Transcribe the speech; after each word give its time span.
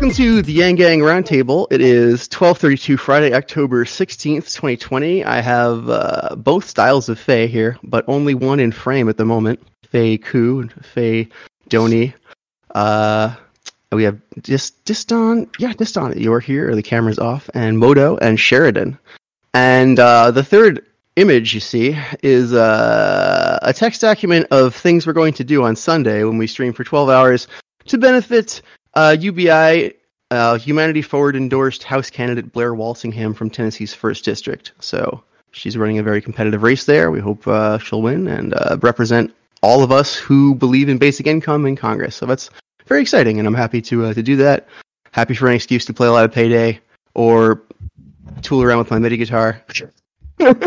welcome 0.00 0.16
to 0.16 0.40
the 0.40 0.52
Yang 0.54 0.76
Gang 0.76 1.00
Roundtable. 1.00 1.66
It 1.70 1.82
is 1.82 2.26
12:32 2.28 2.98
Friday, 2.98 3.34
October 3.34 3.84
16th, 3.84 4.50
2020. 4.50 5.22
I 5.26 5.42
have 5.42 5.90
uh, 5.90 6.36
both 6.36 6.66
styles 6.66 7.10
of 7.10 7.18
Faye 7.18 7.46
here, 7.46 7.76
but 7.82 8.06
only 8.08 8.32
one 8.32 8.60
in 8.60 8.72
frame 8.72 9.10
at 9.10 9.18
the 9.18 9.26
moment. 9.26 9.60
Faye 9.82 10.16
Ku 10.16 10.60
and 10.60 10.72
Faye 10.86 11.28
Doni. 11.68 12.14
Uh, 12.74 13.34
we 13.92 14.02
have 14.04 14.18
just 14.40 14.82
Diston, 14.86 15.46
yeah, 15.58 15.74
Diston. 15.74 16.18
You're 16.18 16.40
here. 16.40 16.74
The 16.74 16.82
camera's 16.82 17.18
off, 17.18 17.50
and 17.52 17.78
Modo 17.78 18.16
and 18.22 18.40
Sheridan. 18.40 18.98
And 19.52 19.98
uh, 19.98 20.30
the 20.30 20.42
third 20.42 20.82
image 21.16 21.52
you 21.52 21.60
see 21.60 21.94
is 22.22 22.54
uh, 22.54 23.58
a 23.60 23.74
text 23.74 24.00
document 24.00 24.46
of 24.50 24.74
things 24.74 25.06
we're 25.06 25.12
going 25.12 25.34
to 25.34 25.44
do 25.44 25.62
on 25.62 25.76
Sunday 25.76 26.24
when 26.24 26.38
we 26.38 26.46
stream 26.46 26.72
for 26.72 26.84
12 26.84 27.10
hours 27.10 27.48
to 27.88 27.98
benefit 27.98 28.62
uh, 28.94 29.16
UBI, 29.18 29.94
uh, 30.30 30.58
Humanity 30.58 31.02
Forward 31.02 31.36
endorsed 31.36 31.82
House 31.82 32.10
candidate 32.10 32.52
Blair 32.52 32.74
Walsingham 32.74 33.34
from 33.34 33.50
Tennessee's 33.50 33.94
first 33.94 34.24
district. 34.24 34.72
So 34.80 35.22
she's 35.52 35.76
running 35.76 35.98
a 35.98 36.02
very 36.02 36.20
competitive 36.20 36.62
race 36.62 36.84
there. 36.84 37.10
We 37.10 37.20
hope 37.20 37.46
uh, 37.46 37.78
she'll 37.78 38.02
win 38.02 38.28
and 38.28 38.54
uh, 38.54 38.78
represent 38.80 39.34
all 39.62 39.82
of 39.82 39.92
us 39.92 40.14
who 40.14 40.54
believe 40.54 40.88
in 40.88 40.98
basic 40.98 41.26
income 41.26 41.66
in 41.66 41.76
Congress. 41.76 42.16
So 42.16 42.26
that's 42.26 42.50
very 42.86 43.02
exciting, 43.02 43.38
and 43.38 43.46
I'm 43.46 43.54
happy 43.54 43.80
to 43.82 44.06
uh, 44.06 44.14
to 44.14 44.22
do 44.22 44.36
that. 44.36 44.68
Happy 45.12 45.34
for 45.34 45.48
an 45.48 45.54
excuse 45.54 45.84
to 45.86 45.92
play 45.92 46.06
a 46.06 46.12
lot 46.12 46.24
of 46.24 46.32
Payday 46.32 46.80
or 47.14 47.62
tool 48.42 48.62
around 48.62 48.78
with 48.78 48.90
my 48.90 48.98
MIDI 48.98 49.16
guitar. 49.16 49.62
and 50.38 50.58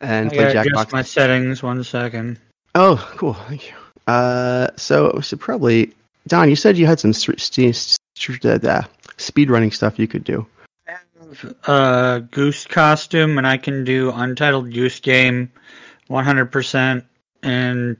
I 0.00 0.28
play 0.28 0.54
Jackbox. 0.54 0.92
my 0.92 1.02
settings. 1.02 1.62
One 1.62 1.82
second. 1.84 2.38
Oh, 2.74 2.96
cool. 3.16 3.34
Thank 3.34 3.68
you. 3.68 3.74
Uh, 4.06 4.68
so 4.76 5.12
we 5.16 5.22
should 5.22 5.40
probably 5.40 5.94
Don. 6.26 6.48
You 6.48 6.56
said 6.56 6.76
you 6.76 6.86
had 6.86 7.00
some 7.00 7.12
st- 7.12 7.40
st- 7.40 7.98
st- 8.16 8.64
uh, 8.64 8.82
speed 9.16 9.50
running 9.50 9.70
stuff 9.70 9.98
you 9.98 10.08
could 10.08 10.24
do. 10.24 10.46
I 10.88 10.92
have 10.92 11.54
uh, 11.66 12.18
goose 12.18 12.66
costume, 12.66 13.38
and 13.38 13.46
I 13.46 13.56
can 13.56 13.84
do 13.84 14.12
Untitled 14.12 14.72
Goose 14.72 15.00
Game, 15.00 15.50
100%, 16.10 17.04
and 17.42 17.96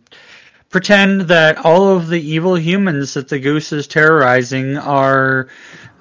pretend 0.71 1.23
that 1.23 1.59
all 1.59 1.97
of 1.97 2.09
the 2.09 2.21
evil 2.21 2.57
humans 2.57 3.15
that 3.15 3.29
the 3.29 3.39
goose 3.39 3.73
is 3.73 3.87
terrorizing 3.87 4.77
are 4.77 5.49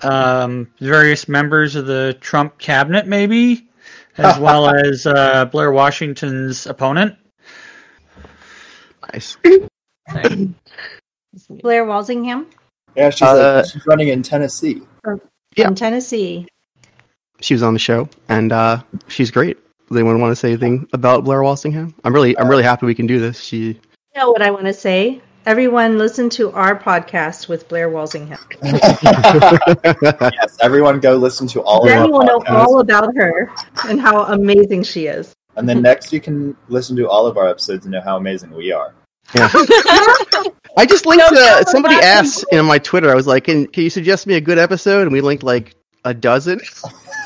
um, 0.02 0.70
various 0.80 1.28
members 1.28 1.76
of 1.76 1.86
the 1.86 2.18
Trump 2.22 2.58
cabinet, 2.58 3.08
maybe, 3.08 3.70
as 4.18 4.40
well 4.40 4.70
as 4.70 5.06
uh, 5.06 5.46
Blair 5.46 5.72
Walsingham's 5.72 6.66
opponent. 6.66 7.16
Nice. 9.14 9.38
Blair 11.50 11.86
Walsingham 11.86 12.48
Yeah, 12.96 13.10
she's, 13.10 13.22
Uh, 13.24 13.62
like, 13.64 13.72
she's 13.72 13.86
running 13.86 14.08
in 14.10 14.24
Tennessee. 14.24 14.82
Yeah. 15.56 15.66
from 15.68 15.76
Tennessee. 15.76 16.48
She 17.42 17.54
was 17.54 17.64
on 17.64 17.74
the 17.74 17.80
show, 17.80 18.10
and 18.30 18.52
uh, 18.52 18.82
she's 19.08 19.32
great. 19.32 19.58
Does 19.88 19.98
anyone 19.98 20.20
want 20.20 20.32
to 20.32 20.36
say 20.36 20.50
anything 20.50 20.88
about 20.94 21.24
Blair 21.26 21.44
Walsingham? 21.44 21.94
I'm 22.04 22.14
really, 22.14 22.38
I'm 22.38 22.50
really 22.50 22.64
happy 22.64 22.86
we 22.86 22.96
can 22.96 23.08
do 23.08 23.20
this. 23.20 23.40
She, 23.40 23.58
You 23.58 23.76
know 24.16 24.32
what 24.32 24.42
I 24.42 24.50
want 24.52 24.66
to 24.66 24.74
say? 24.74 25.22
Everyone, 25.46 26.00
listen 26.00 26.28
to 26.32 26.52
our 26.54 26.78
podcast 26.78 27.48
with 27.48 27.68
Blair 27.70 27.90
Walsingham. 27.90 28.40
yes, 28.64 30.58
everyone 30.60 31.00
go 31.00 31.16
listen 31.18 31.46
to 31.50 31.62
all 31.62 31.84
of 31.84 31.90
Then 31.90 32.06
you 32.06 32.12
will 32.12 32.24
know 32.24 32.42
all 32.48 32.80
about 32.80 33.16
her 33.16 33.52
and 33.88 34.02
how 34.02 34.24
amazing 34.24 34.82
she 34.84 35.06
is. 35.06 35.36
And 35.56 35.70
then 35.70 35.84
next 35.84 36.12
you 36.12 36.20
can 36.20 36.58
listen 36.68 36.96
to 36.96 37.08
all 37.08 37.28
of 37.28 37.38
our 37.38 37.48
episodes 37.48 37.86
and 37.86 37.92
know 37.92 38.02
how 38.02 38.18
amazing 38.18 38.52
we 38.52 38.72
are. 38.72 38.96
I 40.78 40.86
just 40.86 41.06
linked. 41.06 41.24
No, 41.32 41.38
uh, 41.42 41.64
somebody 41.66 41.96
asked 41.96 42.46
in 42.52 42.66
my 42.66 42.78
Twitter. 42.80 43.10
I 43.10 43.16
was 43.16 43.28
like, 43.28 43.46
"Can, 43.46 43.68
can 43.68 43.84
you 43.84 43.90
suggest 43.90 44.28
me 44.28 44.36
a 44.36 44.42
good 44.42 44.58
episode?" 44.58 45.04
And 45.04 45.12
we 45.12 45.22
linked 45.22 45.44
like 45.44 45.76
a 46.04 46.14
dozen. 46.14 46.60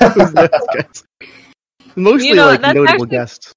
Mostly 1.96 2.28
You 2.28 2.34
know, 2.36 2.46
like 2.46 2.60
notable 2.60 2.88
actually- 2.88 3.08
guests. 3.08 3.52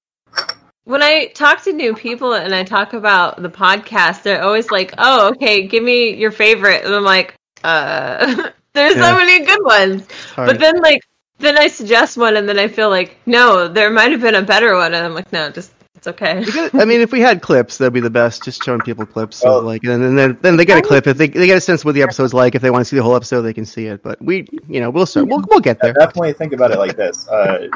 when 0.84 1.02
I 1.02 1.26
talk 1.28 1.62
to 1.64 1.72
new 1.72 1.94
people 1.94 2.34
and 2.34 2.54
I 2.54 2.64
talk 2.64 2.92
about 2.92 3.40
the 3.40 3.48
podcast, 3.48 4.22
they're 4.22 4.42
always 4.42 4.70
like, 4.70 4.92
"Oh, 4.98 5.28
okay, 5.30 5.66
give 5.66 5.82
me 5.84 6.14
your 6.14 6.30
favorite," 6.32 6.84
and 6.84 6.94
I'm 6.94 7.04
like, 7.04 7.34
"Uh, 7.62 8.50
there's 8.74 8.96
Yeah. 8.96 9.10
so 9.10 9.16
many 9.16 9.44
good 9.44 9.62
ones." 9.64 10.06
But 10.36 10.58
then, 10.58 10.80
like, 10.82 11.00
then 11.38 11.56
I 11.58 11.68
suggest 11.68 12.16
one, 12.16 12.36
and 12.36 12.48
then 12.48 12.58
I 12.58 12.68
feel 12.68 12.90
like, 12.90 13.16
no, 13.26 13.68
there 13.68 13.90
might 13.90 14.10
have 14.12 14.20
been 14.20 14.34
a 14.34 14.42
better 14.42 14.74
one, 14.74 14.94
and 14.94 15.04
I'm 15.04 15.14
like, 15.14 15.32
no, 15.32 15.50
just 15.50 15.72
it's 16.06 16.20
okay. 16.20 16.40
You 16.44 16.52
get- 16.52 16.74
I 16.74 16.84
mean, 16.84 17.00
if 17.00 17.12
we 17.12 17.20
had 17.20 17.40
clips, 17.40 17.78
that'd 17.78 17.92
be 17.92 18.00
the 18.00 18.10
best. 18.10 18.44
Just 18.44 18.62
showing 18.62 18.80
people 18.80 19.06
clips. 19.06 19.38
So 19.38 19.48
Well- 19.48 19.62
like, 19.62 19.82
and 19.84 20.02
then 20.02 20.16
then, 20.16 20.38
then 20.42 20.56
they 20.56 20.64
get 20.64 20.78
a 20.78 20.82
clip. 20.82 21.06
If 21.06 21.16
they 21.16 21.28
they 21.28 21.46
get 21.46 21.56
a 21.56 21.60
sense 21.60 21.80
of 21.80 21.86
what 21.86 21.94
the 21.94 22.02
episode's 22.02 22.34
like, 22.34 22.54
if 22.54 22.62
they 22.62 22.70
want 22.70 22.82
to 22.82 22.84
see 22.84 22.96
the 22.96 23.02
whole 23.02 23.16
episode, 23.16 23.42
they 23.42 23.54
can 23.54 23.64
see 23.64 23.86
it. 23.86 24.02
But 24.02 24.20
we, 24.20 24.46
you 24.68 24.80
know, 24.80 24.90
we'll 24.90 25.06
start. 25.06 25.28
We'll 25.28 25.42
we'll 25.48 25.60
get 25.60 25.80
there. 25.80 25.94
Definitely 25.94 26.34
think 26.34 26.52
about 26.52 26.70
it 26.72 26.78
like 26.78 26.96
this: 26.96 27.26
uh, 27.28 27.68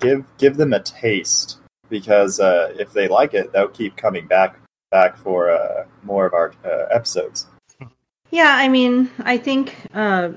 give 0.00 0.24
give 0.38 0.56
them 0.56 0.72
a 0.72 0.80
taste 0.80 1.58
because 1.90 2.40
uh, 2.40 2.74
if 2.78 2.92
they 2.92 3.08
like 3.08 3.34
it, 3.34 3.52
they'll 3.52 3.68
keep 3.68 3.96
coming 3.96 4.26
back 4.26 4.58
back 4.90 5.16
for 5.16 5.50
uh, 5.50 5.84
more 6.02 6.24
of 6.26 6.32
our 6.32 6.52
uh, 6.64 6.86
episodes. 6.90 7.46
Yeah, 8.30 8.54
I 8.56 8.68
mean, 8.68 9.10
I 9.20 9.36
think 9.36 9.76
uh, 9.92 10.30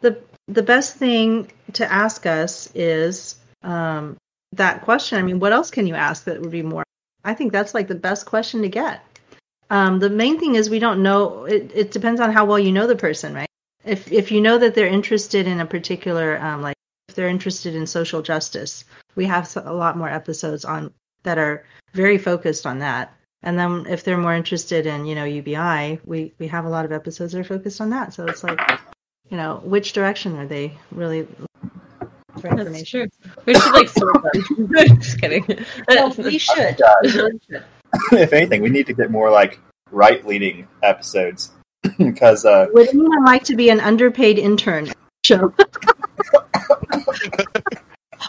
the 0.00 0.18
the 0.48 0.62
best 0.62 0.96
thing 0.96 1.50
to 1.74 1.92
ask 1.92 2.24
us 2.26 2.70
is 2.74 3.36
um, 3.62 4.16
that 4.56 4.82
question. 4.82 5.18
I 5.18 5.22
mean, 5.22 5.40
what 5.40 5.52
else 5.52 5.70
can 5.70 5.86
you 5.86 5.94
ask 5.94 6.24
that 6.24 6.40
would 6.40 6.50
be 6.50 6.62
more? 6.62 6.84
I 7.24 7.34
think 7.34 7.52
that's 7.52 7.74
like 7.74 7.88
the 7.88 7.94
best 7.94 8.26
question 8.26 8.62
to 8.62 8.68
get. 8.68 9.02
Um, 9.70 9.98
the 9.98 10.10
main 10.10 10.38
thing 10.38 10.54
is 10.54 10.70
we 10.70 10.78
don't 10.78 11.02
know. 11.02 11.44
It, 11.44 11.70
it 11.74 11.90
depends 11.90 12.20
on 12.20 12.32
how 12.32 12.44
well 12.44 12.58
you 12.58 12.72
know 12.72 12.86
the 12.86 12.96
person, 12.96 13.34
right? 13.34 13.48
If 13.84 14.10
if 14.12 14.30
you 14.30 14.40
know 14.40 14.58
that 14.58 14.74
they're 14.74 14.86
interested 14.86 15.46
in 15.46 15.60
a 15.60 15.66
particular, 15.66 16.38
um, 16.40 16.62
like 16.62 16.76
if 17.08 17.14
they're 17.14 17.28
interested 17.28 17.74
in 17.74 17.86
social 17.86 18.22
justice, 18.22 18.84
we 19.14 19.26
have 19.26 19.54
a 19.56 19.72
lot 19.72 19.96
more 19.96 20.08
episodes 20.08 20.64
on 20.64 20.92
that 21.24 21.38
are 21.38 21.64
very 21.94 22.18
focused 22.18 22.66
on 22.66 22.78
that. 22.80 23.12
And 23.42 23.58
then 23.58 23.86
if 23.88 24.02
they're 24.02 24.18
more 24.18 24.34
interested 24.34 24.86
in, 24.86 25.06
you 25.06 25.14
know, 25.14 25.24
UBI, 25.24 26.00
we 26.04 26.32
we 26.38 26.46
have 26.48 26.64
a 26.64 26.68
lot 26.70 26.84
of 26.84 26.92
episodes 26.92 27.32
that 27.32 27.40
are 27.40 27.44
focused 27.44 27.80
on 27.80 27.90
that. 27.90 28.14
So 28.14 28.24
it's 28.26 28.44
like, 28.44 28.60
you 29.30 29.36
know, 29.36 29.60
which 29.64 29.92
direction 29.92 30.36
are 30.36 30.46
they 30.46 30.78
really 30.90 31.26
for 32.40 32.48
That's 32.48 32.60
information? 32.60 33.10
true. 33.10 33.32
We 33.46 33.54
should 33.54 33.72
like 33.72 33.88
sort 33.88 34.22
them. 34.22 34.98
just 35.00 35.20
kidding. 35.20 35.44
Well, 35.88 36.14
we 36.18 36.38
should. 36.38 36.80
We 37.02 37.10
really 37.12 37.40
should. 37.50 37.64
if 38.12 38.32
anything, 38.32 38.62
we 38.62 38.68
need 38.70 38.86
to 38.86 38.92
get 38.92 39.10
more 39.10 39.30
like 39.30 39.60
right 39.90 40.24
leaning 40.26 40.66
episodes 40.82 41.52
because 41.98 42.44
uh, 42.44 42.66
Would 42.72 42.88
anyone 42.88 43.24
like 43.24 43.44
to 43.44 43.56
be 43.56 43.70
an 43.70 43.80
underpaid 43.80 44.38
intern? 44.38 44.88
Show. 45.24 45.52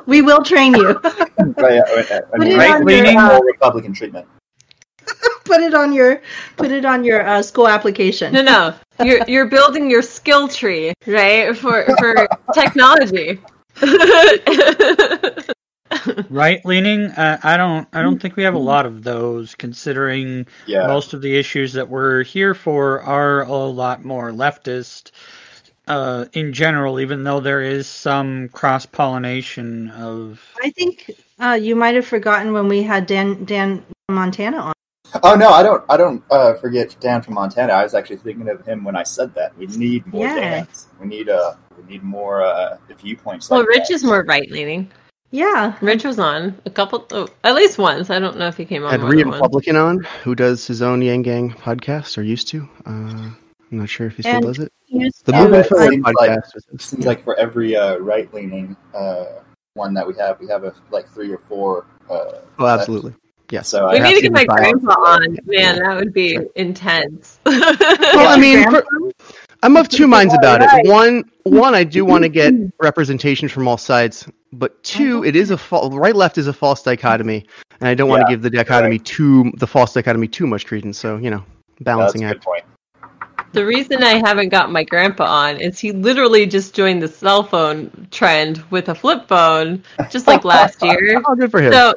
we 0.05 0.21
will 0.21 0.43
train 0.43 0.73
you. 0.75 0.99
right, 0.99 1.81
I 1.87 2.21
Put 2.31 2.39
mean, 2.39 2.51
it 2.51 2.57
right 2.57 2.75
on 2.75 2.85
leaning 2.85 3.17
uh, 3.17 3.37
or 3.37 3.45
Republican 3.45 3.93
treatment. 3.93 4.27
put 5.45 5.61
it 5.61 5.73
on 5.73 5.93
your 5.93 6.21
put 6.57 6.71
it 6.71 6.85
on 6.85 7.03
your 7.03 7.25
uh, 7.25 7.41
school 7.41 7.67
application. 7.67 8.33
No, 8.33 8.41
no, 8.41 8.73
you're 9.03 9.19
you're 9.27 9.45
building 9.47 9.89
your 9.89 10.01
skill 10.01 10.47
tree, 10.47 10.93
right? 11.05 11.55
For 11.57 11.85
for 11.99 12.27
technology. 12.53 13.39
Right 16.29 16.63
leaning. 16.65 17.05
Uh, 17.11 17.39
I 17.43 17.57
don't. 17.57 17.87
I 17.93 18.01
don't 18.01 18.21
think 18.21 18.35
we 18.35 18.43
have 18.43 18.53
a 18.53 18.59
lot 18.59 18.85
of 18.85 19.03
those, 19.03 19.55
considering 19.55 20.45
Yeah, 20.65 20.85
most 20.87 21.13
of 21.13 21.21
the 21.21 21.37
issues 21.37 21.73
that 21.73 21.89
we're 21.89 22.23
here 22.23 22.53
for 22.53 23.01
are 23.01 23.43
a 23.43 23.55
lot 23.55 24.03
more 24.03 24.31
leftist 24.31 25.11
uh, 25.87 26.25
in 26.33 26.53
general, 26.53 26.99
even 26.99 27.23
though 27.23 27.39
there 27.39 27.61
is 27.61 27.87
some 27.87 28.49
cross 28.49 28.85
pollination 28.85 29.89
of. 29.91 30.43
I 30.61 30.69
think 30.71 31.11
uh, 31.39 31.57
you 31.59 31.75
might 31.75 31.95
have 31.95 32.05
forgotten 32.05 32.53
when 32.53 32.67
we 32.67 32.83
had 32.83 33.05
Dan 33.05 33.45
Dan 33.45 33.83
Montana 34.09 34.57
on. 34.57 34.73
Oh 35.23 35.35
no, 35.35 35.49
I 35.49 35.63
don't. 35.63 35.83
I 35.89 35.97
don't 35.97 36.23
uh, 36.31 36.53
forget 36.55 36.95
Dan 36.99 37.21
from 37.21 37.35
Montana. 37.35 37.73
I 37.73 37.83
was 37.83 37.93
actually 37.93 38.17
thinking 38.17 38.49
of 38.49 38.65
him 38.65 38.83
when 38.83 38.95
I 38.95 39.03
said 39.03 39.33
that. 39.35 39.57
We 39.57 39.67
need 39.67 40.05
more 40.07 40.25
Yeah. 40.25 40.63
Dans. 40.65 40.87
We 40.99 41.07
need 41.07 41.29
uh, 41.29 41.55
we 41.77 41.83
need 41.91 42.03
more 42.03 42.43
uh, 42.43 42.77
viewpoints. 42.97 43.49
well, 43.49 43.61
like 43.61 43.69
Rich 43.69 43.87
that. 43.89 43.93
is 43.95 44.03
more 44.03 44.23
right 44.23 44.49
leaning. 44.51 44.91
Yeah, 45.31 45.75
Rich 45.81 46.05
was 46.05 46.19
on 46.19 46.57
a 46.65 46.69
couple, 46.69 47.05
oh, 47.11 47.27
at 47.43 47.53
least 47.53 47.77
once. 47.77 48.09
I 48.09 48.17
don't 48.17 48.37
know 48.37 48.47
if 48.47 48.55
he 48.55 48.63
came 48.63 48.83
on 48.85 48.91
had 48.91 49.01
more 49.01 49.09
Reed 49.09 49.19
than 49.21 49.29
once. 49.29 49.41
Republican 49.41 49.75
on, 49.75 49.99
who 50.23 50.35
does 50.35 50.65
his 50.65 50.81
own 50.81 51.01
Yang 51.01 51.21
Gang 51.23 51.51
podcast 51.51 52.17
or 52.17 52.21
used 52.21 52.47
to. 52.49 52.61
Uh, 52.85 52.89
I'm 52.89 53.37
not 53.71 53.89
sure 53.89 54.07
if 54.07 54.15
he 54.15 54.21
still 54.23 54.35
And- 54.35 54.45
does 54.45 54.59
it. 54.59 54.71
The 54.89 55.31
to- 55.33 55.37
Movement 55.39 55.65
it 55.65 55.69
Forward 55.69 55.89
seems 55.91 56.05
like- 56.05 56.29
podcast. 56.31 56.53
was 56.55 56.65
It 56.71 56.71
his. 56.79 56.81
seems 56.85 57.05
like 57.05 57.23
for 57.25 57.37
every 57.37 57.75
uh, 57.75 57.97
right 57.97 58.33
leaning 58.33 58.77
uh, 58.95 59.25
one 59.73 59.93
that 59.95 60.07
we 60.07 60.15
have, 60.15 60.39
we 60.39 60.47
have 60.47 60.63
a, 60.63 60.73
like 60.91 61.09
three 61.09 61.29
or 61.33 61.39
four. 61.39 61.85
Uh, 62.09 62.39
oh, 62.59 62.65
absolutely. 62.65 63.13
Yes. 63.49 63.69
so 63.69 63.89
We 63.89 63.97
I 63.97 63.99
need 63.99 64.15
to 64.15 64.21
get 64.21 64.31
my 64.33 64.45
grandpa 64.45 64.91
on. 64.93 65.37
Man, 65.45 65.79
that 65.79 65.95
would 65.97 66.13
be 66.13 66.37
intense. 66.55 67.39
Well, 67.45 68.27
I 68.27 68.37
mean, 68.37 68.69
for, 68.69 68.83
I'm 69.63 69.75
of 69.77 69.89
two 69.89 70.07
minds 70.07 70.33
about 70.33 70.61
it. 70.61 70.87
One, 70.87 71.23
one, 71.43 71.73
I 71.75 71.83
do 71.83 72.05
want 72.05 72.23
to 72.23 72.29
get 72.29 72.53
representation 72.79 73.47
from 73.49 73.67
all 73.67 73.77
sides, 73.77 74.27
but 74.53 74.81
two, 74.83 75.23
it 75.23 75.35
is 75.35 75.51
a 75.51 75.57
fa- 75.57 75.89
right 75.91 76.15
left 76.15 76.37
is 76.37 76.47
a 76.47 76.53
false 76.53 76.83
dichotomy, 76.83 77.45
and 77.79 77.87
I 77.87 77.93
don't 77.95 78.09
want 78.09 78.21
to 78.21 78.25
Yeah, 78.25 78.35
give 78.35 78.41
the 78.41 78.49
dichotomy 78.49 78.99
too 78.99 79.51
the 79.57 79.67
false 79.67 79.93
dichotomy 79.93 80.27
too 80.27 80.47
much 80.47 80.65
credence. 80.65 80.97
So 80.97 81.17
you 81.17 81.29
know, 81.29 81.43
that's 81.95 82.17
balancing 82.17 82.23
a 82.23 82.27
good 82.27 82.37
act. 82.37 82.45
point. 82.45 82.63
the 83.53 83.65
reason 83.65 84.03
I 84.03 84.15
haven't 84.25 84.49
got 84.49 84.71
my 84.71 84.83
grandpa 84.83 85.23
on 85.25 85.59
is 85.59 85.79
he 85.79 85.91
literally 85.91 86.45
just 86.45 86.75
joined 86.75 87.01
the 87.01 87.07
cell 87.07 87.43
phone 87.43 88.07
trend 88.11 88.63
with 88.71 88.89
a 88.89 88.95
flip 88.95 89.27
phone, 89.27 89.83
just 90.09 90.27
like 90.27 90.43
last 90.55 90.83
year. 90.83 91.21
Oh, 91.25 91.35
good 91.35 91.49
for 91.51 91.61
him. 91.61 91.71
So, 91.73 91.93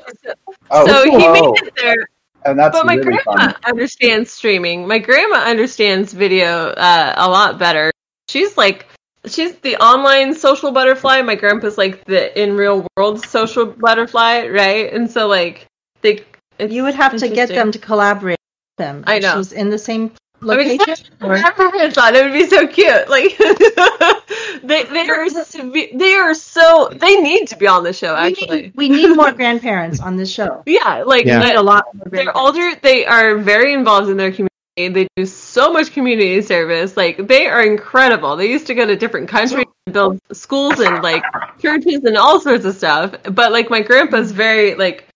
Oh, 0.70 0.86
so 0.86 1.04
he 1.04 1.16
whoa. 1.16 1.32
made 1.32 1.62
it 1.62 1.74
there. 1.76 2.08
and 2.44 2.58
that's 2.58 2.76
but 2.76 2.86
my 2.86 2.94
really 2.94 3.18
grandma 3.24 3.52
fun. 3.52 3.54
understands 3.64 4.30
streaming. 4.30 4.86
My 4.86 4.98
grandma 4.98 5.38
understands 5.38 6.12
video 6.12 6.68
uh, 6.68 7.14
a 7.16 7.28
lot 7.28 7.58
better. 7.58 7.92
She's 8.28 8.56
like, 8.56 8.86
she's 9.26 9.56
the 9.56 9.76
online 9.76 10.34
social 10.34 10.72
butterfly. 10.72 11.22
My 11.22 11.34
grandpa's 11.34 11.76
like 11.76 12.04
the 12.04 12.40
in 12.40 12.56
real 12.56 12.86
world 12.96 13.24
social 13.24 13.66
butterfly, 13.66 14.46
right? 14.46 14.92
And 14.92 15.10
so 15.10 15.26
like 15.26 15.66
they. 16.02 16.24
You 16.58 16.82
would 16.82 16.94
have 16.94 17.16
to 17.16 17.28
get 17.28 17.48
them 17.48 17.72
to 17.72 17.78
collaborate 17.78 18.36
with 18.38 18.84
them. 18.84 19.04
I 19.06 19.18
know. 19.18 19.38
She's 19.38 19.52
in 19.52 19.70
the 19.70 19.78
same 19.78 20.12
I 20.42 20.56
mean, 20.56 20.78
location. 20.78 21.06
or- 21.22 21.36
I 21.36 21.52
never 21.58 21.90
thought 21.90 22.14
it 22.14 22.24
would 22.24 22.32
be 22.32 22.46
so 22.46 22.66
cute. 22.66 23.08
Like 23.08 23.36
they 24.62 24.84
they 24.84 25.08
are 25.08 25.28
they 25.28 26.14
are 26.14 26.34
so 26.34 26.90
they 26.92 27.20
need 27.20 27.48
to 27.48 27.56
be 27.56 27.66
on 27.66 27.84
the 27.84 27.92
show 27.92 28.14
we, 28.14 28.20
actually. 28.20 28.62
need, 28.62 28.76
we 28.76 28.88
need 28.88 29.16
more 29.16 29.32
grandparents 29.40 30.00
on 30.00 30.16
this 30.16 30.30
show. 30.32 30.62
Yeah, 30.66 31.02
like 31.06 31.26
Yeah. 31.26 31.40
We 31.40 31.46
need 31.46 31.54
a 31.56 31.62
lot 31.62 31.84
more 31.94 32.06
they're 32.10 32.36
older. 32.36 32.74
They 32.82 33.04
are 33.06 33.38
very 33.38 33.72
involved 33.72 34.08
in 34.08 34.16
their 34.16 34.30
community. 34.30 34.48
They 34.76 35.08
do 35.16 35.26
so 35.26 35.72
much 35.72 35.92
community 35.92 36.40
service. 36.40 36.96
Like 36.96 37.26
they 37.26 37.46
are 37.46 37.62
incredible. 37.62 38.36
They 38.36 38.48
used 38.48 38.66
to 38.68 38.74
go 38.74 38.86
to 38.86 38.96
different 38.96 39.28
countries 39.28 39.66
and 39.86 39.92
build 39.92 40.20
schools 40.32 40.80
and 40.80 41.02
like 41.02 41.22
churches 41.60 42.04
and 42.04 42.16
all 42.16 42.40
sorts 42.40 42.64
of 42.64 42.74
stuff. 42.76 43.14
But 43.24 43.52
like 43.52 43.68
my 43.68 43.82
grandpa's 43.82 44.32
very 44.32 44.74
like 44.76 45.09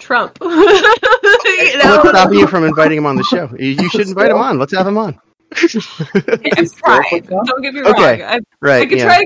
Trump. 0.00 0.38
you 0.42 0.48
know? 0.48 1.96
What's 1.96 2.08
stopping 2.10 2.38
you 2.38 2.46
from 2.46 2.64
inviting 2.64 2.98
him 2.98 3.06
on 3.06 3.16
the 3.16 3.24
show? 3.24 3.48
You, 3.58 3.68
you 3.70 3.88
should 3.90 4.08
invite 4.08 4.30
him 4.30 4.38
on. 4.38 4.58
Let's 4.58 4.72
have 4.74 4.86
him 4.86 4.98
on. 4.98 5.18
I've 5.52 5.68
tried. 6.76 7.26
Don't 7.28 7.62
get 7.62 7.74
me 7.74 7.80
wrong. 7.80 7.92
Okay. 7.94 8.22
I, 8.22 8.38
I 8.62 8.86
could 8.86 8.98
Yeah. 8.98 9.04
try 9.04 9.24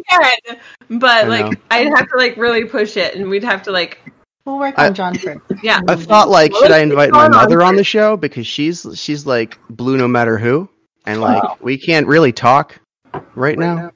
again, 0.49 0.61
but 1.01 1.11
I 1.27 1.29
like 1.29 1.45
know. 1.53 1.59
I'd 1.71 1.89
have 1.89 2.09
to 2.09 2.17
like 2.17 2.37
really 2.37 2.65
push 2.65 2.97
it, 2.97 3.15
and 3.15 3.29
we'd 3.29 3.45
have 3.45 3.63
to 3.65 3.73
like 3.73 3.99
We'll 4.47 4.59
work 4.59 4.75
I- 4.79 4.87
on 4.89 4.95
John 4.95 5.17
first. 5.19 5.41
yeah. 5.63 5.81
I 5.89 5.97
thought 5.97 6.29
like, 6.29 6.53
Well, 6.53 6.63
should 6.63 6.71
I 6.73 6.79
invite 6.81 7.11
my 7.11 7.21
going 7.29 7.35
on 7.35 7.43
mother 7.43 7.63
on 7.63 7.77
the 7.77 7.85
show 7.85 8.17
because 8.17 8.47
she's 8.47 8.87
she's 8.95 9.27
like 9.27 9.59
blue 9.71 9.97
no 9.97 10.09
matter 10.09 10.39
who, 10.39 10.69
and 11.07 11.21
like 11.21 11.63
we 11.63 11.79
can't 11.79 12.07
really 12.07 12.33
talk 12.33 12.79
right 13.35 13.59
now. 13.59 13.91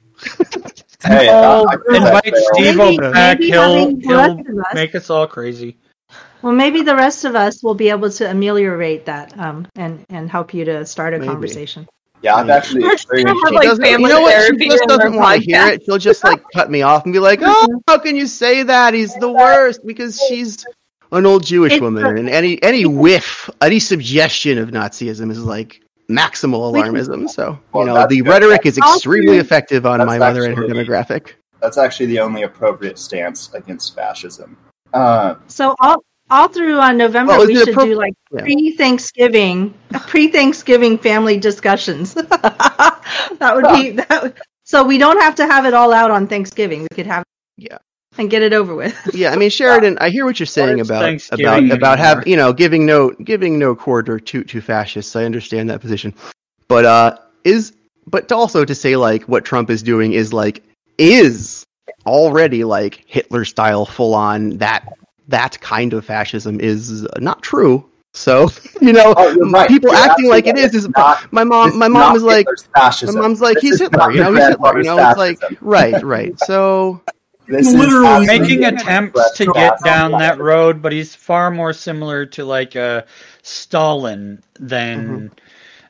Hey, 1.01 1.29
Oh, 1.31 1.65
I- 1.67 1.73
I 1.73 1.77
oh, 1.77 1.79
feel 1.87 1.95
invite. 1.95 2.35
Steve 2.35 3.01
back. 3.13 3.39
maybe 3.39 3.51
He'll 3.51 3.95
he'll 3.99 4.35
rest 4.37 4.49
of 4.49 4.57
us- 4.59 4.73
make 4.75 4.95
us 4.95 5.09
all 5.09 5.25
crazy. 5.27 5.77
Well, 6.41 6.53
maybe 6.53 6.81
the 6.81 6.95
rest 6.95 7.25
of 7.25 7.35
us 7.35 7.61
will 7.63 7.75
be 7.75 7.89
able 7.89 8.09
to 8.11 8.29
ameliorate 8.29 9.05
that 9.05 9.37
um, 9.37 9.67
and 9.75 10.05
and 10.09 10.29
help 10.29 10.53
you 10.53 10.63
to 10.65 10.85
start 10.85 11.13
a 11.13 11.17
Maybe. 11.19 11.27
conversation. 11.29 11.87
Yeah, 12.21 12.35
I've 12.35 12.49
actually 12.49 12.83
We're 12.83 12.91
just 12.91 13.07
gonna 13.07 13.21
experienced 13.21 13.43
have, 13.45 13.49
She 13.51 13.55
like, 13.55 13.67
doesn't- 13.67 13.83
family 13.85 14.09
you 14.09 14.15
know 14.15 14.21
what? 14.21 14.59
She 14.59 14.69
just 14.69 14.81
on 14.83 14.87
doesn't 14.89 15.15
want 15.15 15.41
to 15.41 15.45
hear 15.45 15.67
it. 15.67 15.83
She'll 15.85 15.97
just 15.97 16.23
like 16.23 16.41
cut 16.53 16.69
me 16.69 16.81
off 16.81 17.05
and 17.05 17.13
be 17.13 17.19
like, 17.19 17.39
"Oh, 17.41 17.81
how 17.87 17.97
can 17.97 18.15
you 18.15 18.27
say 18.27 18.63
that? 18.63 18.93
He's 18.93 19.13
the 19.15 19.31
worst." 19.31 19.81
Because 19.85 20.21
she's 20.27 20.65
an 21.11 21.25
old 21.25 21.43
Jewish 21.45 21.73
It's 21.73 21.81
woman, 21.81 22.17
and 22.17 22.29
any 22.29 22.61
any 22.63 22.85
whiff, 22.85 23.49
any 23.61 23.79
suggestion 23.79 24.57
of 24.57 24.69
Nazism 24.71 25.31
is 25.31 25.43
like 25.43 25.81
maximal 26.09 26.71
alarmism. 26.73 27.29
So 27.29 27.57
Well, 27.73 27.83
you 27.83 27.87
know, 27.87 27.93
that's 27.95 28.09
the 28.09 28.21
good. 28.21 28.27
rhetoric 28.29 28.65
is 28.65 28.77
extremely 28.77 29.37
effective 29.37 29.85
on 29.85 29.99
That's 29.99 30.07
my 30.07 30.17
mother 30.17 30.43
and 30.45 30.57
her 30.57 30.63
demographic. 30.63 31.33
that's 31.61 31.77
actually 31.77 32.07
the 32.07 32.19
only 32.19 32.43
appropriate 32.43 32.97
stance 32.99 33.49
against 33.53 33.95
fascism. 33.95 34.57
Uh, 34.93 35.35
So 35.47 35.75
all 35.81 36.03
all 36.29 36.47
through 36.47 36.77
on 36.79 36.97
November 36.97 37.37
Well, 37.37 37.47
we 37.47 37.55
should 37.55 37.69
appro- 37.75 37.85
do 37.85 37.95
like 37.95 38.13
Yeah. 38.31 38.41
pre 38.41 38.71
Thanksgiving 38.71 39.73
pre 40.07 40.27
Thanksgiving 40.27 40.97
family 40.97 41.37
discussions. 41.37 42.13
that 42.13 43.51
would 43.55 43.65
be 43.75 43.91
that. 43.91 44.23
Would, 44.23 44.33
so 44.63 44.83
we 44.83 44.97
don't 44.97 45.19
have 45.21 45.35
to 45.35 45.45
have 45.47 45.65
it 45.65 45.73
all 45.73 45.91
out 45.93 46.11
on 46.11 46.27
Thanksgiving. 46.27 46.83
We 46.83 46.87
could 46.93 47.07
have 47.07 47.23
Yeah. 47.57 47.77
and 48.17 48.29
get 48.29 48.41
it 48.43 48.53
over 48.53 48.75
with. 48.75 48.95
Yeah, 49.13 49.31
I 49.31 49.35
mean 49.35 49.49
Sheridan, 49.49 49.97
I 49.99 50.09
hear 50.09 50.25
what 50.25 50.39
you're 50.39 50.45
saying 50.47 50.79
it's 50.79 50.89
about 50.89 51.01
Thanksgiving 51.01 51.65
about 51.71 51.77
about 51.77 51.99
have 51.99 52.27
you 52.27 52.35
know 52.37 52.53
giving 52.53 52.85
no 52.85 53.09
giving 53.23 53.57
no 53.57 53.75
quarter 53.75 54.19
to 54.19 54.43
to 54.43 54.61
fascists. 54.61 55.15
I 55.15 55.25
understand 55.25 55.69
that 55.69 55.81
position, 55.81 56.13
but 56.67 56.85
uh, 56.85 57.17
is 57.43 57.73
but 58.07 58.31
also 58.31 58.65
to 58.65 58.75
say 58.75 58.95
like 58.95 59.23
what 59.23 59.45
Trump 59.45 59.69
is 59.69 59.81
doing 59.83 60.13
is 60.13 60.33
like 60.33 60.63
is 60.97 61.63
already 62.05 62.63
like 62.63 63.03
Hitler 63.07 63.45
style 63.45 63.85
full 63.85 64.13
on 64.13 64.57
that 64.57 64.87
that 65.29 65.59
kind 65.61 65.93
of 65.93 66.05
fascism 66.05 66.59
is 66.59 67.07
not 67.19 67.41
true. 67.41 67.85
So 68.13 68.49
you 68.81 68.91
know, 68.93 69.13
oh, 69.15 69.49
right. 69.51 69.67
people 69.67 69.91
You're 69.91 69.99
acting 69.99 70.27
like 70.27 70.45
it 70.47 70.51
absolutely 70.57 70.77
is 70.79 70.85
is 70.85 70.89
not- 70.97 71.31
my 71.31 71.43
mom. 71.43 71.77
My 71.77 71.87
mom 71.87 72.15
is 72.15 72.23
like. 72.23 72.47
Fascism. 72.75 73.15
My 73.15 73.21
mom's 73.21 73.39
like, 73.41 73.55
This 73.55 73.63
he's 73.63 73.79
Hitler, 73.79 73.97
not 73.97 74.13
you 74.13 74.19
know, 74.21 74.33
he's 74.33 74.47
Hitler, 74.47 74.77
you 74.77 74.83
know, 74.83 74.95
grandfather's 74.95 75.31
it's 75.33 75.41
like, 75.51 75.57
right, 75.61 76.03
right. 76.03 76.39
So, 76.41 77.01
This 77.47 77.67
is 77.67 77.73
Literally 77.73 78.05
absolutely 78.05 78.39
Making 78.39 78.59
Making 78.61 78.77
attempts 78.79 79.31
to 79.37 79.45
get 79.53 79.79
down 79.83 80.11
that 80.11 80.37
road, 80.37 80.83
but 80.83 80.91
he's 80.91 81.15
far 81.15 81.49
more 81.49 81.73
similar 81.73 82.25
to 82.27 82.45
like 82.45 82.75
uh, 82.75 83.01
Stalin 83.41 84.41
than 84.59 85.31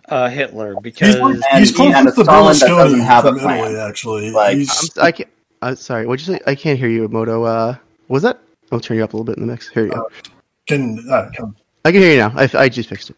uh, 0.07 0.30
Hitler 0.30 0.75
because 0.81 1.15
He's, 1.15 1.44
And 1.51 1.59
he's 1.59 1.69
he- 1.69 1.75
close 1.75 1.95
to 1.97 2.03
the 2.12 2.24
Stalin 2.24 2.53
that 2.53 2.59
doesn't 2.68 3.00
Berlusconi 3.00 3.06
have 3.06 3.25
a 3.25 3.30
from 3.31 3.39
plan. 3.39 3.59
Italy, 3.59 3.80
actually. 3.80 4.31
Like, 4.31 4.56
He's- 4.57 4.89
I'm, 4.97 5.03
I 5.06 5.12
can't. 5.12 5.30
Uh, 5.62 5.75
sorry, 5.75 6.06
what'd 6.07 6.25
you 6.25 6.33
say? 6.35 6.42
I 6.47 6.56
can't 6.56 6.80
hear 6.80 6.88
you, 6.88 7.07
Moto. 7.09 7.44
Uh, 7.44 7.75
was 8.07 8.24
that? 8.24 8.39
I'll 8.71 8.80
turn 8.80 8.98
you 8.98 9.04
up 9.04 9.13
a 9.13 9.18
little 9.18 9.25
bit 9.25 9.38
in 9.38 9.45
the 9.48 9.51
mix. 9.51 9.69
Here 9.69 9.86
you 9.86 9.92
go. 9.92 10.07
can, 10.68 11.06
uh, 11.10 11.30
can- 11.33 11.56
I 11.86 11.92
can 11.92 12.01
hear 12.01 12.12
you 12.12 12.18
now. 12.18 12.33
I, 12.36 12.50
I 12.54 12.69
just 12.69 12.89
fixed 12.89 13.10
it. 13.10 13.16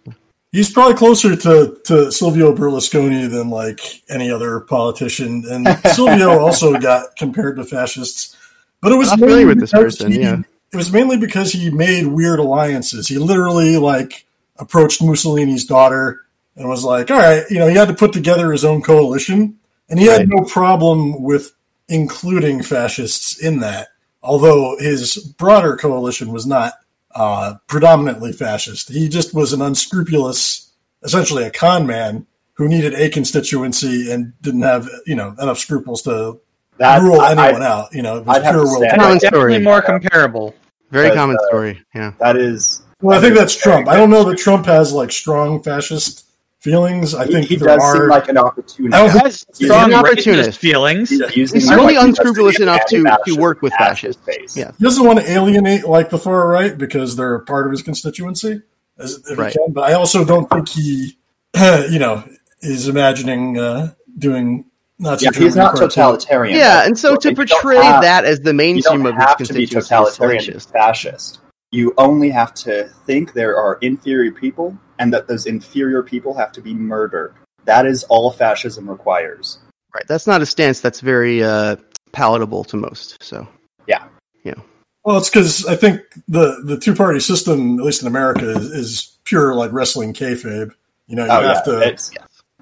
he's 0.51 0.71
probably 0.71 0.93
closer 0.95 1.35
to, 1.35 1.77
to 1.85 2.11
Silvio 2.11 2.55
Berlusconi 2.55 3.29
than 3.29 3.49
like 3.49 3.79
any 4.09 4.29
other 4.31 4.59
politician. 4.61 5.43
And 5.49 5.67
Silvio 5.93 6.37
also 6.39 6.77
got 6.79 7.15
compared 7.17 7.55
to 7.57 7.63
fascists, 7.63 8.37
but 8.81 8.91
it 8.91 8.95
was 8.97 9.09
I'm 9.11 9.19
familiar 9.19 9.37
mainly 9.47 9.53
with 9.55 9.59
this 9.61 9.71
person, 9.71 10.11
he- 10.11 10.21
yeah. 10.21 10.41
It 10.73 10.77
was 10.77 10.91
mainly 10.93 11.17
because 11.17 11.51
he 11.51 11.69
made 11.69 12.05
weird 12.07 12.39
alliances. 12.39 13.07
He 13.09 13.17
literally 13.17 13.75
like 13.77 14.25
approached 14.57 15.01
Mussolini's 15.01 15.65
daughter 15.65 16.21
and 16.55 16.69
was 16.69 16.85
like, 16.85 17.11
"All 17.11 17.17
right, 17.17 17.43
you 17.49 17.59
know, 17.59 17.67
he 17.67 17.75
had 17.75 17.89
to 17.89 17.93
put 17.93 18.13
together 18.13 18.53
his 18.53 18.63
own 18.63 18.81
coalition, 18.81 19.57
and 19.89 19.99
he 19.99 20.07
Right. 20.07 20.19
had 20.21 20.29
no 20.29 20.45
problem 20.45 21.21
with 21.23 21.51
including 21.89 22.63
fascists 22.63 23.37
in 23.37 23.59
that." 23.59 23.89
Although 24.23 24.77
his 24.79 25.17
broader 25.37 25.75
coalition 25.75 26.31
was 26.31 26.45
not 26.45 26.73
uh, 27.15 27.55
predominantly 27.67 28.31
fascist, 28.33 28.89
he 28.89 29.09
just 29.09 29.33
was 29.33 29.51
an 29.53 29.61
unscrupulous, 29.61 30.71
essentially 31.03 31.43
a 31.43 31.51
con 31.51 31.87
man 31.87 32.27
who 32.53 32.67
needed 32.67 32.93
a 32.93 33.09
constituency 33.09 34.11
and 34.11 34.33
didn't 34.41 34.61
have 34.61 34.87
you 35.07 35.15
know 35.15 35.35
enough 35.41 35.57
scruples 35.57 36.03
to 36.03 36.39
that, 36.77 37.01
rule 37.01 37.19
I- 37.19 37.33
I- 37.33 37.47
anyone 37.47 37.63
out. 37.63 37.93
You 37.93 38.03
know, 38.03 38.17
it 38.17 38.25
was 38.25 38.37
I'd 38.37 38.43
pure 38.43 38.63
to 38.63 38.79
will. 38.79 38.89
Common 38.95 39.19
story. 39.19 39.59
more 39.59 39.81
comparable. 39.81 40.53
Very 40.91 41.09
But, 41.09 41.15
common 41.15 41.37
uh, 41.41 41.47
story. 41.47 41.81
Yeah. 41.95 42.13
that 42.19 42.35
is. 42.37 42.81
Well, 43.01 43.17
I 43.17 43.21
think 43.21 43.35
that's 43.35 43.55
Trump. 43.55 43.87
I 43.87 43.95
don't 43.97 44.09
know 44.11 44.23
that 44.25 44.37
Trump 44.37 44.65
has 44.67 44.93
like 44.93 45.11
strong 45.11 45.63
fascist 45.63 46.25
feelings. 46.61 47.13
I 47.15 47.25
He, 47.25 47.31
think 47.33 47.47
he 47.47 47.55
there 47.57 47.69
does 47.77 47.83
are. 47.83 47.93
seem 47.95 48.07
like 48.09 48.29
an 48.29 48.37
opportunist. 48.37 48.93
I 48.95 49.07
don't 49.07 49.09
Has 49.25 49.45
strong 49.51 49.91
an 49.91 49.93
opportunist. 49.99 50.59
feelings. 50.59 51.09
He's, 51.09 51.35
using 51.35 51.59
He's 51.59 51.69
really 51.71 51.95
unscrupulous 51.95 52.59
enough 52.59 52.85
to- 52.87 53.17
to 53.25 53.33
work 53.35 53.61
with 53.61 53.73
fascists. 53.73 54.21
Yeah. 54.55 54.71
he 54.77 54.83
doesn't 54.83 55.05
want 55.05 55.19
to 55.19 55.29
alienate 55.29 55.85
like 55.85 56.09
the 56.09 56.17
far 56.19 56.47
right 56.47 56.77
because 56.77 57.15
they're 57.15 57.39
part 57.39 57.65
of 57.65 57.71
his 57.71 57.81
constituency, 57.81 58.61
as 58.99 59.19
if 59.29 59.37
Right. 59.37 59.51
he 59.51 59.57
can. 59.59 59.73
But 59.73 59.89
I 59.89 59.93
also 59.93 60.23
don't 60.23 60.49
think 60.49 60.69
he, 60.69 61.17
you 61.89 61.99
know, 61.99 62.23
is 62.61 62.87
imagining 62.87 63.57
uh, 63.59 63.91
doing 64.17 64.65
Nazi. 64.99 65.25
Yeah, 65.25 65.31
he's 65.33 65.55
not 65.55 65.75
totalitarian. 65.75 66.55
Yeah, 66.57 66.85
and 66.85 66.95
so 66.97 67.15
to 67.15 67.33
portray 67.35 67.77
have- 67.83 68.03
that 68.03 68.23
as 68.23 68.39
the 68.41 68.53
mainstream 68.53 69.05
of 69.07 69.15
his 69.15 69.23
have 69.23 69.37
to 69.37 69.43
be 69.53 69.65
constituency 69.65 69.77
is 69.79 69.87
totalitarian 69.87 70.37
and 70.53 70.61
salacious. 70.61 70.65
fascist. 70.71 71.39
You 71.71 71.93
only 71.97 72.29
have 72.29 72.53
to 72.55 72.89
think 73.05 73.33
there 73.33 73.57
are 73.57 73.75
inferior 73.81 74.31
people 74.31 74.77
and 74.99 75.13
that 75.13 75.27
those 75.27 75.45
inferior 75.45 76.03
people 76.03 76.33
have 76.35 76.51
to 76.53 76.61
be 76.61 76.73
murdered. 76.73 77.33
That 77.65 77.85
is 77.85 78.03
all 78.05 78.31
fascism 78.31 78.89
requires. 78.89 79.59
Right. 79.93 80.03
That's 80.07 80.27
not 80.27 80.41
a 80.41 80.45
stance 80.45 80.81
that's 80.81 80.99
very 80.99 81.43
uh, 81.43 81.77
palatable 82.11 82.63
to 82.65 82.77
most. 82.77 83.21
So, 83.23 83.47
yeah. 83.87 84.03
Yeah. 84.43 84.55
Well, 85.03 85.17
it's 85.17 85.29
because 85.29 85.65
I 85.65 85.75
think 85.75 86.01
the 86.27 86.61
the 86.65 86.77
two 86.77 86.93
party 86.93 87.19
system, 87.19 87.79
at 87.79 87.85
least 87.85 88.01
in 88.01 88.07
America, 88.07 88.49
is, 88.51 88.65
is 88.65 89.17
pure 89.23 89.53
like 89.55 89.71
wrestling 89.71 90.13
kayfabe. 90.13 90.71
You 91.07 91.15
know, 91.15 91.25
you 91.25 91.31
Oh, 91.31 91.41
have 91.41 91.63
yeah. 91.65 91.73
to 91.73 91.79
It's, 91.89 92.11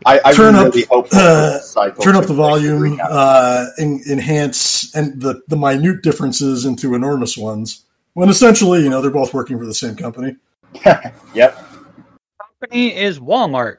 I, 0.05 0.21
I 0.23 0.33
Turn 0.33 0.55
up, 0.55 0.73
really 0.73 0.85
hope 0.85 1.07
uh, 1.07 1.51
that 1.51 1.63
cycle 1.63 2.01
turn 2.03 2.15
up 2.15 2.25
the 2.25 2.33
volume, 2.33 2.99
uh, 3.03 3.65
en- 3.77 4.01
enhance 4.09 4.95
and 4.95 5.21
the, 5.21 5.41
the 5.49 5.57
minute 5.57 6.03
differences 6.03 6.65
into 6.65 6.95
enormous 6.95 7.37
ones. 7.37 7.83
When 8.13 8.29
essentially, 8.29 8.83
you 8.83 8.89
know, 8.89 9.01
they're 9.01 9.11
both 9.11 9.33
working 9.33 9.57
for 9.57 9.65
the 9.65 9.73
same 9.73 9.95
company. 9.95 10.35
yep. 11.33 11.57
Company 12.61 12.95
is 12.95 13.19
Walmart. 13.19 13.77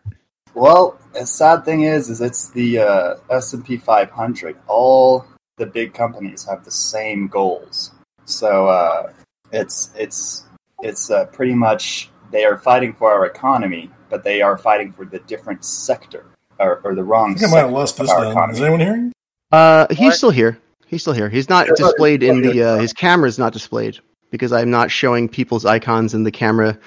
Well, 0.55 0.99
the 1.13 1.27
sad 1.27 1.65
thing 1.65 1.83
is, 1.83 2.09
is 2.09 2.21
it's 2.21 2.51
the 2.51 2.79
uh, 2.79 3.15
S 3.31 3.53
and 3.53 3.65
P 3.65 3.77
500. 3.77 4.57
All 4.67 5.25
the 5.57 5.67
big 5.67 5.95
companies 5.95 6.45
have 6.49 6.65
the 6.65 6.71
same 6.71 7.29
goals, 7.29 7.93
so 8.25 8.67
uh, 8.67 9.13
it's 9.53 9.91
it's 9.97 10.45
it's 10.83 11.11
uh, 11.11 11.27
pretty 11.27 11.55
much 11.55 12.11
they 12.31 12.45
are 12.45 12.57
fighting 12.59 12.93
for 12.95 13.13
our 13.13 13.27
economy, 13.27 13.91
but 14.09 14.25
they 14.25 14.41
are 14.43 14.57
fighting 14.57 14.93
for 14.93 15.05
the 15.05 15.19
different 15.21 15.65
sector 15.65 16.27
or, 16.59 16.81
or 16.85 16.95
the 16.95 17.05
wrong. 17.05 17.33
I 17.33 17.35
think 17.39 17.53
I 17.53 17.55
might 17.55 17.59
have 17.61 17.67
sector 17.69 17.79
lost 17.79 17.97
this 17.99 18.09
down. 18.11 18.31
economy. 18.33 18.53
Is 18.59 18.61
anyone 18.63 18.81
hearing? 18.81 19.13
Uh, 19.53 19.87
he's 19.91 19.99
What? 20.01 20.17
still 20.17 20.31
here. 20.31 20.59
He's 20.87 21.03
still 21.03 21.13
here. 21.13 21.29
He's 21.29 21.49
not 21.49 21.69
displayed 21.77 22.23
in 22.25 22.41
the. 22.43 22.63
Uh, 22.63 22.79
his 22.79 22.93
camera's 22.93 23.39
not 23.39 23.53
displayed 23.53 23.99
because 24.31 24.53
I'm 24.53 24.71
not 24.71 24.91
showing 24.91 25.29
people's 25.29 25.65
icons 25.65 26.15
in 26.15 26.25
the 26.25 26.31
camera 26.31 26.79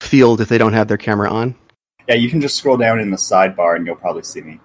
field 0.00 0.40
if 0.40 0.48
they 0.48 0.58
don't 0.58 0.72
have 0.72 0.88
their 0.88 0.96
camera 0.96 1.30
on. 1.30 1.54
Yeah, 2.08 2.14
you 2.14 2.30
can 2.30 2.40
just 2.40 2.56
scroll 2.56 2.76
down 2.76 3.00
in 3.00 3.10
the 3.10 3.16
sidebar 3.16 3.76
and 3.76 3.86
you'll 3.86 3.96
probably 3.96 4.22
see 4.22 4.40
me. 4.40 4.60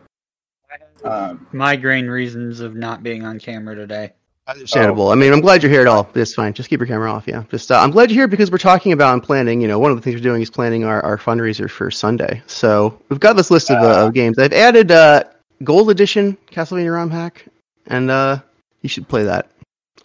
Um, 1.04 1.46
Migraine 1.52 2.08
reasons 2.08 2.62
of 2.62 2.76
not 2.76 3.04
being 3.04 3.26
on 3.26 3.38
camera 3.38 3.76
today. 3.76 4.14
Understandable. 4.48 5.10
I 5.10 5.16
mean, 5.16 5.32
I'm 5.32 5.40
glad 5.40 5.64
you're 5.64 5.72
here 5.72 5.82
at 5.82 5.88
all. 5.88 6.10
It's 6.16 6.34
fine. 6.34 6.54
Just 6.54 6.70
keep 6.70 6.80
your 6.80 6.88
camera 6.88 7.12
off. 7.12 7.28
Yeah. 7.28 7.44
Just 7.50 7.72
uh, 7.72 7.80
I'm 7.80 7.92
glad 7.92 8.10
you're 8.10 8.22
here 8.22 8.28
because 8.28 8.52
we're 8.52 8.58
talking 8.58 8.92
about 8.92 9.14
and 9.14 9.24
planning. 9.24 9.62
You 9.62 9.68
know, 9.70 9.80
one 9.80 9.92
of 9.92 9.98
the 9.98 10.02
things 10.02 10.16
we're 10.16 10.24
doing 10.24 10.42
is 10.42 10.50
planning 10.50 10.84
our, 10.84 11.02
our 11.02 11.18
fundraiser 11.18 11.70
for 11.70 11.90
Sunday. 11.90 12.42
So 12.48 13.00
we've 13.10 13.22
got 13.22 13.34
this 13.34 13.52
list 13.52 13.72
of, 13.72 13.82
uh, 13.82 14.06
of 14.06 14.14
games. 14.14 14.38
I've 14.40 14.52
added 14.52 14.92
uh, 14.92 15.24
Gold 15.64 15.90
Edition 15.90 16.38
Castlevania 16.52 16.94
ROM 16.94 17.10
hack, 17.10 17.46
and 17.88 18.12
uh, 18.12 18.40
you 18.82 18.90
should 18.90 19.08
play 19.08 19.24
that 19.24 19.50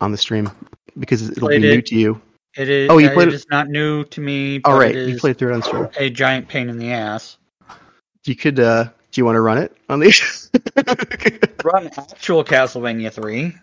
on 0.00 0.12
the 0.12 0.18
stream 0.18 0.50
because 0.98 1.28
it'll 1.30 1.48
be 1.48 1.56
it. 1.56 1.60
new 1.60 1.82
to 1.82 1.94
you. 1.94 2.20
It 2.56 2.68
is. 2.68 2.90
Oh, 2.90 2.98
you 2.98 3.10
played 3.10 3.28
it 3.28 3.34
it- 3.34 3.36
is 3.36 3.46
not 3.50 3.68
new 3.68 4.04
to 4.04 4.20
me. 4.20 4.60
All 4.64 4.78
right, 4.78 4.94
it 4.94 5.08
you 5.08 5.18
played 5.18 5.38
through 5.38 5.52
it 5.52 5.54
on 5.54 5.62
stream. 5.62 5.88
a 5.98 6.10
giant 6.10 6.48
pain 6.48 6.68
in 6.68 6.78
the 6.78 6.92
ass. 6.92 7.36
You 8.24 8.34
could. 8.36 8.58
Uh, 8.58 8.84
do 8.84 9.20
you 9.20 9.24
want 9.24 9.36
to 9.36 9.40
run 9.40 9.58
it 9.58 9.76
on 9.88 10.00
the? 10.00 10.08
Run 11.64 11.90
actual 11.96 12.44
Castlevania 12.44 13.12
three. 13.12 13.54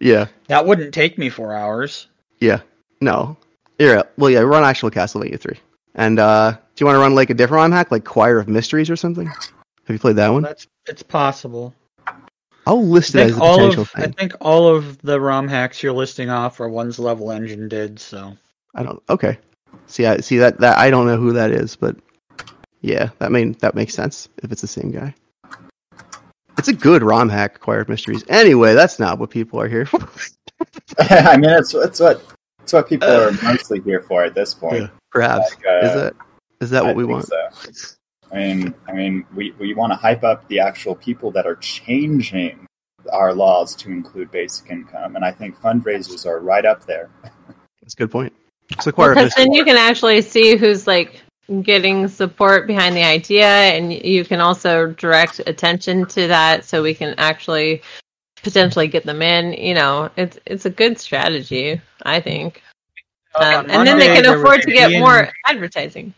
yeah. 0.00 0.26
That 0.48 0.66
wouldn't 0.66 0.92
take 0.94 1.18
me 1.18 1.28
four 1.28 1.54
hours. 1.54 2.06
Yeah. 2.40 2.60
No. 3.00 3.36
Yeah. 3.78 4.02
Well, 4.16 4.30
yeah. 4.30 4.40
Run 4.40 4.64
actual 4.64 4.90
Castlevania 4.90 5.38
three. 5.40 5.58
And 5.94 6.18
uh, 6.18 6.52
do 6.52 6.58
you 6.78 6.86
want 6.86 6.96
to 6.96 7.00
run 7.00 7.14
like 7.14 7.30
a 7.30 7.34
different 7.34 7.60
ROM 7.62 7.72
hack, 7.72 7.90
like 7.90 8.04
Choir 8.04 8.38
of 8.38 8.48
Mysteries 8.48 8.88
or 8.90 8.96
something? 8.96 9.26
Have 9.26 9.48
you 9.88 9.98
played 9.98 10.16
that 10.16 10.28
one? 10.28 10.42
That's 10.42 10.66
it's 10.86 11.02
possible. 11.02 11.74
I'll 12.70 12.86
list 12.86 13.16
it 13.16 13.22
as 13.22 13.30
think 13.32 13.42
a 13.42 13.44
all 13.44 13.56
potential 13.56 13.82
of 13.82 13.90
I 13.96 14.06
think 14.06 14.32
all 14.40 14.68
of 14.68 14.96
the 15.02 15.20
ROM 15.20 15.48
hacks 15.48 15.82
you're 15.82 15.92
listing 15.92 16.30
off 16.30 16.60
are 16.60 16.68
ones 16.68 17.00
Level 17.00 17.32
Engine 17.32 17.68
did. 17.68 17.98
So 17.98 18.36
I 18.76 18.84
don't. 18.84 19.02
Okay. 19.08 19.38
See, 19.88 20.06
I 20.06 20.18
see 20.18 20.38
that 20.38 20.60
that 20.60 20.78
I 20.78 20.88
don't 20.88 21.08
know 21.08 21.16
who 21.16 21.32
that 21.32 21.50
is, 21.50 21.74
but 21.74 21.96
yeah, 22.80 23.10
that 23.18 23.32
mean 23.32 23.56
that 23.58 23.74
makes 23.74 23.92
sense 23.92 24.28
if 24.44 24.52
it's 24.52 24.60
the 24.60 24.68
same 24.68 24.92
guy. 24.92 25.12
It's 26.58 26.68
a 26.68 26.72
good 26.72 27.02
ROM 27.02 27.28
hack, 27.28 27.56
Acquired 27.56 27.88
Mysteries. 27.88 28.22
Anyway, 28.28 28.74
that's 28.74 29.00
not 29.00 29.18
what 29.18 29.30
people 29.30 29.60
are 29.60 29.68
here 29.68 29.86
for. 29.86 30.08
I 31.00 31.38
mean, 31.38 31.50
it's 31.50 31.74
it's 31.74 31.98
what 31.98 32.22
it's 32.62 32.72
what 32.72 32.88
people 32.88 33.10
are 33.10 33.32
mostly 33.42 33.80
here 33.80 34.00
for 34.00 34.22
at 34.22 34.34
this 34.36 34.54
point. 34.54 34.82
Yeah, 34.82 34.88
Perhaps 35.10 35.56
Like, 35.56 35.66
uh, 35.66 35.86
is 35.86 35.94
that 35.94 36.14
is 36.60 36.70
that 36.70 36.84
I 36.84 36.86
what 36.86 36.94
we 36.94 37.02
think 37.02 37.12
want? 37.14 37.26
so. 37.26 37.96
I 38.32 38.36
mean, 38.36 38.74
I 38.88 38.92
mean, 38.92 39.26
we, 39.34 39.52
we 39.58 39.74
want 39.74 39.92
to 39.92 39.96
hype 39.96 40.22
up 40.22 40.46
the 40.48 40.60
actual 40.60 40.94
people 40.94 41.30
that 41.32 41.46
are 41.46 41.56
changing 41.56 42.66
our 43.12 43.34
laws 43.34 43.74
to 43.76 43.90
include 43.90 44.30
basic 44.30 44.70
income, 44.70 45.16
and 45.16 45.24
I 45.24 45.32
think 45.32 45.58
fundraisers 45.58 46.26
are 46.26 46.40
right 46.40 46.64
up 46.64 46.86
there. 46.86 47.10
That's 47.80 47.94
a 47.94 47.96
good 47.96 48.10
point. 48.10 48.32
So 48.80 48.92
Choir 48.92 49.14
Because 49.14 49.34
then 49.34 49.52
you 49.52 49.64
can 49.64 49.76
actually 49.76 50.22
see 50.22 50.56
who's 50.56 50.86
like 50.86 51.22
getting 51.62 52.06
support 52.06 52.66
behind 52.66 52.96
the 52.96 53.02
idea, 53.02 53.46
and 53.46 53.92
you 53.92 54.24
can 54.24 54.40
also 54.40 54.88
direct 54.92 55.40
attention 55.46 56.06
to 56.06 56.28
that, 56.28 56.64
so 56.64 56.82
we 56.82 56.94
can 56.94 57.14
actually 57.18 57.82
potentially 58.42 58.86
get 58.86 59.04
them 59.04 59.22
in. 59.22 59.54
You 59.54 59.74
know, 59.74 60.10
it's 60.16 60.38
it's 60.46 60.66
a 60.66 60.70
good 60.70 60.98
strategy, 60.98 61.80
I 62.02 62.20
think. 62.20 62.62
Um, 63.34 63.66
and 63.70 63.86
then 63.86 63.98
they 63.98 64.08
can 64.08 64.26
afford 64.26 64.62
to 64.62 64.72
get 64.72 64.98
more 64.98 65.30
advertising. 65.46 66.14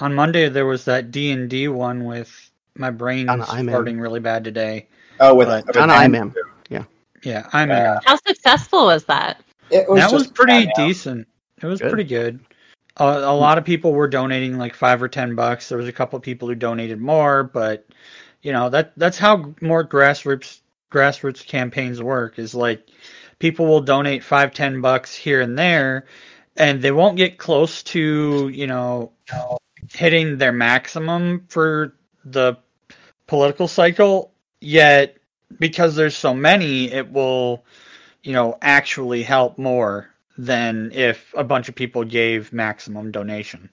On 0.00 0.14
Monday 0.14 0.48
there 0.48 0.66
was 0.66 0.84
that 0.84 1.10
D 1.10 1.30
and 1.32 1.48
D 1.50 1.68
one 1.68 2.04
with 2.04 2.50
my 2.76 2.90
brain 2.90 3.26
Donna 3.26 3.44
Imam. 3.48 3.72
starting 3.72 3.98
really 4.00 4.20
bad 4.20 4.44
today. 4.44 4.88
Oh, 5.20 5.34
with, 5.34 5.48
But 5.48 5.66
with 5.66 5.74
Donna 5.74 5.94
Andrew. 5.94 6.18
Imam. 6.20 6.34
Yeah, 7.22 7.48
I'm 7.52 7.68
Yeah. 7.68 7.98
How 8.04 8.16
successful 8.16 8.86
was 8.86 9.04
that? 9.04 9.40
It 9.70 9.88
was 9.88 10.00
that 10.00 10.12
was 10.12 10.28
pretty 10.28 10.70
decent. 10.76 11.26
It 11.60 11.66
was 11.66 11.80
Good. 11.80 11.90
pretty 11.90 12.08
good. 12.08 12.40
A, 12.98 13.04
a 13.04 13.34
lot 13.34 13.58
of 13.58 13.64
people 13.64 13.92
were 13.92 14.08
donating 14.08 14.56
like 14.56 14.74
five 14.74 15.02
or 15.02 15.08
ten 15.08 15.34
bucks. 15.34 15.68
There 15.68 15.78
was 15.78 15.88
a 15.88 15.92
couple 15.92 16.16
of 16.16 16.22
people 16.22 16.48
who 16.48 16.54
donated 16.54 17.00
more, 17.00 17.44
but 17.44 17.86
you 18.42 18.52
know 18.52 18.70
that 18.70 18.92
that's 18.96 19.18
how 19.18 19.52
more 19.60 19.84
grassroots 19.86 20.60
grassroots 20.92 21.44
campaigns 21.46 22.02
work. 22.02 22.38
Is 22.38 22.54
like 22.54 22.88
people 23.38 23.66
will 23.66 23.80
donate 23.80 24.22
five 24.22 24.54
ten 24.54 24.80
bucks 24.80 25.14
here 25.14 25.40
and 25.40 25.58
there, 25.58 26.06
and 26.56 26.80
they 26.80 26.92
won't 26.92 27.16
get 27.16 27.38
close 27.38 27.82
to 27.84 28.48
you 28.48 28.66
know 28.66 29.12
hitting 29.92 30.38
their 30.38 30.52
maximum 30.52 31.44
for 31.48 31.94
the 32.24 32.56
political 33.26 33.68
cycle 33.68 34.32
yet 34.60 35.16
because 35.58 35.96
there's 35.96 36.16
so 36.16 36.34
many 36.34 36.90
it 36.90 37.10
will 37.12 37.64
you 38.22 38.32
know 38.32 38.56
actually 38.62 39.22
help 39.22 39.58
more 39.58 40.10
than 40.36 40.90
if 40.92 41.32
a 41.36 41.44
bunch 41.44 41.68
of 41.68 41.74
people 41.74 42.04
gave 42.04 42.52
maximum 42.52 43.10
donation 43.10 43.68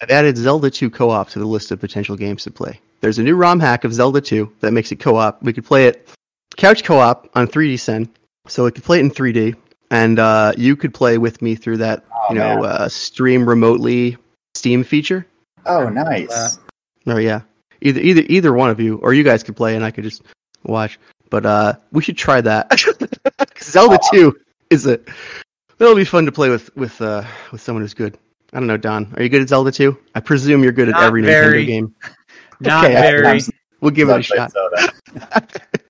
I've 0.00 0.10
added 0.10 0.36
Zelda 0.36 0.70
2 0.70 0.90
co-op 0.90 1.28
to 1.30 1.40
the 1.40 1.46
list 1.46 1.72
of 1.72 1.80
potential 1.80 2.14
games 2.14 2.44
to 2.44 2.52
play. 2.52 2.80
There's 3.00 3.18
a 3.18 3.22
new 3.24 3.34
ROM 3.34 3.58
hack 3.58 3.82
of 3.82 3.92
Zelda 3.92 4.20
2 4.20 4.52
that 4.60 4.72
makes 4.72 4.92
it 4.92 5.00
co-op. 5.00 5.42
We 5.42 5.52
could 5.52 5.64
play 5.64 5.86
it 5.86 6.08
couch 6.56 6.84
co-op 6.84 7.28
on 7.34 7.48
3D 7.48 7.80
Sen, 7.80 8.08
so 8.46 8.64
we 8.64 8.70
could 8.70 8.84
play 8.84 8.98
it 8.98 9.04
in 9.04 9.10
3D, 9.10 9.56
and 9.90 10.18
uh, 10.18 10.52
you 10.56 10.76
could 10.76 10.94
play 10.94 11.18
with 11.18 11.42
me 11.42 11.54
through 11.56 11.78
that, 11.78 12.04
Oh, 12.12 12.32
you 12.32 12.38
know, 12.38 12.64
uh, 12.64 12.88
stream 12.88 13.48
remotely 13.48 14.16
Steam 14.54 14.84
feature. 14.84 15.26
Oh, 15.66 15.88
nice. 15.88 16.58
Oh 17.06 17.16
yeah, 17.16 17.42
either 17.80 18.00
either 18.00 18.22
either 18.28 18.52
one 18.52 18.70
of 18.70 18.80
you, 18.80 18.96
or 18.96 19.14
you 19.14 19.22
guys 19.22 19.42
could 19.42 19.56
play, 19.56 19.76
and 19.76 19.84
I 19.84 19.90
could 19.90 20.04
just 20.04 20.22
watch. 20.64 20.98
But 21.30 21.46
uh, 21.46 21.74
we 21.92 22.02
should 22.02 22.16
try 22.16 22.40
that. 22.40 22.78
Zelda 23.62 23.98
2 24.12 24.36
is 24.70 24.86
a 24.86 25.00
that'll 25.78 25.94
be 25.94 26.04
fun 26.04 26.26
to 26.26 26.32
play 26.32 26.48
with 26.48 26.74
with 26.76 27.00
uh, 27.00 27.24
with 27.52 27.60
someone 27.60 27.82
who's 27.82 27.94
good. 27.94 28.18
I 28.52 28.58
don't 28.58 28.66
know, 28.66 28.76
Don. 28.76 29.14
Are 29.16 29.22
you 29.22 29.28
good 29.28 29.42
at 29.42 29.48
Zelda 29.48 29.70
2? 29.70 29.96
I 30.14 30.20
presume 30.20 30.62
you're 30.62 30.72
good 30.72 30.88
at 30.88 30.96
every 30.96 31.22
very. 31.22 31.64
Nintendo 31.64 31.66
game. 31.66 31.94
not 32.60 32.84
Okay, 32.84 32.94
very 32.94 33.40
Sometimes 33.40 33.50
We'll 33.80 33.90
give 33.92 34.08
it 34.08 34.12
a 34.12 34.22
play 34.22 34.48
shot. 34.48 34.52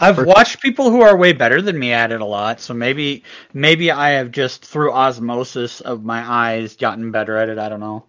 I've 0.00 0.16
For- 0.16 0.24
watched 0.24 0.60
people 0.62 0.90
who 0.90 1.02
are 1.02 1.16
way 1.16 1.32
better 1.32 1.60
than 1.62 1.78
me 1.78 1.92
at 1.92 2.10
it 2.10 2.20
a 2.20 2.24
lot 2.24 2.60
so 2.60 2.74
maybe 2.74 3.22
maybe 3.52 3.90
i 3.90 4.10
have 4.10 4.30
just 4.30 4.64
through 4.64 4.92
osmosis 4.92 5.80
of 5.80 6.04
my 6.04 6.24
eyes 6.26 6.76
gotten 6.76 7.10
better 7.10 7.36
at 7.36 7.48
it 7.48 7.58
i 7.58 7.68
don't 7.68 7.80
know 7.80 8.04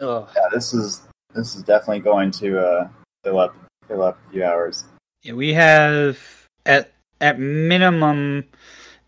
Ugh. 0.00 0.28
Yeah, 0.34 0.42
this 0.52 0.72
is 0.72 1.02
this 1.34 1.54
is 1.54 1.62
definitely 1.62 2.00
going 2.00 2.30
to 2.32 2.58
uh, 2.58 2.88
fill 3.22 3.38
up 3.38 3.54
fill 3.86 4.02
up 4.02 4.18
a 4.28 4.32
few 4.32 4.44
hours. 4.44 4.84
Yeah, 5.22 5.34
we 5.34 5.52
have 5.52 6.18
at 6.66 6.92
at 7.20 7.38
minimum 7.38 8.44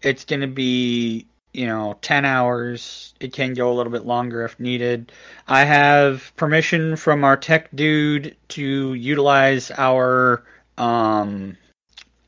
it's 0.02 0.24
going 0.24 0.42
to 0.42 0.46
be 0.46 1.26
you 1.54 1.66
know 1.66 1.98
10 2.02 2.24
hours 2.24 3.14
it 3.20 3.32
can 3.32 3.54
go 3.54 3.72
a 3.72 3.74
little 3.74 3.92
bit 3.92 4.06
longer 4.06 4.42
if 4.44 4.58
needed 4.58 5.12
i 5.48 5.64
have 5.64 6.32
permission 6.36 6.96
from 6.96 7.24
our 7.24 7.36
tech 7.36 7.68
dude 7.74 8.34
to 8.48 8.94
utilize 8.94 9.70
our 9.72 10.44
um 10.78 11.56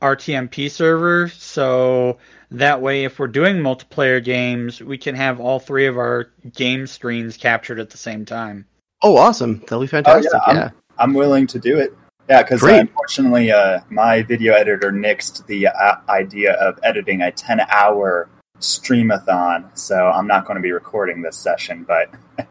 rtmp 0.05 0.69
server 0.71 1.27
so 1.29 2.17
that 2.51 2.81
way 2.81 3.03
if 3.03 3.17
we're 3.19 3.27
doing 3.27 3.57
multiplayer 3.57 4.23
games 4.23 4.81
we 4.81 4.97
can 4.97 5.15
have 5.15 5.39
all 5.39 5.59
three 5.59 5.87
of 5.87 5.97
our 5.97 6.29
game 6.53 6.85
screens 6.87 7.37
captured 7.37 7.79
at 7.79 7.89
the 7.89 7.97
same 7.97 8.25
time 8.25 8.65
Oh, 9.03 9.17
awesome! 9.17 9.59
That'll 9.59 9.81
be 9.81 9.87
fantastic. 9.87 10.31
I'm- 10.47 10.55
yeah. 10.55 10.69
I'm 10.97 11.13
willing 11.13 11.45
to 11.47 11.59
do 11.59 11.77
it. 11.77 11.93
Yeah, 12.29 12.41
because 12.41 12.63
uh, 12.63 12.67
unfortunately, 12.67 13.51
uh, 13.51 13.81
my 13.89 14.23
video 14.23 14.53
editor 14.53 14.91
nixed 14.91 15.45
the 15.45 15.67
uh, 15.67 15.95
idea 16.09 16.53
of 16.53 16.79
editing 16.81 17.21
a 17.21 17.31
10 17.31 17.59
hour 17.69 18.29
streamathon, 18.59 19.77
so 19.77 20.07
I'm 20.07 20.25
not 20.25 20.45
going 20.45 20.55
to 20.55 20.61
be 20.61 20.71
recording 20.71 21.21
this 21.21 21.37
session. 21.37 21.85
But 21.87 22.09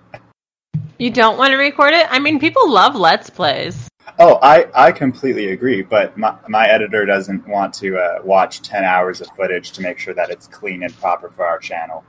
You 0.99 1.11
don't 1.11 1.38
want 1.38 1.50
to 1.52 1.56
record 1.56 1.92
it? 1.94 2.06
I 2.08 2.18
mean, 2.20 2.38
people 2.38 2.70
love 2.70 2.94
Let's 2.94 3.30
Plays. 3.30 3.88
Oh, 4.18 4.38
I, 4.42 4.66
I 4.75 4.92
completely 4.92 5.50
agree. 5.52 5.83
But 5.83 6.16
my, 6.16 6.35
my 6.49 6.66
editor 6.68 7.04
doesn't 7.06 7.47
want 7.49 7.75
to 7.75 7.97
uh, 7.99 8.18
watch 8.25 8.62
10 8.62 8.85
hours 8.85 9.21
of 9.21 9.28
footage 9.37 9.73
to 9.73 9.83
make 9.83 9.99
sure 9.99 10.14
that 10.14 10.30
it's 10.30 10.47
clean 10.47 10.83
and 10.83 10.94
proper 11.00 11.30
for 11.30 11.47
our 11.47 11.59
channel. 11.59 12.04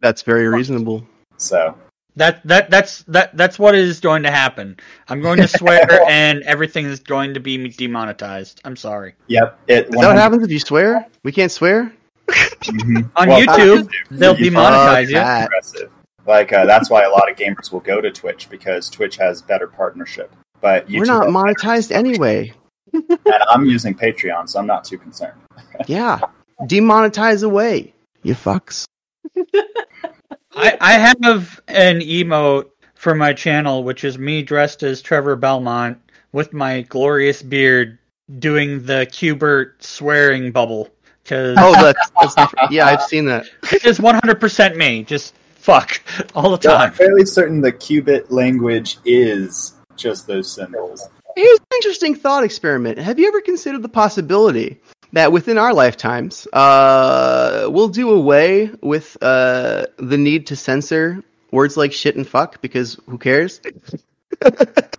That's 0.00 0.22
very 0.22 0.48
reasonable. 0.48 1.06
So 1.38 1.76
That 2.16 2.46
that 2.46 2.70
that's 2.70 3.02
that 3.04 3.36
that's 3.36 3.58
what 3.58 3.74
is 3.74 3.98
going 4.00 4.22
to 4.24 4.30
happen. 4.30 4.76
I'm 5.08 5.20
going 5.22 5.38
to 5.38 5.48
swear, 5.48 5.86
and 6.08 6.42
everything 6.42 6.84
is 6.86 7.00
going 7.00 7.34
to 7.34 7.40
be 7.40 7.68
demonetized. 7.68 8.60
I'm 8.64 8.76
sorry. 8.76 9.14
yep, 9.28 9.58
it. 9.66 9.86
Is 9.86 9.90
that 9.92 10.06
what 10.08 10.16
happens 10.16 10.44
if 10.44 10.50
you 10.50 10.58
swear? 10.60 11.06
We 11.24 11.32
can't 11.32 11.50
swear. 11.50 11.92
Mhm. 12.28 13.10
On 13.16 13.28
Well, 13.28 13.40
YouTube, 13.40 13.90
they'll 14.10 14.38
you- 14.38 14.50
demonetize 14.50 15.08
you. 15.08 15.14
that. 15.14 15.46
aggressive. 15.46 15.90
Like 16.26 16.52
uh, 16.52 16.66
that's 16.66 16.88
why 16.90 17.02
a 17.02 17.10
lot 17.10 17.28
of 17.30 17.36
gamers 17.36 17.72
will 17.72 17.80
go 17.80 18.00
to 18.00 18.10
Twitch 18.12 18.48
because 18.50 18.88
Twitch 18.90 19.16
has 19.16 19.42
better 19.42 19.66
partnership. 19.66 20.32
But 20.62 20.88
YouTube 20.88 20.98
We're 21.00 21.04
not 21.04 21.24
has- 21.26 21.34
monetized 21.34 21.92
anyway. 21.92 22.52
and 22.94 23.04
I'm 23.50 23.66
using 23.66 23.94
Patreon, 23.94 24.48
so 24.48 24.58
I'm 24.58 24.66
not 24.66 24.84
too 24.84 24.96
concerned. 24.96 25.38
Yeah, 25.86 26.20
demonetize 26.62 27.42
away, 27.42 27.92
you 28.22 28.34
fucks. 28.34 28.84
I 30.54 30.76
I 30.80 30.92
have 30.92 31.60
an 31.68 32.00
emote 32.00 32.66
for 32.94 33.14
my 33.14 33.32
channel, 33.32 33.82
which 33.84 34.04
is 34.04 34.18
me 34.18 34.42
dressed 34.42 34.82
as 34.82 35.00
Trevor 35.02 35.34
Belmont 35.36 35.98
with 36.32 36.52
my 36.52 36.82
glorious 36.82 37.42
beard 37.42 37.98
doing 38.38 38.84
the 38.84 39.06
Q*bert 39.10 39.82
swearing 39.82 40.52
bubble 40.52 40.88
because 41.24 41.56
Oh, 41.58 41.72
that's, 41.82 42.10
that's 42.20 42.34
different. 42.34 42.70
yeah, 42.72 42.86
I've 42.86 43.02
seen 43.02 43.24
that. 43.26 43.46
it 43.72 43.84
is 43.84 43.98
100% 43.98 44.76
me. 44.76 45.02
Just 45.04 45.34
fuck 45.54 46.00
all 46.34 46.56
the 46.56 46.68
Yeah, 46.68 46.76
I'm 46.76 46.92
fairly 46.92 47.24
certain 47.24 47.60
the 47.60 47.72
Q*bert 47.72 48.30
language 48.30 48.98
is 49.04 49.72
just 50.02 50.26
those 50.26 50.52
symbols. 50.52 51.08
Here's 51.36 51.58
an 51.58 51.66
interesting 51.76 52.14
thought 52.14 52.44
experiment. 52.44 52.98
Have 52.98 53.18
you 53.18 53.28
ever 53.28 53.40
considered 53.40 53.82
the 53.82 53.88
possibility 53.88 54.78
that 55.12 55.32
within 55.32 55.56
our 55.58 55.72
lifetimes, 55.72 56.46
uh, 56.52 57.68
we'll 57.70 57.88
do 57.88 58.10
away 58.10 58.70
with 58.82 59.16
uh, 59.22 59.86
the 59.98 60.18
need 60.18 60.46
to 60.48 60.56
censor 60.56 61.22
words 61.50 61.76
like 61.76 61.92
shit 61.92 62.16
and 62.16 62.26
fuck 62.26 62.60
because 62.60 62.98
who 63.08 63.16
cares? 63.18 63.60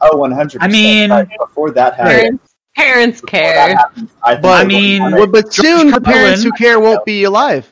Oh, 0.01 0.17
100%. 0.17 0.57
I 0.61 0.67
mean- 0.67 1.09
Right, 1.11 1.27
before 1.39 1.71
that 1.71 1.95
happens, 1.95 2.13
Parents, 2.15 2.43
parents 2.75 3.21
care. 3.21 3.75
happens, 3.75 4.09
I, 4.23 4.35
But- 4.35 4.63
I 4.63 4.67
mean- 4.67 5.11
Well, 5.11 5.27
but 5.27 5.53
soon 5.53 5.91
the 5.91 6.01
parents 6.01 6.41
who 6.43 6.51
care 6.53 6.79
won't 6.79 7.05
be 7.05 7.23
alive. 7.25 7.71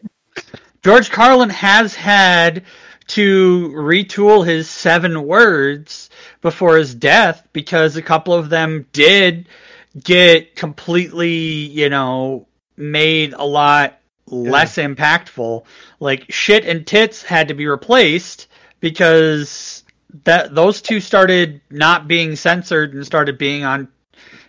George 0.84 1.12
Carlin 1.12 1.50
has 1.50 1.94
had 1.96 2.64
to 3.08 3.72
retool 3.76 4.46
his 4.46 4.70
seven 4.70 5.24
words 5.26 6.10
before 6.42 6.78
his 6.78 6.96
death 6.96 7.48
because 7.54 7.96
a 7.98 8.02
couple 8.02 8.34
of 8.34 8.50
them 8.50 8.86
did 8.94 9.48
get 10.04 10.56
completely, 10.56 11.30
you 11.30 11.90
know, 11.90 12.48
made 12.78 13.34
a 13.34 13.44
lot 13.44 14.00
less 14.28 14.78
impactful. 14.78 15.66
Like 16.00 16.32
shit 16.32 16.66
and 16.66 16.88
tits 16.88 17.22
had 17.22 17.48
to 17.50 17.54
be 17.54 17.68
replaced 17.68 18.48
because 18.80 19.84
that 20.24 20.54
those 20.56 20.82
two 20.82 21.00
started 21.00 21.62
not 21.70 22.08
being 22.08 22.36
censored 22.36 22.94
and 22.94 23.06
started 23.06 23.38
being 23.38 23.64
on, 23.64 23.88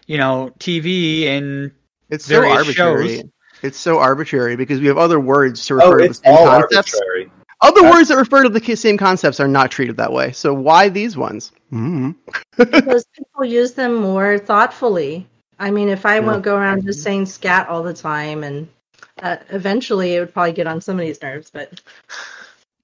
you 0.06 0.18
know, 0.18 0.52
TV 0.58 1.26
and 1.26 1.72
It's 2.10 2.24
so 2.26 2.48
arbitrary. 2.48 3.16
shows. 3.18 3.24
It's 3.62 3.78
so 3.78 3.98
arbitrary 3.98 4.56
because 4.56 4.80
we 4.80 4.86
have 4.88 4.98
other 4.98 5.20
words 5.20 5.66
to 5.66 5.76
refer 5.76 5.94
Oh, 5.94 6.02
to 6.02 6.08
the 6.08 6.14
same 6.14 6.34
concepts. 6.36 6.94
arbitrary. 6.94 7.30
Other 7.62 7.80
That's- 7.82 7.94
words 7.96 8.08
that 8.08 8.16
refer 8.16 8.42
to 8.42 8.48
the 8.48 8.76
same 8.76 8.98
concepts 8.98 9.38
are 9.40 9.48
not 9.48 9.70
treated 9.70 9.96
that 9.98 10.12
way. 10.12 10.32
So 10.32 10.52
why 10.52 10.88
these 10.88 11.16
ones? 11.16 11.52
mm 11.72 12.14
because 12.58 13.06
people 13.16 13.44
use 13.46 13.72
them 13.72 13.94
more 13.94 14.38
thoughtfully. 14.38 15.26
I 15.58 15.70
mean, 15.70 15.88
if 15.88 16.04
I 16.04 16.16
Yeah. 16.16 16.26
won't 16.26 16.42
go 16.42 16.56
around 16.56 16.84
just 16.84 17.02
saying 17.02 17.26
scat 17.26 17.68
all 17.68 17.82
the 17.82 17.94
time, 17.94 18.44
and 18.44 18.68
uh, 19.22 19.36
eventually 19.50 20.16
it 20.16 20.20
would 20.20 20.34
probably 20.34 20.52
get 20.52 20.66
on 20.66 20.80
somebody's 20.80 21.22
nerves. 21.22 21.50
But 21.50 21.80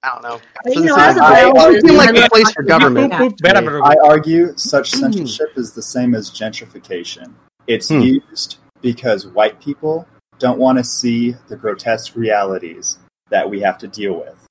I 0.01 0.13
don't 0.13 0.23
know. 0.23 0.39
But, 0.63 0.75
you 0.75 0.85
know, 0.85 0.95
as 0.95 1.17
a 1.17 1.19
like- 1.19 1.43
I- 1.43 1.49
it 1.49 1.53
doesn't 1.55 1.87
seem 1.87 1.97
like 1.97 2.09
I'm 2.09 2.15
a 2.23 2.29
place 2.29 2.51
for 2.51 2.63
government. 2.63 3.07
about 3.13 3.37
Better- 3.39 3.61
to 3.61 3.71
me. 3.71 3.81
I 3.83 3.95
argue 4.03 4.53
such 4.55 4.91
Mm. 4.93 4.99
censorship 5.01 5.49
is 5.57 5.73
the 5.73 5.81
same 5.83 6.15
as 6.15 6.31
gentrification. 6.31 7.33
It's 7.67 7.89
Hmm. 7.89 7.99
used 7.99 8.57
because 8.81 9.27
white 9.27 9.59
people 9.61 10.07
don't 10.39 10.57
want 10.57 10.77
to 10.77 10.83
see 10.83 11.35
the 11.49 11.55
grotesque 11.57 12.15
realities 12.15 12.97
that 13.29 13.49
we 13.49 13.59
have 13.59 13.77
to 13.79 13.87
deal 13.87 14.13
with. 14.13 14.47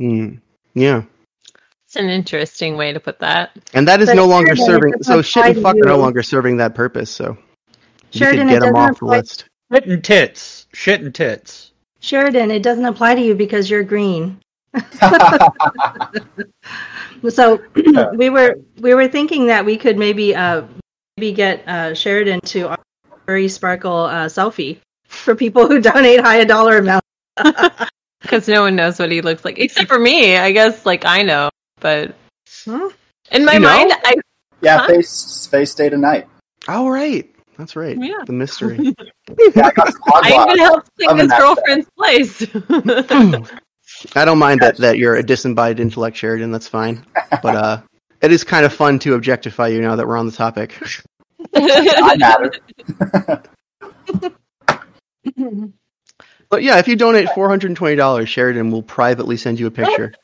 Mm. 0.00 0.40
Yeah. 0.74 1.02
It's 1.86 1.96
an 1.96 2.08
interesting 2.10 2.76
way 2.76 2.92
to 2.92 3.00
put 3.00 3.18
that. 3.20 3.50
And 3.74 3.88
that 3.88 4.00
is 4.00 4.08
But 4.08 4.16
no 4.16 4.26
longer 4.26 4.54
Sheridan, 4.54 4.92
serving. 4.92 5.02
So 5.02 5.22
shit 5.22 5.40
apply 5.40 5.46
and 5.48 5.56
to 5.56 5.62
fuck 5.62 5.76
are 5.76 5.88
no 5.88 5.96
longer 5.98 6.22
serving 6.22 6.56
that 6.58 6.74
purpose. 6.74 7.10
So 7.10 7.36
Sheridan, 8.10 8.48
could 8.48 8.56
it 8.56 8.60
get 8.60 8.66
them 8.66 8.74
doesn't 8.74 8.90
off 8.90 8.98
the 9.00 9.06
apply- 9.06 9.16
list. 9.18 9.44
shit 9.72 9.86
and 9.86 10.04
tits. 10.04 10.66
Shit 10.74 11.00
and 11.00 11.14
tits. 11.14 11.72
Sheridan, 12.00 12.50
it 12.50 12.62
doesn't 12.62 12.84
apply 12.84 13.14
to 13.14 13.20
you 13.20 13.34
because 13.34 13.68
you're 13.70 13.82
green. 13.82 14.38
So 17.30 17.60
we 18.14 18.30
were 18.30 18.60
we 18.80 18.94
were 18.94 19.08
thinking 19.08 19.46
that 19.46 19.64
we 19.64 19.76
could 19.76 19.98
maybe 19.98 20.36
uh 20.36 20.62
maybe 21.16 21.32
get 21.32 21.66
uh 21.66 21.92
Sheridan 21.92 22.40
to 22.42 22.68
our 22.68 22.78
furry 23.26 23.48
sparkle 23.48 24.04
uh, 24.04 24.26
selfie 24.26 24.78
for 25.08 25.34
people 25.34 25.66
who 25.66 25.80
donate 25.80 26.20
high 26.20 26.36
a 26.36 26.44
dollar 26.44 26.78
amount. 26.78 27.02
Because 28.20 28.48
no 28.48 28.62
one 28.62 28.74
knows 28.76 28.98
what 28.98 29.10
he 29.12 29.20
looks 29.20 29.44
like. 29.44 29.58
Except 29.58 29.88
for 29.88 29.98
me. 29.98 30.36
I 30.36 30.52
guess, 30.52 30.84
like, 30.84 31.04
I 31.04 31.22
know. 31.22 31.50
But 31.80 32.14
Huh? 32.64 32.90
in 33.30 33.44
my 33.44 33.54
You 33.54 33.60
know? 33.60 33.68
mind, 33.68 33.92
I. 34.04 34.14
yeah, 34.60 34.78
Huh? 34.78 34.88
face 34.88 35.46
face 35.50 35.74
day 35.74 35.88
tonight. 35.88 36.26
Oh 36.66 36.88
right, 36.88 37.30
that's 37.56 37.76
right. 37.76 37.96
Yeah. 38.00 38.18
The 38.26 38.32
mystery. 38.32 38.94
Yeah, 39.54 39.66
I 39.66 39.70
got 39.72 39.92
some 39.92 40.00
hot 40.06 40.24
I 40.24 40.42
even 40.42 40.58
helped 40.58 40.90
take 40.98 41.10
his 41.18 41.28
that 41.28 41.38
girlfriend's 41.38 41.86
place. 41.98 42.46
I 44.16 44.24
don't 44.24 44.38
mind 44.38 44.60
that 44.60 44.76
that 44.78 44.96
you're 44.96 45.16
a 45.16 45.22
disembodied 45.22 45.78
intellect, 45.80 46.16
Sheridan. 46.16 46.50
That's 46.50 46.66
fine. 46.66 47.04
But 47.42 47.54
uh, 47.54 47.80
it 48.22 48.32
is 48.32 48.42
kind 48.42 48.64
of 48.64 48.72
fun 48.72 48.98
to 49.00 49.14
objectify 49.14 49.68
you 49.68 49.82
now 49.82 49.96
that 49.96 50.06
we're 50.08 50.16
on 50.16 50.24
the 50.26 50.32
topic. 50.32 50.80
I 51.54 52.16
matter. 52.16 52.52
But 56.50 56.62
yeah, 56.62 56.78
if 56.78 56.88
you 56.88 56.96
donate 56.96 57.28
four 57.30 57.48
hundred 57.48 57.68
and 57.68 57.76
twenty 57.76 57.96
dollars, 57.96 58.28
Sheridan 58.28 58.70
will 58.70 58.82
privately 58.82 59.36
send 59.36 59.60
you 59.60 59.66
a 59.66 59.70
picture 59.70 60.14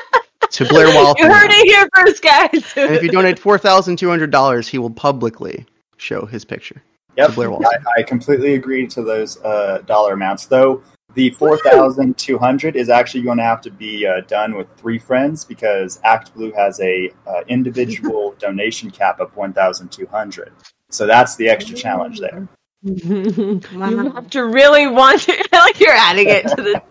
to 0.50 0.64
Blair 0.66 0.94
Walton. 0.94 1.24
you 1.24 1.32
heard 1.32 1.50
it 1.50 1.66
here 1.66 1.88
first, 1.94 2.22
guys. 2.22 2.72
And 2.76 2.94
if 2.94 3.02
you 3.02 3.10
donate 3.10 3.38
four 3.38 3.58
thousand 3.58 3.96
two 3.96 4.08
hundred 4.08 4.30
dollars, 4.30 4.68
he 4.68 4.78
will 4.78 4.90
publicly 4.90 5.66
show 5.96 6.26
his 6.26 6.44
picture. 6.44 6.82
Yep, 7.16 7.34
Blair 7.34 7.50
Walton. 7.50 7.66
I, 7.96 8.00
I 8.00 8.02
completely 8.02 8.54
agree 8.54 8.86
to 8.88 9.02
those 9.02 9.42
uh, 9.42 9.82
dollar 9.86 10.12
amounts. 10.12 10.46
Though 10.46 10.82
the 11.14 11.30
four 11.30 11.56
thousand 11.58 12.18
two 12.18 12.38
hundred 12.38 12.76
is 12.76 12.88
actually 12.88 13.22
going 13.22 13.38
to 13.38 13.44
have 13.44 13.60
to 13.62 13.70
be 13.70 14.06
uh, 14.06 14.20
done 14.28 14.54
with 14.54 14.68
three 14.76 14.98
friends 14.98 15.44
because 15.44 15.98
ActBlue 16.00 16.54
has 16.54 16.78
a 16.80 17.10
uh, 17.26 17.40
individual 17.48 18.34
donation 18.38 18.90
cap 18.90 19.18
of 19.18 19.34
one 19.34 19.52
thousand 19.52 19.90
two 19.90 20.06
hundred. 20.06 20.52
So 20.90 21.06
that's 21.06 21.36
the 21.36 21.48
extra 21.48 21.74
challenge 21.74 22.20
there. 22.20 22.48
Mm-hmm. 22.84 23.82
you 23.82 24.12
have 24.12 24.30
to 24.30 24.44
really 24.46 24.86
want 24.86 25.20
to. 25.22 25.32
I 25.52 25.58
like 25.64 25.80
you're 25.80 25.92
adding 25.92 26.28
it 26.28 26.46
to 26.48 26.56
the. 26.56 26.82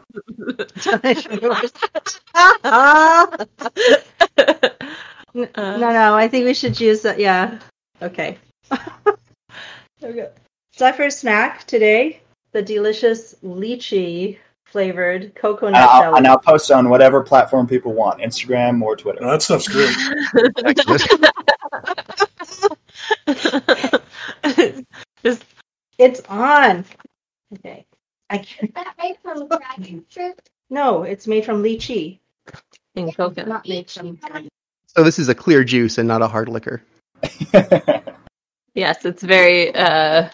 Uh. 5.35 5.77
no, 5.77 5.77
no, 5.77 6.15
I 6.15 6.27
think 6.27 6.45
we 6.45 6.55
should 6.55 6.79
use 6.79 7.03
that. 7.03 7.19
Yeah. 7.19 7.59
Okay. 8.01 8.37
okay. 10.03 10.29
So 10.71 10.87
our 10.87 10.93
first 10.93 11.19
snack 11.19 11.65
today, 11.65 12.21
the 12.51 12.63
delicious 12.63 13.35
lychee 13.43 14.37
flavored 14.65 15.35
coconut 15.35 15.75
And 15.75 15.83
I'll, 15.89 16.01
jelly. 16.01 16.17
and 16.17 16.27
I'll 16.27 16.39
post 16.39 16.71
on 16.71 16.89
whatever 16.89 17.21
platform 17.21 17.67
people 17.67 17.93
want, 17.93 18.21
Instagram 18.21 18.81
or 18.81 18.95
Twitter. 18.95 19.21
No, 19.21 19.29
that 19.31 19.43
stuff's 19.43 19.67
great. 19.67 19.95
Just 25.23 25.43
It's 25.99 26.21
on. 26.29 26.85
Okay. 27.53 27.85
I 28.31 28.39
can't. 28.39 28.73
that 28.73 28.95
made 28.97 29.17
from 29.21 29.47
dragon 29.77 30.05
fruit? 30.09 30.39
No, 30.69 31.03
it's 31.03 31.27
made 31.27 31.45
from 31.45 31.61
lychee. 31.61 32.19
in 32.95 33.11
coconut. 33.11 33.47
Not 33.47 33.67
made 33.67 33.89
from. 33.89 34.17
So 34.87 35.03
this 35.03 35.19
is 35.19 35.29
a 35.29 35.35
clear 35.35 35.63
juice 35.63 35.99
and 35.99 36.07
not 36.07 36.23
a 36.23 36.27
hard 36.27 36.49
liquor. 36.49 36.81
Yes, 38.75 39.03
it's 39.03 39.23
very, 39.23 39.75
uh, 39.75 40.29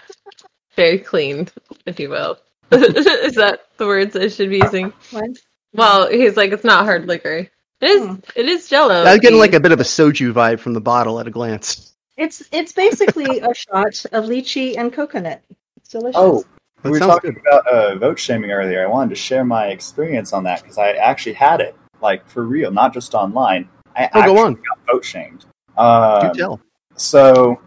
very 0.75 0.99
clean, 0.99 1.47
if 1.87 1.99
you 1.99 2.09
will. 2.09 2.37
Is 2.71 3.33
that 3.35 3.61
the 3.77 3.87
words 3.87 4.15
I 4.15 4.27
should 4.27 4.51
be 4.51 4.59
using? 4.59 4.93
What? 5.09 5.29
Well, 5.73 6.09
he's 6.09 6.37
like, 6.37 6.51
it's 6.51 6.63
not 6.63 6.85
hard 6.85 7.07
liquor. 7.07 7.47
It 7.81 7.89
is. 7.89 8.05
Hmm. 8.05 8.15
It 8.35 8.47
is 8.47 8.69
Jello. 8.69 9.03
I 9.03 9.13
was 9.13 9.19
getting 9.19 9.39
like 9.39 9.53
a 9.53 9.59
bit 9.59 9.71
of 9.71 9.79
a 9.79 9.83
soju 9.83 10.31
vibe 10.31 10.59
from 10.59 10.73
the 10.73 10.81
bottle 10.81 11.19
at 11.19 11.27
a 11.27 11.31
glance. 11.31 11.94
It's 12.17 12.43
it's 12.51 12.71
basically 12.71 13.39
a 13.39 13.53
shot 13.53 14.05
of 14.11 14.25
lychee 14.25 14.77
and 14.77 14.91
coconut. 14.93 15.41
It's 15.77 15.89
delicious. 15.89 16.15
oh, 16.17 16.43
That 16.81 16.91
we 16.91 16.99
were 16.99 17.05
talking 17.05 17.33
good. 17.33 17.41
about 17.41 17.67
uh, 17.67 17.95
vote 17.95 18.17
shaming 18.19 18.51
earlier. 18.51 18.83
I 18.85 18.89
wanted 18.89 19.09
to 19.09 19.15
share 19.15 19.43
my 19.43 19.67
experience 19.67 20.31
on 20.33 20.43
that 20.45 20.61
because 20.61 20.77
I 20.77 20.91
actually 20.91 21.33
had 21.33 21.59
it, 21.61 21.75
like 22.01 22.27
for 22.27 22.43
real, 22.45 22.71
not 22.71 22.93
just 22.93 23.13
online. 23.13 23.67
I 23.95 24.05
Oh, 24.13 24.19
actually 24.19 24.35
go 24.35 24.45
on. 24.45 24.53
got 24.55 24.79
vote 24.91 25.05
shamed. 25.05 25.45
Um, 25.77 26.31
Do 26.33 26.37
tell. 26.39 26.59
so 26.95 27.59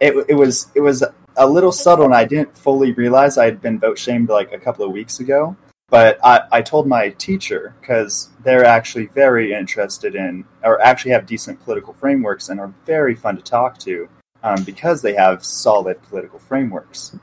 it, 0.00 0.14
it 0.28 0.34
was 0.34 0.70
it 0.74 0.80
was 0.80 1.04
a 1.36 1.46
little 1.46 1.72
subtle 1.72 2.04
and 2.06 2.14
i 2.14 2.24
didn't 2.24 2.56
fully 2.56 2.92
realize 2.92 3.38
i 3.38 3.44
had 3.44 3.60
been 3.60 3.78
vote 3.78 3.98
shamed 3.98 4.28
like 4.28 4.52
a 4.52 4.58
couple 4.58 4.84
of 4.84 4.90
weeks 4.92 5.20
ago 5.20 5.54
but 5.92 6.18
i, 6.24 6.40
I 6.50 6.62
told 6.62 6.88
my 6.88 7.10
teacher 7.10 7.74
because 7.80 8.30
they're 8.42 8.64
actually 8.64 9.06
very 9.06 9.52
interested 9.52 10.16
in 10.16 10.44
or 10.64 10.80
actually 10.80 11.12
have 11.12 11.26
decent 11.26 11.62
political 11.62 11.92
frameworks 11.92 12.48
and 12.48 12.58
are 12.58 12.74
very 12.86 13.14
fun 13.14 13.36
to 13.36 13.42
talk 13.42 13.78
to 13.80 14.08
um, 14.42 14.64
because 14.64 15.02
they 15.02 15.14
have 15.14 15.44
solid 15.44 16.02
political 16.02 16.40
frameworks 16.40 17.16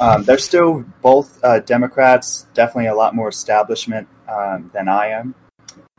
um, 0.00 0.24
they're 0.24 0.36
still 0.36 0.84
both 1.00 1.42
uh, 1.44 1.60
democrats 1.60 2.46
definitely 2.52 2.88
a 2.88 2.94
lot 2.94 3.14
more 3.14 3.28
establishment 3.28 4.06
um, 4.28 4.70
than 4.74 4.88
i 4.88 5.06
am 5.06 5.34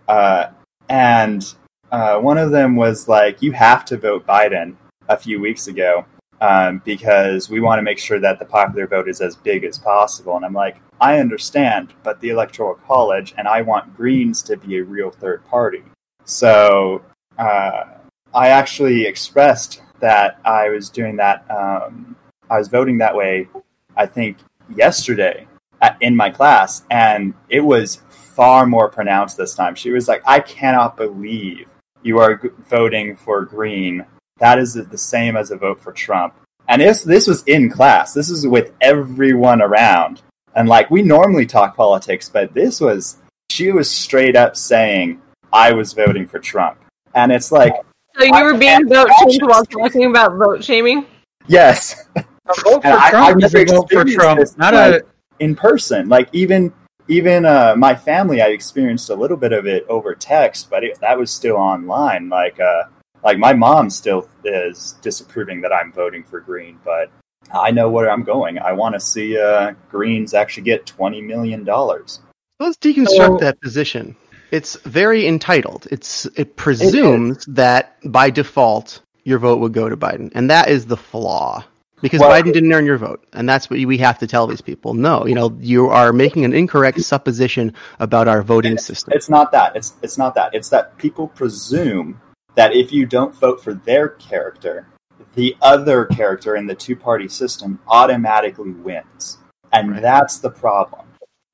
uh, 0.07 0.47
and 0.89 1.55
uh, 1.91 2.19
one 2.19 2.37
of 2.37 2.51
them 2.51 2.75
was 2.75 3.07
like 3.07 3.41
you 3.41 3.53
have 3.53 3.85
to 3.85 3.97
vote 3.97 4.27
biden 4.27 4.75
a 5.07 5.17
few 5.17 5.39
weeks 5.39 5.67
ago 5.67 6.05
um, 6.41 6.81
because 6.85 7.49
we 7.49 7.59
want 7.59 7.79
to 7.79 7.83
make 7.83 7.99
sure 7.99 8.19
that 8.19 8.39
the 8.39 8.45
popular 8.45 8.87
vote 8.87 9.09
is 9.09 9.21
as 9.21 9.35
big 9.35 9.63
as 9.63 9.77
possible. 9.77 10.35
And 10.35 10.45
I'm 10.45 10.53
like, 10.53 10.77
I 10.99 11.19
understand, 11.19 11.93
but 12.03 12.19
the 12.21 12.29
Electoral 12.29 12.75
College 12.75 13.33
and 13.37 13.47
I 13.47 13.61
want 13.61 13.95
Greens 13.95 14.41
to 14.43 14.57
be 14.57 14.77
a 14.77 14.83
real 14.83 15.11
third 15.11 15.45
party. 15.45 15.83
So 16.25 17.03
uh, 17.37 17.85
I 18.33 18.49
actually 18.49 19.05
expressed 19.05 19.81
that 19.99 20.39
I 20.45 20.69
was 20.69 20.89
doing 20.89 21.15
that. 21.17 21.49
Um, 21.49 22.15
I 22.49 22.57
was 22.57 22.67
voting 22.67 22.97
that 22.99 23.15
way. 23.15 23.47
I 23.95 24.05
think 24.05 24.37
yesterday 24.75 25.47
at, 25.81 25.97
in 26.01 26.15
my 26.15 26.29
class, 26.29 26.83
and 26.89 27.33
it 27.49 27.61
was 27.61 28.01
far 28.09 28.65
more 28.65 28.89
pronounced 28.89 29.37
this 29.37 29.55
time. 29.55 29.75
She 29.75 29.91
was 29.91 30.07
like, 30.07 30.21
"I 30.25 30.39
cannot 30.39 30.97
believe 30.97 31.67
you 32.03 32.19
are 32.19 32.35
g- 32.35 32.49
voting 32.69 33.15
for 33.15 33.45
Green. 33.45 34.05
That 34.39 34.59
is 34.59 34.73
the 34.73 34.97
same 34.97 35.35
as 35.35 35.51
a 35.51 35.57
vote 35.57 35.79
for 35.79 35.91
Trump." 35.91 36.35
And 36.67 36.81
this 36.81 37.03
this 37.03 37.27
was 37.27 37.43
in 37.43 37.69
class. 37.69 38.13
This 38.13 38.29
is 38.29 38.45
with 38.45 38.73
everyone 38.81 39.61
around, 39.61 40.21
and 40.57 40.67
like 40.67 40.91
we 40.91 41.01
normally 41.01 41.45
talk 41.45 41.75
politics, 41.77 42.27
but 42.29 42.53
this 42.53 42.81
was 42.81 43.17
she 43.49 43.71
was 43.71 43.89
straight 43.89 44.35
up 44.35 44.57
saying, 44.57 45.21
"I 45.53 45.71
was 45.71 45.93
voting 45.93 46.27
for 46.27 46.39
Trump," 46.39 46.77
and 47.15 47.31
it's 47.31 47.51
like, 47.51 47.73
So 48.17 48.25
you 48.25 48.43
were 48.43 48.57
being 48.57 48.89
vote 48.89 49.07
shamed 49.29 49.43
while 49.43 49.63
talking 49.65 50.05
about 50.05 50.35
vote 50.37 50.63
shaming? 50.63 51.05
yes. 51.47 52.07
A 52.15 52.23
vote 52.63 52.81
for 52.81 52.87
And 52.87 52.93
I- 52.95 53.09
Trump 53.09 53.27
I've 53.27 53.37
never 53.37 53.65
vote 53.65 53.91
for 53.91 54.03
Trump, 54.05 54.39
this, 54.39 54.57
not 54.57 54.73
like- 54.73 55.01
a. 55.01 55.43
in 55.43 55.55
person. 55.55 56.09
Like 56.09 56.27
even 56.33 56.73
even 57.09 57.45
uh, 57.45 57.73
my 57.77 57.95
family, 57.95 58.41
I 58.41 58.47
experienced 58.47 59.09
a 59.09 59.15
little 59.15 59.37
bit 59.37 59.53
of 59.53 59.65
it 59.65 59.85
over 59.87 60.13
text, 60.15 60.69
but 60.69 60.83
it, 60.83 60.99
that 60.99 61.17
was 61.17 61.31
still 61.31 61.55
online. 61.55 62.27
Like 62.29 62.59
uh, 62.59 62.83
like 63.23 63.37
my 63.37 63.53
mom 63.53 63.89
still 63.89 64.27
is 64.43 64.95
disapproving 65.01 65.61
that 65.61 65.71
I'm 65.73 65.91
voting 65.93 66.23
for 66.23 66.39
Green, 66.41 66.79
but 66.83 67.09
I 67.53 67.71
know 67.71 67.89
where 67.89 68.09
I'm 68.11 68.23
going. 68.23 68.59
I 68.59 68.73
want 68.73 68.95
to 68.95 68.99
see 68.99 69.37
uh, 69.37 69.73
Greens 69.89 70.33
actually 70.33 70.63
get 70.63 70.85
twenty 70.85 71.21
million 71.21 71.63
dollars. 71.63 72.19
Let's 72.59 72.77
deconstruct 72.77 73.07
So- 73.07 73.37
that 73.37 73.61
position. 73.61 74.15
It's 74.49 74.75
very 74.83 75.27
entitled. 75.27 75.87
It's 75.91 76.25
it 76.37 76.55
presumes 76.55 77.45
that 77.47 77.97
by 78.05 78.29
default 78.29 79.01
your 79.25 79.39
vote 79.39 79.59
would 79.59 79.73
go 79.73 79.89
to 79.89 79.97
Biden, 79.97 80.31
and 80.35 80.49
that 80.49 80.69
is 80.69 80.85
the 80.85 80.95
flaw. 80.97 81.65
Because 82.01 82.21
Well- 82.21 82.31
Biden 82.31 82.53
didn't 82.53 82.71
earn 82.71 82.85
your 82.85 82.97
vote, 82.97 83.25
and 83.33 83.49
that's 83.49 83.69
what 83.69 83.83
we 83.83 83.97
have 83.97 84.19
to 84.19 84.27
tell 84.27 84.47
these 84.47 84.61
people. 84.61 84.93
No, 84.93 85.25
you 85.25 85.35
know, 85.35 85.57
you 85.59 85.87
are 85.89 86.13
making 86.13 86.45
an 86.45 86.53
incorrect 86.53 87.01
supposition 87.01 87.73
about 87.99 88.27
our 88.27 88.41
voting 88.41 88.77
system. 88.77 89.13
It's 89.15 89.29
not 89.29 89.51
that. 89.51 89.75
It's 89.75 89.93
it's 90.01 90.17
not 90.17 90.33
that. 90.35 90.53
It's 90.53 90.69
that 90.69 90.97
people 90.97 91.27
presume 91.27 92.21
that 92.55 92.73
if 92.73 92.91
you 92.93 93.05
don't 93.05 93.35
vote 93.35 93.61
for 93.63 93.73
their 93.73 94.09
character, 94.09 94.87
the 95.35 95.55
other 95.61 96.05
character 96.05 96.55
in 96.55 96.65
the 96.67 96.75
two 96.75 96.95
party 96.95 97.27
system 97.27 97.79
automatically 97.87 98.71
wins. 98.71 99.37
And 99.73 99.91
Right. 99.91 100.01
that's 100.01 100.39
the 100.39 100.49
problem. 100.49 101.05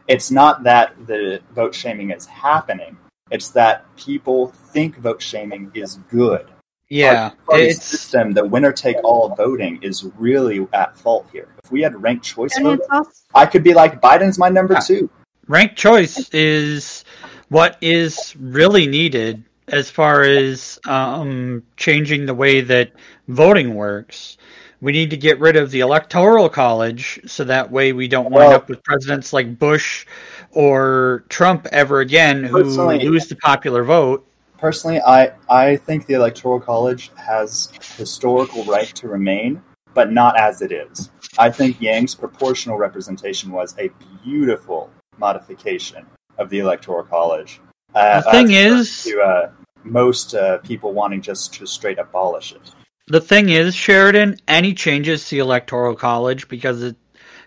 It's 0.08 0.30
not 0.32 0.64
that 0.64 0.94
the 1.08 1.42
vote 1.54 1.74
shaming 1.74 2.12
is 2.12 2.26
happening. 2.26 2.98
It's 3.32 3.50
that 3.52 3.86
people 3.96 4.54
think 4.72 4.98
vote 4.98 5.22
shaming 5.22 5.72
is 5.74 5.96
good. 6.10 6.46
Yeah, 6.90 7.24
Our 7.24 7.32
party 7.48 7.64
it's 7.68 7.84
system, 7.84 8.34
the 8.34 8.46
winner 8.46 8.72
take 8.72 8.98
all 9.04 9.34
voting, 9.36 9.80
is 9.82 10.04
really 10.18 10.68
at 10.74 10.96
fault 10.96 11.26
here. 11.32 11.48
If 11.64 11.72
we 11.72 11.82
had 11.82 12.00
ranked 12.02 12.24
choice 12.26 12.56
And 12.56 12.66
voting, 12.66 12.86
also 12.92 13.10
I 13.34 13.46
could 13.48 13.64
be 13.64 13.74
like 13.74 14.00
Biden's 14.02 14.38
my 14.38 14.50
number 14.50 14.74
Yeah. 14.76 14.80
two. 14.82 15.10
ranked 15.48 15.76
choice 15.76 16.30
is 16.34 17.04
what 17.50 17.78
is 17.82 18.36
really 18.40 18.86
needed 18.88 19.44
as 19.68 19.90
far 19.90 20.22
as 20.22 20.80
um, 20.86 21.64
changing 21.78 22.26
the 22.26 22.34
way 22.34 22.62
that 22.62 22.92
voting 23.28 23.76
works. 23.76 24.38
We 24.82 24.92
need 24.92 25.10
to 25.12 25.18
get 25.18 25.40
rid 25.40 25.56
of 25.56 25.72
the 25.72 25.80
electoral 25.80 26.50
college 26.50 27.20
so 27.26 27.46
that 27.46 27.72
way 27.72 27.94
we 27.94 28.08
don't 28.08 28.26
wind 28.26 28.48
Well- 28.48 28.54
up 28.54 28.70
with 28.70 28.84
presidents 28.84 29.32
like 29.32 29.58
Bush 29.58 30.06
or 30.52 31.24
Trump 31.30 31.68
ever 31.72 32.02
again 32.02 32.44
who 32.44 32.64
lose 32.64 33.28
the 33.28 33.38
popular 33.38 33.84
vote. 33.84 34.28
Personally, 34.58 35.02
I, 35.02 35.34
I 35.50 35.76
think 35.76 36.06
the 36.06 36.14
Electoral 36.14 36.60
College 36.60 37.12
has 37.18 37.70
historical 37.98 38.64
right 38.64 38.88
to 38.96 39.10
remain, 39.10 39.62
but 39.94 40.14
not 40.14 40.40
as 40.40 40.62
it 40.62 40.72
is. 40.72 41.10
I 41.38 41.50
think 41.50 41.82
Yang's 41.82 42.16
proportional 42.16 42.78
representation 42.78 43.52
was 43.52 43.76
a 43.78 43.90
beautiful 44.24 44.90
modification 45.18 46.06
of 46.38 46.50
the 46.50 46.60
Electoral 46.60 47.04
College. 47.04 47.60
Uh, 47.96 48.22
The 48.22 48.32
thing 48.32 48.52
is- 48.52 49.04
to 49.04 49.20
uh, 49.22 49.50
most 49.84 50.34
uh, 50.34 50.58
people 50.60 50.94
wanting 50.94 51.22
just 51.22 51.54
to 51.56 51.66
straight 51.66 52.00
abolish 52.00 52.54
it. 52.54 52.62
The 53.08 53.20
thing 53.22 53.50
is, 53.50 53.76
Sheridan, 53.76 54.38
any 54.48 54.74
changes 54.74 55.26
to 55.28 55.36
the 55.36 55.40
Electoral 55.40 55.94
College, 55.96 56.48
because 56.48 56.82
it 56.82 56.96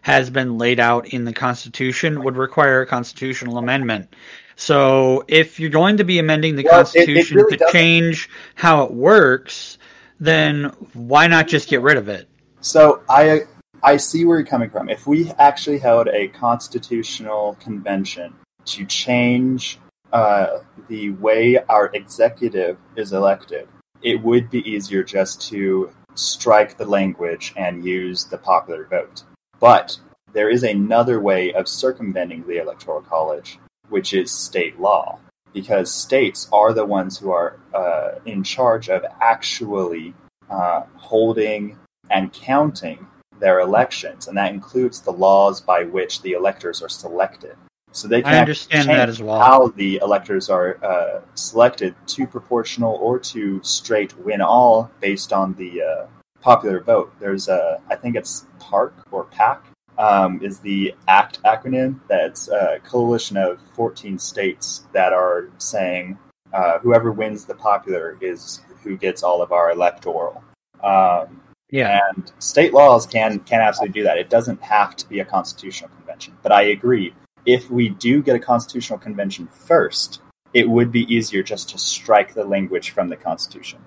has 0.03 0.29
been 0.31 0.59
laid 0.59 0.79
out 0.79 1.09
in 1.09 1.25
the 1.25 1.33
Constitution, 1.33 2.23
would 2.23 2.37
require 2.37 2.83
a 2.83 2.87
constitutional 2.87 3.59
amendment. 3.59 4.15
So, 4.57 5.25
if 5.29 5.59
you're 5.59 5.71
going 5.71 5.97
to 5.97 6.05
be 6.05 6.19
amending 6.19 6.57
the 6.57 6.63
Well, 6.65 6.81
it- 6.81 6.81
it 6.81 6.85
Constitution 6.85 7.37
really 7.39 7.53
to 7.53 7.57
doesn't. 7.59 7.73
change 7.73 8.29
how 8.55 8.83
it 8.85 8.93
works, 8.93 9.79
then 10.21 10.65
why 10.93 11.27
not 11.27 11.49
just 11.49 11.69
get 11.69 11.81
rid 11.83 11.97
of 11.97 12.09
it? 12.09 12.29
So 12.61 13.01
I 13.09 13.43
I 13.83 13.97
see 13.99 14.25
where 14.25 14.39
you're 14.39 14.47
coming 14.47 14.71
from. 14.71 14.89
If 14.89 15.07
we 15.07 15.31
actually 15.39 15.79
held 15.79 16.09
a 16.09 16.29
constitutional 16.29 17.57
convention 17.63 18.33
to 18.65 18.85
change 18.87 19.79
uh, 20.17 20.63
the 20.89 21.11
way 21.11 21.59
our 21.69 21.91
executive 21.93 22.79
is 22.97 23.13
elected, 23.13 23.69
it 24.01 24.23
would 24.23 24.49
be 24.49 24.67
easier 24.67 25.03
just 25.05 25.43
to 25.51 25.91
strike 26.15 26.79
the 26.79 26.87
language 26.87 27.53
and 27.55 27.85
use 27.85 28.25
the 28.25 28.39
popular 28.39 28.87
vote. 28.87 29.25
But 29.61 29.99
there 30.33 30.49
is 30.49 30.63
another 30.63 31.21
way 31.21 31.53
of 31.53 31.69
circumventing 31.69 32.47
the 32.47 32.57
electoral 32.57 33.03
college, 33.03 33.59
which 33.91 34.15
is 34.15 34.33
state 34.33 34.81
law, 34.81 35.19
because 35.53 35.93
states 35.93 36.49
are 36.51 36.73
the 36.73 36.87
ones 36.87 37.19
who 37.19 37.31
are 37.31 37.61
uh, 37.75 38.13
in 38.25 38.43
charge 38.43 38.89
of 38.89 39.05
actually 39.21 40.15
uh, 40.49 40.85
holding 40.95 41.79
and 42.09 42.33
counting 42.33 43.07
their 43.39 43.61
elections, 43.61 44.29
and 44.29 44.39
that 44.39 44.55
includes 44.55 45.03
the 45.03 45.13
laws 45.13 45.61
by 45.61 45.85
which 45.85 46.23
the 46.23 46.33
electors 46.33 46.81
are 46.81 46.89
selected. 46.89 47.55
So 47.97 48.09
they 48.09 48.21
can 48.21 48.35
I 48.35 48.39
understand 48.41 48.89
that 48.91 49.09
as 49.09 49.23
well. 49.23 49.41
how 49.41 49.69
the 49.69 49.97
electors 50.03 50.51
are 50.51 50.79
uh, 50.85 51.23
selected 51.35 51.95
to 52.09 52.27
proportional 52.27 52.95
or 52.97 53.19
to 53.21 53.59
straight 53.63 54.15
win 54.19 54.43
all 54.43 54.91
based 55.01 55.33
on 55.33 55.55
the 55.55 55.83
uh, 55.83 56.07
popular 56.43 56.81
vote. 56.81 57.11
There's 57.19 57.49
a, 57.49 57.81
I 57.89 57.97
think 57.97 58.15
it's 58.15 58.45
PARC 58.59 58.93
or 59.11 59.25
PAC 59.25 59.65
um, 59.97 60.43
is 60.43 60.61
the 60.61 60.95
ACT 61.09 61.43
acronym. 61.45 62.01
That's 62.07 62.49
a 62.49 62.81
coalition 62.85 63.39
of 63.39 63.61
14 63.75 64.19
states 64.19 64.85
that 64.93 65.15
are 65.15 65.49
saying 65.57 66.19
uh, 66.53 66.79
whoever 66.81 67.13
wins 67.13 67.47
the 67.47 67.55
popular 67.55 68.19
is 68.21 68.61
who 68.83 68.99
gets 68.99 69.23
all 69.23 69.41
of 69.41 69.53
our 69.53 69.71
electoral. 69.71 70.45
Um, 70.85 71.41
Yeah. 71.71 71.99
and 72.11 72.31
state 72.41 72.75
laws 72.75 73.07
can 73.07 73.39
can 73.41 73.61
absolutely 73.63 73.95
do 74.01 74.05
that. 74.05 74.19
It 74.19 74.29
doesn't 74.29 74.61
have 74.63 74.97
to 74.97 75.09
be 75.09 75.21
a 75.21 75.25
constitutional 75.25 75.89
convention. 75.97 76.37
But 76.43 76.53
I 76.53 76.63
agree. 76.77 77.15
If 77.47 77.71
we 77.71 77.91
do 77.91 78.23
get 78.23 78.37
a 78.37 78.41
constitutional 78.41 78.99
convention 78.99 79.47
first, 79.47 80.21
it 80.53 80.69
would 80.69 80.91
be 80.91 81.03
easier 81.15 81.43
just 81.43 81.69
to 81.71 81.79
strike 81.79 82.35
the 82.35 82.45
language 82.45 82.91
from 82.91 83.09
the 83.09 83.17
Constitution. 83.17 83.79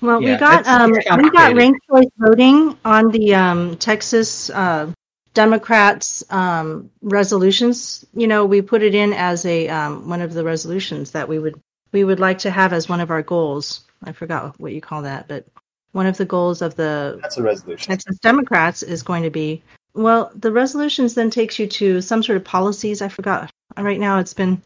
Well, 0.00 0.20
we 0.20 0.36
got 0.36 0.66
um, 0.66 0.92
we 0.92 1.30
got 1.30 1.56
ranked 1.56 1.80
choice 1.90 2.06
voting 2.18 2.78
on 2.84 3.10
the 3.10 3.34
um, 3.34 3.76
Texas 3.76 4.48
uh, 4.50 4.92
Democrats 5.34 6.24
um, 6.30 6.90
resolutions. 7.02 8.06
You 8.14 8.28
know, 8.28 8.46
we 8.46 8.62
put 8.62 8.82
it 8.82 8.94
in 8.94 9.12
as 9.12 9.44
a 9.44 9.68
um, 9.68 10.08
one 10.08 10.22
of 10.22 10.34
the 10.34 10.44
resolutions 10.44 11.10
that 11.10 11.28
we 11.28 11.40
would 11.40 11.60
we 11.92 12.04
would 12.04 12.20
like 12.20 12.38
to 12.38 12.50
have 12.50 12.72
as 12.72 12.88
one 12.88 13.00
of 13.00 13.10
our 13.10 13.22
goals. 13.22 13.80
I 14.04 14.12
forgot 14.12 14.58
what 14.60 14.72
you 14.72 14.80
call 14.80 15.02
that, 15.02 15.26
but 15.26 15.46
one 15.92 16.06
of 16.06 16.16
the 16.16 16.24
goals 16.24 16.62
of 16.62 16.76
the 16.76 17.18
That's 17.20 17.36
a 17.36 17.42
resolution. 17.42 17.90
Texas 17.90 18.18
Democrats 18.20 18.84
is 18.84 19.02
going 19.02 19.24
to 19.24 19.30
be 19.30 19.62
well, 19.98 20.30
the 20.34 20.52
resolutions 20.52 21.14
then 21.14 21.30
takes 21.30 21.58
you 21.58 21.66
to 21.66 22.00
some 22.00 22.22
sort 22.22 22.36
of 22.36 22.44
policies. 22.44 23.02
I 23.02 23.08
forgot. 23.08 23.50
Right 23.76 24.00
now, 24.00 24.18
it's 24.18 24.34
been 24.34 24.60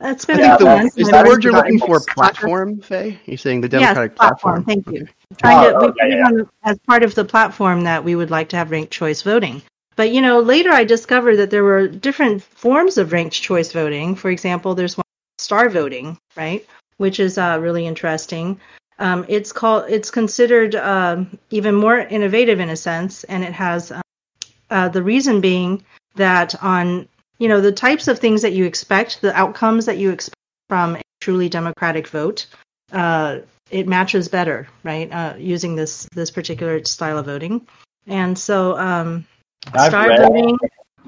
it's 0.00 0.24
been 0.24 0.38
Yeah, 0.38 0.54
a 0.54 0.58
few 0.58 0.66
that's- 0.66 0.82
months. 0.84 0.96
Is 0.98 1.08
and 1.08 1.16
the 1.26 1.28
word 1.30 1.42
you're 1.42 1.52
looking 1.52 1.78
for 1.80 2.00
platform, 2.14 2.80
Faye? 2.80 3.18
You're 3.26 3.36
saying 3.36 3.62
the 3.62 3.68
Yes, 3.68 3.80
Democratic 3.80 4.14
platform. 4.16 4.62
platform. 4.62 4.84
Thank 4.84 4.96
you. 4.96 5.08
Trying 5.38 5.70
to, 5.70 5.76
Oh, 5.76 5.80
we 5.88 5.92
yeah, 5.96 6.16
yeah. 6.16 6.26
on 6.26 6.48
as 6.64 6.78
part 6.86 7.02
of 7.02 7.14
the 7.16 7.24
platform 7.24 7.82
that 7.82 8.04
we 8.04 8.14
would 8.14 8.30
like 8.30 8.48
to 8.50 8.56
have 8.56 8.70
ranked 8.70 8.92
choice 8.92 9.22
voting. 9.22 9.60
But 9.96 10.12
you 10.12 10.20
know, 10.20 10.38
later 10.38 10.70
I 10.70 10.84
discovered 10.84 11.36
that 11.36 11.50
there 11.50 11.64
were 11.64 11.88
different 11.88 12.42
forms 12.44 12.96
of 12.98 13.12
ranked 13.12 13.34
choice 13.42 13.72
voting. 13.72 14.14
For 14.14 14.30
example, 14.30 14.74
there's 14.76 14.96
one 14.96 15.04
star 15.38 15.68
voting, 15.68 16.16
right, 16.36 16.64
which 16.98 17.18
is 17.18 17.36
uh, 17.36 17.58
really 17.60 17.84
interesting. 17.86 18.60
Um, 19.00 19.24
it's 19.28 19.50
called. 19.52 19.84
It's 19.88 20.10
considered 20.10 20.76
um, 20.76 21.36
even 21.50 21.74
more 21.74 21.98
innovative 21.98 22.60
in 22.60 22.68
a 22.70 22.76
sense, 22.76 23.24
and 23.24 23.42
it 23.42 23.52
has 23.52 23.90
um, 23.90 24.02
uh, 24.70 24.88
the 24.88 25.02
reason 25.02 25.40
being 25.40 25.84
that 26.16 26.60
on 26.62 27.08
you 27.38 27.48
know 27.48 27.60
the 27.60 27.72
types 27.72 28.08
of 28.08 28.18
things 28.18 28.42
that 28.42 28.52
you 28.52 28.64
expect, 28.64 29.20
the 29.20 29.34
outcomes 29.36 29.86
that 29.86 29.98
you 29.98 30.10
expect 30.10 30.36
from 30.68 30.96
a 30.96 31.02
truly 31.20 31.48
democratic 31.48 32.08
vote. 32.08 32.46
Uh, 32.92 33.38
it 33.70 33.86
matches 33.86 34.28
better, 34.28 34.66
right? 34.82 35.12
Uh, 35.12 35.34
using 35.38 35.76
this 35.76 36.08
this 36.14 36.30
particular 36.30 36.82
style 36.84 37.18
of 37.18 37.26
voting, 37.26 37.66
and 38.06 38.38
so 38.38 38.76
um, 38.78 39.26
star 39.68 40.16
voting. 40.16 40.56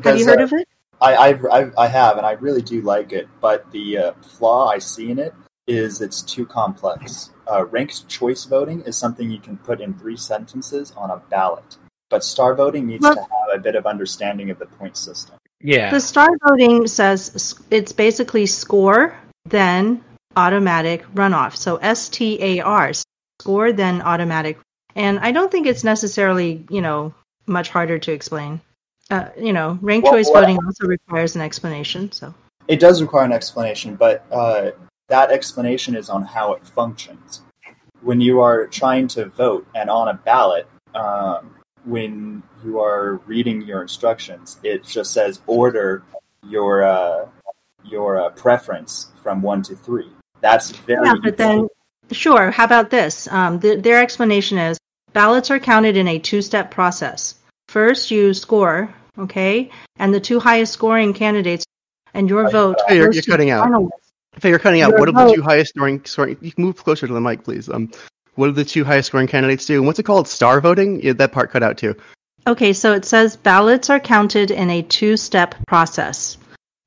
Have 0.04 0.18
you 0.18 0.26
heard 0.26 0.40
of 0.40 0.52
it? 0.52 0.66
I, 1.02 1.16
I've, 1.16 1.44
I've, 1.46 1.74
I 1.78 1.86
have, 1.86 2.18
and 2.18 2.26
I 2.26 2.32
really 2.32 2.60
do 2.62 2.82
like 2.82 3.12
it. 3.12 3.28
But 3.40 3.70
the 3.72 3.98
uh, 3.98 4.12
flaw 4.22 4.68
I 4.68 4.78
see 4.78 5.10
in 5.10 5.18
it 5.18 5.34
is 5.66 6.00
it's 6.00 6.20
too 6.20 6.44
complex. 6.44 7.30
uh, 7.50 7.64
ranked 7.66 8.08
choice 8.08 8.44
voting 8.44 8.82
is 8.82 8.96
something 8.96 9.30
you 9.30 9.40
can 9.40 9.56
put 9.58 9.80
in 9.80 9.94
three 9.94 10.16
sentences 10.16 10.92
on 10.96 11.10
a 11.10 11.16
ballot, 11.30 11.78
but 12.08 12.22
star 12.24 12.54
voting 12.54 12.86
needs 12.86 13.02
Well- 13.02 13.14
to 13.14 13.20
have 13.20 13.39
a 13.52 13.58
bit 13.58 13.74
of 13.74 13.86
understanding 13.86 14.50
of 14.50 14.58
the 14.58 14.66
point 14.66 14.96
system. 14.96 15.36
Yeah. 15.60 15.90
The 15.90 16.00
star 16.00 16.28
voting 16.48 16.86
says 16.86 17.54
it's 17.70 17.92
basically 17.92 18.46
score, 18.46 19.14
then 19.44 20.02
automatic 20.36 21.04
runoff. 21.14 21.56
So 21.56 21.76
S 21.76 22.08
T 22.08 22.38
A 22.42 22.60
R, 22.60 22.92
score, 23.40 23.72
then 23.72 24.00
automatic. 24.02 24.58
And 24.96 25.18
I 25.20 25.32
don't 25.32 25.50
think 25.52 25.66
it's 25.66 25.84
necessarily, 25.84 26.64
you 26.70 26.80
know, 26.80 27.12
much 27.46 27.68
harder 27.68 27.98
to 27.98 28.12
explain. 28.12 28.60
Uh, 29.10 29.28
you 29.36 29.52
know, 29.52 29.78
ranked 29.82 30.04
Well, 30.04 30.14
choice 30.14 30.28
what- 30.30 30.40
voting 30.40 30.58
also 30.64 30.86
requires 30.86 31.34
an 31.36 31.42
explanation. 31.42 32.12
So 32.12 32.32
It 32.68 32.78
does 32.78 33.02
require 33.02 33.24
an 33.24 33.32
explanation, 33.32 33.96
but 33.96 34.24
uh, 34.30 34.70
that 35.08 35.30
explanation 35.30 35.96
is 35.96 36.08
on 36.08 36.22
how 36.22 36.52
it 36.52 36.64
functions. 36.64 37.42
When 38.02 38.20
you 38.20 38.40
are 38.40 38.66
trying 38.68 39.08
to 39.08 39.26
vote 39.26 39.66
and 39.74 39.90
on 39.90 40.08
a 40.08 40.14
ballot, 40.14 40.68
um, 40.94 41.54
when 41.84 42.42
you 42.64 42.80
are 42.80 43.16
reading 43.26 43.62
your 43.62 43.82
instructions, 43.82 44.58
it 44.62 44.84
just 44.84 45.12
says 45.12 45.40
order 45.46 46.02
your 46.48 46.82
uh, 46.84 47.26
your 47.84 48.20
uh, 48.20 48.30
preference 48.30 49.12
from 49.22 49.42
one 49.42 49.62
to 49.62 49.76
three. 49.76 50.10
That's 50.40 50.70
very 50.70 51.06
yeah, 51.06 51.14
but 51.22 51.36
then 51.36 51.68
sure. 52.10 52.50
How 52.50 52.64
about 52.64 52.90
this? 52.90 53.28
Um, 53.28 53.60
th- 53.60 53.82
their 53.82 54.00
explanation 54.00 54.58
is 54.58 54.78
ballots 55.12 55.50
are 55.50 55.58
counted 55.58 55.96
in 55.96 56.08
a 56.08 56.18
two-step 56.18 56.70
process. 56.70 57.34
First, 57.68 58.10
you 58.10 58.34
score, 58.34 58.92
okay, 59.18 59.70
and 59.98 60.12
the 60.14 60.20
two 60.20 60.40
highest 60.40 60.72
scoring 60.72 61.12
candidates, 61.12 61.64
and 62.14 62.28
your 62.28 62.50
vote. 62.50 62.76
Hey, 62.88 62.96
you're- 62.96 63.10
you're 63.12 63.22
cutting 63.22 63.50
out. 63.50 63.64
final 63.64 63.84
list. 63.84 63.94
If 64.36 64.44
you're 64.44 64.58
cutting 64.58 64.80
out, 64.80 64.90
Your 64.90 65.00
what 65.00 65.08
are 65.08 65.26
the 65.28 65.34
two 65.34 65.42
highest 65.42 65.74
scoring? 65.74 66.04
Sorry, 66.04 66.36
you 66.40 66.52
can 66.52 66.64
move 66.64 66.76
closer 66.76 67.06
to 67.06 67.12
the 67.12 67.20
mic, 67.20 67.42
please. 67.42 67.68
Um, 67.68 67.90
what 68.34 68.46
do 68.46 68.52
the 68.52 68.64
two 68.64 68.84
highest 68.84 69.08
scoring 69.08 69.26
candidates 69.26 69.66
do? 69.66 69.78
And 69.78 69.86
what's 69.86 69.98
it 69.98 70.04
called? 70.04 70.28
Star 70.28 70.60
voting? 70.60 71.00
Yeah, 71.02 71.12
that 71.14 71.32
part 71.32 71.50
cut 71.50 71.62
out 71.62 71.76
too. 71.78 71.94
Okay, 72.46 72.72
so 72.72 72.92
it 72.92 73.04
says 73.04 73.36
ballots 73.36 73.90
are 73.90 74.00
counted 74.00 74.50
in 74.50 74.70
a 74.70 74.82
two-step 74.82 75.54
process. 75.66 76.38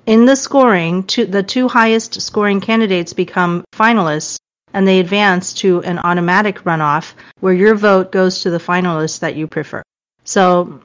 In 0.06 0.26
the 0.26 0.36
scoring, 0.36 1.04
two, 1.04 1.26
the 1.26 1.44
two 1.44 1.68
highest 1.68 2.20
scoring 2.22 2.60
candidates 2.60 3.14
become 3.14 3.64
finalists, 3.74 4.38
and 4.74 4.88
they 4.88 5.00
advance 5.00 5.54
to 5.54 5.82
an 5.84 6.00
automatic 6.00 6.60
runoff 6.64 7.14
where 7.40 7.54
your 7.54 7.76
vote 7.76 8.12
goes 8.12 8.42
to 8.42 8.50
the 8.50 8.58
finalist 8.58 9.20
that 9.20 9.36
you 9.36 9.48
prefer. 9.48 9.84
So, 10.24 10.82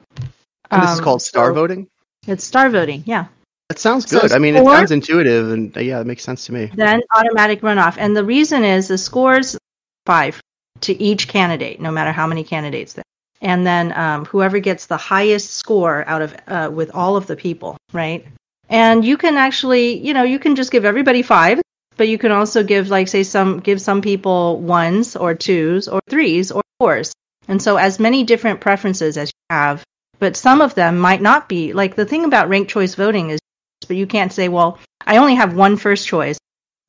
And 0.71 0.83
this 0.83 0.91
is 0.91 0.99
um, 0.99 1.03
called 1.03 1.21
star 1.21 1.47
so 1.47 1.53
voting. 1.53 1.87
It's 2.27 2.43
star 2.43 2.69
voting, 2.69 3.03
yeah. 3.05 3.25
That 3.69 3.79
sounds 3.79 4.09
so 4.09 4.21
good. 4.21 4.31
I 4.31 4.39
mean, 4.39 4.55
it 4.55 4.65
sounds 4.65 4.91
intuitive, 4.91 5.51
and 5.51 5.75
uh, 5.75 5.79
yeah, 5.79 5.99
it 5.99 6.07
makes 6.07 6.23
sense 6.23 6.45
to 6.45 6.53
me. 6.53 6.71
Then 6.75 7.01
automatic 7.15 7.61
runoff, 7.61 7.97
and 7.97 8.15
the 8.15 8.23
reason 8.23 8.63
is 8.63 8.87
the 8.87 8.97
scores 8.97 9.57
five 10.05 10.41
to 10.81 11.01
each 11.01 11.27
candidate, 11.27 11.79
no 11.79 11.91
matter 11.91 12.11
how 12.11 12.27
many 12.27 12.43
candidates 12.43 12.93
there. 12.93 13.03
And 13.41 13.65
then 13.65 13.93
um, 13.97 14.25
whoever 14.25 14.59
gets 14.59 14.85
the 14.85 14.97
highest 14.97 15.51
score 15.51 16.07
out 16.07 16.21
of 16.21 16.35
uh, 16.47 16.69
with 16.73 16.91
all 16.93 17.15
of 17.15 17.27
the 17.27 17.35
people, 17.35 17.77
right? 17.93 18.25
And 18.69 19.03
you 19.03 19.17
can 19.17 19.37
actually, 19.37 19.97
you 19.97 20.13
know, 20.13 20.23
you 20.23 20.39
can 20.39 20.55
just 20.55 20.71
give 20.71 20.85
everybody 20.85 21.21
five, 21.21 21.61
but 21.97 22.07
you 22.07 22.17
can 22.17 22.31
also 22.31 22.63
give, 22.63 22.89
like, 22.89 23.07
say, 23.07 23.23
some 23.23 23.59
give 23.59 23.81
some 23.81 24.01
people 24.01 24.59
ones 24.59 25.15
or 25.15 25.33
twos 25.33 25.87
or 25.87 25.99
threes 26.09 26.51
or 26.51 26.61
fours. 26.79 27.11
And 27.47 27.61
so, 27.61 27.77
as 27.77 27.99
many 27.99 28.23
different 28.23 28.61
preferences 28.61 29.17
as 29.17 29.29
you 29.29 29.55
have, 29.55 29.83
but 30.19 30.35
some 30.35 30.61
of 30.61 30.75
them 30.75 30.99
might 30.99 31.21
not 31.21 31.49
be. 31.49 31.73
Like 31.73 31.95
the 31.95 32.05
thing 32.05 32.25
about 32.25 32.49
ranked 32.49 32.69
choice 32.69 32.93
voting 32.93 33.31
is, 33.31 33.39
but 33.87 33.97
you 33.97 34.05
can't 34.05 34.31
say, 34.31 34.49
well, 34.49 34.77
I 35.07 35.17
only 35.17 35.35
have 35.35 35.55
one 35.55 35.77
first 35.77 36.07
choice, 36.07 36.37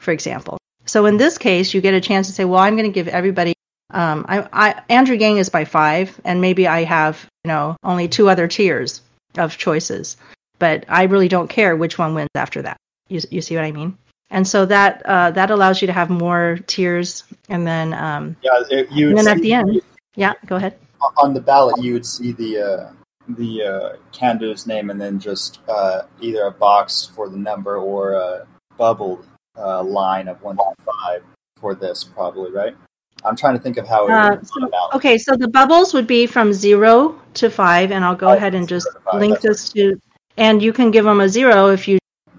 for 0.01 0.11
example. 0.11 0.59
So 0.85 1.07
in 1.07 1.17
this 1.17 1.39
case, 1.39 1.73
you 1.73 1.81
get 1.81 1.95
a 1.95 2.01
chance 2.01 2.27
to 2.27 2.33
say, 2.33 2.45
well, 2.45 2.61
I'm 2.61 2.77
going 2.77 2.91
to 2.91 2.95
give 2.95 3.09
everybody. 3.09 3.55
Um, 3.93 4.25
I, 4.29 4.49
I, 4.53 4.83
Andrew 4.89 5.17
Yang 5.17 5.39
is 5.39 5.49
by 5.49 5.65
five, 5.65 6.21
and 6.25 6.41
maybe 6.41 6.67
I 6.67 6.85
have, 6.85 7.27
you 7.45 7.49
know, 7.49 7.77
only 7.83 8.09
two 8.09 8.29
other 8.29 8.47
tiers 8.47 9.03
of 9.37 9.57
choices, 9.57 10.17
but 10.59 10.85
I 10.89 11.05
really 11.05 11.29
don't 11.29 11.49
care 11.49 11.77
which 11.77 11.99
one 11.99 12.15
wins 12.15 12.31
after 12.35 12.63
that. 12.63 12.77
You, 13.09 13.21
you 13.31 13.43
see 13.43 13.57
what 13.57 13.65
I 13.65 13.73
mean? 13.73 13.97
And 14.31 14.47
so 14.47 14.65
that 14.67 15.03
uh, 15.07 15.33
that 15.33 15.51
allows 15.51 15.81
you 15.81 15.87
to 15.87 15.93
have 15.93 16.09
more 16.09 16.61
tiers, 16.69 17.25
and 17.49 17.67
then 17.67 17.93
um, 17.95 18.37
yeah, 18.43 18.63
it, 18.71 18.93
you 18.93 19.09
and 19.09 19.19
then 19.19 19.27
at 19.27 19.39
the 19.39 19.53
end, 19.53 19.81
yeah, 20.15 20.35
go 20.47 20.55
ahead. 20.55 20.79
on 21.17 21.35
the 21.35 21.41
ballot, 21.41 21.83
you 21.83 21.95
would 21.95 22.07
see 22.07 22.31
the 22.31 22.59
uh, 22.59 22.93
the 23.37 23.63
uh, 23.63 23.97
candidate's 24.13 24.67
name 24.67 24.91
and 24.91 25.01
then 25.01 25.19
just 25.19 25.59
uh, 25.69 26.03
either 26.21 26.45
a 26.45 26.53
box 26.53 27.11
for 27.15 27.29
the 27.29 27.37
number 27.37 27.77
or 27.77 28.13
a 28.13 28.47
bubbled 28.77 29.27
uh, 29.57 29.83
line 29.83 30.29
of 30.29 30.41
one 30.43 30.57
to 30.57 30.75
five 30.85 31.23
for 31.57 31.75
this, 31.75 32.05
probably 32.05 32.51
right. 32.51 32.77
I'm 33.25 33.37
trying 33.37 33.55
to 33.55 33.61
think 33.61 33.77
of 33.77 33.87
how 33.87 34.07
it 34.07 34.11
Uh, 34.11 34.31
works 34.31 34.51
on 34.57 34.63
a 34.65 34.69
ballot. 34.69 34.95
Okay, 34.95 35.19
so 35.19 35.37
the 35.37 35.49
bubbles 35.49 35.93
would 35.95 36.07
be 36.07 36.27
from 36.27 36.53
zero 36.53 37.21
to 37.35 37.51
five, 37.51 37.93
and 37.93 38.05
I'll 38.05 38.15
go 38.17 38.29
Oh, 38.31 38.33
ahead 38.33 38.55
and 38.55 38.69
just 38.69 38.89
five, 39.05 39.21
link 39.21 39.41
this 39.41 39.69
to, 39.71 39.99
and 40.37 40.63
you 40.63 40.73
can 40.73 40.91
give 40.91 41.05
them 41.05 41.21
a 41.21 41.29
zero 41.29 41.69
if 41.69 41.87
you 41.87 41.99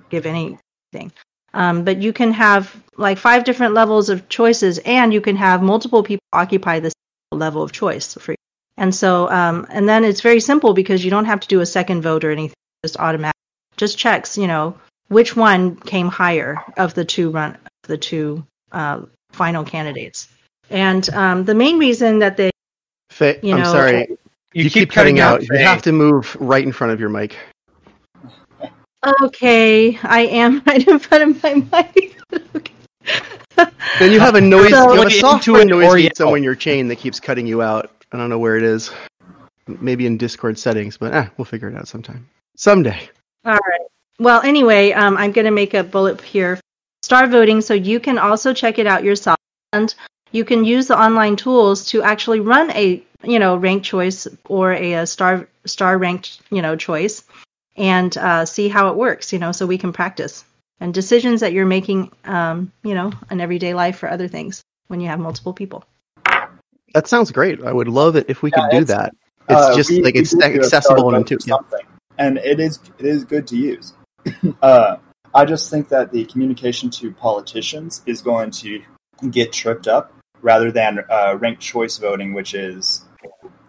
give 0.10 0.26
anything. 0.26 1.12
Um, 1.54 1.84
but 1.84 2.02
you 2.02 2.14
can 2.14 2.32
have 2.34 2.76
like 2.98 3.18
five 3.18 3.44
different 3.44 3.74
levels 3.74 4.10
of 4.10 4.28
choices, 4.30 4.80
and 4.80 5.14
you 5.14 5.22
can 5.22 5.36
have 5.36 5.62
multiple 5.62 6.02
people 6.04 6.26
occupy 6.34 6.80
this 6.80 6.94
level 7.32 7.62
of 7.62 7.72
choice 7.72 8.14
for 8.16 8.32
you. 8.32 8.38
And 8.78 8.94
so, 8.96 9.30
um, 9.30 9.68
and 9.70 9.88
then 9.88 10.04
it's 10.04 10.22
very 10.22 10.40
simple 10.40 10.74
because 10.74 11.04
you 11.04 11.12
don't 11.12 11.26
have 11.26 11.40
to 11.42 11.48
do 11.48 11.60
a 11.60 11.66
second 11.66 12.02
vote 12.02 12.24
or 12.24 12.32
anything; 12.32 12.56
just 12.84 12.98
automatic, 12.98 13.36
just 13.78 13.98
checks, 13.98 14.38
you 14.38 14.48
know, 14.48 14.76
which 15.10 15.36
one 15.36 15.76
came 15.76 16.08
higher 16.08 16.64
of 16.78 16.94
the 16.94 17.06
two 17.06 17.30
run, 17.30 17.58
the 17.84 17.98
two 17.98 18.44
uh, 18.72 19.02
final 19.32 19.64
candidates. 19.64 20.28
And 20.72 21.10
um, 21.12 21.44
the 21.46 21.54
main 21.54 21.78
reason 21.78 22.20
that 22.20 22.38
they 22.38 22.50
Faye, 23.10 23.40
You 23.44 23.54
I'm 23.56 23.64
know, 23.64 23.72
sorry. 23.72 24.18
You, 24.54 24.70
keep, 24.70 24.90
cutting, 24.90 25.20
out. 25.20 25.44
You 25.44 25.58
have 25.60 25.82
to 25.84 25.92
move 25.92 26.36
right 26.40 26.64
in 26.64 26.72
front 26.72 26.92
of 26.94 27.00
your 27.00 27.10
mic. 27.10 27.38
Okay, 29.24 29.98
I 30.04 30.22
am 30.22 30.62
right 30.68 30.86
in 30.88 31.00
front 31.00 31.24
of 31.24 31.44
my 31.44 31.54
mic. 31.56 32.18
okay. 32.56 32.74
Then 34.00 34.12
you 34.12 34.20
have 34.20 34.36
a 34.36 34.42
noise. 34.42 34.70
So- 34.70 34.94
you 34.94 35.00
have 35.00 35.08
a 35.08 35.20
software 35.20 35.66
noise 35.66 35.88
Oreo. 35.88 36.02
gate 36.02 36.18
somewhere 36.18 36.38
in 36.38 36.44
your 36.44 36.56
chain 36.56 36.88
that 36.88 36.96
keeps 36.98 37.20
cutting 37.20 37.46
you 37.46 37.62
out. 37.62 37.92
I 38.12 38.18
don't 38.18 38.30
know 38.30 38.40
where 38.40 38.58
it 38.58 38.64
is. 38.64 38.92
Maybe 39.68 40.06
in 40.06 40.18
Discord 40.18 40.58
settings, 40.58 40.98
but 40.98 41.14
eh, 41.14 41.28
we'll 41.38 41.46
figure 41.46 41.70
it 41.70 41.76
out 41.76 41.88
sometime. 41.88 42.28
Someday. 42.56 43.10
All 43.46 43.54
right. 43.54 43.82
Well, 44.20 44.42
anyway, 44.42 44.92
um, 44.94 45.18
I'm 45.18 45.32
going 45.32 45.46
to 45.46 45.52
make 45.52 45.74
a 45.74 45.84
bullet 45.84 46.20
here. 46.22 46.60
Star 47.04 47.28
voting, 47.28 47.62
so 47.62 47.74
you 47.74 48.00
can 48.00 48.18
also 48.18 48.54
check 48.54 48.80
it 48.80 48.88
out 48.88 49.04
yourself, 49.04 49.38
and 49.74 49.94
you 50.32 50.46
can 50.46 50.64
use 50.64 50.88
the 50.88 51.00
online 51.00 51.36
tools 51.36 51.86
to 51.88 52.04
actually 52.04 52.40
run 52.40 52.72
a 52.72 53.04
you 53.24 53.40
know 53.40 53.56
ranked 53.56 53.86
choice 53.86 54.28
or 54.46 54.74
a, 54.74 54.94
a 54.94 55.06
star 55.06 55.48
star 55.66 55.98
ranked 55.98 56.42
you 56.50 56.62
know 56.62 56.76
choice, 56.76 57.24
and 57.78 58.18
uh, 58.18 58.46
see 58.46 58.68
how 58.70 58.90
it 58.90 58.96
works. 58.96 59.32
You 59.34 59.40
know, 59.40 59.52
so 59.52 59.66
we 59.66 59.78
can 59.78 59.94
practice 59.94 60.44
and 60.80 60.94
decisions 60.94 61.40
that 61.42 61.54
you're 61.54 61.66
making. 61.66 62.12
Um, 62.26 62.72
you 62.84 62.96
know, 62.96 63.12
in 63.30 63.42
everyday 63.42 63.74
life 63.74 63.98
for 63.98 64.10
other 64.10 64.28
things 64.28 64.62
when 64.88 65.00
you 65.02 65.08
have 65.08 65.20
multiple 65.20 65.54
people. 65.54 65.84
That 66.94 67.08
sounds 67.08 67.32
great. 67.32 67.64
I 67.64 67.72
would 67.72 67.88
love 67.88 68.16
it 68.16 68.26
if 68.30 68.42
we 68.42 68.52
Yeah, 68.52 68.68
could 68.70 68.80
do 68.80 68.86
that. 68.86 69.14
It's 69.50 69.62
Uh, 69.62 69.76
just 69.76 69.90
we- 69.90 70.02
like 70.04 70.14
we 70.16 70.22
it's 70.22 70.32
did 70.32 70.40
do 70.40 70.46
a 70.46 70.64
accessible 70.64 71.10
and 71.14 71.18
intuitive. 71.20 71.48
Yeah. 71.48 71.80
and 72.18 72.38
it 72.40 72.60
is 72.60 72.80
it 73.00 73.06
is 73.06 73.24
good 73.24 73.48
to 73.48 73.56
use. 73.56 73.94
uh, 74.62 74.98
I 75.34 75.46
just 75.46 75.70
think 75.70 75.88
that 75.90 76.12
the 76.12 76.26
communication 76.26 76.90
to 76.92 77.12
politicians 77.12 78.02
is 78.06 78.22
going 78.22 78.52
to 78.52 78.82
get 79.30 79.54
tripped 79.54 79.88
up 79.88 80.12
rather 80.42 80.72
than 80.72 81.00
uh, 81.10 81.38
ranked 81.40 81.62
choice 81.62 81.98
voting, 81.98 82.34
which 82.34 82.54
is 82.54 83.06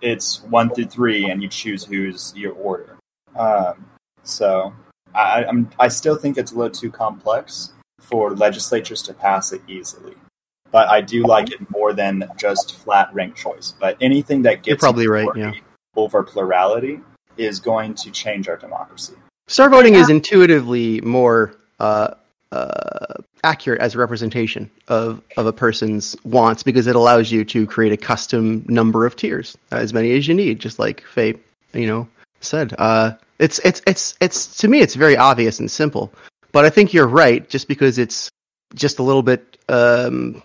it's 0.00 0.42
one 0.44 0.74
through 0.74 0.87
three, 0.87 1.30
and 1.30 1.42
you 1.42 1.48
choose 1.48 1.85
who's 1.85 2.32
your 2.37 2.52
order. 2.52 2.98
Um, 3.37 3.87
so 4.22 4.72
I, 5.14 5.44
I'm 5.44 5.70
I 5.78 5.88
still 5.88 6.16
think 6.16 6.38
it's 6.38 6.52
a 6.52 6.56
little 6.56 6.70
too 6.70 6.90
complex 6.90 7.72
for 8.00 8.35
legislatures 8.35 9.02
to 9.02 9.14
pass 9.14 9.52
it 9.52 9.62
easily. 9.68 10.14
But 10.70 10.88
I 10.88 11.02
do 11.02 11.26
like 11.26 11.52
it 11.52 11.70
more 11.70 11.92
than 11.92 12.24
just 12.38 12.76
flat 12.76 13.12
ranked 13.12 13.37
choice. 13.37 13.74
But 13.78 13.96
anything 14.00 14.42
that 14.42 14.66
You're 14.66 14.76
gets 14.76 14.80
probably 14.80 15.06
right, 15.06 15.26
majority 15.26 15.62
over 15.96 16.22
plurality 16.22 17.00
is 17.37 17.61
going 17.61 17.94
to 17.94 18.11
change 18.11 18.48
our 18.48 18.56
democracy. 18.56 19.14
Star 19.48 19.68
voting 19.68 19.94
is 19.94 20.08
intuitively 20.08 21.00
more 21.02 21.54
uh, 21.78 22.14
uh, 22.52 23.14
accurate 23.44 23.81
as 23.81 23.94
a 23.94 23.98
representation 23.98 24.70
of, 24.88 25.20
of 25.37 25.46
a 25.46 25.52
person's 25.52 26.16
wants 26.24 26.62
because 26.62 26.87
it 26.87 26.96
allows 26.96 27.33
you 27.33 27.44
to 27.44 27.66
create 27.66 27.92
a 27.92 27.96
custom 27.96 28.64
number 28.68 29.05
of 29.05 29.16
tiers, 29.16 29.57
as 29.70 29.92
many 29.92 30.12
as 30.16 30.28
you 30.28 30.35
need, 30.35 30.59
just 30.59 30.78
like 30.78 31.02
Faye, 31.02 31.35
you 31.72 31.87
know, 31.87 32.07
said. 32.40 32.74
Uh, 32.78 33.12
it's 33.38 33.59
it's 33.61 33.83
it's 33.87 34.14
it's 34.20 34.57
to 34.59 34.68
me, 34.68 34.81
it's 34.81 34.94
very 34.94 35.16
obvious 35.16 35.59
and 35.59 35.70
simple. 35.70 36.12
But 36.52 36.64
I 36.64 36.70
think 36.70 36.92
you're 36.92 37.09
right, 37.09 37.48
just 37.48 37.66
because 37.66 37.98
it's 37.98 38.31
just 38.74 38.98
a 38.98 39.02
little 39.02 39.22
bit 39.22 39.59
um, 39.68 40.42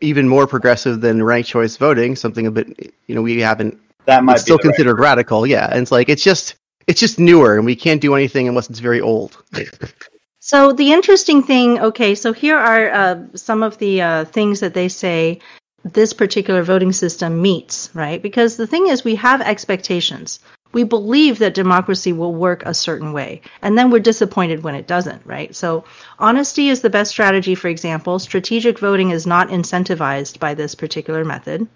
even 0.00 0.26
more 0.26 0.46
progressive 0.46 1.00
than 1.00 1.22
ranked 1.22 1.48
choice 1.48 1.76
voting, 1.76 2.16
something 2.16 2.46
a 2.46 2.50
bit 2.50 2.92
you 3.06 3.14
know 3.14 3.22
we 3.22 3.40
haven't 3.40 3.78
That 4.06 4.24
might 4.24 4.40
still 4.40 4.56
the 4.56 4.68
right- 4.68 4.74
considered 4.74 4.98
radical, 4.98 5.46
yeah. 5.46 5.68
And 5.70 5.82
it's 5.82 5.92
like 5.92 6.08
it's 6.08 6.24
just 6.24 6.56
it's 6.88 6.98
just 6.98 7.18
newer, 7.18 7.56
and 7.56 7.64
we 7.64 7.76
can't 7.76 8.00
do 8.00 8.14
anything 8.14 8.48
unless 8.48 8.68
it's 8.68 8.80
very 8.80 9.00
old. 9.00 9.42
So 10.44 10.72
the 10.72 10.92
interesting 10.92 11.44
thing, 11.44 11.78
okay, 11.78 12.16
so 12.16 12.32
here 12.32 12.58
are 12.58 12.90
uh, 12.90 13.16
some 13.32 13.62
of 13.62 13.78
the 13.78 14.02
uh, 14.02 14.24
things 14.24 14.58
that 14.58 14.74
they 14.74 14.88
say 14.88 15.38
this 15.84 16.12
particular 16.12 16.64
voting 16.64 16.90
system 16.90 17.40
meets, 17.40 17.90
right? 17.94 18.20
Because 18.20 18.56
the 18.56 18.66
thing 18.66 18.88
is, 18.88 19.04
we 19.04 19.14
have 19.14 19.40
expectations. 19.40 20.40
We 20.72 20.82
believe 20.82 21.38
that 21.38 21.54
democracy 21.54 22.12
will 22.12 22.34
work 22.34 22.64
a 22.66 22.74
certain 22.74 23.12
way, 23.12 23.40
and 23.62 23.78
then 23.78 23.88
we're 23.88 24.00
disappointed 24.00 24.64
when 24.64 24.74
it 24.74 24.88
doesn't, 24.88 25.24
right? 25.24 25.54
So, 25.54 25.84
honesty 26.18 26.70
is 26.70 26.80
the 26.80 26.90
best 26.90 27.12
strategy, 27.12 27.54
for 27.54 27.68
example. 27.68 28.18
Strategic 28.18 28.80
voting 28.80 29.10
is 29.10 29.28
not 29.28 29.48
incentivized 29.48 30.40
by 30.40 30.54
this 30.54 30.74
particular 30.74 31.24
method. 31.24 31.68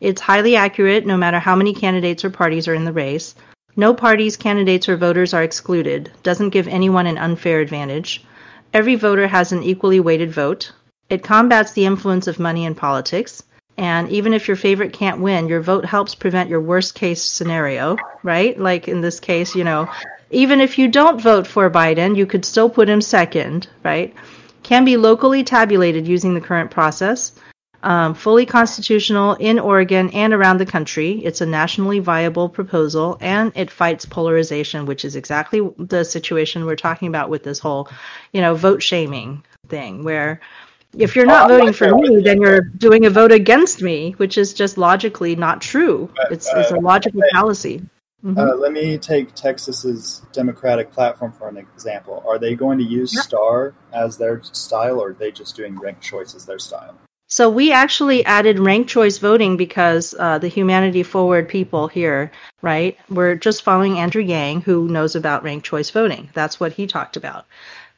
It's 0.00 0.20
highly 0.20 0.56
accurate 0.56 1.06
no 1.06 1.16
matter 1.16 1.38
how 1.38 1.54
many 1.54 1.72
candidates 1.72 2.24
or 2.24 2.30
parties 2.30 2.66
are 2.66 2.74
in 2.74 2.84
the 2.84 2.92
race. 2.92 3.36
No 3.76 3.94
parties, 3.94 4.36
candidates, 4.36 4.88
or 4.88 4.96
voters 4.96 5.32
are 5.32 5.42
excluded, 5.42 6.10
doesn't 6.22 6.50
give 6.50 6.68
anyone 6.68 7.06
an 7.06 7.16
unfair 7.16 7.60
advantage. 7.60 8.22
Every 8.74 8.96
voter 8.96 9.26
has 9.26 9.50
an 9.52 9.62
equally 9.62 9.98
weighted 9.98 10.30
vote. 10.30 10.72
It 11.08 11.22
combats 11.22 11.72
the 11.72 11.86
influence 11.86 12.26
of 12.26 12.38
money 12.38 12.66
in 12.66 12.74
politics. 12.74 13.42
And 13.78 14.10
even 14.10 14.34
if 14.34 14.46
your 14.46 14.58
favorite 14.58 14.92
can't 14.92 15.20
win, 15.20 15.48
your 15.48 15.62
vote 15.62 15.86
helps 15.86 16.14
prevent 16.14 16.50
your 16.50 16.60
worst 16.60 16.94
case 16.94 17.22
scenario, 17.22 17.96
right? 18.22 18.58
Like 18.58 18.88
in 18.88 19.00
this 19.00 19.18
case, 19.18 19.54
you 19.54 19.64
know, 19.64 19.88
even 20.30 20.60
if 20.60 20.78
you 20.78 20.88
don't 20.88 21.20
vote 21.20 21.46
for 21.46 21.70
Biden, 21.70 22.14
you 22.16 22.26
could 22.26 22.44
still 22.44 22.68
put 22.68 22.88
him 22.88 23.00
second, 23.00 23.68
right? 23.82 24.14
Can 24.62 24.84
be 24.84 24.98
locally 24.98 25.44
tabulated 25.44 26.06
using 26.06 26.34
the 26.34 26.40
current 26.40 26.70
process. 26.70 27.32
Um, 27.84 28.14
fully 28.14 28.46
constitutional 28.46 29.34
in 29.34 29.58
Oregon 29.58 30.08
and 30.10 30.32
around 30.32 30.58
the 30.58 30.66
country. 30.66 31.20
It's 31.24 31.40
a 31.40 31.46
nationally 31.46 31.98
viable 31.98 32.48
proposal 32.48 33.18
and 33.20 33.50
it 33.56 33.72
fights 33.72 34.04
polarization, 34.04 34.86
which 34.86 35.04
is 35.04 35.16
exactly 35.16 35.68
the 35.78 36.04
situation 36.04 36.64
we're 36.64 36.76
talking 36.76 37.08
about 37.08 37.28
with 37.28 37.42
this 37.42 37.58
whole, 37.58 37.88
you 38.32 38.40
know, 38.40 38.54
vote 38.54 38.82
shaming 38.82 39.42
thing, 39.68 40.04
where 40.04 40.40
if 40.96 41.16
you're 41.16 41.26
not 41.26 41.50
Oh, 41.50 41.58
voting 41.58 41.72
for 41.72 41.92
me, 41.96 42.20
then 42.22 42.40
you're 42.40 42.60
doing 42.60 43.06
a 43.06 43.10
vote 43.10 43.32
against 43.32 43.82
me, 43.82 44.12
which 44.18 44.38
is 44.38 44.52
just 44.54 44.78
logically 44.78 45.34
not 45.34 45.60
true. 45.60 46.08
But, 46.14 46.32
It's, 46.32 46.48
it's 46.54 46.70
a 46.70 46.76
uh, 46.76 46.80
logical 46.80 47.20
okay. 47.20 47.30
fallacy. 47.32 47.82
Mhm. 48.24 48.38
Uh, 48.38 48.54
let 48.54 48.72
me 48.72 48.98
take 48.98 49.34
Texas's 49.34 50.22
Democratic 50.32 50.92
platform 50.92 51.32
for 51.32 51.48
an 51.48 51.56
example. 51.56 52.22
Are 52.28 52.38
they 52.38 52.54
going 52.54 52.78
to 52.78 52.84
use 52.84 53.12
Yeah. 53.12 53.22
Star 53.22 53.74
as 53.92 54.18
their 54.18 54.40
style, 54.44 55.00
or 55.00 55.08
are 55.08 55.12
they 55.12 55.32
just 55.32 55.56
doing 55.56 55.76
ranked 55.76 56.02
choice 56.02 56.34
as 56.36 56.46
their 56.46 56.60
style? 56.60 56.94
So 57.32 57.48
we 57.48 57.72
actually 57.72 58.22
added 58.26 58.58
ranked 58.58 58.90
choice 58.90 59.16
voting 59.16 59.56
because 59.56 60.14
uh, 60.18 60.36
the 60.36 60.48
humanity 60.48 61.02
forward 61.02 61.48
people 61.48 61.88
here, 61.88 62.30
right? 62.60 62.98
We're 63.08 63.36
just 63.36 63.62
following 63.62 63.98
Andrew 63.98 64.20
Yang, 64.20 64.60
who 64.60 64.86
knows 64.88 65.16
about 65.16 65.42
ranked 65.42 65.64
choice 65.64 65.88
voting. 65.88 66.28
That's 66.34 66.60
what 66.60 66.74
he 66.74 66.86
talked 66.86 67.16
about. 67.16 67.46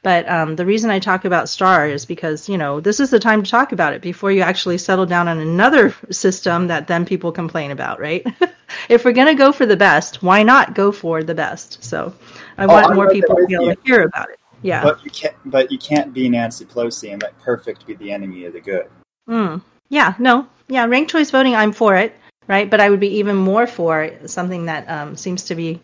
But 0.04 0.28
um, 0.30 0.54
the 0.54 0.64
reason 0.64 0.88
I 0.88 1.00
talk 1.00 1.24
about 1.24 1.48
STAR 1.48 1.88
is 1.88 2.06
because 2.06 2.48
you 2.48 2.56
know 2.56 2.78
this 2.78 3.00
is 3.00 3.10
the 3.10 3.18
time 3.18 3.42
to 3.42 3.50
talk 3.50 3.72
about 3.72 3.92
it 3.92 4.02
before 4.02 4.30
you 4.30 4.40
actually 4.40 4.78
settle 4.78 5.04
down 5.04 5.26
on 5.26 5.40
another 5.40 5.92
system 6.12 6.68
that 6.68 6.86
then 6.86 7.04
people 7.04 7.32
complain 7.32 7.72
about, 7.72 7.98
right? 7.98 8.24
if 8.88 9.04
we're 9.04 9.10
going 9.10 9.26
to 9.26 9.34
go 9.34 9.50
for 9.50 9.66
the 9.66 9.76
best, 9.76 10.22
why 10.22 10.44
not 10.44 10.76
go 10.76 10.92
for 10.92 11.24
the 11.24 11.34
best? 11.34 11.82
So 11.82 12.14
I 12.56 12.66
Oh, 12.66 12.68
want 12.68 12.86
I'm 12.86 12.94
more 12.94 13.10
people 13.10 13.34
to 13.34 13.46
be 13.48 13.54
able 13.54 13.74
to 13.74 13.80
hear 13.84 14.02
about 14.02 14.30
it. 14.30 14.38
Yeah. 14.62 14.84
But 14.84 15.04
you 15.04 15.10
can't. 15.10 15.34
But 15.46 15.72
you 15.72 15.78
can't 15.78 16.14
be 16.14 16.28
Nancy 16.28 16.64
Pelosi 16.66 17.12
and 17.12 17.20
let 17.20 17.36
perfect 17.40 17.84
be 17.84 17.94
the 17.94 18.12
enemy 18.12 18.44
of 18.44 18.52
the 18.52 18.60
good. 18.60 18.88
Mm. 19.28 19.62
Yeah, 19.88 20.14
no. 20.18 20.46
Yeah, 20.68 20.86
ranked 20.86 21.10
choice 21.10 21.30
voting, 21.30 21.54
I'm 21.54 21.72
for 21.72 21.96
it, 21.96 22.14
right? 22.46 22.68
But 22.68 22.80
I 22.80 22.90
would 22.90 23.00
be 23.00 23.18
even 23.18 23.36
more 23.36 23.66
for 23.66 24.10
something 24.26 24.66
that 24.66 24.88
um, 24.88 25.16
seems 25.16 25.44
to 25.44 25.54
be 25.54 25.80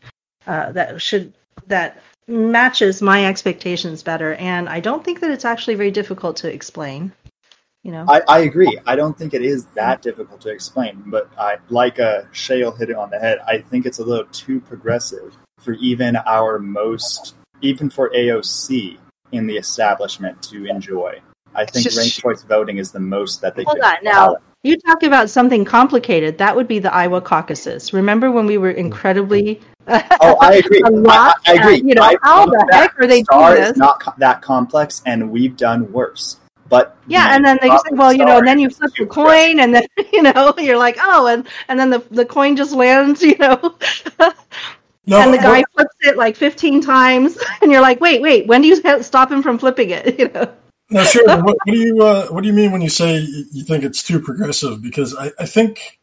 uh, 0.47 0.73
that 0.73 1.01
should 1.01 1.33
that 1.67 2.03
matches 2.27 3.03
my 3.03 3.27
expectations 3.27 4.03
better. 4.03 4.35
And 4.35 4.69
I 4.69 4.81
don't 4.81 5.05
think 5.05 5.21
that 5.21 5.31
it's 5.31 5.45
actually 5.45 5.75
very 5.75 5.91
difficult 5.91 6.37
to 6.39 6.53
explain. 6.53 7.13
You 7.83 7.93
know, 7.93 8.05
I, 8.09 8.21
I 8.29 8.39
agree. 8.41 8.79
I 8.87 8.95
don't 8.95 9.17
think 9.17 9.33
it 9.33 9.43
is 9.43 9.65
that 9.75 10.03
difficult 10.03 10.43
to 10.43 10.51
explain, 10.51 11.03
but 11.07 11.31
I 11.39 11.57
like 11.71 11.99
uh, 11.99 12.23
Shale 12.31 12.73
hit 12.73 12.91
it 12.91 12.97
on 12.97 13.09
the 13.09 13.19
head. 13.19 13.39
I 13.47 13.59
think 13.59 13.87
it's 13.87 13.99
a 13.99 14.05
little 14.05 14.27
too 14.27 14.61
progressive 14.61 15.35
for 15.59 15.73
even 15.75 16.17
our 16.17 16.59
most, 16.59 17.35
even 17.63 17.89
for 17.89 18.11
AOC 18.11 18.99
in 19.33 19.47
the 19.47 19.57
establishment 19.57 20.43
to 20.45 20.67
enjoy. 20.67 21.23
I 21.55 21.65
think 21.65 21.85
Just- 21.85 21.99
ranked 21.99 22.21
choice 22.21 22.43
voting 22.43 22.79
is 22.79 22.91
the 22.93 23.01
most 23.01 23.41
that 23.43 23.55
they 23.57 23.65
Hold 23.65 23.77
could 23.77 23.85
on, 23.85 23.95
now- 24.03 24.37
you 24.63 24.77
talk 24.77 25.03
about 25.05 25.31
something 25.31 25.65
complicated. 25.65 26.37
That 26.37 26.55
would 26.55 26.69
be 26.69 26.79
the 26.79 26.93
Iowa 26.95 27.23
caucuses. 27.23 27.95
Remember 27.95 28.31
when 28.31 28.45
we 28.45 28.59
were 28.59 28.71
incredibly 28.73 29.59
Oh, 29.89 30.37
I 30.43 30.55
agree. 30.65 30.83
a 30.85 30.91
lot, 30.91 31.37
I, 31.47 31.53
I 31.53 31.55
agree. 31.55 31.75
uh, 31.81 31.83
you 31.85 31.95
know, 31.95 32.03
I 32.03 32.17
how 32.23 32.45
the 32.45 32.69
heck 32.71 32.95
are 33.01 33.07
they 33.07 33.23
Star 33.23 33.53
doing 33.53 33.63
is 33.63 33.69
this? 33.71 33.79
not 33.79 34.01
co- 34.01 34.13
that 34.19 34.43
complex, 34.43 35.01
and 35.07 35.31
we've 35.31 35.57
done 35.57 35.91
worse. 35.91 36.37
But 36.69 36.95
Yeah, 37.09 37.35
and 37.35 37.43
then 37.45 37.59
they 37.63 37.69
say, 37.71 37.77
well, 37.93 38.13
you 38.13 38.25
know, 38.27 38.37
and 38.39 38.47
then 38.47 38.59
you 38.61 38.69
flip 38.71 38.93
the 38.99 39.07
coin, 39.07 39.61
and 39.61 39.75
then 39.75 39.85
you 40.13 40.23
know, 40.23 40.53
you're 40.59 40.77
like, 40.79 40.99
oh, 41.01 41.27
and 41.29 41.49
and 41.69 41.81
then 41.81 41.89
the 41.89 42.01
the 42.11 42.27
coin 42.27 42.55
just 42.55 42.73
lands, 42.73 43.23
you 43.31 43.37
know, 43.39 43.59
No, 45.07 45.21
and 45.23 45.33
the 45.33 45.39
guy 45.39 45.65
flips 45.75 45.97
it 46.03 46.17
like 46.19 46.37
15 46.37 46.83
times, 46.83 47.39
and 47.63 47.73
you're 47.73 47.81
like, 47.81 48.01
wait, 48.03 48.21
wait, 48.21 48.47
when 48.47 48.61
do 48.63 48.69
you 48.69 48.77
stop 49.03 49.33
him 49.33 49.43
from 49.43 49.59
flipping 49.59 49.89
it? 49.91 50.19
You 50.21 50.29
know, 50.29 50.53
no, 50.91 51.03
sure. 51.05 51.25
What, 51.27 51.45
what 51.45 51.57
do 51.67 51.79
you 51.79 52.03
uh, 52.03 52.27
What 52.29 52.43
do 52.43 52.49
you 52.49 52.55
mean 52.55 52.73
when 52.73 52.83
you 52.83 52.89
say 52.89 53.19
you 53.19 53.65
think 53.65 53.85
it's 53.85 54.03
too 54.03 54.21
progressive? 54.21 54.83
Because 54.83 55.17
I, 55.17 55.31
I 55.39 55.47
think 55.47 56.01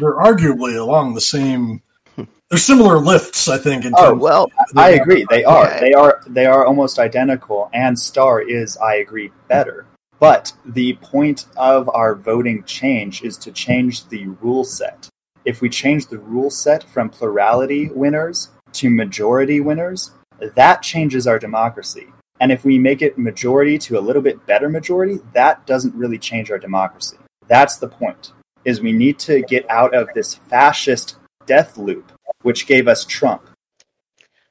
they're 0.00 0.16
arguably 0.16 0.78
along 0.78 1.14
the 1.14 1.20
same. 1.20 1.82
They're 2.16 2.58
similar 2.58 2.98
lifts, 2.98 3.48
I 3.48 3.58
think. 3.58 3.84
In 3.84 3.92
Oh 3.96 4.10
terms 4.10 4.22
well, 4.22 4.50
I 4.76 4.90
agree. 4.90 5.26
They 5.30 5.44
are. 5.44 5.66
Okay. 5.66 5.80
They 5.80 5.92
are. 5.94 6.22
They 6.26 6.46
are 6.46 6.66
almost 6.66 6.98
identical. 6.98 7.70
And 7.72 7.98
Star 7.98 8.40
is, 8.40 8.76
I 8.76 8.96
agree, 8.96 9.32
better. 9.48 9.86
But 10.20 10.52
the 10.64 10.94
point 10.94 11.46
of 11.56 11.88
our 11.88 12.14
voting 12.14 12.64
change 12.64 13.22
is 13.22 13.36
to 13.38 13.52
change 13.52 14.08
the 14.08 14.26
rule 14.26 14.64
set. 14.64 15.08
If 15.44 15.60
we 15.60 15.68
change 15.68 16.06
the 16.06 16.18
rule 16.18 16.50
set 16.50 16.84
from 16.84 17.10
plurality 17.10 17.88
winners 17.88 18.50
to 18.74 18.90
majority 18.90 19.60
winners, 19.60 20.12
that 20.38 20.82
changes 20.82 21.26
our 21.26 21.38
democracy. 21.38 22.06
And 22.44 22.52
if 22.52 22.62
we 22.62 22.78
make 22.78 23.00
it 23.00 23.16
majority 23.16 23.78
to 23.78 23.98
a 23.98 24.02
little 24.04 24.20
bit 24.20 24.44
better 24.44 24.68
majority, 24.68 25.18
that 25.32 25.66
doesn't 25.66 25.94
really 25.94 26.18
change 26.18 26.50
our 26.50 26.58
democracy. 26.58 27.16
That's 27.48 27.78
the 27.78 27.88
point. 27.88 28.32
Is 28.66 28.82
we 28.82 28.92
need 28.92 29.18
to 29.20 29.40
get 29.40 29.64
out 29.70 29.94
of 29.94 30.10
this 30.14 30.34
fascist 30.34 31.16
death 31.46 31.78
loop, 31.78 32.12
which 32.42 32.66
gave 32.66 32.86
us 32.86 33.06
Trump. 33.06 33.48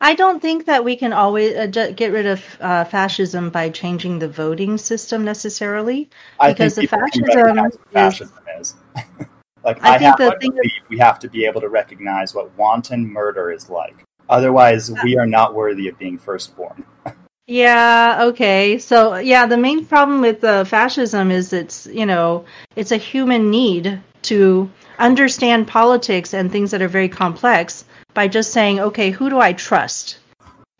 I 0.01 0.15
don't 0.15 0.41
think 0.41 0.65
that 0.65 0.83
we 0.83 0.95
can 0.95 1.13
always 1.13 1.55
uh, 1.55 1.67
get 1.67 2.11
rid 2.11 2.25
of 2.25 2.43
uh, 2.59 2.85
fascism 2.85 3.51
by 3.51 3.69
changing 3.69 4.17
the 4.17 4.27
voting 4.27 4.79
system 4.79 5.23
necessarily. 5.23 6.09
I 6.39 6.51
Because 6.51 6.73
think 6.73 6.89
the 6.89 6.97
fascism 6.97 7.43
recognize 7.43 7.77
fascism 7.91 8.39
is. 8.59 8.73
like 9.63 9.83
I 9.83 9.93
I, 9.93 9.97
think 9.99 10.01
have 10.01 10.17
the 10.17 10.31
to 10.31 10.39
thing 10.39 10.49
believe 10.49 10.81
we 10.89 10.97
have 10.97 11.19
to 11.19 11.29
be 11.29 11.45
able 11.45 11.61
to 11.61 11.69
recognize 11.69 12.33
what 12.33 12.57
wanton 12.57 13.07
murder 13.07 13.51
is 13.51 13.69
like. 13.69 14.03
Otherwise, 14.29 14.89
we 15.03 15.15
are 15.15 15.27
not 15.27 15.53
worthy 15.53 15.87
of 15.89 15.99
being 15.99 16.17
firstborn. 16.17 16.85
Yeah, 17.47 18.19
okay. 18.21 18.77
So, 18.77 19.15
yeah, 19.17 19.45
the 19.45 19.57
main 19.57 19.85
problem 19.85 20.21
with 20.21 20.43
uh, 20.43 20.63
fascism 20.63 21.29
is 21.29 21.51
it's, 21.51 21.85
you 21.87 22.05
know, 22.05 22.45
it's 22.77 22.91
a 22.93 22.97
human 22.97 23.49
need 23.49 23.99
to 24.23 24.69
understand 24.97 25.67
politics 25.67 26.33
and 26.33 26.49
things 26.49 26.71
that 26.71 26.81
are 26.81 26.87
very 26.87 27.09
complex 27.09 27.83
by 28.13 28.29
just 28.29 28.53
saying, 28.53 28.79
okay, 28.79 29.09
who 29.11 29.29
do 29.29 29.39
I 29.39 29.51
trust? 29.51 30.19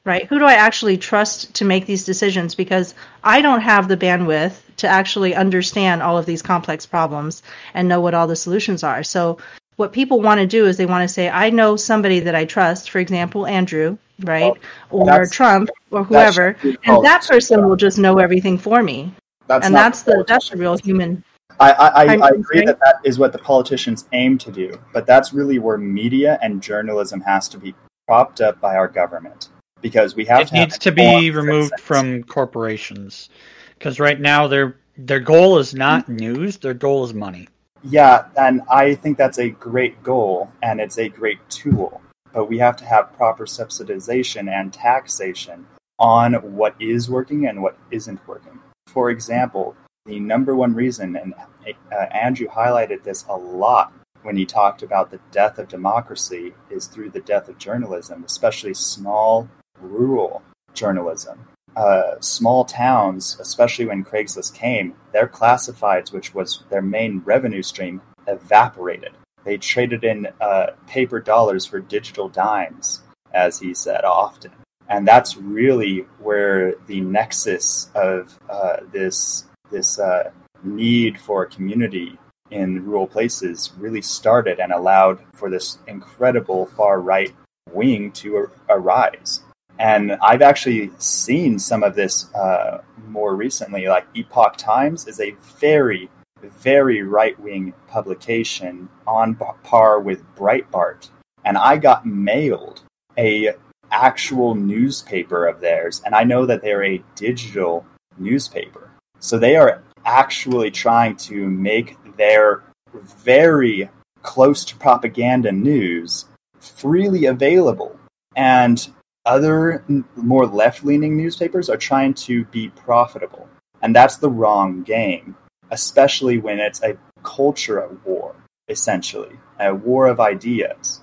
Right? 0.06 0.26
Who 0.28 0.40
do 0.40 0.46
I 0.46 0.54
actually 0.54 0.98
trust 0.98 1.54
to 1.56 1.66
make 1.66 1.86
these 1.86 2.06
decisions? 2.06 2.56
Because 2.56 2.96
I 3.24 3.42
don't 3.42 3.62
have 3.62 3.90
the 3.90 3.98
bandwidth 3.98 4.56
to 4.78 4.88
actually 4.88 5.36
understand 5.36 6.02
all 6.02 6.18
of 6.18 6.26
these 6.26 6.42
complex 6.42 6.86
problems 6.86 7.44
and 7.74 7.90
know 7.90 8.00
what 8.00 8.14
all 8.14 8.28
the 8.28 8.36
solutions 8.38 8.84
are. 8.84 9.04
So, 9.04 9.38
what 9.76 9.92
people 9.92 10.22
want 10.22 10.40
to 10.40 10.48
do 10.48 10.68
is 10.68 10.78
they 10.78 10.86
want 10.86 11.08
to 11.08 11.14
say, 11.14 11.30
I 11.30 11.50
know 11.50 11.76
somebody 11.76 12.20
that 12.22 12.36
I 12.36 12.46
trust, 12.46 12.90
for 12.90 13.00
example, 13.00 13.48
Andrew, 13.48 13.98
right? 14.22 14.54
or 14.90 15.26
Trump 15.26 15.70
or 15.92 16.04
whoever, 16.04 16.56
and 16.64 17.04
that 17.04 17.26
person 17.28 17.68
will 17.68 17.76
just 17.76 17.98
know 17.98 18.20
everything 18.20 18.58
for 18.58 18.84
me. 18.84 19.14
That's 19.48 19.66
and 19.66 19.76
that's 19.76 20.04
the 20.04 20.24
that's 20.28 20.50
the 20.50 20.58
real 20.58 20.78
human. 20.78 21.24
I, 21.60 21.72
I, 21.72 21.88
I, 21.88 22.04
I'm 22.14 22.22
agree 22.22 22.58
sorry? 22.58 22.66
that 22.66 22.80
that 22.80 22.96
is 23.04 23.20
what 23.20 23.32
the 23.32 23.38
politicians 23.38 24.08
aim 24.12 24.38
to 24.40 24.52
do, 24.52 24.80
but 24.92 25.06
that's 25.06 25.34
really 25.34 25.60
where 25.60 25.78
media 25.78 26.40
and 26.42 26.62
journalism 26.62 27.22
has 27.22 27.48
to 27.50 27.58
be 27.58 27.76
propped 28.08 28.42
up 28.42 28.60
by 28.60 28.76
our 28.76 28.88
government 28.88 29.50
because 29.82 30.16
we 30.16 30.26
have 30.26 30.42
it 30.42 30.48
to 30.48 30.56
have 30.56 30.68
needs 30.68 30.78
to 30.80 30.92
be 30.92 31.30
removed 31.30 31.70
citizens. 31.70 31.82
from 31.82 32.24
corporations 32.24 33.30
because 33.78 34.00
right 34.00 34.20
now 34.20 34.48
their 34.48 34.78
their 34.98 35.20
goal 35.20 35.58
is 35.60 35.74
not 35.74 36.04
mm-hmm. 36.04 36.16
news 36.16 36.58
their 36.58 36.74
goal 36.74 37.04
is 37.04 37.14
money 37.14 37.48
Yeah, 37.84 38.26
and 38.38 38.62
I 38.72 38.96
think 38.96 39.18
that's 39.18 39.40
a 39.40 39.50
great 39.50 40.02
goal 40.04 40.50
and 40.62 40.80
it's 40.80 40.98
a 40.98 41.10
great 41.10 41.40
tool, 41.50 42.02
but 42.34 42.50
we 42.50 42.58
have 42.58 42.76
to 42.78 42.86
have 42.86 43.14
proper 43.14 43.46
subsidization 43.46 44.50
and 44.50 44.74
taxation 44.74 45.68
on 46.00 46.34
what 46.34 46.76
is 46.80 47.10
working 47.10 47.48
and 47.48 47.62
what 47.62 47.78
isn't 47.92 48.28
working. 48.28 48.60
For 48.88 49.10
example, 49.12 49.76
the 50.06 50.20
number 50.20 50.56
one 50.56 50.74
reason, 50.74 51.16
and 51.16 51.34
uh, 51.36 51.96
Andrew 51.96 52.48
highlighted 52.48 53.04
this 53.04 53.24
a 53.30 53.38
lot 53.38 53.94
when 54.24 54.36
he 54.36 54.46
talked 54.46 54.84
about 54.84 55.12
the 55.12 55.20
death 55.32 55.58
of 55.60 55.68
democracy, 55.68 56.54
is 56.70 56.88
through 56.88 57.12
the 57.12 57.22
death 57.22 57.48
of 57.48 57.58
journalism, 57.58 58.24
especially 58.26 58.74
small, 58.74 59.48
rural 59.80 60.42
journalism. 60.74 61.48
uh, 61.76 62.20
small 62.20 62.66
towns, 62.66 63.38
especially 63.40 63.86
when 63.86 64.04
Craigslist 64.04 64.54
came, 64.54 64.96
their 65.12 65.28
classifieds, 65.28 66.12
which 66.12 66.34
was 66.34 66.64
their 66.70 66.82
main 66.82 67.22
revenue 67.26 67.64
stream, 67.64 68.02
evaporated. 68.28 69.12
They 69.46 69.58
traded 69.58 70.04
in 70.04 70.28
uh, 70.40 70.68
paper 70.88 71.20
dollars 71.20 71.66
for 71.66 71.80
digital 71.80 72.30
dimes, 72.30 73.02
as 73.34 73.60
he 73.60 73.74
said 73.74 74.06
often. 74.06 74.52
And 74.90 75.08
that's 75.08 75.38
really 75.38 76.06
where 76.20 76.76
the 76.88 77.02
nexus 77.02 77.90
of 77.96 78.38
uh, 78.50 78.78
this 78.92 79.46
this 79.72 80.00
uh, 80.00 80.32
need 80.64 81.20
for 81.20 81.46
community 81.46 82.18
in 82.52 82.86
rural 82.86 83.08
places 83.08 83.72
really 83.78 84.02
started 84.02 84.60
and 84.60 84.72
allowed 84.72 85.20
for 85.34 85.50
this 85.50 85.80
incredible 85.88 86.68
far 86.68 87.02
right 87.02 87.34
wing 87.72 88.12
to 88.12 88.36
ar- 88.36 88.52
arise. 88.70 89.42
And 89.80 90.12
I've 90.22 90.44
actually 90.44 90.92
seen 91.00 91.58
some 91.58 91.82
of 91.84 91.96
this 91.96 92.32
uh, 92.36 92.82
more 93.08 93.36
recently. 93.36 93.88
Like 93.88 94.06
Epoch 94.14 94.56
Times 94.58 95.08
is 95.08 95.20
a 95.20 95.36
very, 95.60 96.10
very 96.50 97.02
right 97.04 97.40
wing 97.40 97.74
publication 97.88 98.90
on 99.06 99.36
par 99.64 100.00
with 100.00 100.24
Breitbart. 100.36 101.10
And 101.46 101.58
I 101.58 101.78
got 101.78 102.06
mailed 102.06 102.84
a 103.18 103.52
actual 103.92 104.56
newspaper 104.56 105.46
of 105.46 105.62
theirs, 105.62 106.02
and 106.06 106.16
I 106.16 106.24
know 106.24 106.46
that 106.46 106.62
they're 106.62 106.84
a 106.84 107.04
digital 107.16 107.86
newspaper. 108.18 108.90
So 109.20 109.38
they 109.38 109.56
are 109.56 109.84
actually 110.06 110.72
trying 110.72 111.16
to 111.16 111.50
make 111.50 111.98
their 112.18 112.64
very 112.94 113.90
close 114.22 114.66
to 114.66 114.76
propaganda 114.76 115.52
news 115.52 116.26
freely 116.60 117.26
available. 117.26 117.98
And 118.36 118.88
other 119.26 119.84
more 120.16 120.46
left 120.46 120.84
leaning 120.84 121.16
newspapers 121.16 121.70
are 121.70 121.78
trying 121.78 122.14
to 122.14 122.46
be 122.46 122.70
profitable. 122.70 123.48
And 123.82 123.96
that's 123.96 124.18
the 124.18 124.30
wrong 124.30 124.84
game, 124.84 125.36
especially 125.74 126.38
when 126.38 126.60
it's 126.60 126.84
a 126.84 126.96
culture 127.24 127.82
at 127.82 128.06
war, 128.06 128.36
essentially, 128.70 129.40
a 129.60 129.74
war 129.74 130.06
of 130.06 130.20
ideas. 130.20 131.02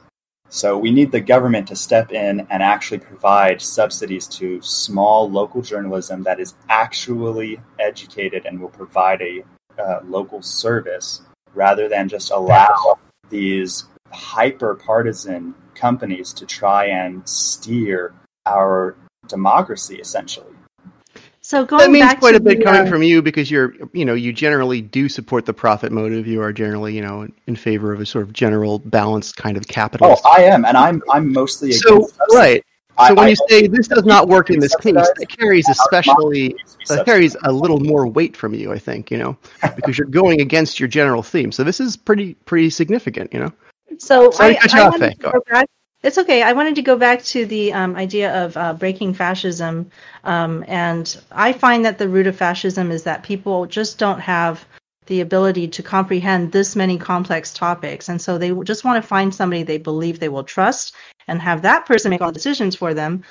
So 0.49 0.79
we 0.79 0.93
need 0.93 1.11
the 1.11 1.21
government 1.21 1.67
to 1.69 1.77
step 1.77 2.13
in 2.13 2.47
and 2.51 2.63
actually 2.63 2.99
provide 2.99 3.61
subsidies 3.61 4.29
to 4.39 4.63
small 4.63 5.29
local 5.29 5.61
journalism 5.61 6.23
that 6.23 6.39
is 6.39 6.55
actually 6.69 7.61
educated 7.81 8.47
and 8.47 8.61
will 8.61 8.69
provide 8.69 9.21
a 9.23 9.45
uh, 9.77 10.01
local 10.05 10.41
service 10.41 11.23
rather 11.55 11.89
than 11.89 12.09
just 12.09 12.31
allow 12.31 12.99
these 13.29 13.87
hyper 14.13 14.75
partisan 14.77 15.55
companies 15.75 16.33
to 16.35 16.47
try 16.47 16.85
and 16.87 17.29
steer 17.29 18.15
our 18.47 18.97
democracy 19.27 19.97
essentially. 19.97 20.55
So 21.51 21.65
going 21.67 21.81
That 21.81 21.91
means 21.91 22.07
back 22.07 22.21
quite 22.21 22.31
to 22.31 22.37
a 22.37 22.41
bit 22.41 22.59
the, 22.59 22.65
coming 22.65 22.87
uh, 22.87 22.89
from 22.89 23.03
you 23.03 23.21
because 23.23 23.51
you're, 23.51 23.75
you 23.93 24.05
know, 24.05 24.15
you 24.15 24.33
generally 24.33 24.81
do 24.81 25.09
support 25.09 25.47
the 25.47 25.53
profit 25.53 25.91
motive. 25.91 26.29
You 26.29 26.41
are 26.43 26.53
generally, 26.53 26.95
you 26.95 27.03
know, 27.03 27.27
in 27.49 27.57
favor 27.57 27.93
of 27.93 27.99
a 28.01 28.07
sort 28.07 28.23
of 28.23 28.33
general 28.33 28.79
balanced 28.79 29.37
kind 29.37 29.57
of 29.57 29.65
Oh. 30.01 30.17
I 30.25 30.43
am, 30.45 30.65
and 30.65 30.77
I'm 30.77 31.03
I'm 31.11 31.33
mostly 31.33 31.73
so 31.73 32.03
subsidies. 32.03 32.37
right. 32.37 32.65
I- 32.99 33.09
So 33.09 33.15
when 33.15 33.25
I 33.25 33.29
you 33.31 33.35
don't 33.35 33.51
say 33.51 33.61
think 33.63 33.75
this 33.75 33.89
does 33.89 34.05
not 34.05 34.29
work 34.29 34.51
in 34.51 34.61
this 34.61 34.77
case, 34.77 34.95
subsidized. 34.95 35.13
that 35.17 35.27
carries 35.37 35.69
especially 35.69 36.51
Needs 36.51 36.77
that 36.87 37.05
carries 37.05 37.37
a 37.43 37.51
little 37.51 37.81
more 37.81 38.07
weight 38.07 38.37
from 38.37 38.55
you, 38.55 38.71
I 38.73 38.79
think, 38.79 39.11
you 39.11 39.19
know, 39.19 39.37
because 39.75 39.99
you're 39.99 40.07
going 40.07 40.41
against 40.41 40.79
your 40.79 40.89
general 40.89 41.21
theme. 41.25 41.51
So 41.51 41.65
this 41.65 41.81
is 41.81 41.97
pretty 41.97 42.35
pretty 42.45 42.71
significant, 42.71 43.35
you 43.35 43.41
know. 43.41 43.53
So 43.99 44.31
Sorry 44.31 44.51
I, 44.57 44.61
to 44.61 44.69
cut 44.69 44.75
I 44.75 44.83
off, 44.87 44.93
wanted 44.93 45.11
to 45.11 45.19
Go 45.19 45.33
go 45.33 45.43
back. 45.51 45.67
It's 46.03 46.17
okay. 46.17 46.43
I 46.43 46.55
wanted 46.55 46.75
to 46.77 46.83
go 46.83 46.97
back 46.97 47.23
to 47.25 47.45
the 47.45 47.75
um, 47.75 47.95
idea 47.95 48.33
of 48.45 48.57
uh, 48.57 48.73
breaking 48.73 49.13
fascism, 49.13 49.91
um, 50.25 50.65
and 50.67 51.21
I 51.31 51.53
find 51.53 51.85
that 51.85 51.99
the 51.99 52.09
root 52.09 52.27
of 52.27 52.37
fascism 52.37 52.91
is 52.91 53.03
that 53.03 53.23
people 53.23 53.67
just 53.67 53.99
don't 53.99 54.21
have 54.21 54.65
the 55.07 55.21
ability 55.21 55.69
to 55.69 55.83
comprehend 55.83 56.53
this 56.53 56.75
many 56.75 56.97
complex 56.97 57.53
topics, 57.53 58.09
and 58.09 58.21
so 58.21 58.39
they 58.39 58.51
just 58.63 58.83
want 58.83 59.03
to 59.03 59.07
find 59.07 59.35
somebody 59.35 59.63
they 59.63 59.77
believe 59.77 60.21
they 60.21 60.31
will 60.31 60.45
trust 60.45 60.95
and 61.29 61.43
have 61.43 61.61
that 61.63 61.85
person 61.85 62.11
make 62.11 62.23
all 62.23 62.29
the 62.29 62.35
decisions 62.35 62.75
for 62.75 62.95
them, 62.95 63.23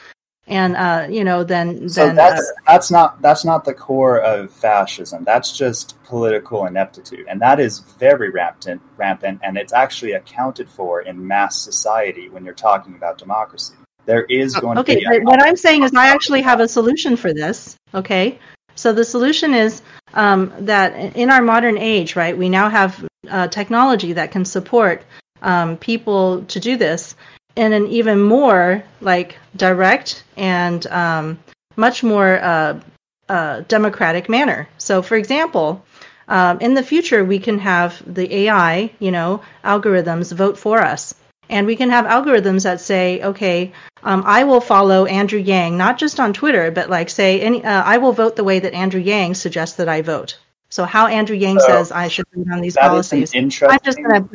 and 0.49 0.75
uh, 0.75 1.07
you 1.09 1.23
know, 1.23 1.43
then 1.43 1.87
So 1.87 2.07
then 2.07 2.15
that's 2.15 2.41
uh, 2.41 2.61
that's 2.67 2.91
not 2.91 3.21
that's 3.21 3.45
not 3.45 3.65
the 3.65 3.73
core 3.73 4.19
of 4.19 4.51
fascism. 4.51 5.23
That's 5.23 5.55
just 5.55 6.01
political 6.03 6.65
ineptitude, 6.65 7.27
and 7.29 7.39
that 7.41 7.59
is 7.59 7.79
very 7.99 8.29
rampant, 8.31 8.81
rampant, 8.97 9.39
and 9.43 9.57
it's 9.57 9.73
actually 9.73 10.13
accounted 10.13 10.67
for 10.67 11.01
in 11.01 11.25
mass 11.25 11.61
society 11.61 12.29
when 12.29 12.43
you're 12.43 12.55
talking 12.55 12.95
about 12.95 13.19
democracy. 13.19 13.75
There 14.05 14.23
is 14.23 14.55
going 14.55 14.77
to 14.77 14.83
be 14.83 15.05
Okay, 15.07 15.19
what 15.19 15.41
I'm 15.41 15.55
saying 15.55 15.83
is 15.83 15.93
I 15.93 16.07
actually 16.07 16.41
have 16.41 16.59
a 16.59 16.67
solution 16.67 17.15
for 17.15 17.31
this. 17.31 17.77
Okay, 17.93 18.39
so 18.73 18.91
the 18.91 19.05
solution 19.05 19.53
is 19.53 19.83
um, 20.15 20.51
that 20.61 21.15
in 21.15 21.29
our 21.29 21.43
modern 21.43 21.77
age, 21.77 22.15
right, 22.15 22.35
we 22.35 22.49
now 22.49 22.69
have 22.69 23.05
uh, 23.29 23.47
technology 23.49 24.13
that 24.13 24.31
can 24.31 24.45
support 24.45 25.03
um, 25.43 25.77
people 25.77 26.43
to 26.45 26.59
do 26.59 26.75
this 26.75 27.15
in 27.55 27.73
an 27.73 27.87
even 27.87 28.21
more 28.21 28.83
like 29.01 29.37
direct 29.55 30.23
and 30.37 30.85
um, 30.87 31.39
much 31.75 32.03
more 32.03 32.39
uh, 32.41 32.79
uh, 33.27 33.61
democratic 33.67 34.29
manner. 34.29 34.67
So, 34.77 35.01
for 35.01 35.15
example, 35.15 35.83
um, 36.27 36.59
in 36.61 36.73
the 36.73 36.83
future, 36.83 37.25
we 37.25 37.39
can 37.39 37.59
have 37.59 38.01
the 38.05 38.33
AI, 38.33 38.91
you 38.99 39.11
know, 39.11 39.41
algorithms 39.63 40.33
vote 40.33 40.57
for 40.57 40.79
us. 40.79 41.15
And 41.49 41.65
we 41.65 41.75
can 41.75 41.89
have 41.89 42.05
algorithms 42.05 42.63
that 42.63 42.79
say, 42.79 43.21
okay, 43.23 43.73
um, 44.03 44.23
I 44.25 44.43
will 44.43 44.61
follow 44.61 45.05
Andrew 45.05 45.39
Yang, 45.39 45.77
not 45.77 45.97
just 45.97 46.19
on 46.19 46.31
Twitter, 46.31 46.69
but 46.69 46.91
like 46.91 47.09
say, 47.09 47.41
any, 47.41 47.63
uh, 47.65 47.83
I 47.83 47.97
will 47.97 48.11
vote 48.11 48.35
the 48.35 48.43
way 48.43 48.59
that 48.59 48.73
Andrew 48.73 49.01
Yang 49.01 49.35
suggests 49.35 49.75
that 49.77 49.89
I 49.89 50.03
vote. 50.03 50.37
So 50.69 50.85
how 50.85 51.07
Andrew 51.07 51.35
Yang 51.35 51.61
So, 51.61 51.67
says 51.67 51.91
I 51.91 52.07
should 52.07 52.25
vote 52.35 52.45
on 52.51 52.61
these 52.61 52.75
that 52.75 52.93
is 52.93 53.11
an 53.11 53.19
policies. 53.25 53.61
I'm 53.63 53.79
just 53.83 53.97
gonna, 53.97 54.29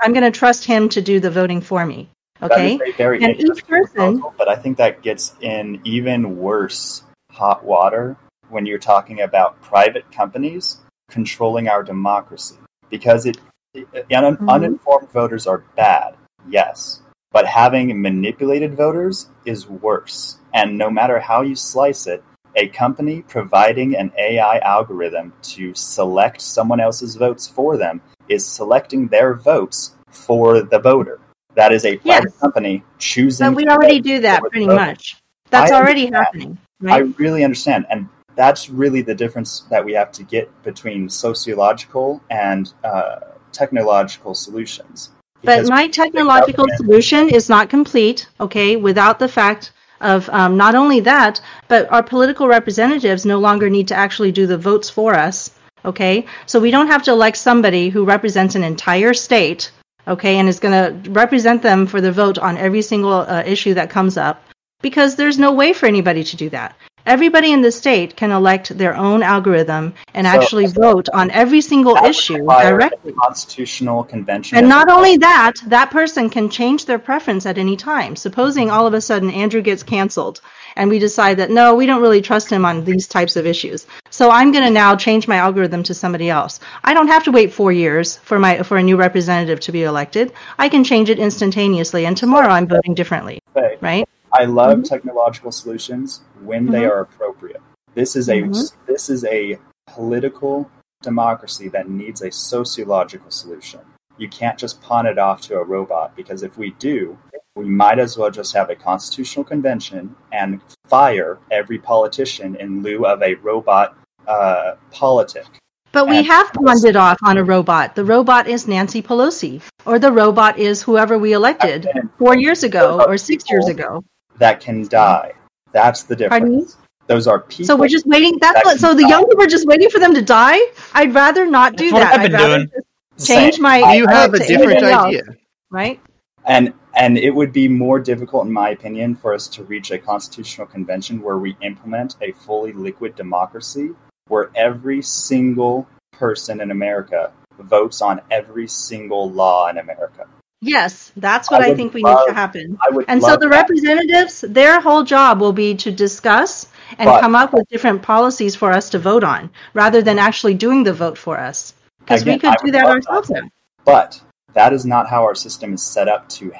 I'm 0.00 0.12
gonna 0.12 0.30
trust 0.30 0.64
him 0.64 0.88
to 0.90 1.02
do 1.02 1.18
the 1.18 1.30
voting 1.30 1.60
for 1.60 1.84
me. 1.84 2.08
Okay. 2.42 2.78
very 2.96 3.22
And 3.22 3.36
each 3.40 3.66
person- 3.66 3.94
proposal, 3.94 4.34
but 4.38 4.48
I 4.48 4.56
think 4.56 4.76
that 4.78 5.02
gets 5.02 5.34
in 5.40 5.80
even 5.84 6.36
worse 6.38 7.04
hot 7.30 7.64
water 7.64 8.16
when 8.48 8.66
you're 8.66 8.78
talking 8.78 9.20
about 9.22 9.60
private 9.62 10.10
companies 10.10 10.78
controlling 11.08 11.68
our 11.68 11.82
democracy 11.82 12.56
because 12.88 13.26
it, 13.26 13.38
it 13.74 13.86
un, 14.12 14.36
Mhm. 14.36 14.48
uninformed 14.48 15.10
voters 15.12 15.46
are 15.46 15.64
bad, 15.76 16.14
yes, 16.48 17.02
but 17.32 17.46
having 17.46 18.00
manipulated 18.00 18.76
voters 18.76 19.28
is 19.44 19.68
worse. 19.68 20.38
And 20.54 20.76
no 20.76 20.90
matter 20.90 21.20
how 21.20 21.42
you 21.42 21.54
slice 21.54 22.06
it, 22.06 22.24
a 22.56 22.66
company 22.68 23.22
providing 23.22 23.94
an 23.96 24.10
AI 24.18 24.58
algorithm 24.58 25.32
to 25.42 25.72
select 25.74 26.40
someone 26.40 26.80
else's 26.80 27.14
votes 27.14 27.46
for 27.46 27.76
them 27.76 28.00
is 28.28 28.44
selecting 28.44 29.06
their 29.06 29.34
votes 29.34 29.94
for 30.10 30.60
the 30.60 30.78
voter. 30.80 31.20
That 31.54 31.72
is 31.72 31.84
a 31.84 31.96
private 31.96 32.30
Yes. 32.30 32.40
company 32.40 32.84
choosing. 32.98 33.48
But 33.48 33.56
we 33.56 33.66
already 33.66 34.00
do 34.00 34.20
that 34.20 34.40
pretty 34.42 34.66
much. 34.66 35.16
That's 35.50 35.72
I 35.72 35.76
already 35.76 36.06
understand. 36.06 36.24
happening, 36.24 36.58
I 36.88 36.98
really 37.18 37.44
understand, 37.44 37.86
and 37.90 38.08
that's 38.36 38.70
really 38.70 39.02
the 39.02 39.14
difference 39.14 39.64
that 39.70 39.84
we 39.84 39.92
have 39.94 40.12
to 40.12 40.22
get 40.22 40.48
between 40.62 41.08
sociological 41.08 42.22
and 42.30 42.72
uh, 42.84 43.16
technological 43.52 44.34
solutions. 44.34 45.10
But 45.42 45.68
my 45.68 45.88
technological 45.88 46.66
solution 46.76 47.28
is 47.30 47.48
not 47.48 47.68
complete, 47.70 48.28
okay, 48.40 48.76
without 48.76 49.18
the 49.18 49.28
fact 49.28 49.72
of 50.00 50.28
um, 50.30 50.56
not 50.56 50.74
only 50.74 51.00
that, 51.00 51.40
but 51.68 51.90
our 51.90 52.02
political 52.02 52.46
representatives 52.46 53.26
no 53.26 53.38
longer 53.38 53.68
need 53.68 53.88
to 53.88 53.94
actually 53.94 54.32
do 54.32 54.46
the 54.46 54.58
votes 54.58 54.88
for 54.88 55.14
us, 55.14 55.50
okay? 55.84 56.26
So 56.46 56.60
we 56.60 56.70
don't 56.70 56.86
have 56.86 57.02
to 57.04 57.12
elect 57.12 57.36
somebody 57.36 57.88
who 57.88 58.04
represents 58.04 58.54
an 58.54 58.64
entire 58.64 59.14
state, 59.14 59.72
okay, 60.06 60.38
and 60.38 60.48
is 60.48 60.60
going 60.60 61.02
to 61.02 61.10
represent 61.10 61.62
them 61.62 61.86
for 61.86 62.00
the 62.00 62.12
vote 62.12 62.38
on 62.38 62.56
every 62.56 62.82
single 62.82 63.12
uh, 63.12 63.42
issue 63.44 63.74
that 63.74 63.90
comes 63.90 64.16
up, 64.16 64.42
because 64.82 65.16
there's 65.16 65.38
no 65.38 65.52
way 65.52 65.72
for 65.72 65.86
anybody 65.86 66.24
to 66.24 66.36
do 66.36 66.48
that. 66.50 66.76
Everybody 67.06 67.50
in 67.52 67.62
the 67.62 67.72
state 67.72 68.14
can 68.14 68.30
elect 68.30 68.76
their 68.76 68.94
own 68.94 69.22
algorithm 69.22 69.94
and 70.12 70.26
So- 70.26 70.32
actually 70.32 70.66
vote 70.66 71.08
on 71.14 71.30
every 71.30 71.62
single 71.62 71.96
issue 71.96 72.46
directly. 72.46 73.12
constitutional 73.12 74.04
convention. 74.04 74.58
And 74.58 74.68
not 74.68 74.88
well. 74.88 74.98
only 74.98 75.16
that, 75.16 75.54
that 75.66 75.90
person 75.90 76.28
can 76.28 76.50
change 76.50 76.84
their 76.84 76.98
preference 76.98 77.46
at 77.46 77.56
any 77.56 77.74
time. 77.74 78.16
Supposing 78.16 78.70
all 78.70 78.86
of 78.86 78.92
a 78.92 79.00
sudden 79.00 79.30
Andrew 79.30 79.62
gets 79.62 79.82
canceled 79.82 80.42
and 80.76 80.90
we 80.90 80.98
decide 80.98 81.36
that 81.38 81.50
no, 81.50 81.74
we 81.74 81.86
don't 81.86 82.02
really 82.02 82.20
trust 82.20 82.50
him 82.50 82.64
on 82.64 82.84
these 82.84 83.06
types 83.06 83.36
of 83.36 83.46
issues. 83.46 83.86
So 84.10 84.30
I'm 84.30 84.52
going 84.52 84.64
to 84.64 84.70
now 84.70 84.96
change 84.96 85.28
my 85.28 85.36
algorithm 85.36 85.82
to 85.84 85.94
somebody 85.94 86.30
else. 86.30 86.60
I 86.84 86.94
don't 86.94 87.08
have 87.08 87.24
to 87.24 87.32
wait 87.32 87.52
4 87.52 87.72
years 87.72 88.16
for 88.18 88.38
my 88.38 88.62
for 88.62 88.76
a 88.76 88.82
new 88.82 88.96
representative 88.96 89.60
to 89.60 89.72
be 89.72 89.84
elected. 89.84 90.32
I 90.58 90.68
can 90.68 90.84
change 90.84 91.10
it 91.10 91.18
instantaneously 91.18 92.06
and 92.06 92.16
tomorrow 92.16 92.48
I'm 92.48 92.66
voting 92.66 92.94
differently, 92.94 93.38
right? 93.80 94.06
I 94.32 94.44
love 94.44 94.78
Mhm. 94.78 94.88
technological 94.88 95.50
solutions 95.50 96.20
when 96.44 96.66
they 96.66 96.82
Mhm. 96.82 96.90
are 96.90 97.00
appropriate. 97.00 97.60
This 97.94 98.14
is 98.14 98.28
a 98.28 98.42
Mhm. 98.42 98.72
this 98.86 99.10
is 99.10 99.24
a 99.24 99.58
political 99.88 100.70
democracy 101.02 101.68
that 101.70 101.88
needs 101.88 102.22
a 102.22 102.30
sociological 102.30 103.30
solution. 103.30 103.80
You 104.18 104.28
can't 104.28 104.58
just 104.58 104.82
pawn 104.82 105.06
it 105.06 105.18
off 105.18 105.40
to 105.42 105.58
a 105.58 105.64
robot 105.64 106.14
because 106.14 106.42
if 106.42 106.58
we 106.58 106.72
do, 106.78 107.16
we 107.56 107.64
might 107.64 107.98
as 107.98 108.16
well 108.16 108.30
just 108.30 108.52
have 108.54 108.70
a 108.70 108.76
constitutional 108.76 109.44
convention 109.44 110.14
and 110.32 110.60
fire 110.86 111.38
every 111.50 111.78
politician 111.78 112.56
in 112.56 112.82
lieu 112.82 113.06
of 113.06 113.22
a 113.22 113.34
robot 113.36 113.96
uh, 114.28 114.74
politic. 114.92 115.46
But 115.92 116.08
we 116.08 116.18
And- 116.18 116.26
have 116.26 116.52
pawned 116.52 116.84
it 116.84 116.94
off 116.94 117.18
on 117.24 117.36
a 117.36 117.42
robot. 117.44 117.96
The 117.96 118.04
robot 118.04 118.46
is 118.46 118.68
Nancy 118.68 119.02
Pelosi, 119.02 119.60
or 119.84 119.98
the 119.98 120.12
robot 120.12 120.56
is 120.58 120.80
whoever 120.82 121.18
we 121.18 121.32
elected 121.32 121.88
four 122.18 122.36
years 122.36 122.62
ago 122.62 123.04
or 123.08 123.16
six 123.18 123.50
years 123.50 123.66
ago. 123.66 124.04
That 124.38 124.60
can 124.60 124.86
die. 124.86 125.32
That's 125.72 126.04
the 126.04 126.16
Pardon 126.16 126.48
me? 126.48 126.56
difference. 126.58 126.76
Those 127.08 127.26
are 127.26 127.40
people. 127.40 127.64
So 127.66 127.76
we're 127.76 127.88
just 127.88 128.06
waiting. 128.06 128.38
That's 128.40 128.54
that 128.54 128.64
what. 128.64 128.70
can 128.74 128.78
So 128.78 128.94
the 128.94 129.02
die. 129.02 129.08
young 129.08 129.26
people 129.26 129.42
are 129.42 129.48
just 129.48 129.66
waiting 129.66 129.90
for 129.90 129.98
them 129.98 130.14
to 130.14 130.22
die. 130.22 130.58
I'd 130.94 131.12
rather 131.12 131.44
not 131.44 131.74
do 131.74 131.90
That's 131.90 131.92
what 131.92 132.00
that. 132.00 132.12
I've 132.14 132.20
I'd 132.20 132.30
been 132.30 132.40
rather 132.40 132.56
doing. 132.58 132.70
just 133.16 133.26
change 133.28 133.54
Same. 133.54 133.62
my. 133.62 133.92
You 133.94 134.06
have 134.06 134.32
a 134.32 134.38
different 134.38 134.70
anything 134.70 134.90
else, 134.90 135.06
idea. 135.08 135.22
right? 135.70 136.00
and 136.46 136.72
and 136.94 137.16
it 137.18 137.30
would 137.30 137.52
be 137.52 137.68
more 137.68 137.98
difficult, 138.00 138.46
in 138.46 138.52
my 138.52 138.70
opinion, 138.70 139.14
for 139.14 139.32
us 139.34 139.46
to 139.48 139.64
reach 139.64 139.90
a 139.90 139.98
constitutional 139.98 140.66
convention 140.66 141.22
where 141.22 141.38
we 141.38 141.56
implement 141.62 142.16
a 142.20 142.32
fully 142.32 142.72
liquid 142.72 143.16
democracy, 143.16 143.90
where 144.28 144.50
every 144.54 145.02
single 145.02 145.86
person 146.12 146.60
in 146.60 146.70
America 146.70 147.32
votes 147.58 148.00
on 148.02 148.20
every 148.30 148.66
single 148.66 149.30
law 149.30 149.68
in 149.68 149.78
America. 149.78 150.26
Yes, 150.62 151.10
that's 151.16 151.50
what 151.50 151.62
I 151.62 151.70
I, 151.70 151.74
think 151.74 151.94
we 151.94 152.02
love- 152.02 152.18
need 152.20 152.26
to 152.28 152.34
happen. 152.34 152.78
And 153.08 153.22
so 153.22 153.32
the 153.36 153.48
that. 153.48 153.48
representatives, 153.48 154.42
their 154.42 154.78
whole 154.80 155.04
job 155.04 155.40
will 155.40 155.54
be 155.54 155.74
to 155.76 155.90
discuss 155.90 156.66
and 156.98 157.06
But- 157.06 157.20
come 157.22 157.34
up 157.34 157.52
with 157.54 157.66
different 157.68 158.02
policies 158.02 158.54
for 158.56 158.70
us 158.72 158.90
to 158.90 158.98
vote 158.98 159.24
on, 159.24 159.50
rather 159.72 160.02
than 160.02 160.18
actually 160.18 160.54
doing 160.54 160.82
the 160.84 160.92
vote 160.92 161.16
for 161.16 161.38
us. 161.38 161.72
Because 162.00 162.24
we 162.26 162.38
could 162.38 162.54
do 162.64 162.72
that 162.72 162.84
ourselves. 162.86 163.28
that. 163.28 163.44
But 163.84 164.20
that 164.54 164.72
is 164.72 164.84
not 164.84 165.08
how 165.08 165.22
our 165.24 165.34
system 165.34 165.74
is 165.74 165.82
set 165.82 166.08
up 166.08 166.28
to 166.30 166.50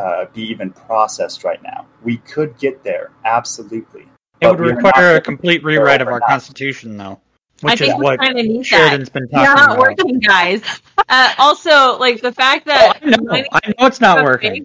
uh, 0.00 0.24
be 0.32 0.42
even 0.42 0.70
processed 0.72 1.44
right 1.44 1.62
now. 1.62 1.86
We 2.02 2.16
could 2.18 2.58
get 2.58 2.82
there, 2.82 3.10
absolutely. 3.24 4.06
It 4.40 4.46
would 4.46 4.60
require 4.60 5.16
a 5.16 5.20
complete 5.20 5.62
rewrite 5.62 6.00
of 6.00 6.08
our 6.08 6.14
overnight. 6.14 6.30
constitution, 6.30 6.96
though, 6.96 7.20
I 7.62 7.72
which 7.72 7.80
is 7.82 7.88
think 7.88 7.98
we 7.98 8.04
what 8.04 8.18
kind 8.20 8.38
of 8.38 8.46
need 8.46 8.60
that. 8.60 8.66
Sheridan's 8.66 9.08
been 9.10 9.28
talking 9.28 9.44
It's 9.44 9.54
not 9.54 9.72
about. 9.72 9.78
working, 9.78 10.18
guys. 10.20 10.62
Uh, 11.08 11.32
also, 11.38 11.98
like 11.98 12.22
the 12.22 12.32
fact 12.32 12.64
that 12.66 12.98
I 13.02 13.06
know, 13.10 13.44
I 13.52 13.60
know 13.68 13.86
it's 13.86 14.00
not 14.00 14.24
working. 14.24 14.64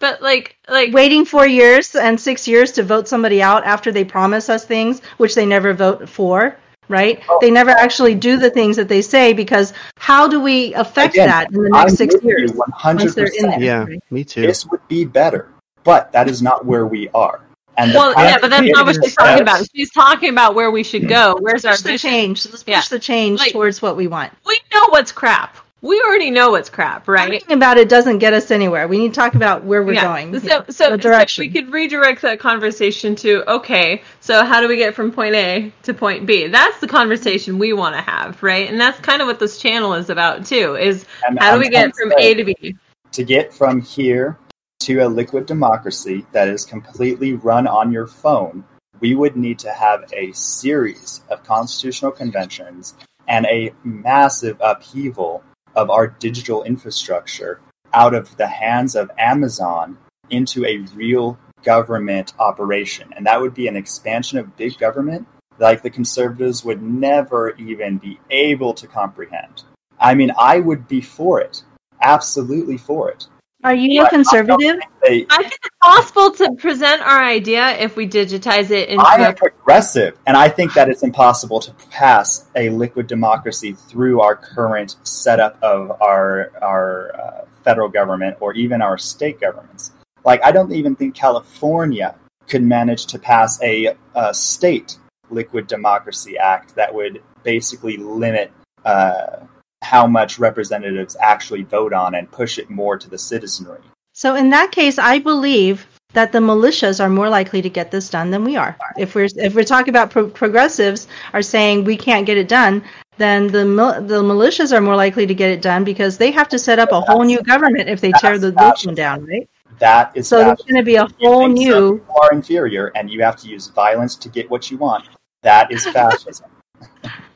but 0.00 0.20
like, 0.20 0.56
like 0.68 0.92
Waiting 0.92 1.24
four 1.24 1.46
years 1.46 1.94
and 1.94 2.18
six 2.20 2.48
years 2.48 2.72
to 2.72 2.82
vote 2.82 3.06
somebody 3.06 3.40
out 3.40 3.62
after 3.64 3.92
they 3.92 4.04
promise 4.04 4.48
us 4.48 4.64
things, 4.64 5.00
which 5.18 5.36
they 5.36 5.46
never 5.46 5.72
vote 5.72 6.08
for, 6.08 6.56
right? 6.88 7.22
Oh. 7.28 7.38
They 7.40 7.50
never 7.50 7.70
actually 7.70 8.14
do 8.14 8.36
the 8.36 8.50
things 8.50 8.76
that 8.76 8.88
they 8.88 9.02
say 9.02 9.32
because 9.32 9.72
how 9.96 10.28
do 10.28 10.40
we 10.40 10.74
affect 10.74 11.14
Again, 11.14 11.28
that 11.28 11.52
in 11.52 11.62
the 11.64 11.70
I'm 11.74 11.86
next 11.86 11.96
six 11.96 12.14
with 12.14 12.24
you 12.24 12.28
years? 12.30 12.52
100%. 12.52 12.98
once 13.00 13.14
they're 13.14 13.26
in 13.26 13.50
there. 13.50 13.60
Yeah, 13.62 13.84
right? 13.84 14.00
me 14.10 14.24
too. 14.24 14.42
This 14.42 14.66
would 14.66 14.86
be 14.88 15.04
better, 15.04 15.48
but 15.84 16.12
that 16.12 16.28
is 16.28 16.42
not 16.42 16.64
where 16.66 16.86
we 16.86 17.08
are. 17.10 17.40
And 17.78 17.94
well, 17.94 18.12
yeah, 18.12 18.36
but 18.38 18.50
that's 18.50 18.68
not 18.68 18.84
what 18.84 18.96
she's 19.02 19.14
talking 19.14 19.32
says- 19.32 19.40
about. 19.40 19.66
She's 19.74 19.90
talking 19.92 20.28
about 20.28 20.54
where 20.54 20.70
we 20.70 20.82
should 20.82 21.08
go. 21.08 21.36
Where's 21.40 21.64
our 21.64 21.76
the 21.76 21.96
change. 21.96 22.44
Let's 22.44 22.62
push 22.64 22.70
Yeah. 22.70 22.82
the 22.90 22.98
change 22.98 23.38
Like- 23.40 23.52
towards 23.52 23.80
what 23.80 23.96
we 23.96 24.08
want. 24.08 24.30
We 24.44 24.58
know 24.74 24.88
what's 24.90 25.10
crap. 25.10 25.56
We 25.82 26.00
already 26.06 26.30
know 26.30 26.52
what's 26.52 26.70
crap, 26.70 27.08
right? 27.08 27.40
Talking 27.40 27.56
about 27.56 27.76
it 27.76 27.88
doesn't 27.88 28.18
get 28.18 28.32
us 28.32 28.52
anywhere. 28.52 28.86
We 28.86 28.98
need 28.98 29.14
to 29.14 29.20
talk 29.20 29.34
about 29.34 29.64
where 29.64 29.82
we're 29.82 29.94
yeah. 29.94 30.04
going. 30.04 30.38
So, 30.38 30.64
so, 30.70 30.90
the 30.90 30.96
direction. 30.96 31.42
so 31.42 31.48
we 31.48 31.52
could 31.52 31.72
redirect 31.72 32.22
that 32.22 32.38
conversation 32.38 33.16
to 33.16 33.50
okay. 33.50 34.02
So 34.20 34.44
how 34.44 34.60
do 34.60 34.68
we 34.68 34.76
get 34.76 34.94
from 34.94 35.10
point 35.10 35.34
A 35.34 35.72
to 35.82 35.92
point 35.92 36.24
B? 36.24 36.46
That's 36.46 36.78
the 36.78 36.86
conversation 36.86 37.58
we 37.58 37.72
want 37.72 37.96
to 37.96 38.00
have, 38.00 38.40
right? 38.44 38.70
And 38.70 38.80
that's 38.80 39.00
kind 39.00 39.20
of 39.20 39.26
what 39.26 39.40
this 39.40 39.58
channel 39.58 39.92
is 39.94 40.08
about 40.08 40.46
too. 40.46 40.76
Is 40.76 41.04
and 41.26 41.36
how 41.40 41.50
do 41.50 41.54
I'm 41.56 41.60
we 41.60 41.68
get 41.68 41.94
from 41.96 42.12
A 42.16 42.34
to 42.34 42.44
B? 42.44 42.76
to 43.12 43.24
get 43.24 43.52
from 43.52 43.80
here 43.80 44.38
to 44.80 45.00
a 45.00 45.08
liquid 45.08 45.46
democracy 45.46 46.26
that 46.32 46.48
is 46.48 46.64
completely 46.64 47.34
run 47.34 47.66
on 47.66 47.92
your 47.92 48.06
phone, 48.06 48.64
we 49.00 49.14
would 49.14 49.36
need 49.36 49.58
to 49.60 49.70
have 49.70 50.04
a 50.12 50.32
series 50.32 51.22
of 51.28 51.44
constitutional 51.44 52.10
conventions 52.10 52.94
and 53.28 53.46
a 53.46 53.72
massive 53.84 54.56
upheaval 54.60 55.44
of 55.74 55.90
our 55.90 56.06
digital 56.06 56.62
infrastructure 56.62 57.60
out 57.94 58.14
of 58.14 58.36
the 58.36 58.46
hands 58.46 58.94
of 58.94 59.10
Amazon 59.18 59.98
into 60.30 60.64
a 60.64 60.78
real 60.94 61.38
government 61.62 62.32
operation. 62.38 63.12
And 63.14 63.26
that 63.26 63.40
would 63.40 63.54
be 63.54 63.68
an 63.68 63.76
expansion 63.76 64.38
of 64.38 64.56
big 64.56 64.78
government 64.78 65.26
like 65.58 65.82
the 65.82 65.90
conservatives 65.90 66.64
would 66.64 66.82
never 66.82 67.54
even 67.56 67.98
be 67.98 68.18
able 68.30 68.74
to 68.74 68.86
comprehend. 68.86 69.62
I 69.98 70.14
mean, 70.14 70.32
I 70.38 70.58
would 70.58 70.88
be 70.88 71.00
for 71.00 71.40
it. 71.40 71.62
Absolutely 72.00 72.78
for 72.78 73.10
it. 73.10 73.28
Are 73.64 73.74
you 73.74 74.04
a 74.04 74.08
conservative? 74.08 74.80
They, 75.02 75.24
I 75.30 75.42
think 75.42 75.58
it's 75.64 75.76
possible 75.80 76.32
to 76.32 76.52
present 76.54 77.00
our 77.02 77.22
idea 77.22 77.78
if 77.78 77.96
we 77.96 78.08
digitize 78.08 78.70
it 78.70 78.88
into 78.88 79.04
I 79.04 79.16
a 79.16 79.20
am 79.20 79.30
a 79.30 79.34
progressive, 79.34 80.18
and 80.26 80.36
I 80.36 80.48
think 80.48 80.74
that 80.74 80.88
it's 80.88 81.02
impossible 81.02 81.60
to 81.60 81.72
pass 81.90 82.46
a 82.56 82.70
liquid 82.70 83.06
democracy 83.06 83.72
through 83.72 84.20
our 84.20 84.34
current 84.36 84.96
setup 85.04 85.62
of 85.62 85.92
our 86.02 86.50
our 86.60 87.14
uh, 87.14 87.44
federal 87.62 87.88
government 87.88 88.36
or 88.40 88.52
even 88.54 88.82
our 88.82 88.98
state 88.98 89.40
governments. 89.40 89.92
Like, 90.24 90.44
I 90.44 90.52
don't 90.52 90.72
even 90.72 90.96
think 90.96 91.14
California 91.14 92.14
could 92.48 92.62
manage 92.62 93.06
to 93.06 93.18
pass 93.18 93.60
a, 93.62 93.96
a 94.14 94.34
state 94.34 94.98
liquid 95.30 95.66
democracy 95.66 96.36
act 96.36 96.74
that 96.74 96.94
would 96.94 97.22
basically 97.42 97.96
limit 97.96 98.52
uh, 98.84 99.36
how 99.82 100.06
much 100.06 100.38
representatives 100.38 101.16
actually 101.20 101.62
vote 101.62 101.92
on 101.92 102.14
and 102.14 102.30
push 102.30 102.58
it 102.58 102.70
more 102.70 102.96
to 102.96 103.10
the 103.10 103.18
citizenry. 103.18 103.80
So 104.12 104.34
in 104.34 104.50
that 104.50 104.72
case, 104.72 104.98
I 104.98 105.18
believe 105.18 105.86
that 106.12 106.32
the 106.32 106.38
militias 106.38 107.02
are 107.02 107.08
more 107.08 107.28
likely 107.28 107.62
to 107.62 107.70
get 107.70 107.90
this 107.90 108.10
done 108.10 108.30
than 108.30 108.44
we 108.44 108.56
are. 108.56 108.76
If 108.98 109.14
we're 109.14 109.28
if 109.36 109.54
we're 109.54 109.64
talking 109.64 109.88
about 109.90 110.10
pro- 110.10 110.28
progressives 110.28 111.08
are 111.32 111.42
saying 111.42 111.84
we 111.84 111.96
can't 111.96 112.26
get 112.26 112.36
it 112.36 112.48
done, 112.48 112.82
then 113.16 113.46
the 113.48 113.64
mil- 113.64 114.00
the 114.02 114.22
militias 114.22 114.72
are 114.72 114.80
more 114.80 114.96
likely 114.96 115.26
to 115.26 115.34
get 115.34 115.50
it 115.50 115.62
done 115.62 115.84
because 115.84 116.18
they 116.18 116.30
have 116.30 116.48
to 116.50 116.58
set 116.58 116.78
up 116.78 116.92
a 116.92 117.00
whole 117.00 117.24
new 117.24 117.40
government 117.42 117.88
if 117.88 118.00
they 118.00 118.12
tear 118.12 118.38
the 118.38 118.52
one 118.52 118.94
down, 118.94 119.24
right? 119.24 119.48
That 119.78 120.12
is 120.14 120.28
So 120.28 120.38
there's 120.38 120.62
going 120.62 120.76
to 120.76 120.84
be 120.84 120.96
a 120.96 121.06
whole 121.20 121.48
new. 121.48 122.04
are 122.20 122.32
inferior 122.32 122.92
and 122.94 123.10
you 123.10 123.22
have 123.22 123.36
to 123.36 123.48
use 123.48 123.68
violence 123.68 124.14
to 124.16 124.28
get 124.28 124.50
what 124.50 124.70
you 124.70 124.76
want. 124.76 125.08
That 125.42 125.72
is 125.72 125.86
fascism. 125.86 126.51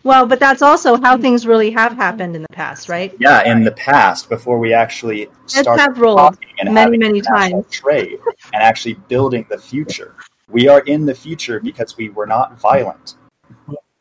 Well, 0.03 0.25
but 0.27 0.39
that's 0.39 0.63
also 0.63 0.97
how 1.01 1.19
things 1.19 1.47
really 1.47 1.71
have 1.73 1.93
happened 1.95 2.37
in 2.37 2.43
the 2.43 2.53
past, 2.53 2.89
right? 2.89 3.13
yeah, 3.19 3.43
in 3.51 3.65
the 3.65 3.73
past, 3.73 4.29
before 4.29 4.59
we 4.59 4.73
actually 4.73 5.29
started 5.47 5.81
have 5.81 5.99
rolled 5.99 6.19
talking 6.19 6.49
and 6.61 6.73
many, 6.73 6.97
many 6.97 7.21
times. 7.21 7.67
trade 7.71 8.19
and 8.53 8.63
actually 8.63 8.95
building 9.09 9.45
the 9.51 9.59
future. 9.59 10.15
We 10.49 10.69
are 10.69 10.81
in 10.81 11.07
the 11.07 11.15
future 11.15 11.59
because 11.59 11.97
we 11.97 12.11
were 12.11 12.27
not 12.27 12.61
violent. 12.61 13.17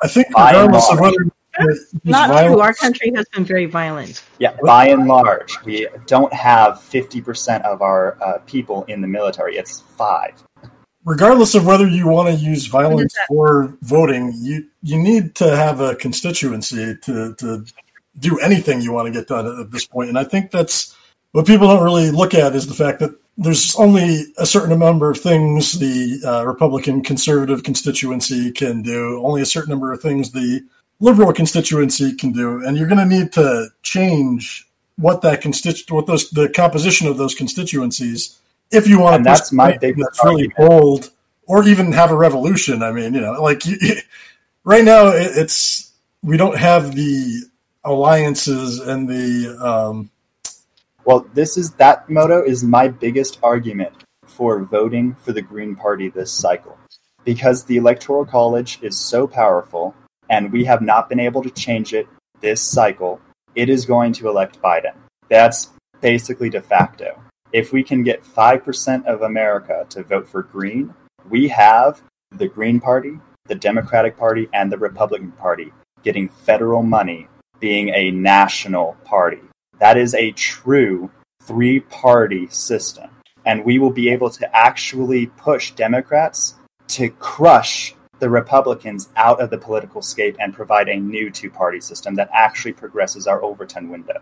I 0.01 0.07
think 0.07 0.31
By 0.31 0.51
regardless 0.51 0.91
of 0.91 0.99
whether 0.99 1.25
it's 1.59 1.95
Not 2.03 2.27
true. 2.27 2.59
Our 2.59 2.73
country 2.73 3.11
has 3.15 3.25
been 3.29 3.45
very 3.45 3.65
violent. 3.65 4.23
Yeah, 4.39 4.55
by 4.63 4.89
and 4.89 5.07
large, 5.07 5.57
we 5.63 5.87
don't 6.05 6.33
have 6.33 6.75
50% 6.75 7.63
of 7.63 7.81
our 7.81 8.17
uh, 8.21 8.39
people 8.39 8.83
in 8.83 9.01
the 9.01 9.07
military. 9.07 9.57
It's 9.57 9.81
five. 9.97 10.33
Regardless 11.05 11.55
of 11.55 11.65
whether 11.65 11.87
you 11.87 12.07
want 12.07 12.27
to 12.27 12.43
use 12.43 12.65
violence 12.65 13.15
or 13.29 13.77
voting, 13.81 14.33
you 14.35 14.67
you 14.81 15.01
need 15.01 15.35
to 15.35 15.55
have 15.55 15.79
a 15.79 15.95
constituency 15.95 16.97
to 17.03 17.35
to 17.35 17.65
do 18.19 18.39
anything 18.39 18.81
you 18.81 18.91
want 18.91 19.05
to 19.05 19.13
get 19.13 19.27
done 19.27 19.47
at 19.59 19.71
this 19.71 19.85
point. 19.85 20.09
And 20.09 20.17
I 20.17 20.23
think 20.23 20.51
that's 20.51 20.95
what 21.31 21.45
people 21.45 21.67
don't 21.67 21.83
really 21.83 22.11
look 22.11 22.33
at 22.33 22.55
is 22.55 22.67
the 22.67 22.73
fact 22.73 22.99
that 22.99 23.11
there's 23.37 23.75
only 23.75 24.23
a 24.37 24.45
certain 24.45 24.77
number 24.79 25.11
of 25.11 25.19
things 25.19 25.77
the 25.79 26.21
uh, 26.25 26.45
Republican 26.45 27.03
conservative 27.03 27.63
constituency 27.63 28.51
can 28.51 28.81
do, 28.81 29.21
only 29.25 29.41
a 29.41 29.45
certain 29.45 29.71
number 29.71 29.91
of 29.91 30.01
things 30.01 30.31
the 30.31 30.61
liberal 31.01 31.33
constituency 31.33 32.15
can 32.15 32.31
do, 32.31 32.65
and 32.65 32.77
you're 32.77 32.87
going 32.87 33.09
to 33.09 33.15
need 33.15 33.33
to 33.33 33.67
change 33.83 34.65
what 34.95 35.21
that 35.21 35.41
constitu- 35.41 35.91
what 35.91 36.07
those 36.07 36.29
the 36.29 36.47
composition 36.47 37.07
of 37.07 37.17
those 37.17 37.35
constituencies 37.35 38.39
if 38.75 38.87
you 38.87 38.99
want 38.99 39.15
And 39.15 39.25
to 39.25 39.29
that's 39.29 39.51
my 39.51 39.77
biggest 39.77 40.09
that's 40.17 40.25
really 40.25 40.51
bold 40.57 41.09
or 41.47 41.63
even 41.63 41.91
have 41.91 42.11
a 42.11 42.15
revolution. 42.15 42.83
I 42.83 42.91
mean, 42.91 43.13
you 43.13 43.21
know, 43.21 43.33
like 43.41 43.65
you, 43.65 43.77
right 44.63 44.83
now 44.83 45.07
it, 45.07 45.31
it's 45.35 45.91
we 46.23 46.37
don't 46.37 46.57
have 46.57 46.95
the 46.95 47.43
alliances 47.83 48.79
and 48.79 49.07
the 49.07 49.57
um, 49.63 50.09
Well, 51.05 51.27
this 51.33 51.57
is 51.57 51.71
that 51.73 52.09
motto 52.09 52.43
is 52.43 52.63
my 52.63 52.87
biggest 52.87 53.39
argument 53.43 53.93
for 54.25 54.59
voting 54.63 55.15
for 55.15 55.31
the 55.31 55.41
Green 55.41 55.75
Party 55.75 56.09
this 56.09 56.31
cycle. 56.31 56.77
Because 57.23 57.63
the 57.63 57.77
Electoral 57.77 58.25
College 58.25 58.79
is 58.81 58.97
so 58.97 59.27
powerful 59.27 59.95
and 60.29 60.51
we 60.51 60.65
have 60.65 60.81
not 60.81 61.09
been 61.09 61.19
able 61.19 61.43
to 61.43 61.49
change 61.49 61.93
it 61.93 62.07
this 62.41 62.61
cycle, 62.61 63.19
it 63.55 63.69
is 63.69 63.85
going 63.85 64.13
to 64.13 64.27
elect 64.27 64.61
Biden. 64.61 64.93
That's 65.29 65.69
basically 66.01 66.49
de 66.49 66.61
facto. 66.61 67.21
If 67.55 67.71
we 67.71 67.83
can 67.83 68.03
get 68.03 68.21
5% 68.21 69.05
of 69.05 69.21
America 69.21 69.85
to 69.87 70.03
vote 70.03 70.27
for 70.27 70.43
Green, 70.43 70.93
we 71.29 71.47
have 71.47 72.01
the 72.31 72.49
Green 72.49 72.81
Party, 72.81 73.17
the 73.45 73.55
Democratic 73.55 74.17
Party, 74.17 74.49
and 74.51 74.69
the 74.69 74.77
Republican 74.77 75.31
Party 75.31 75.71
getting 76.03 76.27
federal 76.27 76.83
money 76.83 77.29
being 77.61 77.87
a 77.95 78.11
national 78.11 78.97
party. 79.05 79.39
That 79.79 79.95
is 79.95 80.13
a 80.13 80.31
true 80.31 81.09
three 81.43 81.79
party 81.79 82.49
system. 82.49 83.09
and 83.45 83.63
we 83.63 83.79
will 83.79 83.91
be 83.91 84.09
able 84.09 84.31
to 84.31 84.53
actually 84.53 85.27
push 85.27 85.71
Democrats 85.71 86.55
to 86.87 87.07
crush 87.09 87.95
the 88.19 88.29
Republicans 88.29 89.07
out 89.15 89.39
of 89.39 89.49
the 89.49 89.57
political 89.57 90.01
scape 90.01 90.35
and 90.39 90.53
provide 90.53 90.89
a 90.89 90.99
new 90.99 91.29
two 91.29 91.51
party 91.51 91.79
system 91.79 92.15
that 92.15 92.29
actually 92.33 92.73
progresses 92.73 93.27
our 93.27 93.41
Overton 93.41 93.87
window. 93.89 94.19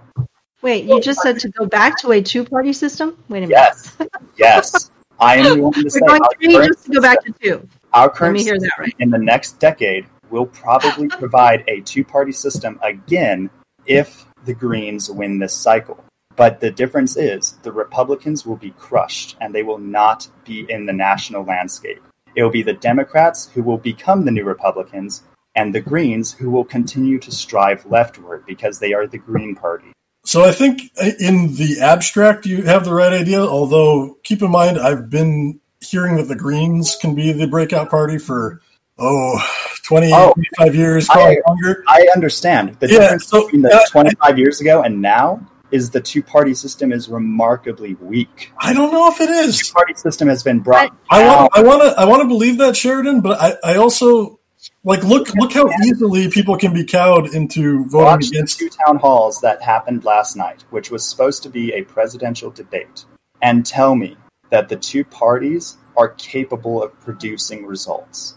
Wait, 0.64 0.86
you 0.86 1.01
just 1.01 1.22
said 1.22 1.38
to 1.39 1.49
go 1.49 1.66
back 1.66 1.97
to 1.99 2.14
a 2.14 2.22
two-party 2.22 2.72
system? 2.72 3.18
Wait 3.28 3.43
a 3.43 3.47
minute. 3.47 3.51
Yes, 3.51 3.97
yes. 4.38 4.91
I 5.20 5.36
am 5.36 5.57
the 5.57 5.64
one 5.64 5.74
to 5.74 5.89
say 5.89 5.99
We're 6.01 6.20
going 6.20 6.22
three 6.39 6.68
just 6.68 6.86
to 6.86 6.91
go 6.93 7.01
back 7.01 7.24
to 7.26 7.34
two. 7.34 7.68
our 7.93 8.07
Let 8.07 8.16
current 8.16 8.34
me 8.36 8.43
hear 8.43 8.55
system 8.55 8.70
that 8.78 8.82
right. 8.82 8.95
in 8.99 9.09
the 9.09 9.18
next 9.18 9.59
decade 9.59 10.05
will 10.30 10.45
probably 10.45 11.07
provide 11.20 11.66
a 11.68 11.82
two 11.82 12.05
party 12.05 12.32
system 12.32 12.80
again 12.82 13.49
if 13.86 14.26
the 14.45 14.53
Greens 14.53 15.11
win 15.11 15.39
this 15.39 15.53
cycle. 15.53 16.01
But 16.38 16.61
the 16.61 16.72
difference 16.72 17.18
is 17.18 17.57
the 17.64 17.74
Republicans 17.74 18.45
will 18.45 18.55
be 18.55 18.72
crushed 18.72 19.36
and 19.41 19.53
they 19.53 19.64
will 19.64 19.78
not 19.78 20.30
be 20.45 20.66
in 20.70 20.86
the 20.86 20.93
national 20.93 21.43
landscape. 21.43 22.01
It 22.36 22.41
will 22.41 22.49
be 22.49 22.64
the 22.64 22.74
Democrats 22.74 23.49
who 23.53 23.64
will 23.64 23.78
become 23.78 24.24
the 24.24 24.32
new 24.32 24.45
Republicans 24.45 25.24
and 25.55 25.76
the 25.76 25.82
Greens 25.82 26.32
who 26.32 26.49
will 26.49 26.66
continue 26.66 27.20
to 27.20 27.32
strive 27.32 27.86
leftward 27.86 28.45
because 28.47 28.80
they 28.80 28.93
are 28.93 29.05
the 29.05 29.20
Green 29.20 29.55
Party. 29.55 29.91
So 30.34 30.43
I 30.43 30.51
think 30.51 30.89
in 31.19 31.53
the 31.53 31.77
abstract 31.79 32.47
you 32.47 32.63
have 32.63 32.86
the 32.86 32.93
right 32.95 33.13
idea. 33.13 33.39
Although 33.39 34.17
keep 34.23 34.41
in 34.41 34.49
mind, 34.49 34.79
I've 34.79 35.07
been 35.07 35.59
hearing 35.79 36.15
that 36.15 36.23
the 36.23 36.36
Greens 36.36 36.95
can 36.99 37.13
be 37.13 37.31
the 37.34 37.45
breakout 37.45 37.91
party 37.91 38.17
for 38.17 38.59
oh 38.97 39.39
20, 39.86 40.11
Oh, 40.11 40.34
25 40.57 40.75
years, 40.75 41.07
I- 41.11 41.38
longer. 41.47 41.84
I 41.88 42.07
understand 42.15 42.77
the 42.79 42.88
Yeah, 42.89 42.97
difference 42.97 43.27
so, 43.27 43.43
between 43.45 43.61
the 43.61 43.75
uh, 43.75 43.86
25 43.91 44.39
years 44.39 44.59
ago 44.59 44.81
and 44.81 44.99
now 45.03 45.39
is 45.69 45.91
the 45.91 46.01
two 46.01 46.23
party 46.23 46.55
system 46.55 46.91
is 46.91 47.09
remarkably 47.09 47.93
weak. 48.01 48.51
I 48.57 48.73
don't 48.73 48.91
know 48.91 49.07
if 49.09 49.21
it 49.21 49.29
is. 49.29 49.59
two 49.59 49.73
party 49.75 49.93
system 49.93 50.29
has 50.29 50.41
been 50.41 50.61
brought 50.61 50.97
I 51.11 51.19
down. 51.21 51.38
want, 51.41 51.51
I 51.53 51.61
want 51.61 51.81
to, 51.84 51.89
I 52.01 52.05
want 52.05 52.23
to 52.23 52.27
believe 52.27 52.57
that 52.57 52.75
Sheridan, 52.75 53.21
but 53.21 53.39
I, 53.39 53.73
I 53.73 53.75
also 53.75 54.39
like 54.84 55.03
look, 55.03 55.34
look 55.36 55.53
how 55.53 55.69
easily 55.86 56.29
people 56.29 56.57
can 56.57 56.73
be 56.73 56.84
cowed 56.84 57.34
into 57.34 57.86
voting 57.86 58.05
Watch 58.05 58.29
the 58.29 58.38
against. 58.38 58.59
two 58.59 58.69
town 58.69 58.97
halls 58.97 59.39
that 59.41 59.61
happened 59.61 60.03
last 60.03 60.36
night, 60.36 60.63
which 60.69 60.91
was 60.91 61.05
supposed 61.05 61.43
to 61.43 61.49
be 61.49 61.73
a 61.73 61.84
presidential 61.84 62.51
debate, 62.51 63.05
and 63.41 63.65
tell 63.65 63.95
me 63.95 64.17
that 64.49 64.69
the 64.69 64.75
two 64.75 65.03
parties 65.05 65.77
are 65.95 66.09
capable 66.09 66.84
of 66.84 66.99
producing 66.99 67.65
results. 67.65 68.36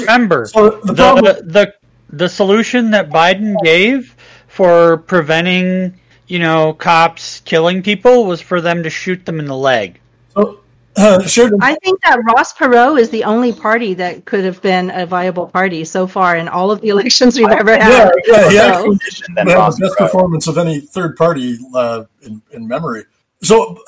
Remember, 0.00 0.46
So 0.46 0.80
the 0.82 0.94
problem, 0.94 1.24
the, 1.24 1.42
the 1.42 1.74
the 2.12 2.28
solution 2.28 2.90
that 2.90 3.08
Biden 3.08 3.56
gave 3.64 4.14
for 4.46 4.98
preventing, 4.98 5.98
you 6.26 6.38
know, 6.38 6.72
cops 6.74 7.40
killing 7.40 7.82
people 7.82 8.26
was 8.26 8.40
for 8.40 8.60
them 8.60 8.82
to 8.82 8.90
shoot 8.90 9.24
them 9.24 9.40
in 9.40 9.46
the 9.46 9.56
leg. 9.56 10.00
so, 10.34 10.60
uh, 10.96 11.22
Sheridan, 11.26 11.58
I 11.62 11.74
think 11.76 12.00
that 12.02 12.18
Ross 12.24 12.52
Perot 12.52 13.00
is 13.00 13.10
the 13.10 13.24
only 13.24 13.52
party 13.52 13.94
that 13.94 14.24
could 14.24 14.44
have 14.44 14.60
been 14.62 14.90
a 14.90 15.06
viable 15.06 15.46
party 15.46 15.84
so 15.84 16.06
far 16.06 16.36
in 16.36 16.48
all 16.48 16.70
of 16.70 16.80
the 16.80 16.88
elections 16.88 17.38
we've 17.38 17.48
ever 17.48 17.72
had. 17.72 18.12
yeah, 18.26 18.48
he 18.50 18.56
So- 18.56 18.94
actually 18.94 19.34
than 19.34 19.46
had 19.48 19.56
Ross 19.56 19.76
the 19.78 19.86
best 19.86 19.94
Perot. 19.94 19.98
performance 19.98 20.46
of 20.48 20.58
any 20.58 20.80
third 20.80 21.16
party 21.16 21.58
uh, 21.74 22.04
in, 22.22 22.42
in 22.52 22.66
memory. 22.68 23.04
So, 23.42 23.78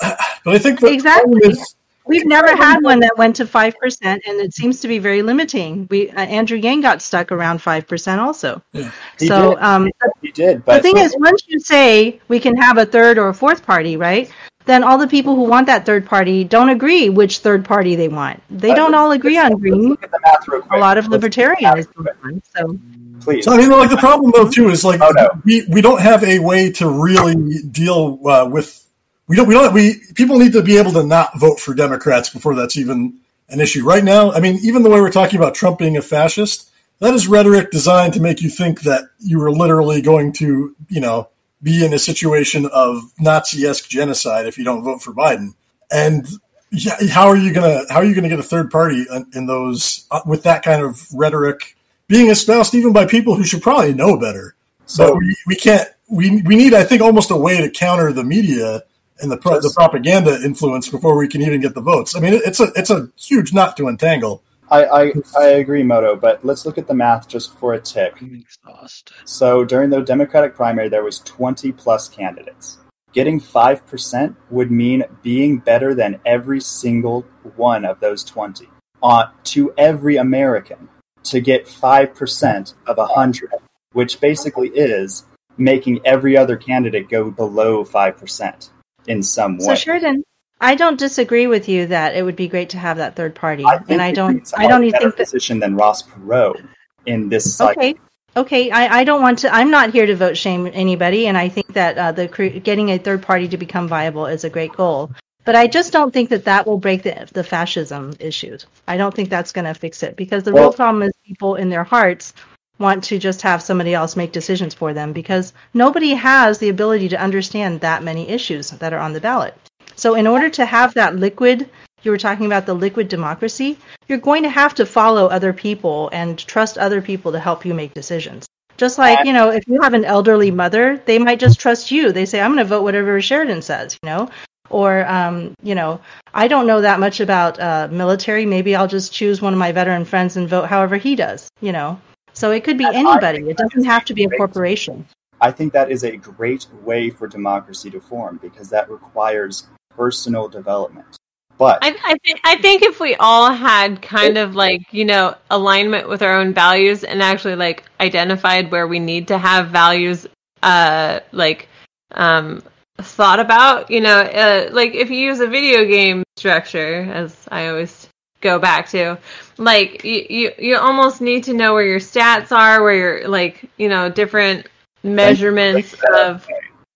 but 0.43 0.55
I 0.55 0.57
think 0.57 0.79
the 0.79 0.91
Exactly. 0.91 1.39
problem 1.39 1.51
is- 1.51 1.75
We've 2.07 2.25
never 2.25 2.55
had 2.55 2.81
one 2.83 2.99
that 2.99 3.17
went 3.17 3.35
to 3.37 3.47
five 3.47 3.75
percent, 3.77 4.21
and 4.27 4.39
it 4.39 4.53
seems 4.53 4.79
to 4.81 4.87
be 4.87 4.99
very 4.99 5.21
limiting. 5.21 5.87
We 5.89 6.09
uh, 6.11 6.21
Andrew 6.21 6.57
Yang 6.57 6.81
got 6.81 7.01
stuck 7.01 7.31
around 7.31 7.61
five 7.61 7.87
percent 7.87 8.21
also. 8.21 8.61
Yeah. 8.73 8.91
He 9.19 9.27
so 9.27 9.55
did. 9.55 9.63
um, 9.63 9.89
He 10.21 10.31
did, 10.31 10.65
the 10.65 10.79
thing 10.81 10.97
is, 10.97 11.15
once 11.19 11.43
you 11.47 11.59
say 11.59 12.19
we 12.27 12.39
can 12.39 12.55
have 12.57 12.77
a 12.77 12.85
third 12.85 13.17
or 13.17 13.29
a 13.29 13.33
fourth 13.33 13.65
party, 13.65 13.97
right? 13.97 14.31
Then 14.65 14.83
all 14.83 14.97
the 14.97 15.07
people 15.07 15.35
who 15.35 15.43
want 15.43 15.67
that 15.67 15.85
third 15.85 16.05
party 16.07 16.43
don't 16.43 16.69
agree 16.69 17.09
which 17.09 17.39
third 17.39 17.63
party 17.63 17.95
they 17.95 18.07
want. 18.07 18.41
They 18.49 18.71
Uh, 18.71 18.75
don't 18.75 18.95
all 18.95 19.11
agree 19.11 19.37
on 19.37 19.53
green. 19.59 19.89
look 19.89 20.03
at 20.03 20.09
the 20.09 20.19
math 20.25 20.47
real 20.47 20.63
A 20.71 20.77
lot 20.79 20.97
of 20.97 21.07
Let's 21.07 21.23
look 21.23 21.23
at 21.25 21.35
the 21.35 21.61
math 21.61 21.87
libertarians. 21.95 22.47
So 22.55 22.79
Please. 23.21 23.45
So 23.45 23.53
I 23.53 23.57
mean, 23.57 23.69
like 23.71 23.89
the 23.89 23.97
problem 23.97 24.31
though 24.35 24.49
too 24.49 24.69
is 24.69 24.83
like 24.83 25.01
Oh, 25.01 25.11
no. 25.15 25.29
we 25.45 25.65
we 25.69 25.81
don't 25.81 26.01
have 26.01 26.23
a 26.23 26.39
way 26.39 26.71
to 26.73 26.89
really 26.89 27.35
deal 27.71 28.19
uh, 28.27 28.47
with 28.51 28.84
we 29.27 29.35
don't 29.35 29.47
we 29.47 29.53
don't 29.53 29.73
we 29.73 30.01
people 30.13 30.37
need 30.37 30.53
to 30.53 30.61
be 30.61 30.77
able 30.77 30.91
to 30.93 31.03
not 31.03 31.37
vote 31.39 31.59
for 31.59 31.73
Democrats 31.73 32.29
before 32.29 32.55
that's 32.55 32.77
even 32.77 33.19
an 33.49 33.59
issue. 33.59 33.85
Right 33.85 34.03
now, 34.03 34.31
I 34.31 34.39
mean, 34.39 34.59
even 34.61 34.83
the 34.83 34.89
way 34.89 35.01
we're 35.01 35.11
talking 35.11 35.39
about 35.39 35.55
Trump 35.55 35.79
being 35.79 35.97
a 35.97 36.01
fascist, 36.01 36.69
that 36.99 37.13
is 37.13 37.27
rhetoric 37.27 37.71
designed 37.71 38.13
to 38.13 38.21
make 38.21 38.41
you 38.41 38.49
think 38.49 38.81
that 38.81 39.03
you 39.19 39.41
are 39.41 39.51
literally 39.51 40.01
going 40.01 40.33
to 40.33 40.75
you 40.89 41.01
know 41.01 41.29
be 41.61 41.83
in 41.83 41.93
a 41.93 41.99
situation 41.99 42.67
of 42.71 43.01
Nazi-esque 43.19 43.89
genocide 43.89 44.45
if 44.45 44.57
you 44.57 44.63
don't 44.63 44.83
vote 44.83 45.01
for 45.01 45.13
Biden. 45.13 45.55
And 45.91 46.27
yeah, 46.71 46.95
how 47.09 47.27
are 47.27 47.37
you 47.37 47.53
gonna 47.53 47.81
how 47.89 47.97
are 47.97 48.05
you 48.05 48.13
gonna 48.13 48.29
get 48.29 48.39
a 48.39 48.43
third 48.43 48.69
party 48.69 49.05
in, 49.33 49.45
those 49.47 50.05
uh, 50.11 50.21
with 50.25 50.43
that 50.43 50.63
kind 50.63 50.83
of 50.83 51.01
rhetoric 51.13 51.75
being 52.07 52.29
espoused 52.29 52.75
even 52.75 52.93
by 52.93 53.05
people 53.05 53.35
who 53.35 53.43
should 53.43 53.61
probably 53.61 53.93
know 53.93 54.17
better? 54.19 54.55
So 54.85 55.07
but 55.07 55.17
we, 55.17 55.35
we 55.47 55.55
can't 55.55 55.89
we 56.09 56.41
we 56.43 56.55
need 56.55 56.73
I 56.73 56.83
think 56.83 57.01
almost 57.01 57.31
a 57.31 57.37
way 57.37 57.61
to 57.61 57.69
counter 57.69 58.11
the 58.13 58.23
media 58.23 58.83
and 59.21 59.31
the 59.31 59.37
pro, 59.37 59.59
the 59.59 59.71
propaganda 59.75 60.41
influence 60.43 60.89
before 60.89 61.17
we 61.17 61.27
can 61.27 61.41
even 61.41 61.61
get 61.61 61.73
the 61.73 61.81
votes. 61.81 62.15
I 62.15 62.19
mean, 62.19 62.33
it's 62.33 62.59
a 62.59 62.71
it's 62.75 62.89
a 62.89 63.09
huge 63.17 63.53
knot 63.53 63.77
to 63.77 63.87
untangle. 63.87 64.43
I, 64.69 64.85
I, 64.85 65.13
I 65.37 65.47
agree, 65.49 65.83
Moto, 65.83 66.15
but 66.15 66.43
let's 66.43 66.65
look 66.65 66.79
at 66.79 66.87
the 66.87 66.93
math 66.95 67.27
just 67.27 67.55
for 67.59 67.73
a 67.73 67.79
tick. 67.79 68.15
I'm 68.19 68.33
exhausted. 68.33 69.15
So 69.25 69.63
during 69.63 69.91
the 69.91 70.01
Democratic 70.01 70.55
primary, 70.55 70.89
there 70.89 71.03
was 71.03 71.19
20 71.19 71.71
plus 71.73 72.09
candidates. 72.09 72.79
Getting 73.13 73.39
5% 73.39 74.35
would 74.49 74.71
mean 74.71 75.03
being 75.21 75.59
better 75.59 75.93
than 75.93 76.19
every 76.25 76.59
single 76.59 77.21
one 77.55 77.85
of 77.85 77.99
those 77.99 78.23
20 78.23 78.67
uh, 79.03 79.27
to 79.43 79.71
every 79.77 80.17
American 80.17 80.89
to 81.25 81.39
get 81.39 81.67
5% 81.67 82.73
of 82.87 82.97
100, 82.97 83.51
which 83.93 84.19
basically 84.19 84.69
is 84.69 85.25
making 85.57 86.01
every 86.05 86.35
other 86.35 86.57
candidate 86.57 87.07
go 87.07 87.29
below 87.29 87.85
5% 87.85 88.69
in 89.07 89.23
some 89.23 89.57
way. 89.57 89.65
So 89.65 89.75
Sheridan, 89.75 90.23
I 90.61 90.75
don't 90.75 90.97
disagree 90.97 91.47
with 91.47 91.67
you 91.67 91.87
that 91.87 92.15
it 92.15 92.23
would 92.23 92.35
be 92.35 92.47
great 92.47 92.69
to 92.69 92.77
have 92.77 92.97
that 92.97 93.15
third 93.15 93.35
party, 93.35 93.63
think 93.63 93.89
and 93.89 94.01
I 94.01 94.11
don't. 94.11 94.51
I 94.57 94.67
don't 94.67 94.83
even 94.83 94.91
better 94.93 95.11
think 95.11 95.17
that. 95.17 95.23
position 95.23 95.59
than 95.59 95.75
Ross 95.75 96.03
Perot 96.03 96.65
in 97.05 97.29
this 97.29 97.55
cycle. 97.55 97.81
Okay, 97.81 97.95
okay. 98.37 98.71
I, 98.71 98.99
I 98.99 99.03
don't 99.03 99.21
want 99.21 99.39
to. 99.39 99.53
I'm 99.53 99.69
not 99.69 99.91
here 99.91 100.05
to 100.05 100.15
vote 100.15 100.37
shame 100.37 100.69
anybody, 100.73 101.27
and 101.27 101.37
I 101.37 101.49
think 101.49 101.73
that 101.73 101.97
uh, 101.97 102.11
the 102.11 102.27
getting 102.63 102.89
a 102.89 102.97
third 102.97 103.21
party 103.21 103.47
to 103.49 103.57
become 103.57 103.87
viable 103.87 104.25
is 104.25 104.43
a 104.43 104.49
great 104.49 104.71
goal. 104.71 105.11
But 105.43 105.55
I 105.55 105.67
just 105.67 105.93
don't 105.93 106.11
think 106.11 106.29
that 106.29 106.45
that 106.45 106.65
will 106.65 106.79
break 106.79 107.03
the 107.03 107.27
the 107.33 107.43
fascism 107.43 108.13
issues. 108.19 108.65
I 108.87 108.97
don't 108.97 109.13
think 109.13 109.29
that's 109.29 109.51
going 109.51 109.65
to 109.65 109.73
fix 109.73 110.01
it 110.03 110.15
because 110.15 110.43
the 110.43 110.53
real 110.53 110.73
problem 110.73 111.03
is 111.03 111.11
people 111.25 111.55
in 111.55 111.69
their 111.69 111.83
hearts 111.83 112.33
want 112.79 113.03
to 113.05 113.17
just 113.17 113.41
have 113.41 113.61
somebody 113.61 113.93
else 113.93 114.15
make 114.15 114.31
decisions 114.31 114.73
for 114.73 114.93
them 114.93 115.13
because 115.13 115.53
nobody 115.73 116.13
has 116.13 116.57
the 116.57 116.69
ability 116.69 117.09
to 117.09 117.21
understand 117.21 117.79
that 117.81 118.03
many 118.03 118.27
issues 118.29 118.71
that 118.71 118.93
are 118.93 118.99
on 118.99 119.13
the 119.13 119.21
ballot. 119.21 119.55
So 119.95 120.15
in 120.15 120.27
order 120.27 120.49
to 120.49 120.65
have 120.65 120.93
that 120.93 121.15
liquid, 121.15 121.69
you 122.03 122.11
were 122.11 122.17
talking 122.17 122.45
about 122.45 122.65
the 122.65 122.73
liquid 122.73 123.07
democracy, 123.07 123.77
you're 124.07 124.17
going 124.17 124.43
to 124.43 124.49
have 124.49 124.75
to 124.75 124.85
follow 124.85 125.27
other 125.27 125.53
people 125.53 126.09
and 126.11 126.37
trust 126.37 126.77
other 126.77 127.01
people 127.01 127.31
to 127.31 127.39
help 127.39 127.65
you 127.65 127.73
make 127.73 127.93
decisions. 127.93 128.47
Just 128.77 128.97
like, 128.97 129.25
you 129.25 129.31
know, 129.31 129.49
if 129.51 129.65
you 129.67 129.81
have 129.81 129.93
an 129.93 130.03
elderly 130.03 130.51
mother, 130.51 131.01
they 131.05 131.17
might 131.17 131.39
just 131.39 131.59
trust 131.59 131.91
you. 131.91 132.11
They 132.11 132.25
say, 132.25 132.41
I'm 132.41 132.51
going 132.51 132.63
to 132.63 132.69
vote 132.69 132.83
whatever 132.83 133.21
Sheridan 133.21 133.61
says, 133.61 133.97
you 134.03 134.09
know? 134.09 134.29
Or, 134.69 135.05
um, 135.07 135.53
you 135.63 135.75
know, 135.75 136.01
I 136.33 136.49
don't 136.49 136.67
know 136.67 136.81
that 136.81 136.99
much 136.99 137.21
about 137.21 137.57
uh, 137.59 137.87
military. 137.89 138.45
Maybe 138.45 138.75
I'll 138.75 138.87
just 138.87 139.13
choose 139.13 139.41
one 139.41 139.53
of 139.53 139.59
my 139.59 139.71
veteran 139.71 140.03
friends 140.03 140.35
and 140.35 140.49
vote 140.49 140.65
however 140.65 140.97
he 140.97 141.15
does, 141.15 141.47
you 141.61 141.71
know? 141.71 142.01
So 142.35 142.51
it 142.51 142.63
could 142.63 142.77
be 142.77 142.85
And 142.85 142.95
anybody. 142.95 143.49
It 143.49 143.57
doesn't 143.57 143.85
have 143.85 144.05
to 144.05 144.13
be 144.13 144.25
a 144.25 144.29
corporation. 144.29 145.07
I 145.41 145.51
think 145.51 145.73
that 145.73 145.89
is 145.89 146.03
a 146.03 146.15
great 146.15 146.67
way 146.83 147.09
for 147.09 147.27
democracy 147.27 147.89
to 147.91 147.99
form 147.99 148.39
because 148.41 148.69
that 148.69 148.89
requires 148.89 149.67
personal 149.89 150.47
development. 150.47 151.17
But 151.57 151.79
I, 151.81 151.95
I, 152.03 152.17
th- 152.23 152.41
I 152.43 152.57
think 152.57 152.83
if 152.83 152.99
we 152.99 153.15
all 153.15 153.51
had 153.51 154.01
kind 154.01 154.37
of 154.37 154.55
like 154.55 154.81
you 154.91 155.05
know 155.05 155.35
alignment 155.49 156.09
with 156.09 156.21
our 156.21 156.37
own 156.37 156.53
values 156.53 157.05
and 157.05 157.21
actually 157.21 157.55
like 157.55 157.85
identified 157.99 158.71
where 158.71 158.87
we 158.87 158.99
need 158.99 159.29
to 159.29 159.37
have 159.37 159.69
values 159.69 160.27
uh 160.63 161.21
like 161.31 161.69
um 162.11 162.61
thought 162.97 163.39
about 163.39 163.89
you 163.89 164.01
know 164.01 164.19
uh, 164.19 164.69
like 164.71 164.95
if 164.95 165.09
you 165.09 165.17
use 165.17 165.39
a 165.39 165.47
video 165.47 165.85
game 165.85 166.23
structure 166.35 167.09
as 167.13 167.47
I 167.49 167.67
always 167.67 168.09
go 168.41 168.59
back 168.59 168.89
to 168.89 169.17
like 169.57 170.03
you, 170.03 170.25
you 170.29 170.51
you 170.59 170.77
almost 170.77 171.21
need 171.21 171.43
to 171.43 171.53
know 171.53 171.73
where 171.73 171.85
your 171.85 171.99
stats 171.99 172.51
are 172.51 172.83
where 172.83 172.95
your 172.95 173.27
like 173.27 173.65
you 173.77 173.89
know 173.89 174.09
different 174.09 174.67
measurements 175.03 175.95
of 176.13 176.45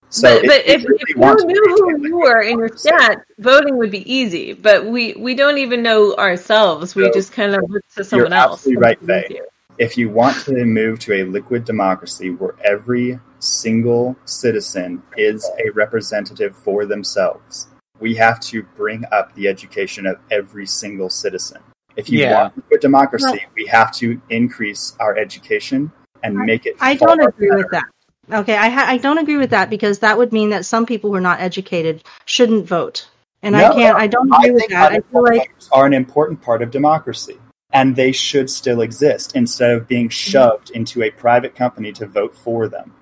so 0.10 0.40
but, 0.40 0.48
but 0.48 0.66
if, 0.66 0.84
really 0.84 1.00
if 1.02 1.18
you 1.18 1.46
knew 1.46 1.76
who 1.78 2.08
you 2.08 2.18
were 2.18 2.42
in 2.42 2.58
your 2.58 2.70
stats, 2.70 3.22
voting 3.38 3.78
would 3.78 3.92
be 3.92 4.12
easy. 4.12 4.54
But 4.54 4.86
we, 4.88 5.14
we 5.14 5.36
don't 5.36 5.60
even 5.60 5.84
know 5.84 6.16
ourselves. 6.16 6.96
We 6.96 7.04
So, 7.04 7.12
just 7.14 7.32
kind 7.32 7.54
of 7.54 7.64
look 7.70 7.84
to 7.96 8.04
someone 8.04 8.34
else. 8.34 8.62
absolutely 8.62 8.82
right, 8.82 9.00
Faye. 9.00 9.42
if 9.78 9.98
you 9.98 10.10
want 10.10 10.38
to 10.46 10.66
move 10.66 11.00
to 11.02 11.14
a 11.14 11.24
liquid 11.26 11.64
democracy 11.64 12.32
where 12.32 12.56
every 12.66 13.20
single 13.40 14.18
citizen 14.26 15.04
is 15.16 15.48
a 15.66 15.70
representative 15.72 16.58
for 16.58 16.86
themselves, 16.88 17.69
we 18.00 18.16
have 18.16 18.40
to 18.40 18.64
bring 18.76 19.04
up 19.12 19.34
the 19.36 19.48
education 19.48 20.06
of 20.06 20.18
every 20.32 20.66
single 20.66 21.10
citizen. 21.10 21.62
If 21.96 22.10
you 22.10 22.20
Yeah. 22.20 22.44
want 22.44 22.58
a 22.58 22.62
good 22.70 22.80
democracy, 22.80 23.46
we 23.56 23.66
have 23.66 23.92
to 23.96 24.22
increase 24.30 24.96
our 25.00 25.18
education 25.18 25.92
and 26.24 26.36
make 26.36 26.66
it. 26.66 26.76
I 26.80 26.96
far 26.96 27.16
don't 27.16 27.28
agree 27.28 27.50
better. 27.50 27.58
with 27.58 27.72
that. 27.72 27.86
Okay, 28.32 28.56
I 28.56 28.70
ha- 28.70 28.86
I 28.88 28.98
don't 28.98 29.18
agree 29.18 29.38
with 29.38 29.50
that 29.50 29.70
because 29.70 30.00
that 30.00 30.18
would 30.18 30.32
mean 30.32 30.52
that 30.52 30.66
some 30.66 30.86
people 30.86 31.10
who 31.10 31.16
are 31.16 31.22
not 31.22 31.40
educated 31.42 32.04
shouldn't 32.26 32.68
vote, 32.68 33.08
and 33.42 33.56
I 33.58 33.74
can't. 33.74 33.98
I 33.98 34.08
don't 34.08 34.32
I 34.32 34.38
agree 34.38 34.52
with 34.52 34.60
think 34.62 34.72
that. 34.72 34.92
I 34.92 35.00
feel 35.00 35.24
like 35.24 35.52
are 35.72 35.86
an 35.86 35.94
important 35.94 36.42
part 36.42 36.62
of 36.62 36.70
democracy, 36.70 37.40
and 37.74 37.96
they 37.96 38.12
should 38.12 38.50
still 38.50 38.82
exist 38.82 39.36
instead 39.36 39.72
of 39.72 39.88
being 39.88 40.10
mm-hmm. 40.10 40.32
shoved 40.32 40.70
into 40.72 41.02
a 41.02 41.10
private 41.10 41.56
company 41.56 41.92
to 41.94 42.06
vote 42.06 42.36
for 42.36 42.68
them. 42.68 42.94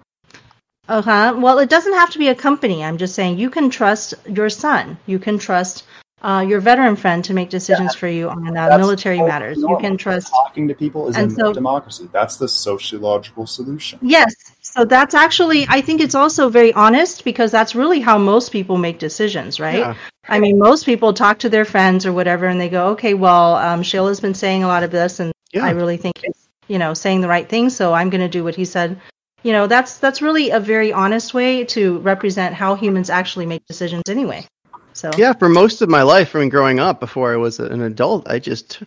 Uh 0.90 1.02
huh. 1.02 1.36
Well, 1.38 1.60
it 1.60 1.70
doesn't 1.70 1.94
have 1.94 2.10
to 2.12 2.20
be 2.20 2.30
a 2.30 2.36
company. 2.36 2.84
I'm 2.84 2.98
just 2.98 3.14
saying 3.16 3.38
you 3.38 3.50
can 3.50 3.70
trust 3.70 4.14
your 4.28 4.50
son. 4.50 4.98
You 5.06 5.20
can 5.20 5.38
trust 5.38 5.84
uh, 6.22 6.44
your 6.48 6.60
veteran 6.60 6.96
friend 6.96 7.24
to 7.26 7.34
make 7.34 7.50
decisions 7.50 7.94
for 7.94 8.08
you 8.08 8.30
on 8.30 8.58
uh, 8.58 8.78
military 8.78 9.22
matters. 9.22 9.58
You 9.58 9.78
can 9.80 9.98
trust. 9.98 10.30
Talking 10.32 10.68
to 10.68 10.74
people 10.74 11.08
is 11.10 11.18
And 11.18 11.32
so- 11.32 11.54
democracy. 11.54 12.10
That's 12.12 12.38
the 12.38 12.48
sociological 12.48 13.46
solution. 13.46 14.00
Yes. 14.02 14.34
So 14.62 14.86
that's 14.86 15.14
actually, 15.14 15.66
I 15.70 15.82
think 15.82 16.02
it's 16.02 16.16
also 16.16 16.50
very 16.50 16.74
honest 16.74 17.24
because 17.24 17.52
that's 17.52 17.76
really 17.76 18.00
how 18.00 18.18
most 18.18 18.52
people 18.52 18.78
make 18.78 18.98
decisions, 19.00 19.60
right? 19.60 19.80
Yeah. 19.80 19.96
I 20.30 20.40
mean, 20.40 20.58
most 20.58 20.86
people 20.86 21.14
talk 21.14 21.38
to 21.40 21.50
their 21.50 21.66
friends 21.66 22.06
or 22.06 22.14
whatever, 22.14 22.48
and 22.48 22.60
they 22.60 22.68
go, 22.70 22.88
"Okay, 22.90 23.14
well, 23.14 23.56
um, 23.56 23.82
Sheila's 23.82 24.20
been 24.20 24.34
saying 24.34 24.64
a 24.64 24.68
lot 24.68 24.84
of 24.84 24.92
this, 24.92 25.20
and 25.20 25.32
Yeah. 25.54 25.66
I 25.66 25.70
really 25.72 25.96
think 25.98 26.18
he's, 26.18 26.50
you 26.68 26.78
know, 26.78 26.94
saying 26.94 27.22
the 27.22 27.30
right 27.30 27.48
thing, 27.48 27.70
so 27.70 27.94
I'm 27.94 28.10
going 28.10 28.22
to 28.22 28.28
do 28.28 28.44
what 28.44 28.56
he 28.56 28.66
said." 28.66 29.00
You 29.44 29.52
know, 29.54 29.68
that's 29.68 29.98
that's 30.00 30.22
really 30.22 30.50
a 30.50 30.60
very 30.60 30.92
honest 30.92 31.34
way 31.34 31.64
to 31.66 32.00
represent 32.00 32.56
how 32.56 32.76
humans 32.76 33.10
actually 33.10 33.46
make 33.46 33.66
decisions, 33.66 34.04
anyway. 34.10 34.46
So 34.94 35.12
Yeah, 35.18 35.34
for 35.34 35.48
most 35.48 35.82
of 35.82 35.90
my 35.90 36.02
life, 36.02 36.36
I 36.36 36.40
mean, 36.40 36.50
growing 36.50 36.80
up 36.80 37.00
before 37.00 37.32
I 37.32 37.38
was 37.38 37.60
an 37.60 37.82
adult, 37.84 38.28
I 38.28 38.40
just 38.40 38.82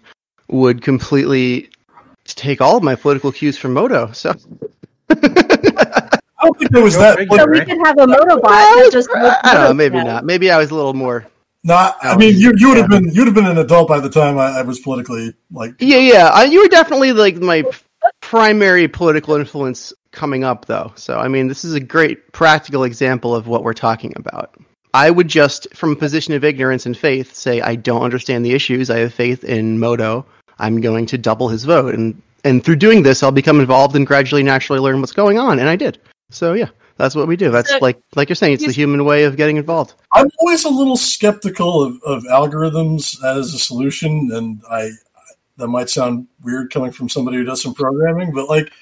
would 0.49 0.83
completely 0.83 1.71
take 2.25 2.61
all 2.61 2.77
of 2.77 2.83
my 2.83 2.97
political 2.97 3.31
cues 3.31 3.57
from 3.57 3.73
Moto. 3.75 4.11
So 4.13 4.35
I 5.09 6.19
don't 6.43 6.59
think 6.59 6.71
there 6.73 6.83
was 6.83 6.97
Go 6.97 7.03
that. 7.03 7.19
figure. 7.19 7.39
So 7.39 7.47
we 7.47 7.61
could 7.61 7.79
have 7.87 7.99
a 7.99 8.07
Motobot 8.07 8.43
that 8.43 8.89
just. 8.93 9.09
I 9.15 9.55
don't 9.55 9.65
know, 9.65 9.75
maybe 9.75 10.03
not. 10.03 10.25
Maybe 10.25 10.51
I 10.51 10.59
was 10.59 10.71
a 10.71 10.75
little 10.75 10.95
more. 10.95 11.27
Not. 11.63 11.97
I 12.03 12.17
mean, 12.17 12.37
you 12.39 12.55
you 12.57 12.69
would 12.69 12.79
have 12.79 12.89
been 12.89 13.13
you'd 13.13 13.27
have 13.27 13.35
been 13.35 13.47
an 13.47 13.59
adult 13.59 13.89
by 13.89 14.01
the 14.01 14.11
time 14.11 14.39
I, 14.39 14.59
I 14.59 14.63
was 14.63 14.81
politically 14.81 15.35
like. 15.53 15.75
Yeah, 15.79 15.99
yeah. 15.99 16.31
I, 16.33 16.45
you 16.45 16.63
were 16.63 16.69
definitely 16.69 17.13
like 17.13 17.37
my 17.37 17.63
primary 18.31 18.87
political 18.87 19.35
influence 19.35 19.93
coming 20.13 20.45
up, 20.45 20.67
though. 20.67 20.93
So 20.95 21.19
I 21.19 21.27
mean, 21.27 21.49
this 21.49 21.65
is 21.65 21.75
a 21.75 21.81
great 21.81 22.31
practical 22.31 22.85
example 22.85 23.35
of 23.35 23.49
what 23.49 23.65
we're 23.65 23.75
talking 23.75 24.13
about. 24.15 24.55
I 24.95 25.11
would 25.11 25.27
just, 25.27 25.67
from 25.75 25.91
a 25.93 25.97
position 25.97 26.35
of 26.35 26.45
ignorance 26.45 26.87
and 26.87 26.97
faith, 26.97 27.35
say 27.35 27.61
I 27.61 27.75
don't 27.75 28.03
understand 28.03 28.45
the 28.45 28.53
issues. 28.53 28.89
I 28.89 28.99
have 28.99 29.13
faith 29.13 29.43
in 29.43 29.81
Moto. 29.81 30.25
I'm 30.61 30.81
going 30.81 31.07
to 31.07 31.19
double 31.19 31.49
his 31.49 31.65
vote, 31.65 31.93
and 31.93 32.23
and 32.45 32.65
through 32.65 32.77
doing 32.77 33.03
this, 33.03 33.25
I'll 33.25 33.33
become 33.33 33.59
involved 33.59 33.97
and 33.97 34.07
gradually, 34.07 34.45
naturally 34.45 34.81
learn 34.81 35.01
what's 35.01 35.13
going 35.13 35.37
on, 35.37 35.59
and 35.59 35.69
I 35.69 35.75
did. 35.75 35.99
So 36.31 36.53
yeah, 36.53 36.69
that's 36.99 37.17
what 37.17 37.27
we 37.27 37.35
do. 37.35 37.51
That's 37.51 37.73
like 37.81 38.01
like 38.15 38.29
you're 38.29 38.37
saying, 38.37 38.53
it's 38.55 38.67
the 38.67 38.73
human 38.73 39.05
way 39.05 39.25
of 39.25 39.37
getting 39.37 39.57
involved. 39.57 39.95
I'm 40.13 40.31
always 40.39 40.65
a 40.65 40.71
little 40.71 40.97
skeptical 40.97 41.83
of, 41.83 42.01
of 42.05 42.23
algorithms 42.25 43.17
as 43.25 43.55
a 43.55 43.59
solution, 43.59 44.31
and 44.33 44.63
I 44.71 44.91
that 45.61 45.69
might 45.69 45.89
sound 45.89 46.27
weird 46.43 46.73
coming 46.73 46.91
from 46.91 47.09
somebody 47.09 47.37
who 47.37 47.45
does 47.45 47.63
some 47.63 47.75
programming, 47.75 48.33
but 48.33 48.49
like 48.49 48.73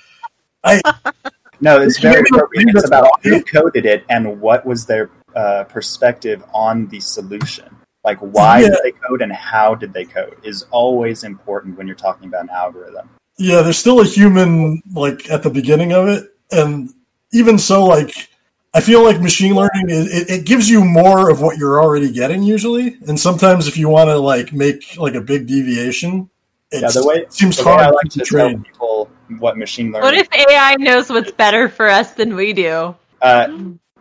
I. 0.65 0.81
No, 1.61 1.81
it's 1.83 1.99
very 1.99 2.21
appropriate. 2.21 2.69
It's 2.69 2.87
about 2.87 3.11
who 3.25 3.43
coded 3.43 3.85
it 3.85 4.05
and 4.09 4.41
what 4.41 4.65
was 4.65 4.87
their 4.87 5.11
uh, 5.35 5.65
perspective 5.65 6.45
on 6.55 6.87
the 6.87 7.01
solution. 7.01 7.75
Like, 8.05 8.19
why 8.19 8.61
Yeah. 8.61 8.69
did 8.69 8.79
they 8.85 8.93
code 8.93 9.23
and 9.23 9.33
how 9.33 9.75
did 9.75 9.93
they 9.93 10.05
code 10.05 10.37
is 10.45 10.67
always 10.71 11.25
important 11.25 11.77
when 11.77 11.89
you're 11.89 11.97
talking 11.97 12.29
about 12.29 12.45
an 12.45 12.51
algorithm. 12.51 13.11
yeah, 13.39 13.63
there's 13.63 13.77
still 13.77 14.01
a 14.01 14.05
human 14.05 14.81
like 14.95 15.29
at 15.31 15.43
the 15.43 15.51
beginning 15.51 15.93
of 15.93 16.07
it, 16.07 16.33
and 16.53 16.91
even 17.33 17.59
so, 17.59 17.85
like 17.85 18.15
I 18.73 18.81
feel 18.81 19.03
like 19.03 19.21
machine 19.21 19.57
learning 19.57 19.87
it, 19.89 20.07
it, 20.13 20.31
it 20.31 20.47
gives 20.47 20.71
you 20.71 20.85
more 20.85 21.29
of 21.29 21.41
what 21.41 21.57
you're 21.59 21.81
already 21.83 22.13
getting 22.13 22.45
usually, 22.45 22.99
and 23.09 23.19
sometimes 23.19 23.67
if 23.67 23.77
you 23.77 23.89
want 23.89 24.11
to 24.11 24.19
like 24.19 24.53
make 24.53 24.97
like 24.97 25.15
a 25.15 25.21
big 25.21 25.49
deviation, 25.49 26.31
it 26.71 26.83
Yeah, 26.83 26.89
the 26.91 27.07
way, 27.07 27.27
seems 27.31 27.57
the 27.57 27.65
way 27.65 27.71
hard 27.73 27.81
I 27.87 27.91
like 27.91 28.09
to 28.11 28.19
to 28.21 28.25
tell 28.25 28.49
train. 28.49 28.63
people 28.63 29.11
what 29.39 29.57
machine 29.57 29.93
learning. 29.93 30.03
What 30.03 30.15
if 30.15 30.29
AI 30.33 30.77
knows 30.79 31.09
what's 31.11 31.31
better 31.33 31.69
for 31.69 31.89
us 31.89 32.13
than 32.13 32.35
we 32.37 32.53
do? 32.53 32.95
uh, 33.23 33.49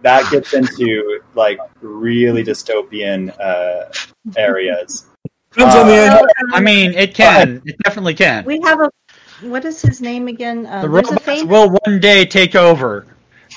that 0.03 0.29
gets 0.31 0.53
into 0.53 1.19
like 1.33 1.59
really 1.81 2.43
dystopian 2.43 3.33
uh, 3.39 3.91
areas. 4.37 5.07
Depends 5.51 5.75
on 5.75 5.87
the 5.87 5.93
Uh. 6.11 6.25
I 6.53 6.59
mean, 6.61 6.91
it 6.93 7.15
can. 7.15 7.61
It 7.65 7.75
definitely 7.83 8.13
can. 8.13 8.45
We 8.45 8.61
have 8.61 8.79
a. 8.79 8.91
What 9.41 9.65
is 9.65 9.81
his 9.81 10.01
name 10.01 10.27
again? 10.27 10.65
Uh, 10.65 10.81
The 10.83 10.87
there's 10.89 11.09
a 11.09 11.11
robots 11.13 11.43
will 11.43 11.77
one 11.85 11.99
day 11.99 12.25
take 12.25 12.55
over 12.55 13.05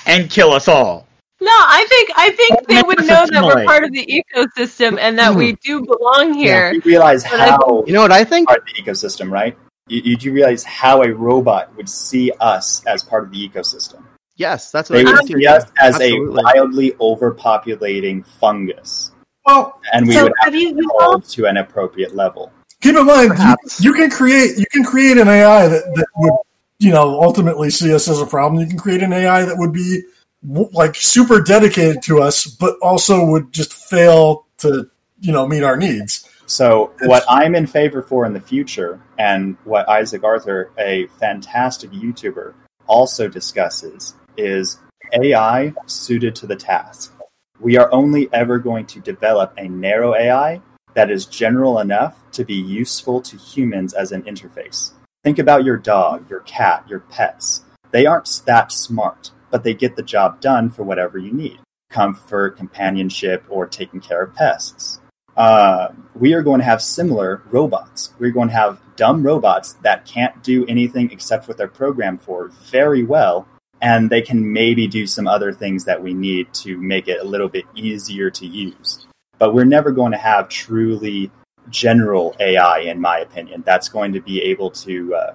and 0.06 0.30
kill 0.30 0.52
us 0.52 0.66
all. 0.68 1.06
No, 1.42 1.50
I 1.50 1.86
think 1.88 2.10
I 2.16 2.30
think 2.32 2.68
they 2.68 2.82
would 2.86 2.98
know 3.06 3.26
that 3.30 3.42
we're 3.42 3.64
part 3.64 3.82
of 3.84 3.92
the 3.92 4.04
ecosystem 4.06 4.98
and 5.00 5.18
that 5.18 5.34
we 5.34 5.52
mm-hmm. 5.52 5.60
do 5.62 5.86
belong 5.86 6.34
here. 6.34 6.72
You 6.72 6.82
realize 6.84 7.24
But 7.24 7.40
I 7.40 7.46
how 7.50 7.82
You 7.86 7.94
know 7.94 8.02
what 8.02 8.12
I 8.12 8.24
think? 8.24 8.48
part 8.48 8.60
of 8.60 8.66
the 8.66 8.82
ecosystem, 8.82 9.30
right? 9.30 9.56
You, 9.88 10.02
you 10.04 10.16
do 10.16 10.32
realize 10.32 10.64
how 10.64 11.02
a 11.02 11.10
robot 11.12 11.74
would 11.76 11.88
see 11.88 12.30
us 12.40 12.84
as 12.86 13.02
part 13.02 13.24
of 13.24 13.30
the 13.32 13.48
ecosystem. 13.48 14.02
Yes, 14.36 14.70
that's 14.70 14.90
what 14.90 14.96
They 15.04 15.10
I 15.10 15.12
would 15.12 15.26
see 15.26 15.46
us 15.46 15.64
as 15.80 15.94
Absolutely. 15.96 16.40
a 16.40 16.44
wildly 16.44 16.90
overpopulating 16.92 18.24
fungus, 18.26 19.10
Well, 19.46 19.80
and 19.92 20.06
we 20.06 20.14
So 20.14 20.24
would 20.24 20.32
have 20.40 20.52
have 20.52 20.62
you- 20.62 20.74
to 20.74 20.88
hold 20.98 21.24
to 21.30 21.46
an 21.46 21.56
appropriate 21.56 22.14
level. 22.14 22.52
keep 22.82 22.96
in 22.96 23.06
mind 23.06 23.28
you, 23.30 23.34
Perhaps. 23.34 23.80
you 23.84 23.92
can 23.92 24.10
create 24.10 24.58
you 24.58 24.64
can 24.72 24.84
create 24.84 25.18
an 25.18 25.28
AI 25.28 25.68
that, 25.68 25.82
that 25.94 26.06
would 26.16 26.32
you 26.78 26.90
know 26.90 27.20
ultimately 27.22 27.68
see 27.70 27.92
us 27.94 28.08
as 28.08 28.20
a 28.20 28.26
problem. 28.26 28.60
You 28.62 28.68
can 28.68 28.78
create 28.78 29.02
an 29.02 29.12
AI 29.12 29.44
that 29.44 29.56
would 29.58 29.72
be 29.72 30.02
w- 30.02 30.04
like 30.42 30.94
super 30.94 31.40
dedicated 31.40 32.02
to 32.02 32.20
us, 32.20 32.46
but 32.46 32.76
also 32.80 33.24
would 33.26 33.52
just 33.52 33.72
fail 33.72 34.46
to 34.58 34.90
you 35.20 35.32
know 35.32 35.46
meet 35.46 35.62
our 35.62 35.76
needs. 35.76 36.26
So, 36.46 36.92
what 37.02 37.22
I'm 37.28 37.54
in 37.54 37.66
favor 37.66 38.02
for 38.02 38.26
in 38.26 38.32
the 38.32 38.40
future, 38.40 39.00
and 39.18 39.56
what 39.64 39.88
Isaac 39.88 40.24
Arthur, 40.24 40.72
a 40.78 41.06
fantastic 41.18 41.90
YouTuber, 41.92 42.54
also 42.88 43.28
discusses, 43.28 44.14
is 44.36 44.80
AI 45.12 45.72
suited 45.86 46.34
to 46.36 46.46
the 46.46 46.56
task. 46.56 47.14
We 47.60 47.76
are 47.76 47.92
only 47.92 48.28
ever 48.32 48.58
going 48.58 48.86
to 48.86 49.00
develop 49.00 49.52
a 49.58 49.68
narrow 49.68 50.14
AI 50.14 50.60
that 50.94 51.10
is 51.10 51.26
general 51.26 51.78
enough 51.78 52.18
to 52.32 52.44
be 52.44 52.54
useful 52.54 53.20
to 53.22 53.36
humans 53.36 53.94
as 53.94 54.10
an 54.10 54.22
interface. 54.22 54.92
Think 55.22 55.38
about 55.38 55.64
your 55.64 55.76
dog, 55.76 56.28
your 56.28 56.40
cat, 56.40 56.84
your 56.88 57.00
pets. 57.00 57.62
They 57.90 58.06
aren't 58.06 58.42
that 58.46 58.72
smart, 58.72 59.30
but 59.50 59.64
they 59.64 59.74
get 59.74 59.96
the 59.96 60.02
job 60.02 60.40
done 60.40 60.70
for 60.70 60.82
whatever 60.82 61.18
you 61.18 61.32
need 61.32 61.58
comfort, 61.90 62.56
companionship, 62.56 63.44
or 63.48 63.66
taking 63.66 64.00
care 64.00 64.22
of 64.22 64.32
pests 64.32 65.00
uh, 65.40 65.88
we 66.14 66.34
are 66.34 66.42
going 66.42 66.58
to 66.58 66.64
have 66.64 66.82
similar 66.82 67.42
robots. 67.50 68.12
We're 68.18 68.30
going 68.30 68.48
to 68.48 68.54
have 68.54 68.78
dumb 68.96 69.22
robots 69.22 69.72
that 69.82 70.04
can't 70.04 70.42
do 70.42 70.66
anything 70.66 71.10
except 71.10 71.48
what 71.48 71.56
they're 71.56 71.66
programmed 71.66 72.20
for 72.20 72.48
very 72.70 73.04
well, 73.04 73.48
and 73.80 74.10
they 74.10 74.20
can 74.20 74.52
maybe 74.52 74.86
do 74.86 75.06
some 75.06 75.26
other 75.26 75.50
things 75.52 75.86
that 75.86 76.02
we 76.02 76.12
need 76.12 76.52
to 76.54 76.76
make 76.76 77.08
it 77.08 77.20
a 77.20 77.24
little 77.24 77.48
bit 77.48 77.64
easier 77.74 78.30
to 78.30 78.46
use. 78.46 79.06
But 79.38 79.54
we're 79.54 79.64
never 79.64 79.92
going 79.92 80.12
to 80.12 80.18
have 80.18 80.50
truly 80.50 81.30
general 81.70 82.36
AI, 82.38 82.80
in 82.80 83.00
my 83.00 83.20
opinion, 83.20 83.62
that's 83.64 83.88
going 83.88 84.12
to 84.12 84.20
be 84.20 84.42
able 84.42 84.70
to 84.72 85.14
uh, 85.14 85.34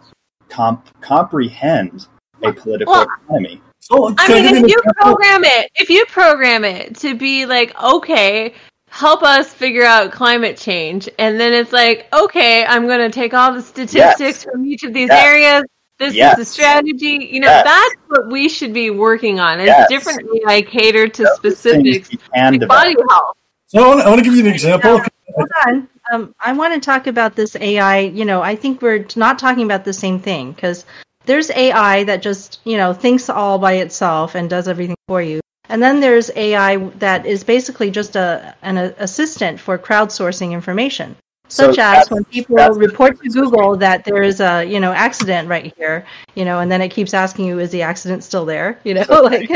comp- 0.49 1.01
comprehend 1.01 2.07
a 2.43 2.53
political 2.53 2.93
Well, 2.93 3.07
economy. 3.23 3.61
So, 3.85 4.15
I 4.17 4.27
mean, 4.29 4.45
if 4.45 4.67
you 4.67 4.77
example? 4.79 4.93
program 4.95 5.43
it, 5.43 5.71
if 5.75 5.91
you 5.91 6.05
program 6.07 6.63
it 6.65 6.95
to 6.97 7.13
be 7.15 7.45
like, 7.45 7.79
okay, 7.79 8.55
help 8.89 9.21
us 9.21 9.53
figure 9.53 9.83
out 9.83 10.11
climate 10.11 10.57
change, 10.57 11.07
and 11.19 11.39
then 11.39 11.53
it's 11.53 11.71
like, 11.71 12.07
okay, 12.11 12.65
I'm 12.65 12.87
going 12.87 12.99
to 12.99 13.11
take 13.11 13.35
all 13.35 13.53
the 13.53 13.61
statistics 13.61 14.19
Yes. 14.19 14.43
from 14.43 14.65
each 14.65 14.83
of 14.83 14.91
these 14.91 15.09
Yes. 15.09 15.23
areas. 15.23 15.63
This 15.99 16.15
Yes. 16.15 16.31
is 16.39 16.47
the 16.47 16.51
strategy. 16.51 17.29
You 17.31 17.41
know, 17.41 17.47
Yes. 17.47 17.63
that's 17.63 17.95
what 18.07 18.31
we 18.31 18.49
should 18.49 18.73
be 18.73 18.89
working 18.89 19.39
on. 19.39 19.59
Is 19.59 19.67
Yes. 19.67 19.87
different 19.87 20.27
AI 20.47 20.63
catered 20.63 21.13
to 21.13 21.23
Those 21.23 21.35
specifics, 21.35 22.09
we 22.09 22.17
can 22.17 22.53
like 22.53 22.59
develop. 22.61 22.83
body 22.85 22.95
health. 23.07 23.37
So 23.67 23.83
I 23.83 23.87
want, 23.87 24.01
I 24.01 24.09
want 24.09 24.17
to 24.19 24.25
give 24.25 24.33
you 24.33 24.47
an 24.47 24.51
example. 24.51 24.99
Hold 25.35 25.49
on. 25.67 25.87
Um, 26.11 26.33
I 26.39 26.53
want 26.53 26.73
to 26.73 26.79
talk 26.79 27.05
about 27.05 27.35
this 27.35 27.55
AI. 27.55 27.99
You 27.99 28.25
know, 28.25 28.41
I 28.41 28.55
think 28.55 28.81
we're 28.81 29.05
not 29.15 29.37
talking 29.37 29.63
about 29.63 29.85
the 29.85 29.93
same 29.93 30.17
thing 30.19 30.53
because 30.53 30.85
there's 31.25 31.49
AI 31.51 32.03
that 32.05 32.21
just, 32.21 32.59
you 32.63 32.77
know, 32.77 32.93
thinks 32.93 33.29
all 33.29 33.57
by 33.59 33.73
itself 33.73 34.35
and 34.35 34.49
does 34.49 34.67
everything 34.67 34.95
for 35.07 35.21
you. 35.21 35.39
And 35.69 35.81
then 35.81 35.99
there's 35.99 36.29
AI 36.35 36.77
that 36.99 37.25
is 37.25 37.43
basically 37.43 37.89
just 37.89 38.15
a 38.15 38.55
an 38.61 38.77
a- 38.77 38.93
assistant 38.99 39.59
for 39.59 39.77
crowdsourcing 39.77 40.51
information. 40.51 41.15
So 41.47 41.71
Such 41.71 41.79
as 41.79 42.09
when 42.09 42.23
people 42.25 42.57
report 42.57 43.21
to 43.21 43.29
Google 43.29 43.75
that 43.77 44.03
there 44.03 44.23
is 44.23 44.39
a 44.41 44.63
you 44.63 44.79
know 44.79 44.91
accident 44.91 45.47
right 45.47 45.73
here, 45.77 46.05
you 46.35 46.43
know, 46.43 46.59
and 46.59 46.71
then 46.71 46.81
it 46.81 46.89
keeps 46.89 47.13
asking 47.13 47.45
you, 47.45 47.59
is 47.59 47.71
the 47.71 47.81
accident 47.83 48.23
still 48.23 48.45
there? 48.45 48.79
You 48.83 48.95
know, 48.95 49.05
like 49.09 49.49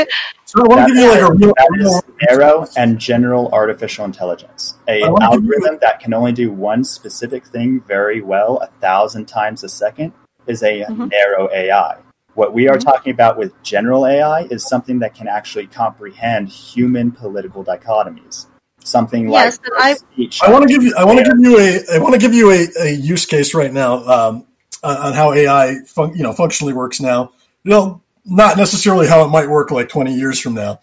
So 0.44 0.62
I 0.62 0.66
want 0.68 0.88
to 0.88 0.94
give 0.94 1.02
you 1.02 1.10
like 1.10 1.20
a 1.20 1.32
real, 1.32 1.52
that 1.56 1.68
real 1.70 1.88
is 1.88 2.02
narrow 2.28 2.66
and 2.76 2.98
general 2.98 3.48
artificial 3.52 4.04
intelligence. 4.04 4.74
a 4.88 5.02
wanna 5.02 5.24
you- 5.24 5.32
algorithm 5.32 5.78
that 5.82 6.00
can 6.00 6.12
only 6.14 6.32
do 6.32 6.50
one 6.52 6.84
specific 6.84 7.44
thing 7.46 7.80
very 7.86 8.20
well 8.20 8.58
a 8.58 8.66
thousand 8.80 9.26
times 9.26 9.62
a 9.64 9.68
second 9.68 10.12
is 10.50 10.62
a 10.62 10.84
Mhm. 10.84 11.10
narrow 11.10 11.48
AI. 11.52 11.96
What 12.34 12.52
we 12.52 12.68
are 12.68 12.76
Mhm. 12.76 12.84
talking 12.84 13.12
about 13.12 13.38
with 13.38 13.52
general 13.62 14.06
AI 14.06 14.42
is 14.50 14.66
something 14.68 14.98
that 15.00 15.14
can 15.14 15.28
actually 15.28 15.66
comprehend 15.66 16.48
human 16.48 17.10
political 17.10 17.64
dichotomies. 17.64 18.46
Something 18.82 19.28
Yes, 19.28 19.58
like 19.58 19.70
but 19.70 19.82
I- 19.82 19.94
speech. 19.94 20.40
I 20.42 20.50
want 20.50 20.62
to 20.66 20.68
give 20.72 20.82
you. 20.82 20.94
I 20.96 21.04
want 21.04 21.18
to 21.18 21.24
give 21.24 21.38
you 21.40 21.58
a. 21.58 21.94
I 21.94 21.98
want 21.98 22.14
to 22.14 22.18
give 22.20 22.32
you 22.34 22.50
a, 22.50 22.66
a 22.80 22.90
use 22.90 23.26
case 23.26 23.52
right 23.54 23.72
now 23.72 23.96
um, 24.08 24.46
on, 24.82 24.96
on 24.96 25.12
how 25.12 25.32
AI, 25.32 25.76
fun, 25.86 26.14
you 26.16 26.22
know, 26.22 26.32
functionally 26.32 26.72
works 26.72 26.98
now. 27.00 27.30
You 27.64 27.70
know, 27.72 28.00
not 28.24 28.56
necessarily 28.56 29.06
how 29.06 29.22
it 29.24 29.28
might 29.28 29.48
work 29.50 29.70
like 29.70 29.88
20 29.90 30.14
years 30.14 30.40
from 30.40 30.54
now, 30.54 30.80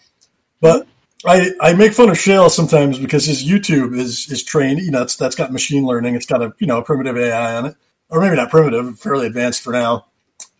but 0.60 0.86
I 1.26 1.50
I 1.60 1.72
make 1.72 1.92
fun 1.92 2.08
of 2.08 2.16
Shale 2.18 2.48
sometimes 2.50 3.00
because 3.00 3.24
his 3.24 3.42
YouTube 3.44 3.98
is 3.98 4.30
is 4.30 4.44
trained. 4.44 4.78
You 4.78 4.92
know, 4.92 5.02
it's, 5.02 5.16
that's 5.16 5.34
got 5.34 5.52
machine 5.52 5.84
learning. 5.84 6.14
It's 6.14 6.26
got 6.26 6.40
a 6.40 6.52
you 6.60 6.68
know 6.68 6.78
a 6.78 6.82
primitive 6.84 7.16
AI 7.18 7.56
on 7.56 7.66
it, 7.66 7.74
or 8.10 8.20
maybe 8.20 8.36
not 8.36 8.50
primitive, 8.50 8.98
fairly 8.98 9.26
advanced 9.26 9.62
for 9.62 9.72
now. 9.72 10.06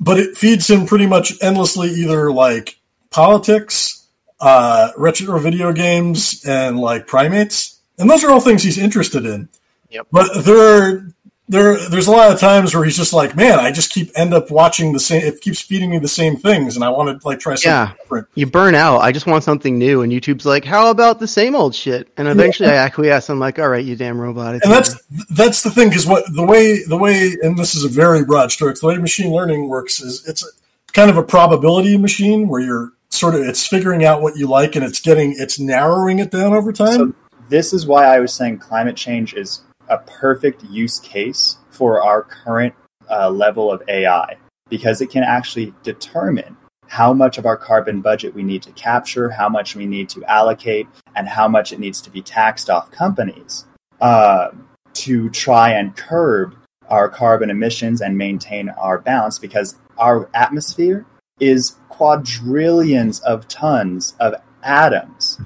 But 0.01 0.19
it 0.19 0.37
feeds 0.37 0.69
him 0.69 0.87
pretty 0.87 1.07
much 1.07 1.33
endlessly 1.43 1.91
either 1.91 2.31
like 2.31 2.79
politics, 3.11 4.07
uh, 4.41 4.91
retro 4.97 5.39
video 5.39 5.73
games, 5.73 6.45
and 6.45 6.79
like 6.79 7.07
primates, 7.07 7.81
and 7.99 8.09
those 8.09 8.23
are 8.23 8.31
all 8.31 8.41
things 8.41 8.63
he's 8.63 8.79
interested 8.79 9.27
in. 9.27 9.49
Yep. 9.91 10.07
But 10.13 10.45
there 10.45 10.59
are 10.59 11.13
there 11.49 11.77
there's 11.89 12.07
a 12.07 12.11
lot 12.11 12.31
of 12.33 12.39
times 12.39 12.75
where 12.75 12.85
he's 12.85 12.97
just 12.97 13.13
like, 13.13 13.35
man, 13.35 13.59
I 13.59 13.71
just 13.73 13.91
keep 13.91 14.11
end 14.15 14.35
up 14.35 14.51
watching 14.51 14.93
the 14.93 15.01
same. 15.01 15.23
It 15.23 15.41
keeps 15.41 15.61
feeding 15.61 15.91
me 15.91 15.99
the 15.99 16.09
same 16.09 16.37
things, 16.37 16.77
and 16.77 16.85
I 16.85 16.91
want 16.91 17.21
to 17.21 17.27
like 17.27 17.41
try 17.41 17.55
something 17.55 17.71
Yeah. 17.71 17.93
different. 18.03 18.27
You 18.35 18.47
burn 18.47 18.75
out. 18.75 18.99
I 18.99 19.13
just 19.13 19.27
want 19.27 19.45
something 19.45 19.79
new, 19.79 20.03
and 20.03 20.13
YouTube's 20.13 20.45
like, 20.45 20.65
"How 20.65 20.91
about 20.91 21.21
the 21.21 21.27
same 21.29 21.55
old 21.57 21.75
shit?" 21.75 22.09
And 22.17 22.29
eventually, 22.29 22.69
I 22.69 22.75
acquiesce. 22.75 23.31
I'm 23.31 23.41
like, 23.41 23.59
"All 23.59 23.69
right, 23.69 23.85
you 23.85 23.97
damn 23.97 24.21
robot." 24.21 24.57
it's 24.57 24.65
And 24.65 24.75
that's 24.75 24.91
over." 24.95 25.25
that's 25.31 25.63
the 25.63 25.71
thing 25.71 25.89
because 25.89 26.07
what 26.07 26.25
the 26.35 26.45
way 26.45 26.83
the 26.85 26.97
way 26.97 27.37
and 27.43 27.59
this 27.59 27.75
is 27.75 27.85
a 27.85 27.89
very 27.89 28.25
broad 28.25 28.53
stroke. 28.53 28.79
The 28.79 28.87
way 28.87 28.99
machine 28.99 29.33
learning 29.33 29.69
works 29.69 30.01
is 30.01 30.27
it's 30.29 30.45
kind 30.93 31.11
of 31.11 31.17
a 31.17 31.23
probability 31.23 31.97
machine 31.97 32.49
where 32.49 32.61
you're 32.61 32.93
sort 33.11 33.35
of 33.35 33.41
it's 33.43 33.67
figuring 33.67 34.05
out 34.05 34.21
what 34.23 34.37
you 34.37 34.47
like 34.47 34.77
and 34.77 34.85
it's 34.85 35.01
getting 35.01 35.35
it's 35.39 35.59
narrowing 35.59 36.19
it 36.19 36.31
down 36.31 36.53
over 36.53 36.73
time. 36.73 36.95
So 36.99 37.13
this 37.49 37.73
is 37.73 37.87
why 37.87 38.05
I 38.05 38.21
was 38.21 38.33
saying 38.35 38.59
climate 38.59 38.97
change 38.97 39.33
is 39.35 39.63
a 39.89 39.99
perfect 39.99 40.65
use 40.65 41.01
case 41.01 41.59
for 41.71 42.03
our 42.03 42.23
current 42.23 42.75
uh, 43.11 43.31
level 43.31 43.71
of 43.71 43.83
AI 43.89 44.37
because 44.69 45.01
it 45.01 45.11
can 45.11 45.23
actually 45.23 45.73
determine 45.83 46.57
how 46.89 47.13
much 47.13 47.39
of 47.39 47.47
our 47.47 47.57
carbon 47.57 48.01
budget 48.01 48.35
we 48.35 48.43
need 48.43 48.63
to 48.63 48.73
capture, 48.73 49.31
how 49.31 49.49
much 49.49 49.77
we 49.77 49.87
need 49.87 50.09
to 50.09 50.25
allocate, 50.25 50.87
and 51.15 51.29
how 51.29 51.47
much 51.47 51.73
it 51.73 51.79
needs 51.79 52.01
to 52.01 52.11
be 52.11 52.23
taxed 52.23 52.71
off 52.71 52.91
companies 52.91 53.67
uh, 54.01 54.49
to 54.95 55.29
try 55.31 55.71
and 55.71 55.97
curb 55.97 56.55
our 56.89 57.09
carbon 57.09 57.51
emissions 57.51 58.01
and 58.01 58.17
maintain 58.17 58.71
our 58.71 58.99
balance 58.99 59.39
because 59.39 59.77
our 59.99 60.31
atmosphere 60.33 61.05
is 61.39 61.77
quadrillions 61.89 63.21
of 63.21 63.47
tons 63.49 64.15
of 64.19 64.35
atoms 64.63 65.39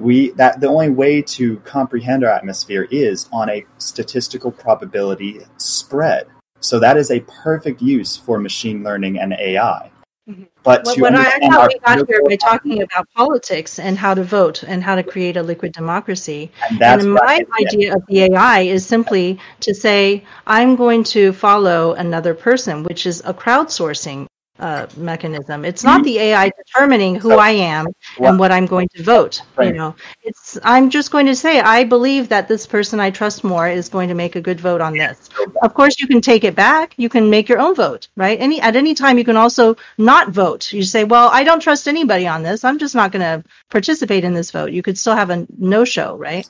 we 0.00 0.30
that 0.32 0.60
the 0.60 0.68
only 0.68 0.90
way 0.90 1.22
to 1.22 1.56
comprehend 1.60 2.24
our 2.24 2.30
atmosphere 2.30 2.86
is 2.90 3.28
on 3.32 3.48
a 3.50 3.64
statistical 3.78 4.50
probability 4.50 5.40
spread. 5.56 6.26
So 6.60 6.78
that 6.80 6.96
is 6.96 7.10
a 7.10 7.20
perfect 7.20 7.82
use 7.82 8.16
for 8.16 8.38
machine 8.38 8.82
learning 8.82 9.18
and 9.18 9.32
AI. 9.34 9.90
Mhm. 10.28 10.48
But 10.64 10.84
what, 10.84 10.94
to 10.96 11.00
what 11.02 11.14
I, 11.14 11.20
I 11.20 11.48
thought 11.48 11.72
we 11.72 11.78
got 11.78 12.08
here 12.08 12.22
by 12.24 12.36
talking 12.36 12.82
about 12.82 13.06
politics 13.14 13.78
and 13.78 13.96
how 13.96 14.14
to 14.14 14.24
vote 14.24 14.64
and 14.64 14.82
how 14.82 14.96
to 14.96 15.02
create 15.04 15.36
a 15.36 15.42
liquid 15.42 15.72
democracy. 15.72 16.50
and 16.68 16.80
that's 16.80 17.04
and 17.04 17.12
my 17.14 17.44
idea 17.60 17.94
of 17.94 18.02
the 18.08 18.22
AI 18.24 18.62
is 18.62 18.84
simply 18.84 19.38
to 19.60 19.72
say, 19.72 20.24
I'm 20.48 20.74
going 20.74 21.04
to 21.04 21.32
follow 21.32 21.92
another 21.92 22.34
person, 22.34 22.82
which 22.82 23.06
is 23.06 23.22
a 23.24 23.32
crowdsourcing 23.32 24.26
uh, 24.58 24.86
mechanism. 24.96 25.64
It's 25.64 25.84
not 25.84 26.02
the 26.04 26.18
AI 26.18 26.50
determining 26.56 27.16
who 27.16 27.32
I 27.32 27.50
am 27.50 27.86
and 28.18 28.38
what 28.38 28.50
I'm 28.50 28.66
going 28.66 28.88
to 28.96 29.02
vote. 29.02 29.42
You 29.60 29.72
know, 29.72 29.94
it's 30.22 30.58
I'm 30.64 30.90
just 30.90 31.10
going 31.10 31.26
to 31.26 31.34
say 31.36 31.60
I 31.60 31.84
believe 31.84 32.28
that 32.28 32.48
this 32.48 32.66
person 32.66 32.98
I 33.00 33.10
trust 33.10 33.44
more 33.44 33.68
is 33.68 33.88
going 33.88 34.08
to 34.08 34.14
make 34.14 34.36
a 34.36 34.40
good 34.40 34.60
vote 34.60 34.80
on 34.80 34.94
this. 34.94 35.28
Of 35.62 35.74
course, 35.74 36.00
you 36.00 36.06
can 36.06 36.20
take 36.20 36.44
it 36.44 36.54
back. 36.54 36.94
You 36.96 37.08
can 37.08 37.28
make 37.28 37.48
your 37.48 37.58
own 37.58 37.74
vote, 37.74 38.08
right? 38.16 38.40
Any 38.40 38.60
at 38.60 38.76
any 38.76 38.94
time, 38.94 39.18
you 39.18 39.24
can 39.24 39.36
also 39.36 39.76
not 39.98 40.30
vote. 40.30 40.72
You 40.72 40.82
say, 40.82 41.04
"Well, 41.04 41.28
I 41.32 41.44
don't 41.44 41.60
trust 41.60 41.86
anybody 41.88 42.26
on 42.26 42.42
this. 42.42 42.64
I'm 42.64 42.78
just 42.78 42.94
not 42.94 43.12
going 43.12 43.22
to 43.22 43.46
participate 43.70 44.24
in 44.24 44.34
this 44.34 44.50
vote." 44.50 44.72
You 44.72 44.82
could 44.82 44.96
still 44.96 45.16
have 45.16 45.30
a 45.30 45.46
no-show, 45.58 46.16
right? 46.16 46.46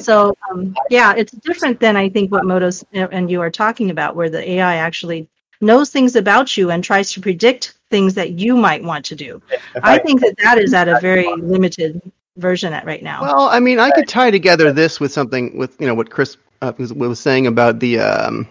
So, 0.00 0.34
um, 0.50 0.74
yeah, 0.90 1.14
it's 1.16 1.32
different 1.32 1.80
than 1.80 1.96
I 1.96 2.08
think 2.08 2.30
what 2.32 2.44
Motos 2.44 2.84
and 2.92 3.30
you 3.30 3.40
are 3.40 3.50
talking 3.50 3.90
about, 3.90 4.16
where 4.16 4.28
the 4.30 4.48
AI 4.50 4.76
actually 4.76 5.28
knows 5.60 5.90
things 5.90 6.16
about 6.16 6.56
you 6.56 6.70
and 6.70 6.82
tries 6.82 7.12
to 7.12 7.20
predict 7.20 7.74
things 7.90 8.14
that 8.14 8.32
you 8.32 8.56
might 8.56 8.82
want 8.82 9.04
to 9.06 9.16
do. 9.16 9.40
if 9.50 9.62
I 9.82 9.98
think 9.98 10.20
that 10.20 10.34
that 10.42 10.58
is 10.58 10.74
at 10.74 10.88
a 10.88 10.98
very 11.00 11.26
limited 11.36 12.00
version 12.36 12.72
at 12.72 12.84
right 12.84 13.02
now. 13.02 13.22
Well, 13.22 13.48
I 13.48 13.60
mean, 13.60 13.78
I 13.78 13.90
could 13.90 14.08
tie 14.08 14.30
together 14.30 14.72
this 14.72 15.00
with 15.00 15.12
something 15.12 15.56
with 15.56 15.80
you 15.80 15.86
know 15.86 15.94
what 15.94 16.10
Chris 16.10 16.36
uh, 16.62 16.72
was, 16.78 16.92
was 16.92 17.20
saying 17.20 17.46
about 17.46 17.80
the 17.80 18.00
um, 18.00 18.48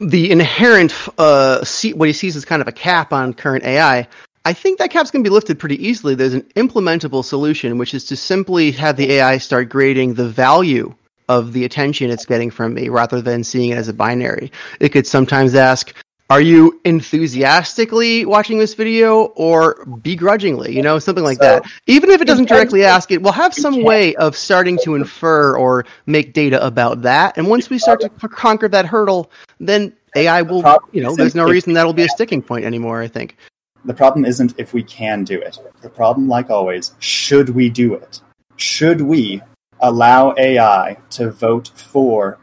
the 0.00 0.30
inherent 0.30 0.94
uh, 1.18 1.64
see, 1.64 1.92
what 1.92 2.08
he 2.08 2.12
sees 2.12 2.36
as 2.36 2.44
kind 2.44 2.62
of 2.62 2.68
a 2.68 2.72
cap 2.72 3.12
on 3.12 3.32
current 3.32 3.64
AI. 3.64 4.08
I 4.46 4.52
think 4.52 4.78
that 4.78 4.90
cap's 4.90 5.10
going 5.10 5.24
to 5.24 5.28
be 5.28 5.32
lifted 5.32 5.58
pretty 5.58 5.86
easily. 5.86 6.14
There's 6.14 6.34
an 6.34 6.42
implementable 6.54 7.24
solution, 7.24 7.78
which 7.78 7.94
is 7.94 8.04
to 8.06 8.16
simply 8.16 8.72
have 8.72 8.96
the 8.96 9.12
AI 9.12 9.38
start 9.38 9.70
grading 9.70 10.14
the 10.14 10.28
value 10.28 10.94
of 11.28 11.52
the 11.52 11.64
attention 11.64 12.10
it's 12.10 12.26
getting 12.26 12.50
from 12.50 12.74
me 12.74 12.88
rather 12.88 13.20
than 13.20 13.44
seeing 13.44 13.70
it 13.70 13.78
as 13.78 13.88
a 13.88 13.92
binary. 13.92 14.50
It 14.80 14.90
could 14.90 15.06
sometimes 15.06 15.54
ask, 15.54 15.94
are 16.30 16.40
you 16.40 16.80
enthusiastically 16.84 18.24
watching 18.24 18.58
this 18.58 18.74
video 18.74 19.24
or 19.36 19.84
begrudgingly? 20.02 20.74
You 20.74 20.82
know, 20.82 20.98
something 20.98 21.24
like 21.24 21.38
So- 21.38 21.44
that. 21.44 21.64
Even 21.86 22.10
if 22.10 22.20
it 22.22 22.24
doesn't 22.26 22.48
directly 22.48 22.84
ask 22.84 23.10
it, 23.10 23.22
we'll 23.22 23.32
have 23.32 23.52
some 23.54 23.82
way 23.82 24.14
of 24.16 24.36
starting 24.36 24.78
to 24.84 24.94
infer 24.94 25.56
or 25.56 25.84
make 26.06 26.32
data 26.32 26.64
about 26.64 27.02
that. 27.02 27.36
And 27.36 27.48
once 27.48 27.68
we 27.68 27.78
start 27.78 28.00
to 28.00 28.08
conquer 28.28 28.68
that 28.68 28.86
hurdle, 28.86 29.30
then 29.60 29.92
AI 30.16 30.42
will, 30.42 30.64
you 30.92 31.02
know, 31.02 31.14
there's 31.14 31.34
no 31.34 31.44
reason 31.44 31.74
that'll 31.74 31.92
be 31.92 32.04
a 32.04 32.08
sticking 32.08 32.40
point 32.40 32.64
anymore, 32.64 33.00
I 33.02 33.08
think. 33.08 33.36
the 33.86 33.92
problem 33.92 34.24
isn't 34.24 34.54
if 34.56 34.72
we 34.72 34.82
can 34.82 35.24
do 35.24 35.38
it. 35.38 35.58
The 35.82 35.90
problem, 35.90 36.26
like 36.26 36.48
always, 36.48 36.92
should 37.00 37.50
we 37.50 37.68
do 37.68 37.92
it? 37.92 38.22
Should 38.56 39.02
we 39.02 39.42
allow 39.84 40.34
AI 40.38 40.96
to 41.10 41.30
vote 41.30 41.70
for 41.76 42.38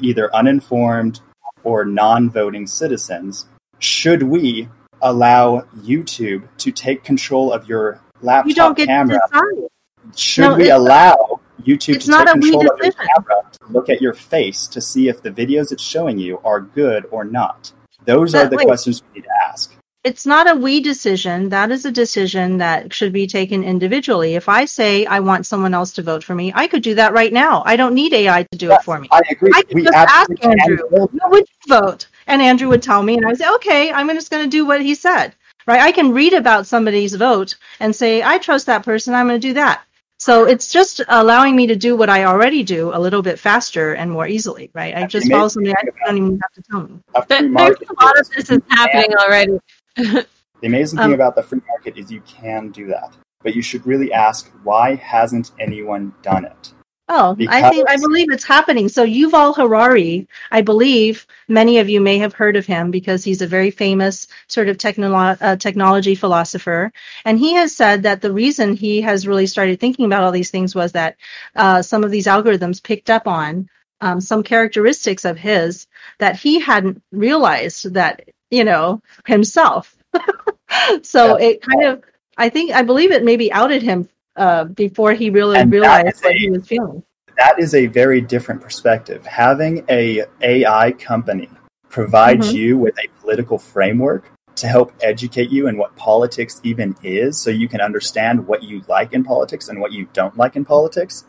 either 0.00 0.34
uninformed 0.34 1.20
or 1.64 1.84
non 1.84 2.30
voting 2.30 2.66
citizens? 2.66 3.46
Should 3.80 4.22
we 4.22 4.68
allow 5.02 5.62
YouTube 5.76 6.44
to 6.58 6.70
take 6.70 7.02
control 7.04 7.52
of 7.52 7.68
your 7.68 8.00
laptop 8.22 8.48
you 8.48 8.54
don't 8.54 8.76
get 8.76 8.86
camera? 8.86 9.18
to 9.18 9.32
decide. 9.32 10.16
Should 10.16 10.42
No, 10.42 10.54
we 10.54 10.70
allow 10.70 11.40
YouTube 11.62 12.00
to 12.00 12.08
take 12.08 12.26
control 12.26 12.70
of 12.70 12.78
your 12.80 12.92
camera 12.92 13.42
to 13.52 13.66
look 13.68 13.90
at 13.90 14.00
your 14.00 14.14
face 14.14 14.68
to 14.68 14.80
see 14.80 15.08
if 15.08 15.20
the 15.22 15.30
videos 15.30 15.72
it's 15.72 15.82
showing 15.82 16.18
you 16.18 16.38
are 16.44 16.60
good 16.60 17.04
or 17.10 17.24
not? 17.24 17.72
Those 18.04 18.32
But 18.32 18.46
are 18.46 18.48
the 18.50 18.56
wait. 18.56 18.66
questions 18.66 19.02
we 19.02 19.20
need 19.20 19.24
to 19.26 19.34
ask. 19.48 19.75
It's 20.06 20.24
not 20.24 20.48
a 20.48 20.54
we 20.54 20.80
decision. 20.80 21.48
That 21.48 21.72
is 21.72 21.84
a 21.84 21.90
decision 21.90 22.58
that 22.58 22.94
should 22.94 23.12
be 23.12 23.26
taken 23.26 23.64
individually. 23.64 24.36
If 24.36 24.48
I 24.48 24.64
say 24.64 25.04
I 25.04 25.18
want 25.18 25.46
someone 25.46 25.74
else 25.74 25.90
to 25.94 26.02
vote 26.02 26.22
for 26.22 26.32
me, 26.32 26.52
I 26.54 26.68
could 26.68 26.84
do 26.84 26.94
that 26.94 27.12
right 27.12 27.32
now. 27.32 27.64
I 27.66 27.74
don't 27.74 27.92
need 27.92 28.12
AI 28.12 28.44
to 28.44 28.56
do 28.56 28.70
it 28.70 28.84
for 28.84 29.00
me. 29.00 29.08
I 29.10 29.20
agree. 29.28 29.50
I 29.52 29.62
could 29.62 29.74
we 29.74 29.82
just 29.82 29.96
ask 29.96 30.30
Andrew, 30.44 30.78
build 30.90 31.10
"What 31.12 31.30
would 31.32 31.44
you 31.48 31.80
vote?" 31.80 32.06
And 32.28 32.40
Andrew 32.40 32.68
would 32.68 32.84
tell 32.84 33.02
me, 33.02 33.16
and 33.16 33.26
I 33.26 33.30
would 33.30 33.38
say, 33.38 33.52
"Okay, 33.54 33.90
I'm 33.90 34.08
just 34.10 34.30
going 34.30 34.44
to 34.44 34.48
do 34.58 34.64
what 34.64 34.80
he 34.80 34.94
said." 34.94 35.34
Right? 35.66 35.80
I 35.80 35.90
can 35.90 36.12
read 36.12 36.34
about 36.34 36.68
somebody's 36.68 37.16
vote 37.16 37.56
and 37.80 37.92
say, 37.92 38.22
"I 38.22 38.38
trust 38.38 38.66
that 38.66 38.84
person. 38.84 39.12
I'm 39.12 39.26
going 39.26 39.40
to 39.40 39.48
do 39.48 39.54
that." 39.54 39.82
So 40.18 40.44
it's 40.44 40.72
just 40.72 41.00
allowing 41.08 41.56
me 41.56 41.66
to 41.66 41.74
do 41.74 41.96
what 41.96 42.08
I 42.08 42.24
already 42.26 42.62
do 42.62 42.94
a 42.94 43.00
little 43.00 43.22
bit 43.22 43.40
faster 43.40 43.94
and 43.94 44.12
more 44.12 44.28
easily. 44.28 44.70
Right? 44.72 44.96
I 44.96 45.06
just 45.06 45.28
follow 45.28 45.48
something 45.48 45.74
I 45.76 45.82
don't 46.06 46.16
even 46.16 46.40
have 46.40 46.52
to 46.52 46.62
tell 46.70 46.82
me. 46.82 47.00
a 47.16 47.26
There's 47.26 47.50
a 47.50 48.04
lot 48.04 48.20
of 48.20 48.30
this 48.30 48.50
is 48.50 48.60
happening 48.68 49.12
already. 49.16 49.58
The 50.62 50.68
amazing 50.68 50.98
Um, 50.98 51.10
thing 51.10 51.14
about 51.14 51.36
the 51.36 51.42
free 51.42 51.60
market 51.68 51.98
is 51.98 52.10
you 52.10 52.22
can 52.22 52.70
do 52.70 52.86
that, 52.86 53.14
but 53.42 53.54
you 53.54 53.60
should 53.60 53.86
really 53.86 54.10
ask 54.12 54.50
why 54.64 54.94
hasn't 54.94 55.50
anyone 55.60 56.14
done 56.22 56.46
it? 56.46 56.72
Oh, 57.08 57.36
I 57.48 57.70
think 57.70 57.88
I 57.88 57.96
believe 57.96 58.32
it's 58.32 58.42
happening. 58.44 58.88
So 58.88 59.06
Yuval 59.06 59.54
Harari, 59.54 60.26
I 60.50 60.60
believe 60.60 61.24
many 61.46 61.78
of 61.78 61.88
you 61.88 62.00
may 62.00 62.18
have 62.18 62.32
heard 62.32 62.56
of 62.56 62.66
him 62.66 62.90
because 62.90 63.22
he's 63.22 63.42
a 63.42 63.46
very 63.46 63.70
famous 63.70 64.26
sort 64.48 64.68
of 64.68 64.76
technolo- 64.76 65.38
uh, 65.40 65.54
technology 65.56 66.16
philosopher, 66.16 66.90
and 67.24 67.38
he 67.38 67.52
has 67.54 67.76
said 67.76 68.02
that 68.02 68.22
the 68.22 68.32
reason 68.32 68.74
he 68.74 69.00
has 69.02 69.26
really 69.26 69.46
started 69.46 69.78
thinking 69.78 70.06
about 70.06 70.24
all 70.24 70.32
these 70.32 70.50
things 70.50 70.74
was 70.74 70.90
that 70.92 71.16
uh, 71.54 71.80
some 71.80 72.02
of 72.02 72.10
these 72.10 72.26
algorithms 72.26 72.82
picked 72.82 73.10
up 73.10 73.28
on 73.28 73.68
um, 74.00 74.20
some 74.20 74.42
characteristics 74.42 75.24
of 75.24 75.36
his 75.36 75.86
that 76.18 76.36
he 76.36 76.60
hadn't 76.60 77.02
realized 77.12 77.92
that 77.94 78.28
you 78.50 78.64
know 78.64 79.00
himself. 79.26 79.96
so 81.02 81.34
it 81.36 81.62
kind 81.62 81.84
of, 81.84 82.02
I 82.36 82.48
think, 82.48 82.72
I 82.72 82.82
believe 82.82 83.10
it 83.10 83.24
maybe 83.24 83.52
outed 83.52 83.82
him 83.82 84.08
uh, 84.36 84.64
before 84.64 85.12
he 85.12 85.30
really 85.30 85.58
And 85.58 85.72
realized 85.72 86.22
what 86.22 86.34
a- 86.34 86.38
he 86.38 86.50
was 86.50 86.66
feeling. 86.66 87.02
that 87.36 87.58
is 87.58 87.74
a 87.74 87.86
very 87.86 88.20
different 88.20 88.60
perspective. 88.60 89.24
Having 89.26 89.84
a 89.88 90.24
AI 90.42 90.92
company 90.92 91.48
provides 91.88 92.48
Mhm. 92.52 92.54
you 92.54 92.78
with 92.78 92.94
a 92.98 93.08
political 93.20 93.58
framework 93.58 94.30
to 94.56 94.66
help 94.66 94.92
educate 95.02 95.50
you 95.50 95.68
in 95.68 95.76
what 95.76 95.94
politics 95.96 96.60
even 96.64 96.94
is 97.02 97.38
so 97.38 97.50
you 97.50 97.68
can 97.68 97.80
understand 97.82 98.46
what 98.46 98.62
you 98.62 98.82
like 98.88 99.12
in 99.12 99.22
politics 99.22 99.68
and 99.68 99.80
what 99.80 99.92
you 99.92 100.06
don't 100.14 100.36
like 100.38 100.56
in 100.56 100.64
politics. 100.64 101.24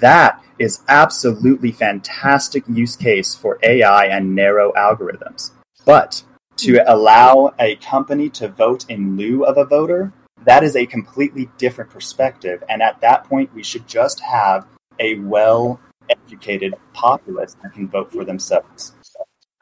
That 0.00 0.42
is 0.58 0.82
absolutely 0.88 1.72
fantastic 1.72 2.64
use 2.68 2.96
case 2.96 3.34
for 3.34 3.58
AI 3.62 4.06
and 4.06 4.34
narrow 4.34 4.72
algorithms. 4.72 5.50
But 5.84 6.22
to 6.58 6.78
allow 6.86 7.52
a 7.58 7.76
company 7.76 8.28
to 8.30 8.48
vote 8.48 8.84
in 8.88 9.16
lieu 9.16 9.44
of 9.44 9.56
a 9.56 9.64
voter, 9.64 10.12
that 10.44 10.62
is 10.62 10.76
a 10.76 10.86
completely 10.86 11.50
different 11.58 11.90
perspective. 11.90 12.62
And 12.68 12.82
at 12.82 13.00
that 13.00 13.24
point, 13.24 13.52
we 13.54 13.62
should 13.62 13.88
just 13.88 14.20
have 14.20 14.66
a 15.00 15.16
well 15.16 15.80
educated 16.10 16.74
populace 16.92 17.56
that 17.62 17.72
can 17.72 17.88
vote 17.88 18.12
for 18.12 18.24
themselves. 18.24 18.94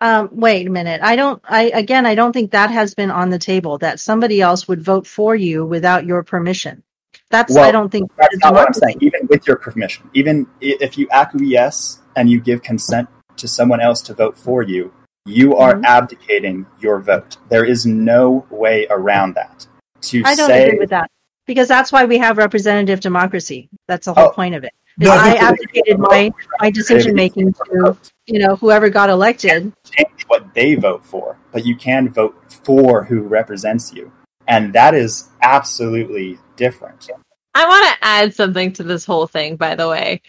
Um, 0.02 0.30
wait 0.32 0.66
a 0.66 0.70
minute. 0.70 1.00
I 1.02 1.16
don't. 1.16 1.42
I 1.44 1.64
again, 1.64 2.06
I 2.06 2.14
don't 2.14 2.32
think 2.32 2.50
that 2.50 2.70
has 2.70 2.94
been 2.94 3.10
on 3.10 3.28
the 3.28 3.38
table. 3.38 3.76
That 3.78 4.00
somebody 4.00 4.40
else 4.40 4.66
would 4.66 4.82
vote 4.82 5.06
for 5.06 5.36
you 5.36 5.66
without 5.66 6.06
your 6.06 6.22
permission. 6.22 6.82
That's. 7.30 7.56
I 7.56 7.70
don't 7.70 7.90
think 7.90 8.10
That's 8.16 8.36
not 8.38 8.54
what 8.54 8.66
I'm 8.66 8.74
saying. 8.74 8.96
Even 9.00 9.26
with 9.28 9.46
your 9.46 9.56
permission, 9.56 10.10
even 10.14 10.46
if 10.60 10.98
you 10.98 11.08
acquiesce 11.10 12.00
and 12.16 12.28
you 12.28 12.40
give 12.40 12.62
consent 12.62 13.08
to 13.36 13.46
someone 13.48 13.80
else 13.80 14.02
to 14.02 14.14
vote 14.14 14.36
for 14.36 14.62
you, 14.62 14.92
you 15.24 15.56
are 15.56 15.74
Mhm. 15.74 15.84
abdicating 15.84 16.66
your 16.80 17.00
vote. 17.00 17.36
There 17.48 17.64
is 17.64 17.86
no 17.86 18.44
way 18.50 18.86
around 18.90 19.34
that. 19.36 19.66
To 20.02 20.22
I 20.24 20.34
don't 20.34 20.46
say, 20.48 20.66
agree 20.66 20.78
with 20.78 20.90
that 20.90 21.10
because 21.46 21.68
that's 21.68 21.92
why 21.92 22.04
we 22.04 22.18
have 22.18 22.38
representative 22.38 23.00
democracy. 23.00 23.68
That's 23.86 24.06
the 24.06 24.14
whole 24.14 24.28
Oh. 24.28 24.32
point 24.32 24.54
of 24.54 24.64
it. 24.64 24.72
No, 24.98 25.12
I 25.12 25.34
abdicated 25.36 25.98
my 25.98 26.30
my 26.60 26.70
decision 26.70 27.14
making 27.14 27.52
to 27.52 27.96
you 28.26 28.38
know 28.40 28.56
whoever 28.56 28.88
got 28.90 29.08
elected. 29.08 29.72
change 29.84 30.24
what 30.26 30.52
they 30.54 30.74
vote 30.74 31.04
for, 31.04 31.36
but 31.52 31.64
you 31.64 31.76
can 31.76 32.08
vote 32.08 32.34
for 32.64 33.04
who 33.04 33.20
represents 33.22 33.92
you. 33.92 34.10
And 34.50 34.72
that 34.72 34.94
is 34.94 35.30
absolutely 35.42 36.38
different. 36.56 37.08
I 37.54 37.66
want 37.66 37.86
to 37.86 38.04
add 38.06 38.34
something 38.34 38.72
to 38.74 38.82
this 38.82 39.04
whole 39.04 39.28
thing, 39.28 39.54
by 39.56 39.76
the 39.76 39.88
way. 39.88 40.22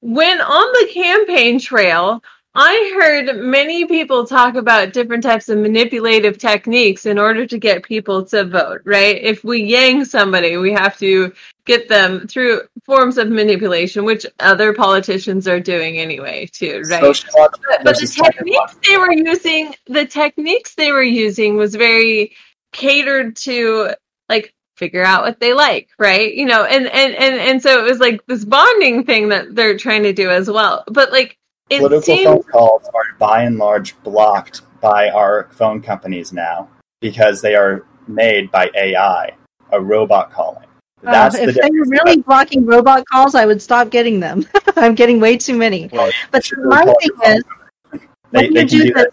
When 0.00 0.40
on 0.40 0.72
the 0.72 0.92
campaign 0.92 1.60
trail, 1.60 2.22
I 2.54 2.98
heard 2.98 3.36
many 3.36 3.84
people 3.84 4.26
talk 4.26 4.54
about 4.54 4.94
different 4.94 5.22
types 5.22 5.50
of 5.50 5.58
manipulative 5.58 6.38
techniques 6.38 7.04
in 7.04 7.18
order 7.18 7.46
to 7.46 7.58
get 7.58 7.82
people 7.82 8.24
to 8.26 8.46
vote, 8.46 8.80
right? 8.86 9.22
If 9.22 9.44
we 9.44 9.62
yang 9.62 10.06
somebody, 10.06 10.56
we 10.56 10.72
have 10.72 10.96
to 11.00 11.34
get 11.66 11.86
them 11.90 12.26
through 12.26 12.62
forms 12.86 13.18
of 13.18 13.28
manipulation, 13.28 14.06
which 14.06 14.24
other 14.40 14.72
politicians 14.72 15.46
are 15.46 15.60
doing 15.60 15.98
anyway, 15.98 16.48
too, 16.50 16.82
right? 16.88 17.02
But, 17.34 17.84
but 17.84 17.98
the 17.98 18.06
techniques 18.06 18.76
they 18.88 18.96
were 18.96 19.12
using 19.12 19.74
the 19.84 20.06
techniques 20.06 20.74
they 20.76 20.92
were 20.92 21.02
using 21.02 21.58
was 21.58 21.74
very 21.74 22.32
catered 22.76 23.36
to 23.36 23.90
like 24.28 24.52
figure 24.76 25.04
out 25.04 25.22
what 25.22 25.40
they 25.40 25.54
like 25.54 25.88
right 25.98 26.34
you 26.34 26.44
know 26.44 26.64
and 26.64 26.86
and 26.86 27.14
and, 27.14 27.34
and 27.40 27.62
so 27.62 27.82
it 27.82 27.88
was 27.88 27.98
like 27.98 28.20
this 28.26 28.44
bonding 28.44 29.04
thing 29.04 29.30
that 29.30 29.54
they're 29.54 29.78
trying 29.78 30.02
to 30.02 30.12
do 30.12 30.28
as 30.28 30.50
well 30.50 30.84
but 30.88 31.10
like 31.10 31.38
it 31.70 31.78
Political 31.78 32.02
seems 32.02 32.24
phone 32.24 32.42
calls 32.44 32.82
are 32.94 33.16
by 33.18 33.42
and 33.42 33.56
large 33.56 34.00
blocked 34.02 34.62
by 34.80 35.08
our 35.10 35.48
phone 35.52 35.82
companies 35.82 36.32
now 36.32 36.68
because 37.00 37.40
they 37.40 37.54
are 37.54 37.84
made 38.06 38.50
by 38.52 38.70
AI, 38.76 39.32
a 39.72 39.80
robot 39.80 40.30
calling. 40.30 40.66
Uh, 41.04 41.10
That's 41.10 41.36
the 41.36 41.48
if 41.48 41.54
they 41.56 41.70
were 41.70 41.86
really 41.88 42.18
blocking 42.22 42.64
robot 42.64 43.04
calls, 43.10 43.34
I 43.34 43.46
would 43.46 43.60
stop 43.60 43.90
getting 43.90 44.20
them. 44.20 44.46
I'm 44.76 44.94
getting 44.94 45.20
way 45.20 45.36
too 45.36 45.56
many. 45.56 45.88
Well, 45.92 46.10
But 46.30 46.48
my 46.58 46.84
thing 46.84 46.94
is, 47.24 47.42
company. 47.42 48.08
when 48.30 48.30
they, 48.30 48.44
you 48.44 48.52
they 48.54 48.60
can 48.60 48.66
do 48.66 48.84
do 48.84 48.94
that. 48.94 49.10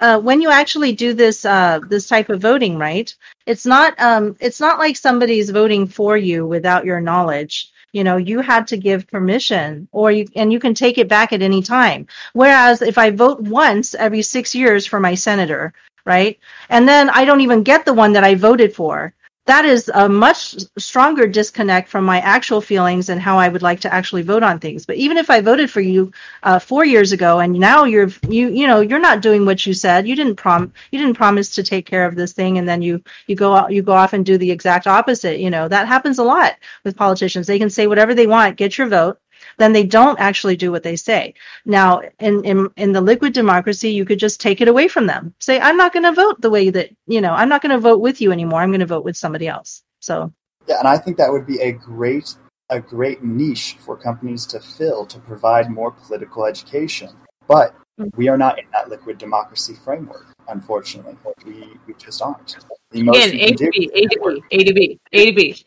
Uh, 0.00 0.18
when 0.20 0.40
you 0.40 0.50
actually 0.50 0.92
do 0.92 1.12
this 1.12 1.44
uh, 1.44 1.80
this 1.88 2.08
type 2.08 2.28
of 2.28 2.40
voting, 2.40 2.78
right? 2.78 3.14
It's 3.46 3.66
not 3.66 3.98
um, 4.00 4.36
it's 4.40 4.60
not 4.60 4.78
like 4.78 4.96
somebody's 4.96 5.50
voting 5.50 5.86
for 5.86 6.16
you 6.16 6.46
without 6.46 6.84
your 6.84 7.00
knowledge. 7.00 7.70
You 7.92 8.04
know, 8.04 8.16
you 8.16 8.40
had 8.40 8.66
to 8.68 8.76
give 8.76 9.08
permission, 9.08 9.88
or 9.92 10.12
you 10.12 10.26
and 10.36 10.52
you 10.52 10.60
can 10.60 10.74
take 10.74 10.98
it 10.98 11.08
back 11.08 11.32
at 11.32 11.42
any 11.42 11.62
time. 11.62 12.06
Whereas 12.32 12.82
if 12.82 12.98
I 12.98 13.10
vote 13.10 13.40
once 13.40 13.94
every 13.94 14.22
six 14.22 14.54
years 14.54 14.86
for 14.86 15.00
my 15.00 15.14
senator, 15.14 15.72
right, 16.04 16.38
and 16.68 16.86
then 16.86 17.10
I 17.10 17.24
don't 17.24 17.40
even 17.40 17.62
get 17.62 17.84
the 17.84 17.94
one 17.94 18.12
that 18.12 18.24
I 18.24 18.34
voted 18.34 18.74
for, 18.74 19.14
that 19.48 19.64
is 19.64 19.90
a 19.94 20.06
much 20.10 20.56
stronger 20.76 21.26
disconnect 21.26 21.88
from 21.88 22.04
my 22.04 22.20
actual 22.20 22.60
feelings 22.60 23.08
and 23.08 23.18
how 23.18 23.38
I 23.38 23.48
would 23.48 23.62
like 23.62 23.80
to 23.80 23.92
actually 23.92 24.20
vote 24.20 24.42
on 24.42 24.58
things. 24.58 24.84
But 24.84 24.96
even 24.96 25.16
if 25.16 25.30
I 25.30 25.40
voted 25.40 25.70
for 25.70 25.80
you 25.80 26.12
uh, 26.42 26.58
four 26.58 26.84
years 26.84 27.12
ago 27.12 27.40
and 27.40 27.54
now 27.54 27.84
you're 27.84 28.10
you 28.28 28.50
you 28.50 28.66
know 28.66 28.80
you're 28.80 28.98
not 28.98 29.22
doing 29.22 29.46
what 29.46 29.64
you 29.64 29.72
said, 29.72 30.06
you 30.06 30.14
didn't 30.14 30.36
prom 30.36 30.70
you 30.92 30.98
didn't 30.98 31.16
promise 31.16 31.48
to 31.54 31.62
take 31.62 31.86
care 31.86 32.04
of 32.04 32.14
this 32.14 32.34
thing, 32.34 32.58
and 32.58 32.68
then 32.68 32.82
you 32.82 33.02
you 33.26 33.36
go 33.36 33.54
out 33.54 33.72
you 33.72 33.82
go 33.82 33.92
off 33.92 34.12
and 34.12 34.26
do 34.26 34.36
the 34.36 34.50
exact 34.50 34.86
opposite. 34.86 35.40
You 35.40 35.48
know 35.50 35.66
that 35.66 35.88
happens 35.88 36.18
a 36.18 36.24
lot 36.24 36.56
with 36.84 36.96
politicians. 36.96 37.46
They 37.46 37.58
can 37.58 37.70
say 37.70 37.86
whatever 37.86 38.14
they 38.14 38.26
want, 38.26 38.56
get 38.58 38.76
your 38.76 38.88
vote. 38.88 39.18
Then 39.58 39.72
they 39.72 39.84
don't 39.84 40.18
actually 40.18 40.56
do 40.56 40.72
what 40.72 40.82
they 40.82 40.96
say. 40.96 41.34
Now, 41.64 42.00
in, 42.20 42.44
in 42.44 42.68
in 42.76 42.92
the 42.92 43.00
liquid 43.00 43.32
democracy, 43.32 43.90
you 43.90 44.04
could 44.04 44.18
just 44.18 44.40
take 44.40 44.60
it 44.60 44.68
away 44.68 44.88
from 44.88 45.06
them. 45.06 45.34
Say, 45.40 45.60
I'm 45.60 45.76
not 45.76 45.92
going 45.92 46.04
to 46.04 46.12
vote 46.12 46.40
the 46.40 46.50
way 46.50 46.70
that 46.70 46.90
you 47.06 47.20
know. 47.20 47.32
I'm 47.32 47.48
not 47.48 47.62
going 47.62 47.74
to 47.74 47.78
vote 47.78 48.00
with 48.00 48.20
you 48.20 48.32
anymore. 48.32 48.60
I'm 48.60 48.70
going 48.70 48.80
to 48.80 48.86
vote 48.86 49.04
with 49.04 49.16
somebody 49.16 49.48
else. 49.48 49.82
So 50.00 50.32
Yeah, 50.66 50.78
and 50.78 50.88
I 50.88 50.96
think 50.96 51.16
that 51.18 51.30
would 51.30 51.46
be 51.46 51.60
a 51.60 51.72
great 51.72 52.34
a 52.70 52.80
great 52.80 53.22
niche 53.22 53.76
for 53.80 53.96
companies 53.96 54.46
to 54.46 54.60
fill 54.60 55.06
to 55.06 55.18
provide 55.20 55.70
more 55.70 55.90
political 55.90 56.44
education. 56.44 57.10
But 57.46 57.74
mm-hmm. 57.98 58.16
we 58.16 58.28
are 58.28 58.38
not 58.38 58.58
in 58.58 58.66
that 58.72 58.88
liquid 58.88 59.18
democracy 59.18 59.74
framework, 59.84 60.26
unfortunately. 60.48 61.16
We 61.44 61.78
we 61.86 61.94
just 61.98 62.20
aren't. 62.22 62.56
The 62.90 63.02
most 63.02 63.28
again 63.28 63.40
a 63.40 63.46
can 63.48 63.56
to 63.56 63.64
do 63.64 63.70
b 63.70 63.90
a 63.94 64.06
to 64.08 64.18
b 64.18 64.42
a 64.52 64.64
to 64.64 64.72
b 64.72 64.98
a 65.12 65.26
to 65.26 65.32
b 65.32 65.64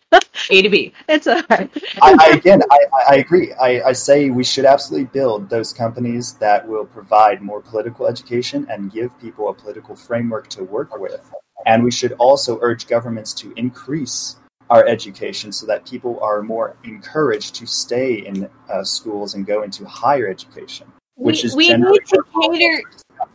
a 0.50 0.62
to 0.62 0.70
b 0.70 0.94
it's 1.10 1.28
a 1.28 1.46
I, 1.50 1.70
I 2.02 2.30
again, 2.36 2.62
I, 2.72 2.80
I 3.10 3.16
agree. 3.18 3.54
I, 3.54 3.82
I 3.90 3.94
say 3.94 4.30
we 4.30 4.44
should 4.44 4.66
absolutely 4.66 5.06
build 5.06 5.50
those 5.50 5.72
companies 5.72 6.34
that 6.36 6.68
will 6.68 6.86
provide 6.86 7.42
more 7.42 7.62
political 7.62 8.08
education 8.08 8.68
and 8.70 8.92
give 8.92 9.18
people 9.20 9.50
a 9.50 9.54
political 9.54 9.96
framework 9.96 10.48
to 10.50 10.64
work 10.64 10.98
with. 10.98 11.32
And 11.66 11.84
we 11.84 11.92
should 11.92 12.14
also 12.14 12.58
urge 12.62 12.88
governments 12.88 13.34
to 13.36 13.54
increase 13.56 14.38
our 14.72 14.88
education 14.88 15.52
so 15.52 15.68
that 15.68 15.86
people 15.86 16.20
are 16.22 16.42
more 16.42 16.76
encouraged 16.84 17.54
to 17.56 17.68
stay 17.68 18.26
in 18.26 18.50
uh, 18.72 18.84
schools 18.84 19.36
and 19.36 19.46
go 19.46 19.62
into 19.62 19.86
higher 19.86 20.28
education, 20.28 20.92
which 21.16 21.44
we, 21.44 21.48
is 21.48 21.56
we 21.56 21.68
generally 21.68 22.00
need 22.00 22.08
to 22.08 22.24
cater 22.42 22.82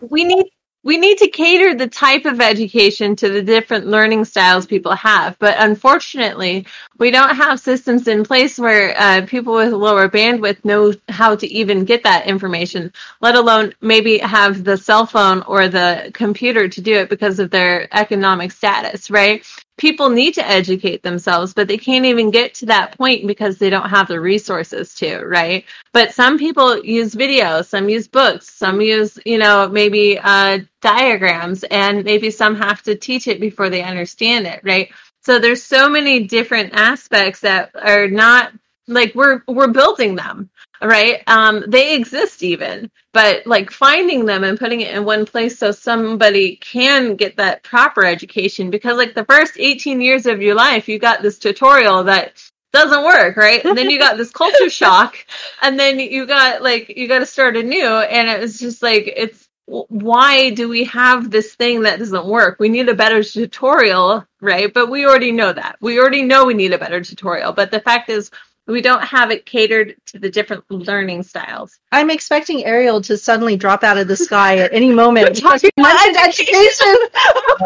we 0.01 0.25
need 0.25 0.47
we 0.87 0.99
need 0.99 1.19
to 1.19 1.27
cater 1.27 1.75
the 1.75 1.89
type 1.89 2.27
of 2.27 2.41
education 2.41 3.17
to 3.17 3.29
the 3.29 3.43
different 3.43 3.89
learning 3.89 4.25
styles 4.25 4.67
people 4.67 4.95
have 4.95 5.37
but 5.41 5.57
unfortunately 5.59 6.65
we 6.99 7.11
don't 7.11 7.35
have 7.35 7.59
systems 7.59 8.07
in 8.07 8.25
place 8.25 8.57
where 8.57 8.95
uh, 8.97 9.27
people 9.27 9.53
with 9.53 9.73
lower 9.73 10.09
bandwidth 10.09 10.65
know 10.65 10.93
how 11.09 11.35
to 11.35 11.49
even 11.49 11.85
get 11.85 12.05
that 12.05 12.27
information 12.29 12.93
let 13.21 13.35
alone 13.35 13.75
maybe 13.81 14.19
have 14.19 14.63
the 14.63 14.77
cell 14.77 15.05
phone 15.05 15.43
or 15.49 15.67
the 15.67 16.09
computer 16.15 16.69
to 16.69 16.81
do 16.81 16.95
it 16.95 17.11
because 17.11 17.41
of 17.41 17.51
their 17.51 17.89
economic 17.93 18.53
status 18.53 19.11
right 19.11 19.45
people 19.79 20.09
need 20.11 20.35
to 20.35 20.47
educate 20.47 21.03
themselves 21.03 21.55
but 21.55 21.69
they 21.69 21.79
can't 21.79 22.07
even 22.07 22.31
get 22.31 22.55
to 22.55 22.67
that 22.67 22.97
point 22.97 23.27
because 23.27 23.59
they 23.59 23.71
don't 23.71 23.91
have 23.91 24.09
the 24.09 24.21
resources 24.21 24.95
to 24.95 25.21
right? 25.25 25.65
But 25.93 26.15
some 26.15 26.39
people 26.39 26.85
use 26.85 27.15
videos 27.15 27.67
some 27.67 27.89
use 27.89 28.09
books 28.09 28.49
some 28.51 28.81
use 28.81 29.19
you 29.27 29.39
know 29.39 29.69
maybe 29.69 30.19
uh, 30.19 30.61
diagrams 30.81 31.65
and 31.65 32.05
maybe 32.05 32.31
some 32.31 32.57
have 32.57 32.83
to 32.83 32.95
teach 32.97 33.29
it 33.29 33.41
before 33.41 33.71
they 33.71 33.83
understand 33.83 34.47
it 34.47 34.61
right? 34.65 34.91
So 35.23 35.39
there's 35.41 35.63
so 35.63 35.89
many 35.89 36.25
different 36.25 36.75
aspects 36.75 37.41
that 37.41 37.71
are 37.75 38.09
not 38.09 38.53
like 38.89 39.15
we're 39.15 39.43
we're 39.49 39.73
building 39.73 40.15
them 40.15 40.51
right? 40.83 41.23
Um 41.27 41.65
they 41.67 41.95
exist 41.97 42.43
even 42.43 42.91
but 43.13 43.47
like 43.47 43.71
finding 43.71 44.27
them 44.27 44.45
and 44.45 44.59
putting 44.59 44.83
it 44.83 44.95
in 44.95 45.05
one 45.05 45.25
place 45.25 45.59
so 45.59 45.73
somebody 45.73 46.57
can 46.57 47.17
get 47.17 47.37
that 47.37 47.63
proper 47.63 48.05
education 48.05 48.71
because 48.71 48.97
like 48.97 49.15
the 49.15 49.25
first 49.25 49.55
18 49.59 50.01
years 50.01 50.27
of 50.27 50.43
your 50.43 50.55
life 50.55 50.89
you 50.89 50.99
got 50.99 51.23
this 51.23 51.39
tutorial 51.39 52.05
that 52.05 52.43
doesn't 52.73 53.05
work 53.05 53.37
right? 53.37 53.65
And 53.65 53.77
then 53.77 53.89
you 53.91 53.99
got 53.99 54.17
this 54.19 54.31
culture 54.31 54.69
shock 54.83 55.17
and 55.63 55.79
then 55.79 55.99
you 55.99 56.27
got 56.27 56.63
like 56.63 56.97
you 56.97 57.09
got 57.09 57.21
to 57.21 57.27
start 57.27 57.57
anew 57.57 57.87
and 57.87 58.29
it 58.29 58.41
was 58.41 58.59
just 58.59 58.83
like 58.83 59.13
it's 59.17 59.49
why 59.67 60.51
do 60.51 60.69
we 60.69 60.85
have 60.85 61.29
this 61.29 61.57
thing 61.57 61.83
that 61.83 61.99
doesn't 61.99 62.27
work? 62.27 62.61
We 62.61 62.69
need 62.69 62.89
a 62.89 62.95
better 62.95 63.23
tutorial 63.23 64.25
right? 64.41 64.73
But 64.73 64.91
we 64.91 65.07
already 65.07 65.33
know 65.33 65.53
that. 65.53 65.77
We 65.81 65.99
already 65.99 66.23
know 66.23 66.45
we 66.45 66.55
need 66.55 66.73
a 66.73 66.79
better 66.79 67.01
tutorial 67.01 67.53
but 67.53 67.71
the 67.71 67.81
fact 67.81 68.11
is 68.11 68.31
we 68.67 68.81
don't 68.81 69.03
have 69.03 69.31
it 69.31 69.47
catered 69.47 69.95
to 70.07 70.19
the 70.19 70.29
different 70.29 70.65
learning 70.71 71.23
styles. 71.23 71.79
I'm 71.93 72.11
expecting 72.11 72.65
Ariel 72.65 73.01
to 73.03 73.17
suddenly 73.17 73.57
drop 73.57 73.85
out 73.85 73.97
of 73.97 74.09
the 74.09 74.17
sky 74.17 74.59
at 74.59 74.73
any 74.73 74.91
moment. 75.03 75.37
Talking 75.37 75.71
You 75.77 75.83
mentioned 75.85 76.17
education. 76.17 76.97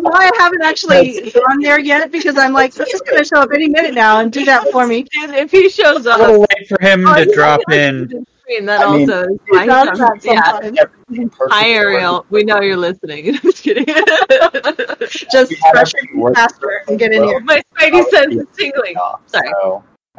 why 0.00 0.30
I 0.30 0.30
haven't 0.38 0.62
actually 0.62 1.30
gone 1.32 1.60
there 1.60 1.78
yet 1.80 2.10
because 2.12 2.38
I'm 2.38 2.52
like, 2.52 2.72
he's 2.74 3.00
going 3.02 3.18
to 3.18 3.24
show 3.24 3.40
up 3.40 3.50
any 3.52 3.68
minute 3.68 3.94
now 3.94 4.20
and 4.20 4.32
do 4.32 4.44
that 4.44 4.68
for 4.70 4.86
me. 4.86 5.06
If 5.14 5.50
he 5.50 5.68
shows 5.68 6.06
up, 6.06 6.20
We'll 6.20 6.40
wait 6.40 6.68
for 6.68 6.78
him 6.80 7.06
Oh, 7.06 7.14
to 7.14 7.28
yeah, 7.28 7.34
drop 7.34 7.60
yeah, 7.68 7.88
in. 7.88 8.26
The 8.46 8.52
screen, 8.52 8.66
That 8.66 8.86
I 8.86 8.96
mean, 8.96 9.10
also 9.10 9.32
is 9.32 9.38
He 9.46 9.56
why 9.56 9.66
does 9.66 9.98
that 9.98 10.20
yeah. 10.24 10.50
sometimes. 10.52 10.78
Everything 10.78 11.28
perfect 11.30 11.52
Hi. 11.52 11.68
Ariel, 11.68 12.26
we 12.30 12.44
know 12.44 12.60
you're 12.60 12.76
listening. 12.76 13.34
Just 13.42 13.62
kidding. 13.62 13.86
Just 15.30 15.50
We 15.50 15.56
had 15.62 15.72
rush 15.74 15.92
faster 16.34 16.82
and 16.88 16.98
get 16.98 17.12
in 17.12 17.24
here. 17.24 17.40
My 17.40 17.62
spidey 17.76 18.04
sense 18.10 18.34
is 18.34 18.46
tingling. 18.56 18.96
off, 18.96 19.20
Sorry. 19.26 19.48
So. 19.62 19.84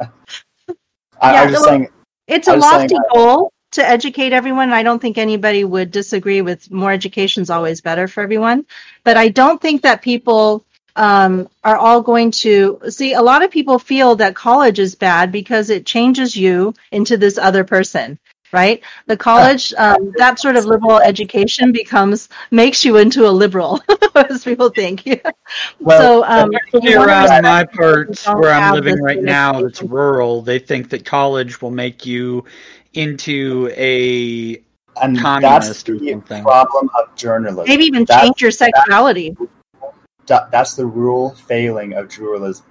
I, 1.20 1.32
Yeah, 1.32 1.42
I'm 1.42 1.50
just 1.50 1.64
saying, 1.64 1.88
It's 2.26 2.48
a 2.48 2.54
was 2.54 2.64
saying 2.64 2.90
lofty 2.90 2.96
goal 3.14 3.52
to 3.72 3.86
educate 3.86 4.32
everyone. 4.32 4.72
I 4.72 4.82
don't 4.82 5.00
think 5.00 5.16
anybody 5.16 5.64
would 5.64 5.90
disagree 5.90 6.42
with 6.42 6.70
more 6.70 6.92
education 6.92 7.42
is 7.42 7.50
always 7.50 7.80
better 7.80 8.06
for 8.06 8.22
everyone. 8.22 8.66
But 9.02 9.16
I 9.16 9.28
don't 9.28 9.60
think 9.60 9.82
that 9.82 10.02
people 10.02 10.66
um, 10.96 11.48
are 11.62 11.76
all 11.76 12.02
going 12.02 12.30
to 12.32 12.80
see. 12.88 13.12
A 13.12 13.22
lot 13.22 13.42
of 13.42 13.50
people 13.50 13.78
feel 13.78 14.16
that 14.16 14.34
college 14.34 14.78
is 14.78 14.94
bad 14.94 15.30
because 15.30 15.70
it 15.70 15.86
changes 15.86 16.36
you 16.36 16.74
into 16.90 17.16
this 17.16 17.38
other 17.38 17.64
person. 17.64 18.18
Right, 18.52 18.80
the 19.06 19.16
college, 19.16 19.74
um, 19.76 20.12
that 20.18 20.38
sort 20.38 20.54
of 20.56 20.64
liberal 20.64 21.00
education 21.00 21.72
becomes 21.72 22.28
makes 22.52 22.84
you 22.84 22.96
into 22.96 23.26
a 23.26 23.28
liberal, 23.28 23.82
as 24.14 24.44
people 24.44 24.70
think. 24.70 25.02
well, 25.80 26.22
so, 26.22 26.24
um, 26.24 26.50
Especially 26.54 26.92
you 26.92 26.98
wanna 26.98 27.12
around 27.12 27.42
my 27.42 27.64
parts 27.64 28.24
where 28.26 28.52
I'm 28.52 28.72
living 28.74 29.02
right 29.02 29.20
now, 29.20 29.60
that's 29.60 29.82
rural. 29.82 30.42
They 30.42 30.60
think 30.60 30.90
that 30.90 31.04
college 31.04 31.60
will 31.60 31.72
make 31.72 32.06
you 32.06 32.44
into 32.94 33.68
a 33.76 34.62
and 35.02 35.16
that's 35.16 35.22
communist 35.22 35.88
or 35.88 35.98
the 35.98 36.12
something. 36.12 36.42
problem 36.44 36.88
of 36.98 37.14
journalism. 37.16 37.64
maybe 37.66 37.84
even 37.84 38.04
That's- 38.04 38.26
change 38.26 38.40
your 38.40 38.52
sexuality. 38.52 39.36
That- 40.26 40.50
that's 40.50 40.74
the 40.74 40.86
rule 40.86 41.34
failing 41.34 41.94
of 41.94 42.08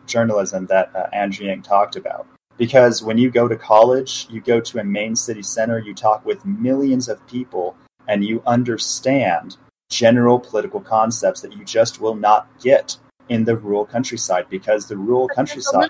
journalism 0.05 0.65
that 0.67 0.95
uh, 0.95 1.07
Andrew 1.13 1.47
Yang 1.47 1.63
talked 1.63 1.95
about. 1.95 2.27
Because 2.57 3.03
when 3.03 3.17
you 3.17 3.29
go 3.29 3.47
to 3.47 3.55
college, 3.55 4.27
you 4.29 4.39
go 4.39 4.61
to 4.61 4.79
a 4.79 4.83
main 4.83 5.15
city 5.15 5.43
center, 5.43 5.77
you 5.79 5.93
talk 5.93 6.25
with 6.25 6.45
millions 6.45 7.09
of 7.09 7.25
people, 7.27 7.75
and 8.07 8.23
you 8.23 8.41
understand 8.45 9.57
general 9.89 10.39
political 10.39 10.79
concepts 10.79 11.41
that 11.41 11.53
you 11.53 11.65
just 11.65 11.99
will 11.99 12.15
not 12.15 12.47
get 12.61 12.97
in 13.29 13.43
the 13.43 13.57
rural 13.57 13.85
countryside 13.85 14.45
because 14.49 14.87
the 14.87 14.97
rural 14.97 15.27
countryside 15.27 15.89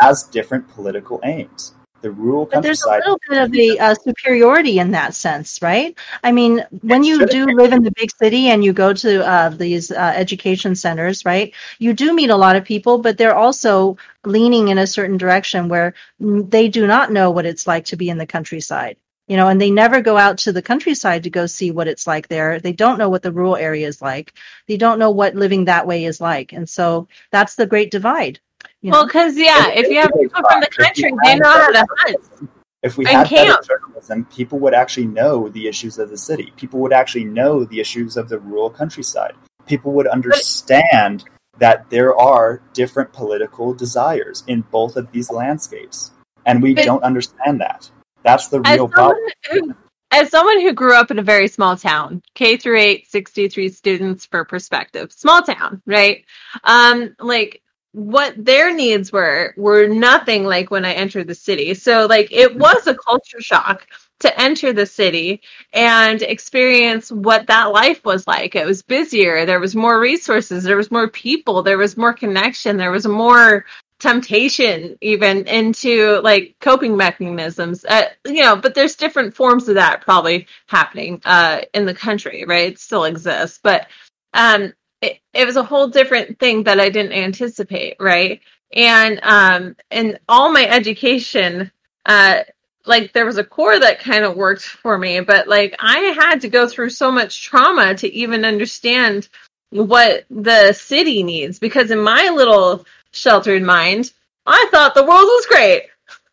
has 0.00 0.24
different 0.24 0.68
political 0.68 1.20
aims. 1.24 1.74
The 2.04 2.10
rural 2.10 2.44
But 2.44 2.62
there's 2.62 2.82
a 2.82 2.90
little 2.90 3.18
bit 3.30 3.40
of 3.40 3.54
a 3.54 3.78
uh, 3.78 3.94
superiority 3.94 4.78
in 4.78 4.90
that 4.90 5.14
sense, 5.14 5.62
right? 5.62 5.98
I 6.22 6.32
mean, 6.32 6.62
when 6.82 7.02
you 7.02 7.24
do 7.24 7.46
live 7.46 7.72
in 7.72 7.82
the 7.82 7.92
big 7.92 8.10
city 8.14 8.48
and 8.48 8.62
you 8.62 8.74
go 8.74 8.92
to 8.92 9.26
uh, 9.26 9.48
these 9.48 9.90
uh, 9.90 10.12
education 10.14 10.74
centers, 10.74 11.24
right? 11.24 11.54
You 11.78 11.94
do 11.94 12.14
meet 12.14 12.28
a 12.28 12.36
lot 12.36 12.56
of 12.56 12.64
people, 12.64 12.98
but 12.98 13.16
they're 13.16 13.34
also 13.34 13.96
leaning 14.26 14.68
in 14.68 14.76
a 14.76 14.86
certain 14.86 15.16
direction 15.16 15.70
where 15.70 15.94
they 16.20 16.68
do 16.68 16.86
not 16.86 17.10
know 17.10 17.30
what 17.30 17.46
it's 17.46 17.66
like 17.66 17.86
to 17.86 17.96
be 17.96 18.10
in 18.10 18.18
the 18.18 18.26
countryside. 18.26 18.98
You 19.26 19.38
know, 19.38 19.48
and 19.48 19.58
they 19.58 19.70
never 19.70 20.02
go 20.02 20.18
out 20.18 20.36
to 20.40 20.52
the 20.52 20.60
countryside 20.60 21.22
to 21.22 21.30
go 21.30 21.46
see 21.46 21.70
what 21.70 21.88
it's 21.88 22.06
like 22.06 22.28
there. 22.28 22.60
They 22.60 22.72
don't 22.72 22.98
know 22.98 23.08
what 23.08 23.22
the 23.22 23.32
rural 23.32 23.56
area 23.56 23.88
is 23.88 24.02
like. 24.02 24.34
They 24.68 24.76
don't 24.76 24.98
know 24.98 25.10
what 25.10 25.36
living 25.36 25.64
that 25.64 25.86
way 25.86 26.04
is 26.04 26.20
like. 26.20 26.52
And 26.52 26.68
so 26.68 27.08
that's 27.30 27.54
the 27.54 27.66
great 27.66 27.90
divide. 27.90 28.40
You 28.84 28.90
know? 28.90 28.98
Well, 28.98 29.06
because 29.06 29.34
yeah, 29.34 29.70
if 29.70 29.88
you 29.88 29.98
have 29.98 30.10
people 30.12 30.42
from 30.50 30.60
the 30.60 30.66
country, 30.66 31.10
they 31.24 31.36
know 31.36 31.48
how 31.48 31.72
to 31.72 31.86
hunt. 31.96 32.50
if 32.82 32.98
we 32.98 33.06
And 33.06 33.16
had 33.16 33.30
better 33.30 33.52
camp. 33.52 33.66
journalism, 33.66 34.26
people 34.26 34.58
would 34.58 34.74
actually 34.74 35.06
know 35.06 35.48
the 35.48 35.66
issues 35.66 35.98
of 35.98 36.10
the 36.10 36.18
city. 36.18 36.52
People 36.56 36.80
would 36.80 36.92
actually 36.92 37.24
know 37.24 37.64
the 37.64 37.80
issues 37.80 38.18
of 38.18 38.28
the 38.28 38.38
rural 38.38 38.68
countryside. 38.68 39.32
People 39.66 39.92
would 39.92 40.06
understand 40.06 41.24
that 41.56 41.88
there 41.88 42.14
are 42.14 42.60
different 42.74 43.10
political 43.14 43.72
desires 43.72 44.44
in 44.48 44.60
both 44.70 44.96
of 44.96 45.10
these 45.12 45.30
landscapes. 45.30 46.10
And 46.44 46.62
we 46.62 46.74
But- 46.74 46.84
don't 46.84 47.02
understand 47.02 47.62
that. 47.62 47.90
That's 48.22 48.48
the 48.48 48.60
real 48.60 48.86
problem. 48.88 49.16
who, 49.50 49.74
as 50.10 50.28
someone 50.30 50.60
who 50.60 50.74
grew 50.74 50.94
up 50.94 51.10
in 51.10 51.18
a 51.18 51.22
very 51.22 51.48
small 51.48 51.74
town, 51.78 52.20
K 52.34 52.58
through 52.58 52.80
8, 52.80 53.10
63 53.10 53.70
students 53.70 54.26
for 54.26 54.44
perspective, 54.44 55.10
small 55.10 55.40
town, 55.40 55.80
right? 55.86 56.22
Um, 56.64 57.16
like 57.18 57.62
what 57.94 58.34
their 58.36 58.74
needs 58.74 59.12
were 59.12 59.54
were 59.56 59.86
nothing 59.86 60.44
like 60.44 60.68
when 60.68 60.84
I 60.84 60.94
entered 60.94 61.28
the 61.28 61.34
city. 61.34 61.74
So 61.74 62.06
like 62.06 62.32
it 62.32 62.56
was 62.56 62.88
a 62.88 62.96
culture 62.96 63.40
shock 63.40 63.86
to 64.18 64.40
enter 64.40 64.72
the 64.72 64.86
city 64.86 65.42
and 65.72 66.20
experience 66.22 67.12
what 67.12 67.46
that 67.46 67.66
life 67.66 68.04
was 68.04 68.26
like. 68.26 68.56
It 68.56 68.66
was 68.66 68.82
busier, 68.82 69.46
there 69.46 69.60
was 69.60 69.76
more 69.76 70.00
resources, 70.00 70.64
there 70.64 70.76
was 70.76 70.90
more 70.90 71.08
people, 71.08 71.62
there 71.62 71.78
was 71.78 71.96
more 71.96 72.12
connection, 72.12 72.76
there 72.76 72.90
was 72.90 73.06
more 73.06 73.64
temptation 74.00 74.98
even 75.00 75.46
into 75.46 76.20
like 76.22 76.56
coping 76.60 76.96
mechanisms 76.96 77.84
uh, 77.84 78.08
you 78.26 78.42
know 78.42 78.56
but 78.56 78.74
there's 78.74 78.96
different 78.96 79.34
forms 79.34 79.68
of 79.68 79.76
that 79.76 80.02
probably 80.02 80.46
happening 80.66 81.22
uh 81.24 81.60
in 81.72 81.86
the 81.86 81.94
country 81.94 82.44
right 82.46 82.72
it 82.72 82.78
still 82.78 83.04
exists 83.04 83.60
but 83.62 83.86
um 84.34 84.72
it, 85.04 85.18
it 85.32 85.46
was 85.46 85.56
a 85.56 85.62
whole 85.62 85.88
different 85.88 86.38
thing 86.38 86.62
that 86.64 86.80
i 86.80 86.88
didn't 86.88 87.12
anticipate 87.12 87.96
right 88.00 88.40
and 88.72 89.20
um 89.22 89.76
and 89.90 90.18
all 90.28 90.52
my 90.52 90.66
education 90.66 91.70
uh 92.06 92.40
like 92.86 93.12
there 93.12 93.24
was 93.26 93.38
a 93.38 93.44
core 93.44 93.78
that 93.78 94.00
kind 94.00 94.24
of 94.24 94.36
worked 94.36 94.62
for 94.62 94.98
me 94.98 95.20
but 95.20 95.48
like 95.48 95.74
i 95.80 95.98
had 96.20 96.40
to 96.40 96.48
go 96.48 96.66
through 96.68 96.90
so 96.90 97.10
much 97.10 97.42
trauma 97.42 97.94
to 97.94 98.12
even 98.12 98.44
understand 98.44 99.28
what 99.70 100.24
the 100.30 100.72
city 100.72 101.22
needs 101.22 101.58
because 101.58 101.90
in 101.90 101.98
my 101.98 102.30
little 102.32 102.86
sheltered 103.10 103.62
mind, 103.62 104.12
I 104.46 104.68
thought 104.70 104.94
the 104.94 105.02
world 105.02 105.24
was 105.24 105.46
great. 105.46 105.84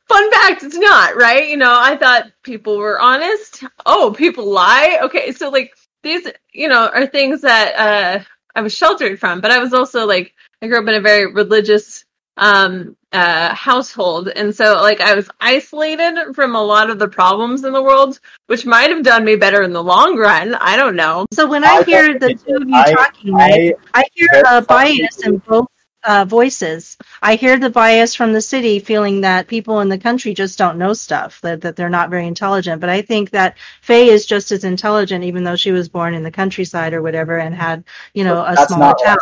Fun 0.07 0.31
fact, 0.31 0.63
it's 0.63 0.77
not, 0.77 1.15
right? 1.15 1.47
You 1.49 1.57
know, 1.57 1.73
I 1.75 1.95
thought 1.95 2.31
people 2.43 2.77
were 2.77 2.99
honest. 2.99 3.63
Oh, 3.85 4.13
people 4.15 4.45
lie. 4.45 4.99
Okay, 5.03 5.31
so 5.31 5.49
like 5.49 5.73
these, 6.03 6.27
you 6.51 6.67
know, 6.67 6.89
are 6.93 7.07
things 7.07 7.41
that 7.41 7.75
uh 7.75 8.23
I 8.55 8.61
was 8.61 8.73
sheltered 8.73 9.19
from, 9.19 9.41
but 9.41 9.51
I 9.51 9.59
was 9.59 9.73
also 9.73 10.05
like 10.05 10.33
I 10.61 10.67
grew 10.67 10.79
up 10.81 10.87
in 10.87 10.95
a 10.95 11.01
very 11.01 11.31
religious 11.31 12.05
um 12.37 12.95
uh 13.11 13.53
household 13.53 14.29
and 14.29 14.55
so 14.55 14.75
like 14.81 15.01
I 15.01 15.13
was 15.15 15.29
isolated 15.41 16.33
from 16.33 16.55
a 16.55 16.63
lot 16.63 16.89
of 16.89 16.97
the 16.97 17.07
problems 17.09 17.63
in 17.65 17.73
the 17.73 17.83
world, 17.83 18.19
which 18.47 18.65
might 18.65 18.89
have 18.89 19.03
done 19.03 19.25
me 19.25 19.35
better 19.35 19.63
in 19.63 19.73
the 19.73 19.83
long 19.83 20.17
run. 20.17 20.55
I 20.55 20.77
don't 20.77 20.95
know. 20.95 21.25
So 21.33 21.45
when 21.47 21.63
I 21.65 21.77
I 21.77 21.83
hear 21.83 22.17
the 22.17 22.33
two 22.35 22.55
of 22.55 22.69
you 22.69 22.75
I- 22.75 22.93
talking, 22.93 23.33
right, 23.33 23.75
I, 23.93 24.01
I 24.01 24.03
hear 24.13 24.27
very 24.31 24.43
a 24.47 24.61
funny. 24.63 24.99
bias 25.01 25.23
in 25.25 25.37
both 25.39 25.67
uh, 26.03 26.25
voices. 26.25 26.97
I 27.21 27.35
hear 27.35 27.57
the 27.59 27.69
bias 27.69 28.15
from 28.15 28.33
the 28.33 28.41
city 28.41 28.79
feeling 28.79 29.21
that 29.21 29.47
people 29.47 29.79
in 29.81 29.89
the 29.89 29.97
country 29.97 30.33
just 30.33 30.57
don't 30.57 30.77
know 30.77 30.93
stuff, 30.93 31.39
that, 31.41 31.61
that 31.61 31.75
they're 31.75 31.89
not 31.89 32.09
very 32.09 32.27
intelligent. 32.27 32.81
But 32.81 32.89
I 32.89 33.01
think 33.01 33.29
that 33.31 33.57
Faye 33.81 34.09
is 34.09 34.25
just 34.25 34.51
as 34.51 34.63
intelligent, 34.63 35.23
even 35.23 35.43
though 35.43 35.55
she 35.55 35.71
was 35.71 35.89
born 35.89 36.13
in 36.13 36.23
the 36.23 36.31
countryside 36.31 36.93
or 36.93 37.01
whatever 37.01 37.37
and 37.39 37.53
had, 37.55 37.83
you 38.13 38.23
know, 38.23 38.43
a 38.45 38.55
that's 38.55 38.73
smaller 38.73 38.95
town. 39.03 39.17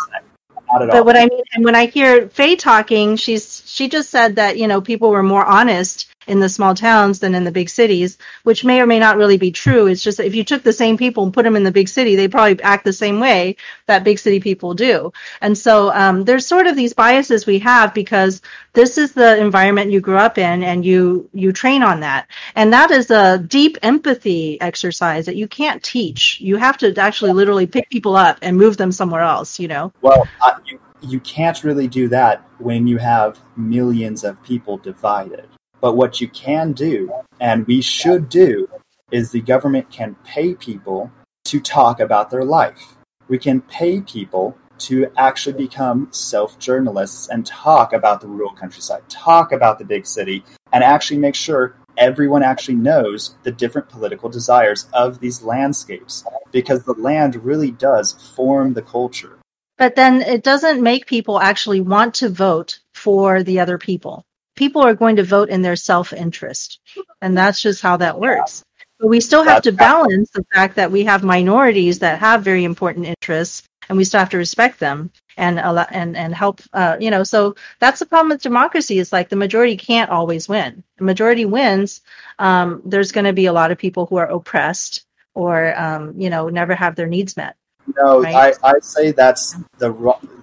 Not 0.71 0.83
at 0.83 0.91
But 0.91 0.99
all. 0.99 1.05
what 1.05 1.17
I 1.17 1.25
mean, 1.25 1.43
and 1.53 1.65
when 1.65 1.75
I 1.75 1.87
hear 1.87 2.29
Faye 2.29 2.55
talking, 2.55 3.15
she's 3.15 3.63
she 3.65 3.89
just 3.89 4.09
said 4.09 4.35
that 4.35 4.57
you 4.57 4.67
know 4.67 4.81
people 4.81 5.09
were 5.09 5.23
more 5.23 5.45
honest 5.45 6.08
in 6.29 6.39
the 6.39 6.47
small 6.47 6.75
towns 6.75 7.19
than 7.19 7.35
in 7.35 7.43
the 7.43 7.51
big 7.51 7.69
cities, 7.69 8.17
which 8.43 8.63
may 8.63 8.79
or 8.79 8.85
may 8.85 8.99
not 8.99 9.17
really 9.17 9.37
be 9.37 9.51
true. 9.51 9.87
It's 9.87 10.03
just 10.03 10.17
that 10.17 10.27
if 10.27 10.35
you 10.35 10.43
took 10.43 10.63
the 10.63 10.71
same 10.71 10.95
people 10.95 11.23
and 11.23 11.33
put 11.33 11.43
them 11.43 11.55
in 11.55 11.63
the 11.63 11.71
big 11.71 11.89
city, 11.89 12.15
they 12.15 12.27
probably 12.27 12.61
act 12.63 12.85
the 12.85 12.93
same 12.93 13.19
way 13.19 13.55
that 13.87 14.03
big 14.03 14.19
city 14.19 14.39
people 14.39 14.73
do. 14.73 15.11
And 15.41 15.57
so 15.57 15.91
um, 15.93 16.23
there's 16.25 16.45
sort 16.45 16.67
of 16.67 16.75
these 16.75 16.93
biases 16.93 17.45
we 17.45 17.59
have 17.59 17.93
because 17.93 18.41
this 18.73 18.97
is 18.97 19.13
the 19.13 19.37
environment 19.37 19.91
you 19.91 19.99
grew 19.99 20.17
up 20.17 20.37
in, 20.37 20.63
and 20.63 20.85
you 20.85 21.27
you 21.33 21.51
train 21.51 21.81
on 21.81 21.99
that, 22.01 22.27
and 22.55 22.71
that 22.71 22.91
is 22.91 23.09
a 23.09 23.39
deep 23.39 23.77
empathy 23.81 24.61
exercise 24.61 25.25
that 25.25 25.35
you 25.35 25.47
can't 25.47 25.81
teach. 25.83 26.39
You 26.39 26.57
have 26.57 26.77
to 26.77 26.95
actually 26.97 27.33
literally 27.33 27.65
pick 27.65 27.89
people 27.89 28.15
up 28.15 28.37
and 28.41 28.55
move 28.55 28.77
them 28.77 28.91
somewhere 28.91 29.21
else. 29.21 29.59
You 29.59 29.67
know. 29.67 29.91
Well, 30.01 30.27
you, 30.65 30.79
you 31.01 31.19
can't 31.21 31.63
really 31.63 31.87
do 31.87 32.07
that 32.09 32.47
when 32.59 32.87
you 32.87 32.97
have 32.97 33.39
millions 33.55 34.23
of 34.23 34.41
people 34.43 34.77
divided. 34.77 35.47
But 35.81 35.95
what 35.95 36.19
you 36.19 36.27
can 36.27 36.73
do, 36.73 37.11
and 37.39 37.65
we 37.65 37.81
should 37.81 38.29
do, 38.29 38.67
is 39.11 39.31
the 39.31 39.41
government 39.41 39.89
can 39.89 40.15
pay 40.23 40.53
people 40.53 41.11
to 41.45 41.59
talk 41.59 41.99
about 41.99 42.29
their 42.29 42.43
life. 42.43 42.95
We 43.27 43.37
can 43.37 43.61
pay 43.61 44.01
people 44.01 44.57
to 44.79 45.11
actually 45.17 45.57
become 45.57 46.07
self 46.11 46.57
journalists 46.59 47.27
and 47.29 47.45
talk 47.45 47.93
about 47.93 48.21
the 48.21 48.27
rural 48.27 48.53
countryside, 48.53 49.07
talk 49.09 49.51
about 49.51 49.79
the 49.79 49.85
big 49.85 50.05
city, 50.05 50.43
and 50.71 50.83
actually 50.83 51.17
make 51.17 51.35
sure 51.35 51.75
everyone 51.97 52.43
actually 52.43 52.75
knows 52.75 53.35
the 53.43 53.51
different 53.51 53.89
political 53.89 54.29
desires 54.29 54.87
of 54.93 55.19
these 55.19 55.43
landscapes 55.43 56.23
because 56.51 56.83
the 56.83 56.93
land 56.93 57.35
really 57.43 57.71
does 57.71 58.13
form 58.35 58.73
the 58.73 58.81
culture. 58.81 59.37
But 59.77 59.95
then 59.95 60.21
it 60.21 60.43
doesn't 60.43 60.81
make 60.81 61.05
people 61.05 61.39
actually 61.39 61.81
want 61.81 62.13
to 62.15 62.29
vote 62.29 62.79
for 62.93 63.43
the 63.43 63.59
other 63.59 63.77
people 63.77 64.25
people 64.59 64.81
are 64.81 64.93
going 64.93 65.15
to 65.15 65.23
vote 65.23 65.49
in 65.49 65.61
their 65.61 65.77
self-interest, 65.77 66.79
and 67.21 67.35
that's 67.35 67.61
just 67.61 67.81
how 67.81 67.95
that 67.97 68.19
works. 68.19 68.61
But 68.99 69.07
we 69.07 69.21
still 69.21 69.43
have 69.43 69.63
to 69.63 69.71
balance 69.71 70.29
the 70.31 70.43
fact 70.53 70.75
that 70.75 70.91
we 70.91 71.05
have 71.05 71.23
minorities 71.23 71.99
that 71.99 72.19
have 72.19 72.43
very 72.43 72.65
important 72.65 73.05
interests, 73.05 73.63
and 73.87 73.97
we 73.97 74.03
still 74.03 74.19
have 74.19 74.29
to 74.31 74.37
respect 74.37 74.77
them 74.79 75.11
and 75.37 75.57
and 75.59 76.17
and 76.17 76.35
help. 76.35 76.61
Uh, 76.73 76.97
you 76.99 77.09
know, 77.09 77.23
so 77.23 77.55
that's 77.79 77.99
the 77.99 78.05
problem 78.05 78.29
with 78.29 78.41
democracy. 78.41 78.99
Is 78.99 79.13
like 79.13 79.29
the 79.29 79.37
majority 79.37 79.77
can't 79.77 80.11
always 80.11 80.49
win. 80.49 80.83
The 80.97 81.05
majority 81.05 81.45
wins. 81.45 82.01
Um, 82.37 82.81
there's 82.83 83.13
going 83.13 83.25
to 83.25 83.33
be 83.33 83.45
a 83.45 83.53
lot 83.53 83.71
of 83.71 83.77
people 83.77 84.05
who 84.05 84.17
are 84.17 84.27
oppressed 84.27 85.05
or 85.33 85.73
um, 85.79 86.19
you 86.19 86.29
know 86.29 86.49
never 86.49 86.75
have 86.75 86.95
their 86.95 87.07
needs 87.07 87.37
met. 87.37 87.55
No, 87.97 88.21
Right. 88.21 88.53
I, 88.61 88.71
I 88.71 88.79
say 88.81 89.11
that's 89.11 89.55
the 89.77 89.91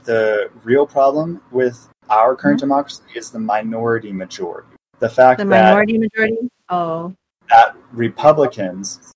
the 0.05 0.51
real 0.65 0.87
problem 0.87 1.43
with 1.51 1.89
our 2.11 2.37
current 2.37 2.59
mm-hmm. 2.59 2.69
democracy 2.69 3.03
is 3.15 3.31
the 3.31 3.39
minority 3.39 4.13
majority. 4.13 4.69
The 4.99 5.09
fact 5.09 5.39
The 5.39 5.47
that 5.47 5.71
minority 5.71 5.99
majority. 5.99 6.51
Oh, 6.69 7.15
that 7.51 7.77
Republicans 7.93 9.13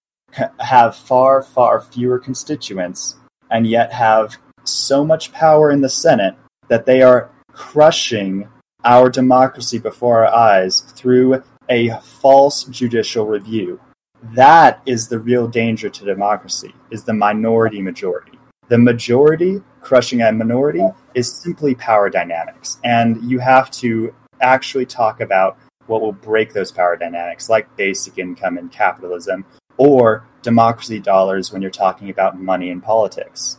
have 0.61 0.97
far, 0.97 1.43
far 1.43 1.81
fewer 1.81 2.19
constituents 2.19 3.17
and 3.51 3.67
yet 3.67 3.93
have 3.93 4.37
so 4.65 5.05
much 5.05 5.33
power 5.33 5.71
in 5.71 5.81
the 5.81 5.89
Senate 5.89 6.37
that 6.69 6.87
they 6.87 7.03
are 7.03 7.31
crushing 7.53 8.49
our 8.85 9.11
democracy 9.11 9.79
before 9.79 10.25
our 10.25 10.33
eyes 10.33 10.81
through 10.81 11.43
a 11.69 11.91
false 12.01 12.65
judicial 12.65 13.27
review. 13.27 13.81
That 14.35 14.81
is 14.87 15.09
the 15.09 15.19
real 15.19 15.49
danger 15.49 15.89
to 15.89 16.05
democracy, 16.05 16.75
is 16.91 17.05
the 17.05 17.15
minority 17.15 17.83
majority. 17.83 18.39
The 18.69 18.79
majority 18.79 19.61
crushing 19.81 20.23
a 20.23 20.31
minority 20.31 20.87
is 21.15 21.33
simply 21.33 21.75
power 21.75 22.11
dynamics. 22.11 22.79
And 22.85 23.23
you 23.31 23.39
have 23.39 23.71
to 23.73 24.15
actually 24.41 24.87
talk 24.87 25.21
about 25.21 25.59
what 25.87 26.01
will 26.01 26.13
break 26.13 26.53
those 26.53 26.71
power 26.71 26.97
dynamics, 26.97 27.49
like 27.49 27.75
basic 27.77 28.19
income 28.19 28.59
and 28.59 28.71
capitalism, 28.71 29.45
or 29.77 30.27
democracy 30.43 30.99
dollars 31.01 31.53
when 31.53 31.63
you're 31.63 31.71
talking 31.71 32.11
about 32.11 32.41
money 32.41 32.71
and 32.71 32.83
politics. 32.83 33.59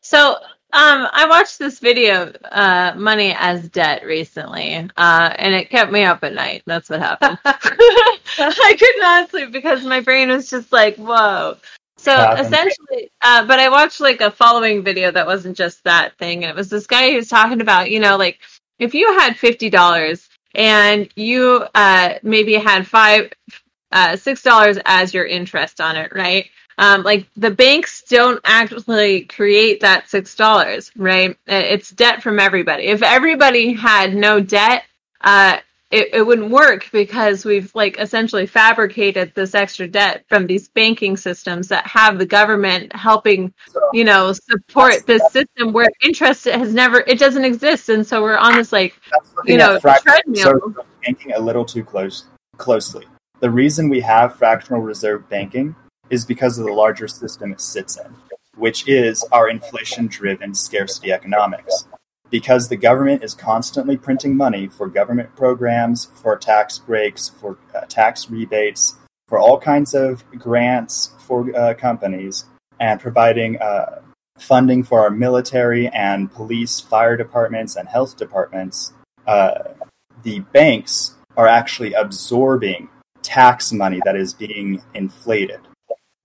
So, 0.00 0.36
um, 0.72 1.08
I 1.12 1.26
watched 1.28 1.58
this 1.58 1.78
video, 1.78 2.32
uh, 2.50 2.92
"Money 2.96 3.34
as 3.38 3.68
Debt" 3.68 4.04
recently, 4.04 4.74
uh, 4.96 5.30
and 5.36 5.54
it 5.54 5.70
kept 5.70 5.92
me 5.92 6.04
up 6.04 6.22
at 6.22 6.34
night. 6.34 6.62
That's 6.66 6.90
what 6.90 7.00
happened. 7.00 7.38
I 7.44 8.76
could 8.78 8.94
not 8.98 9.30
sleep 9.30 9.52
because 9.52 9.84
my 9.84 10.00
brain 10.00 10.28
was 10.28 10.50
just 10.50 10.72
like, 10.72 10.96
"Whoa." 10.96 11.56
So 11.96 12.12
Happened. 12.14 12.32
essentially, 12.32 13.10
uh, 13.22 13.46
but 13.46 13.58
I 13.60 13.68
watched 13.68 14.00
like 14.00 14.20
a 14.20 14.30
following 14.30 14.82
video 14.82 15.10
that 15.10 15.26
wasn't 15.26 15.56
just 15.56 15.84
that 15.84 16.16
thing, 16.18 16.44
and 16.44 16.50
it 16.50 16.56
was 16.56 16.68
this 16.70 16.86
guy 16.86 17.10
who 17.10 17.16
was 17.16 17.28
talking 17.28 17.60
about, 17.60 17.90
you 17.90 18.00
know, 18.00 18.16
like 18.16 18.38
if 18.78 18.94
you 18.94 19.18
had 19.18 19.36
fifty 19.36 19.70
dollars 19.70 20.28
and 20.54 21.08
you 21.16 21.64
uh, 21.74 22.14
maybe 22.22 22.54
had 22.54 22.86
five, 22.86 23.32
uh, 23.92 24.16
six 24.16 24.42
dollars 24.42 24.78
as 24.84 25.14
your 25.14 25.26
interest 25.26 25.80
on 25.80 25.96
it, 25.96 26.12
right? 26.14 26.46
um, 26.78 27.02
like 27.04 27.26
the 27.36 27.50
banks 27.50 28.02
don't 28.08 28.40
actually 28.44 29.22
create 29.24 29.80
that 29.80 30.08
six 30.08 30.34
dollars, 30.34 30.90
right? 30.96 31.30
Uh, 31.48 31.54
It's 31.54 31.90
debt 31.90 32.22
from 32.22 32.38
everybody. 32.38 32.84
If 32.84 33.02
everybody 33.02 33.72
had 33.72 34.14
no 34.14 34.40
debt, 34.40 34.84
uh, 35.22 35.58
it, 35.96 36.10
it 36.12 36.26
wouldn't 36.26 36.50
work 36.50 36.90
because 36.92 37.46
we've 37.46 37.74
like 37.74 37.98
essentially 37.98 38.46
fabricated 38.46 39.32
this 39.34 39.54
extra 39.54 39.88
debt 39.88 40.26
from 40.28 40.46
these 40.46 40.68
banking 40.68 41.16
systems 41.16 41.68
that 41.68 41.86
have 41.86 42.18
the 42.18 42.26
government 42.26 42.94
helping, 42.94 43.54
you 43.94 44.04
know, 44.04 44.34
support 44.34 45.06
this 45.06 45.22
system 45.32 45.72
where 45.72 45.88
interest 46.02 46.44
has 46.44 46.74
never, 46.74 47.00
it 47.06 47.18
doesn't 47.18 47.46
exist, 47.46 47.88
and 47.88 48.06
so 48.06 48.20
we're 48.20 48.36
on 48.36 48.54
this 48.56 48.72
like 48.72 48.94
You 49.46 49.56
know, 49.56 49.78
treadmill. 49.80 50.74
banking 51.02 51.32
a 51.32 51.40
little 51.40 51.64
too 51.64 51.82
close 51.82 52.26
closely. 52.58 53.06
The 53.40 53.50
reason 53.50 53.88
we 53.88 54.00
have 54.00 54.36
fractional 54.36 54.82
reserve 54.82 55.26
banking 55.30 55.74
is 56.10 56.26
because 56.26 56.58
of 56.58 56.66
the 56.66 56.72
larger 56.72 57.08
system 57.08 57.52
it 57.52 57.60
sits 57.62 57.96
in, 57.96 58.14
which 58.56 58.86
is 58.86 59.24
our 59.32 59.48
inflation-driven 59.48 60.54
scarcity 60.54 61.10
economics. 61.10 61.86
Because 62.30 62.68
the 62.68 62.76
government 62.76 63.22
is 63.22 63.34
constantly 63.34 63.96
printing 63.96 64.36
money 64.36 64.66
for 64.66 64.88
government 64.88 65.34
programs, 65.36 66.06
for 66.06 66.36
tax 66.36 66.78
breaks, 66.78 67.28
for 67.28 67.58
uh, 67.74 67.82
tax 67.88 68.28
rebates, 68.28 68.96
for 69.28 69.38
all 69.38 69.58
kinds 69.58 69.94
of 69.94 70.24
grants 70.32 71.10
for 71.18 71.54
uh, 71.56 71.74
companies, 71.74 72.44
and 72.80 73.00
providing 73.00 73.58
uh, 73.58 74.00
funding 74.38 74.82
for 74.82 75.00
our 75.00 75.10
military 75.10 75.88
and 75.88 76.32
police, 76.32 76.80
fire 76.80 77.16
departments, 77.16 77.76
and 77.76 77.88
health 77.88 78.16
departments, 78.16 78.92
uh, 79.26 79.64
the 80.22 80.40
banks 80.40 81.14
are 81.36 81.46
actually 81.46 81.92
absorbing 81.92 82.88
tax 83.22 83.72
money 83.72 84.00
that 84.04 84.16
is 84.16 84.34
being 84.34 84.82
inflated. 84.94 85.60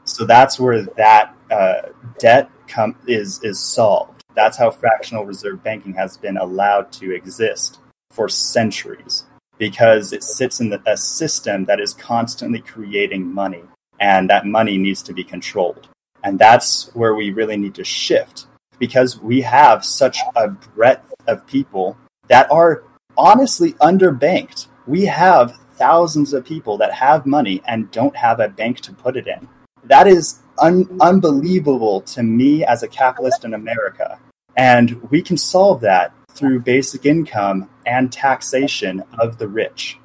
So 0.03 0.26
that's 0.26 0.60
where 0.60 0.84
that 0.84 1.36
uh, 1.49 1.90
debt 2.19 2.49
com- 2.68 2.98
is 3.07 3.44
is 3.44 3.60
solved. 3.60 4.20
That's 4.36 4.58
how 4.58 4.72
fractional 4.72 5.26
reserve 5.26 5.64
banking 5.64 5.94
has 5.94 6.18
been 6.18 6.38
allowed 6.38 6.91
to 6.94 7.14
exist 7.14 7.80
for 8.12 8.30
centuries 8.30 9.26
because 9.58 10.12
it 10.12 10.24
sits 10.24 10.60
in 10.60 10.70
the, 10.70 10.82
a 10.88 10.98
system 10.98 11.66
that 11.66 11.80
is 11.80 11.94
constantly 11.94 12.60
creating 12.60 13.32
money, 13.32 13.62
and 13.99 14.28
that 14.30 14.45
money 14.45 14.78
needs 14.78 15.03
to 15.03 15.14
be 15.14 15.24
controlled. 15.24 15.88
And 16.24 16.40
that's 16.40 16.90
where 16.95 17.14
we 17.14 17.32
really 17.32 17.58
need 17.58 17.76
to 17.76 17.84
shift 17.84 18.48
because 18.80 19.20
we 19.20 19.41
have 19.41 19.86
such 19.86 20.18
a 20.36 20.48
breadth 20.48 21.14
of 21.28 21.45
people 21.45 21.95
that 22.28 22.52
are 22.52 22.84
honestly 23.18 23.74
underbanked. 23.74 24.68
We 24.88 25.06
have 25.06 25.60
thousands 25.76 26.34
of 26.34 26.45
people 26.45 26.78
that 26.80 26.94
have 26.94 27.26
money 27.26 27.62
and 27.68 27.91
don't 27.91 28.16
have 28.16 28.40
a 28.40 28.49
bank 28.49 28.80
to 28.82 28.94
put 28.94 29.16
it 29.16 29.28
in. 29.28 29.48
That 29.84 30.08
is 30.08 30.40
un- 30.62 30.98
unbelievable 31.02 32.02
to 32.02 32.24
me 32.24 32.64
as 32.64 32.84
a 32.84 32.88
capitalist 32.88 33.44
in 33.44 33.54
America. 33.54 34.20
And 34.56 35.02
we 35.10 35.22
can 35.22 35.38
solve 35.38 35.82
that 35.82 36.14
through 36.30 36.62
basic 36.62 37.06
income 37.06 37.70
and 37.86 38.12
taxation 38.12 39.04
of 39.20 39.38
the 39.38 39.48
rich. 39.48 39.98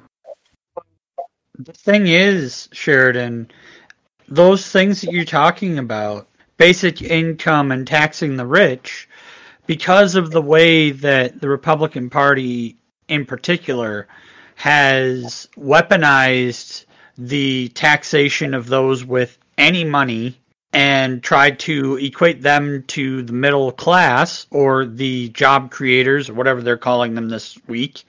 The 1.59 1.73
thing 1.73 2.07
is, 2.07 2.69
Sheridan, 2.71 3.49
those 4.27 4.69
things 4.69 5.01
that 5.01 5.11
you're 5.11 5.25
talking 5.25 5.79
about, 5.79 6.27
basic 6.57 7.01
income 7.01 7.71
and 7.71 7.87
taxing 7.87 8.35
the 8.35 8.45
rich, 8.45 9.07
because 9.65 10.15
of 10.15 10.31
the 10.31 10.41
way 10.41 10.91
that 10.91 11.41
the 11.41 11.49
Republican 11.49 12.09
Party 12.09 12.77
in 13.07 13.25
particular 13.25 14.07
has 14.55 15.47
weaponized 15.57 16.85
the 17.17 17.69
taxation 17.69 18.53
of 18.53 18.67
those 18.67 19.03
with 19.03 19.37
any 19.57 19.83
money 19.83 20.39
and 20.77 21.23
tried 21.23 21.59
to 21.59 21.97
equate 21.97 22.41
them 22.41 22.83
to 22.87 23.23
the 23.23 23.33
middle 23.33 23.71
class 23.71 24.45
or 24.51 24.85
the 24.85 25.29
job 25.29 25.71
creators 25.71 26.29
or 26.29 26.33
whatever 26.33 26.61
they're 26.61 26.77
calling 26.77 27.15
them 27.15 27.29
this 27.29 27.57
week 27.67 28.05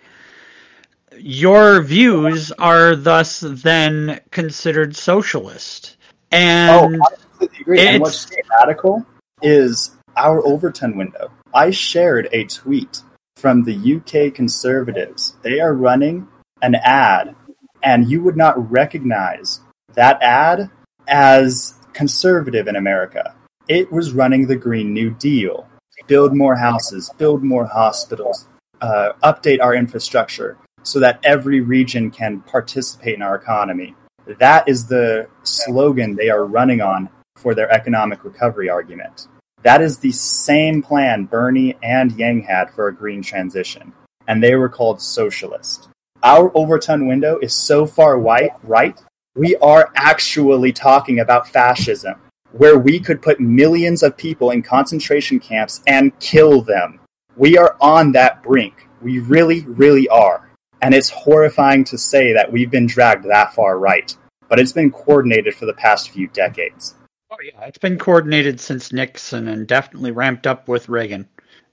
your 1.20 1.82
views 1.82 2.53
are 2.53 2.95
thus 2.95 3.40
then 3.40 4.20
considered 4.31 4.97
socialist. 4.97 5.97
And 6.31 6.97
oh, 6.97 7.07
I 7.40 7.49
agree. 7.61 7.81
And 7.81 8.01
what's 8.01 8.31
radical 8.61 9.05
is 9.43 9.97
our 10.16 10.45
Overton 10.45 10.97
window. 10.97 11.31
I 11.55 11.70
shared 11.70 12.28
a 12.32 12.45
tweet 12.45 13.03
from 13.36 13.65
the 13.65 13.97
UK 13.97 14.35
Conservatives. 14.35 15.36
They 15.43 15.61
are 15.61 15.74
running 15.74 16.28
an 16.61 16.74
ad, 16.77 17.35
and 17.82 18.11
you 18.11 18.23
would 18.23 18.36
not 18.36 18.70
recognize 18.70 19.61
that 19.95 20.20
ad 20.23 20.70
as 21.07 21.74
conservative 21.99 22.69
in 22.69 22.77
America. 22.77 23.35
It 23.66 23.91
was 23.91 24.12
running 24.12 24.47
the 24.47 24.55
Green 24.55 24.95
New 24.95 25.11
Deal 25.11 25.69
build 26.07 26.33
more 26.33 26.55
houses, 26.55 27.11
build 27.19 27.43
more 27.43 27.66
hospitals, 27.66 28.47
uh, 28.81 29.11
update 29.25 29.61
our 29.61 29.75
infrastructure 29.75 30.57
so 30.85 31.01
that 31.01 31.19
every 31.25 31.61
region 31.61 32.09
can 32.09 32.41
participate 32.43 33.16
in 33.16 33.20
our 33.20 33.35
economy. 33.35 33.97
That 34.39 34.69
is 34.69 34.87
the 34.87 35.27
slogan 35.43 36.15
they 36.15 36.31
are 36.31 36.47
running 36.47 36.81
on 36.81 37.09
for 37.35 37.53
their 37.53 37.70
economic 37.73 38.23
recovery 38.23 38.70
argument. 38.70 39.27
That 39.65 39.83
is 39.83 39.99
the 39.99 40.12
same 40.12 40.83
plan 40.83 41.25
Bernie 41.25 41.77
and 41.83 42.12
Yang 42.12 42.43
had 42.45 42.70
for 42.70 42.87
a 42.87 42.95
green 42.95 43.23
transition, 43.23 43.93
and 44.29 44.41
they 44.41 44.55
were 44.55 44.69
called 44.69 45.03
socialist. 45.03 45.89
Our 46.23 46.57
Overton 46.57 47.09
window 47.09 47.39
is 47.43 47.55
so 47.55 47.87
far 47.87 48.20
white, 48.20 48.53
right? 48.62 48.97
We 49.39 49.55
are 49.59 49.93
actually 49.94 50.73
talking 50.73 51.20
about 51.20 51.47
fascism, 51.47 52.16
where 52.51 52.77
we 52.77 52.98
could 52.98 53.23
put 53.23 53.39
millions 53.39 54.02
of 54.02 54.16
people 54.16 54.51
in 54.51 54.65
concentration 54.65 55.39
camps 55.39 55.81
and 55.86 56.19
kill 56.19 56.60
them. 56.60 56.98
We 57.36 57.56
are 57.56 57.77
on 57.81 58.10
that 58.12 58.43
brink. 58.43 58.89
We 59.01 59.20
really, 59.20 59.60
really 59.60 60.09
are. 60.09 60.51
And 60.82 60.93
it's 60.93 61.09
horrifying 61.09 61.85
to 61.85 61.97
say 61.97 62.32
that 62.32 62.51
we've 62.51 62.73
been 62.73 62.89
dragged 62.89 63.27
that 63.27 63.55
far 63.55 63.78
right, 63.78 64.12
but 64.48 64.59
it's 64.59 64.73
been 64.73 64.90
coordinated 64.90 65.55
for 65.55 65.66
the 65.66 65.74
past 65.74 66.10
few 66.10 66.27
decades. 66.27 66.97
oh 67.31 67.36
yeah, 67.40 67.65
it's 67.65 67.78
been 67.78 67.97
coordinated 67.97 68.59
since 68.59 68.93
Nixon 68.93 69.47
and 69.47 69.69
definitely 69.69 70.10
ramped 70.10 70.48
up 70.48 70.66
with 70.66 70.89
Reagan. 70.89 71.28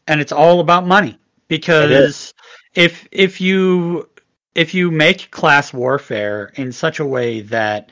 And 0.08 0.22
it's 0.22 0.32
all 0.32 0.60
about 0.60 0.86
money 0.86 1.18
because 1.48 2.32
if 2.76 3.08
if 3.12 3.42
you 3.42 4.08
if 4.56 4.74
you 4.74 4.90
make 4.90 5.30
class 5.32 5.74
warfare 5.74 6.52
in 6.56 6.72
such 6.72 7.00
a 7.00 7.06
way 7.06 7.42
that 7.42 7.92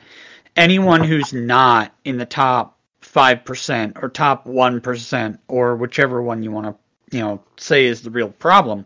anyone 0.56 1.04
who's 1.04 1.32
not 1.32 1.94
in 2.04 2.16
the 2.16 2.26
top 2.26 2.78
5% 3.02 4.02
or 4.02 4.08
top 4.08 4.46
1% 4.46 5.38
or 5.48 5.76
whichever 5.76 6.22
one 6.22 6.42
you 6.42 6.50
want 6.50 6.66
to 6.66 7.16
you 7.16 7.22
know 7.22 7.40
say 7.56 7.84
is 7.84 8.02
the 8.02 8.10
real 8.10 8.30
problem 8.30 8.84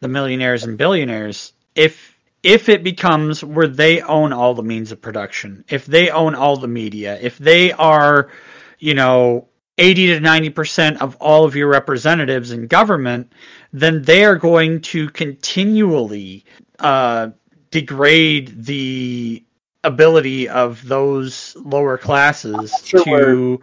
the 0.00 0.08
millionaires 0.08 0.64
and 0.64 0.78
billionaires 0.78 1.52
if 1.74 2.16
if 2.42 2.68
it 2.68 2.84
becomes 2.84 3.42
where 3.42 3.66
they 3.66 4.02
own 4.02 4.32
all 4.32 4.54
the 4.54 4.62
means 4.62 4.92
of 4.92 5.00
production 5.00 5.64
if 5.68 5.86
they 5.86 6.10
own 6.10 6.34
all 6.34 6.56
the 6.56 6.68
media 6.68 7.18
if 7.20 7.38
they 7.38 7.72
are 7.72 8.30
you 8.78 8.94
know 8.94 9.48
80 9.78 10.06
to 10.08 10.20
90% 10.20 11.00
of 11.02 11.16
all 11.16 11.44
of 11.44 11.54
your 11.54 11.68
representatives 11.68 12.50
in 12.50 12.66
government 12.66 13.32
then 13.72 14.02
they 14.02 14.24
are 14.24 14.36
going 14.36 14.80
to 14.80 15.08
continually 15.10 16.44
uh, 16.78 17.28
degrade 17.70 18.64
the 18.64 19.42
ability 19.84 20.48
of 20.48 20.86
those 20.88 21.56
lower 21.64 21.98
classes 21.98 22.72
Sure, 22.84 23.04
to 23.04 23.60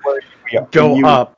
we 0.52 0.57
are- 0.57 0.68
go 0.72 0.95
you 0.95 1.06
up. 1.07 1.35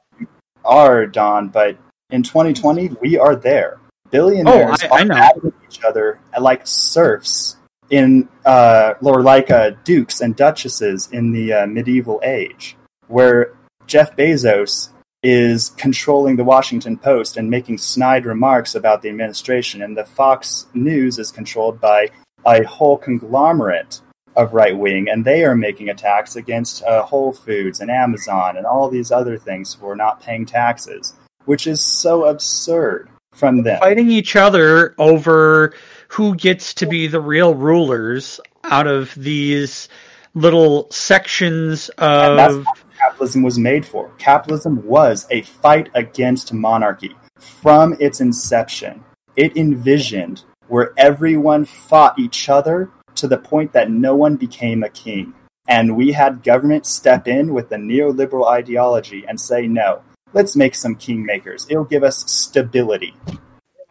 Are 0.64 1.06
Don, 1.06 1.49
but 1.49 1.77
in 2.10 2.23
2020 2.23 2.89
we 3.02 3.18
are 3.18 3.35
there. 3.35 3.80
Billionaires 4.11 4.80
Oh, 4.84 4.88
I- 4.95 4.99
I 4.99 5.02
are 5.03 5.07
battling 5.07 5.53
each 5.69 5.84
other 5.84 6.19
like 6.39 6.61
serfs 6.65 7.57
in, 7.91 8.27
uh, 8.45 8.95
or 9.02 9.22
like 9.22 9.52
uh, 9.52 9.72
dukes 9.84 10.22
and 10.22 10.35
duchesses 10.35 11.07
in 11.11 11.31
the 11.31 11.53
uh, 11.53 11.68
medieval 11.68 12.19
age, 12.23 12.77
where 13.07 13.53
Jeff 13.88 14.16
Bezos 14.16 14.90
is 15.24 15.70
controlling 15.70 16.36
the 16.36 16.44
Washington 16.44 16.98
Post 16.98 17.38
and 17.38 17.49
making 17.49 17.78
snide 17.78 18.26
remarks 18.26 18.76
about 18.76 19.02
the 19.02 19.10
administration, 19.10 19.82
and 19.82 19.98
the 19.98 20.06
Fox 20.06 20.68
News 20.74 21.18
is 21.18 21.32
controlled 21.32 21.82
by 21.82 22.10
a 22.45 22.64
whole 22.64 22.98
conglomerate 22.98 24.02
of 24.36 24.53
right 24.53 24.78
wing, 24.78 25.07
and 25.10 25.24
they 25.24 25.44
are 25.44 25.56
making 25.56 25.90
attacks 25.90 26.36
against 26.36 26.84
uh, 26.84 27.02
Whole 27.03 27.34
Foods 27.34 27.80
and 27.80 27.90
Amazon 27.90 28.57
and 28.57 28.66
all 28.66 28.90
these 28.90 29.12
other 29.12 29.38
things 29.38 29.78
are 29.82 29.95
not 29.95 30.22
paying 30.22 30.45
taxes, 30.45 31.14
which 31.45 31.68
is 31.68 31.82
so 31.82 32.26
absurd 32.26 33.10
from 33.32 33.64
them. 33.64 33.80
fighting 33.80 34.10
each 34.10 34.36
other 34.36 34.95
over 34.98 35.74
who 36.07 36.36
gets 36.36 36.74
to 36.74 36.86
be 36.86 37.07
the 37.07 37.20
real 37.20 37.56
rulers 37.56 38.40
out 38.64 38.88
of 38.88 39.14
these 39.16 39.90
little 40.34 40.90
sections 40.91 41.90
of 41.98 42.66
capitalism 43.06 43.44
was 43.44 43.60
made 43.60 43.86
for. 43.86 44.10
Capitalism 44.18 44.84
was 44.86 45.27
a 45.30 45.44
fight 45.44 45.90
against 45.94 46.53
monarchy 46.53 47.15
from 47.40 47.95
its 47.99 48.19
inception. 48.19 49.03
It 49.36 49.56
envisioned 49.56 50.44
where 50.69 50.91
everyone 50.98 51.65
fought 51.65 52.18
each 52.18 52.49
other 52.49 52.90
to 53.15 53.27
the 53.27 53.38
point 53.38 53.73
that 53.73 53.91
no 53.91 54.15
one 54.15 54.38
became 54.38 54.84
a 54.84 54.90
king. 54.90 55.34
And 55.68 55.95
we 55.95 56.11
had 56.11 56.44
government 56.44 56.86
step 56.88 57.27
in 57.27 57.53
with 57.53 57.69
the 57.69 57.76
neoliberal 57.76 58.48
ideology 58.48 59.23
and 59.27 59.40
say, 59.40 59.68
no, 59.68 60.02
let's 60.34 60.56
make 60.56 60.73
some 60.73 60.95
kingmakers. 60.95 61.68
It'll 61.69 61.86
give 61.86 62.03
us 62.03 62.30
stability. 62.32 63.14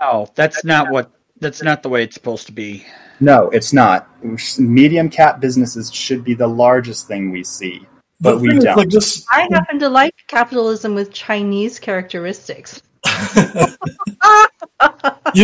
oh 0.01 0.27
that's 0.35 0.65
not 0.65 0.91
what 0.91 1.11
that's 1.41 1.62
not 1.62 1.82
the 1.82 1.89
way 1.89 2.03
it's 2.03 2.15
supposed 2.15 2.47
to 2.47 2.53
be 2.53 2.85
No, 3.20 3.49
it's 3.51 3.73
not. 3.73 4.09
Medium 4.59 5.09
cap 5.09 5.41
businesses 5.41 5.93
should 5.93 6.24
be 6.24 6.35
the 6.35 6.49
largest 6.49 7.07
thing 7.07 7.31
we 7.31 7.45
see, 7.45 7.86
but 8.24 8.36
The 8.36 8.40
we 8.40 8.59
don't. 8.59 8.76
Like 8.76 8.88
this, 8.88 9.26
I 9.30 9.46
happen 9.52 9.78
to 9.80 9.88
like 9.88 10.14
capitalism 10.26 10.94
with 10.94 11.12
Chinese 11.12 11.78
characteristics. 11.78 12.82
you 13.36 13.44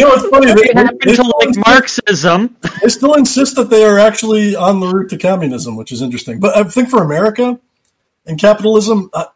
know, 0.00 0.12
it's 0.12 0.26
funny. 0.28 0.46
They, 0.46 0.54
they 0.54 0.72
happen 0.74 0.98
they 1.04 1.10
to 1.10 1.14
still 1.14 1.32
like 1.38 1.48
insist- 1.48 1.66
marxism 1.66 2.56
they 2.82 2.88
still 2.88 3.14
insist 3.14 3.56
that 3.56 3.68
they 3.68 3.84
are 3.84 3.98
actually 3.98 4.56
on 4.56 4.80
the 4.80 4.88
route 4.88 5.10
to 5.10 5.18
communism, 5.18 5.76
which 5.76 5.92
is 5.92 6.00
interesting. 6.00 6.40
But 6.40 6.56
I 6.56 6.64
think 6.64 6.88
for 6.88 7.02
America 7.02 7.60
and 8.24 8.40
capitalism, 8.40 9.10
uh, 9.12 9.26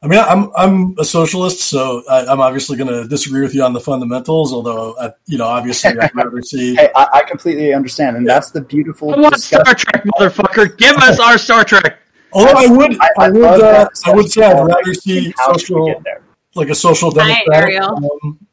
I 0.00 0.06
mean, 0.06 0.20
I'm 0.20 0.50
I'm 0.56 0.98
a 0.98 1.04
socialist, 1.04 1.60
so 1.60 2.02
I, 2.08 2.24
I'm 2.26 2.40
obviously 2.40 2.76
going 2.76 2.88
to 2.88 3.08
disagree 3.08 3.42
with 3.42 3.52
you 3.54 3.62
on 3.64 3.72
the 3.72 3.80
fundamentals. 3.80 4.52
Although, 4.52 4.96
I, 4.98 5.10
you 5.26 5.36
know, 5.36 5.46
obviously, 5.46 5.98
I'd 5.98 6.14
rather 6.14 6.40
see. 6.40 6.74
Hey, 6.78 6.88
I, 6.94 7.08
I 7.14 7.22
completely 7.24 7.74
understand, 7.74 8.16
and 8.16 8.26
that's 8.26 8.52
the 8.52 8.60
beautiful 8.60 9.12
I 9.12 9.18
want. 9.18 9.40
Star 9.40 9.64
Trek 9.64 10.04
motherfucker 10.04 10.76
give 10.78 10.96
us 10.96 11.18
our 11.18 11.36
Star 11.36 11.64
Trek 11.64 11.98
Although 12.32 12.52
I 12.52 12.66
would, 12.66 13.00
I, 13.00 13.08
I, 13.18 13.24
I 13.26 13.30
would, 13.30 13.60
uh, 13.60 13.88
I 14.04 14.14
would 14.14 14.30
say 14.30 14.42
I'd 14.44 14.64
rather 14.64 14.94
see 14.94 15.32
How 15.36 15.56
should 15.56 15.76
we 15.76 15.82
social, 15.82 15.86
get 15.86 16.04
there? 16.04 16.22
like 16.54 16.68
a 16.68 16.74
social 16.74 17.10
Hi, 17.14 17.44
democratic 17.44 17.80
um, 17.80 18.46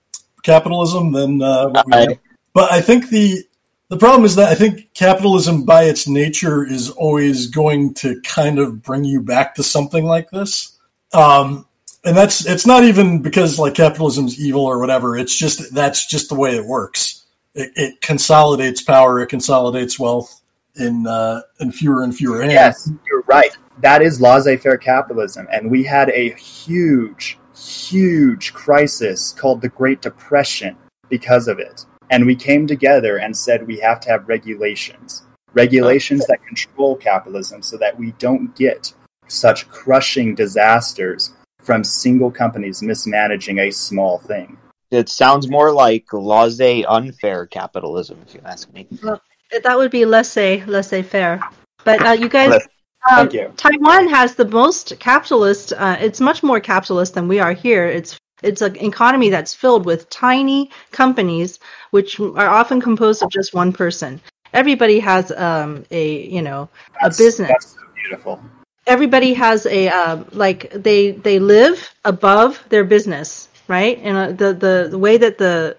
capitalism 0.43 1.11
than 1.11 1.41
uh, 1.41 1.67
what 1.69 1.85
we 1.87 2.19
But 2.53 2.71
I 2.71 2.81
think 2.81 3.09
the 3.09 3.43
the 3.89 3.97
problem 3.97 4.25
is 4.25 4.35
that 4.35 4.49
I 4.49 4.55
think 4.55 4.93
capitalism, 4.93 5.63
by 5.63 5.83
its 5.83 6.07
nature, 6.07 6.65
is 6.65 6.89
always 6.89 7.47
going 7.47 7.93
to 7.95 8.19
kind 8.21 8.57
of 8.57 8.81
bring 8.81 9.03
you 9.03 9.21
back 9.21 9.55
to 9.55 9.63
something 9.63 10.05
like 10.05 10.31
this. 10.31 10.77
Um, 11.13 11.67
and 12.03 12.15
that's 12.15 12.45
it's 12.45 12.65
not 12.65 12.83
even 12.83 13.21
because 13.21 13.59
like 13.59 13.73
capitalism's 13.75 14.39
evil 14.39 14.65
or 14.65 14.79
whatever. 14.79 15.17
It's 15.17 15.37
just 15.37 15.73
that's 15.73 16.07
just 16.07 16.29
the 16.29 16.35
way 16.35 16.55
it 16.55 16.65
works. 16.65 17.25
It, 17.53 17.71
it 17.75 18.01
consolidates 18.01 18.81
power. 18.81 19.19
It 19.19 19.27
consolidates 19.27 19.99
wealth 19.99 20.41
in 20.75 21.07
uh, 21.07 21.41
in 21.59 21.71
fewer 21.71 22.03
and 22.03 22.15
fewer 22.15 22.41
hands. 22.41 22.53
Yes, 22.53 22.91
you're 23.07 23.23
right. 23.27 23.55
That 23.79 24.01
is 24.01 24.21
laissez-faire 24.21 24.77
capitalism, 24.77 25.47
and 25.51 25.69
we 25.69 25.83
had 25.83 26.09
a 26.09 26.31
huge, 26.33 27.37
huge 27.55 28.53
crisis 28.53 29.33
called 29.33 29.61
the 29.61 29.69
Great 29.69 30.01
Depression 30.01 30.77
because 31.09 31.47
of 31.47 31.59
it. 31.59 31.85
And 32.09 32.25
we 32.25 32.35
came 32.35 32.67
together 32.67 33.17
and 33.17 33.35
said 33.35 33.67
we 33.67 33.79
have 33.79 33.99
to 34.01 34.09
have 34.09 34.27
regulations, 34.27 35.23
regulations 35.53 36.25
that 36.27 36.45
control 36.45 36.95
capitalism, 36.95 37.61
so 37.61 37.77
that 37.77 37.97
we 37.97 38.11
don't 38.13 38.55
get 38.55 38.93
such 39.27 39.67
crushing 39.69 40.35
disasters 40.35 41.33
from 41.61 41.83
single 41.83 42.29
companies 42.31 42.81
mismanaging 42.83 43.57
a 43.59 43.71
small 43.71 44.19
thing. 44.19 44.57
It 44.91 45.09
sounds 45.09 45.49
more 45.49 45.71
like 45.71 46.05
laissez 46.13 46.85
unfair 46.85 47.47
capitalism, 47.47 48.19
if 48.25 48.35
you 48.35 48.41
ask 48.45 48.71
me. 48.71 48.87
well, 49.03 49.19
That 49.63 49.77
would 49.77 49.91
be 49.91 50.05
laissez 50.05 50.63
laissez 50.67 51.01
faire. 51.01 51.41
But 51.83 52.05
uh, 52.05 52.11
you 52.11 52.29
guys, 52.29 52.51
Let's- 52.51 52.67
Thank 53.09 53.33
you. 53.33 53.53
Taiwan 53.57 54.07
has 54.09 54.35
the 54.35 54.45
most 54.45 54.99
capitalist. 54.99 55.73
Uh, 55.73 55.97
it's 55.99 56.19
much 56.19 56.43
more 56.43 56.59
capitalist 56.59 57.13
than 57.13 57.27
we 57.27 57.39
are 57.39 57.53
here. 57.53 57.85
It's 57.85 58.17
it's 58.43 58.61
an 58.61 58.75
economy 58.77 59.29
that's 59.29 59.53
filled 59.53 59.85
with 59.85 60.09
tiny 60.09 60.69
companies, 60.91 61.59
which 61.91 62.19
are 62.19 62.49
often 62.49 62.81
composed 62.81 63.23
of 63.23 63.29
just 63.31 63.53
one 63.53 63.71
person. 63.71 64.19
Everybody 64.53 64.99
has 64.99 65.31
um, 65.31 65.85
a 65.91 66.27
you 66.27 66.41
know 66.41 66.69
a 67.01 67.09
business. 67.09 67.49
That's 67.49 67.73
so 67.73 67.81
beautiful. 67.95 68.41
everybody 68.87 69.33
has 69.33 69.65
a 69.65 69.89
uh, 69.89 70.23
like 70.31 70.71
they 70.71 71.11
they 71.11 71.39
live 71.39 71.93
above 72.05 72.63
their 72.69 72.83
business 72.83 73.49
right 73.67 73.97
and 74.03 74.17
uh, 74.17 74.31
the, 74.31 74.53
the 74.53 74.87
the 74.91 74.97
way 74.99 75.17
that 75.17 75.37
the 75.37 75.75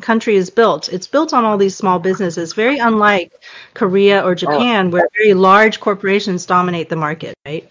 country 0.00 0.36
is 0.36 0.50
built 0.50 0.88
it's 0.92 1.06
built 1.06 1.32
on 1.32 1.44
all 1.44 1.58
these 1.58 1.76
small 1.76 1.98
businesses 1.98 2.52
very 2.52 2.78
unlike 2.78 3.32
korea 3.74 4.24
or 4.24 4.34
japan 4.34 4.90
where 4.90 5.08
very 5.16 5.34
large 5.34 5.80
corporations 5.80 6.46
dominate 6.46 6.88
the 6.88 6.96
market 6.96 7.34
right? 7.46 7.70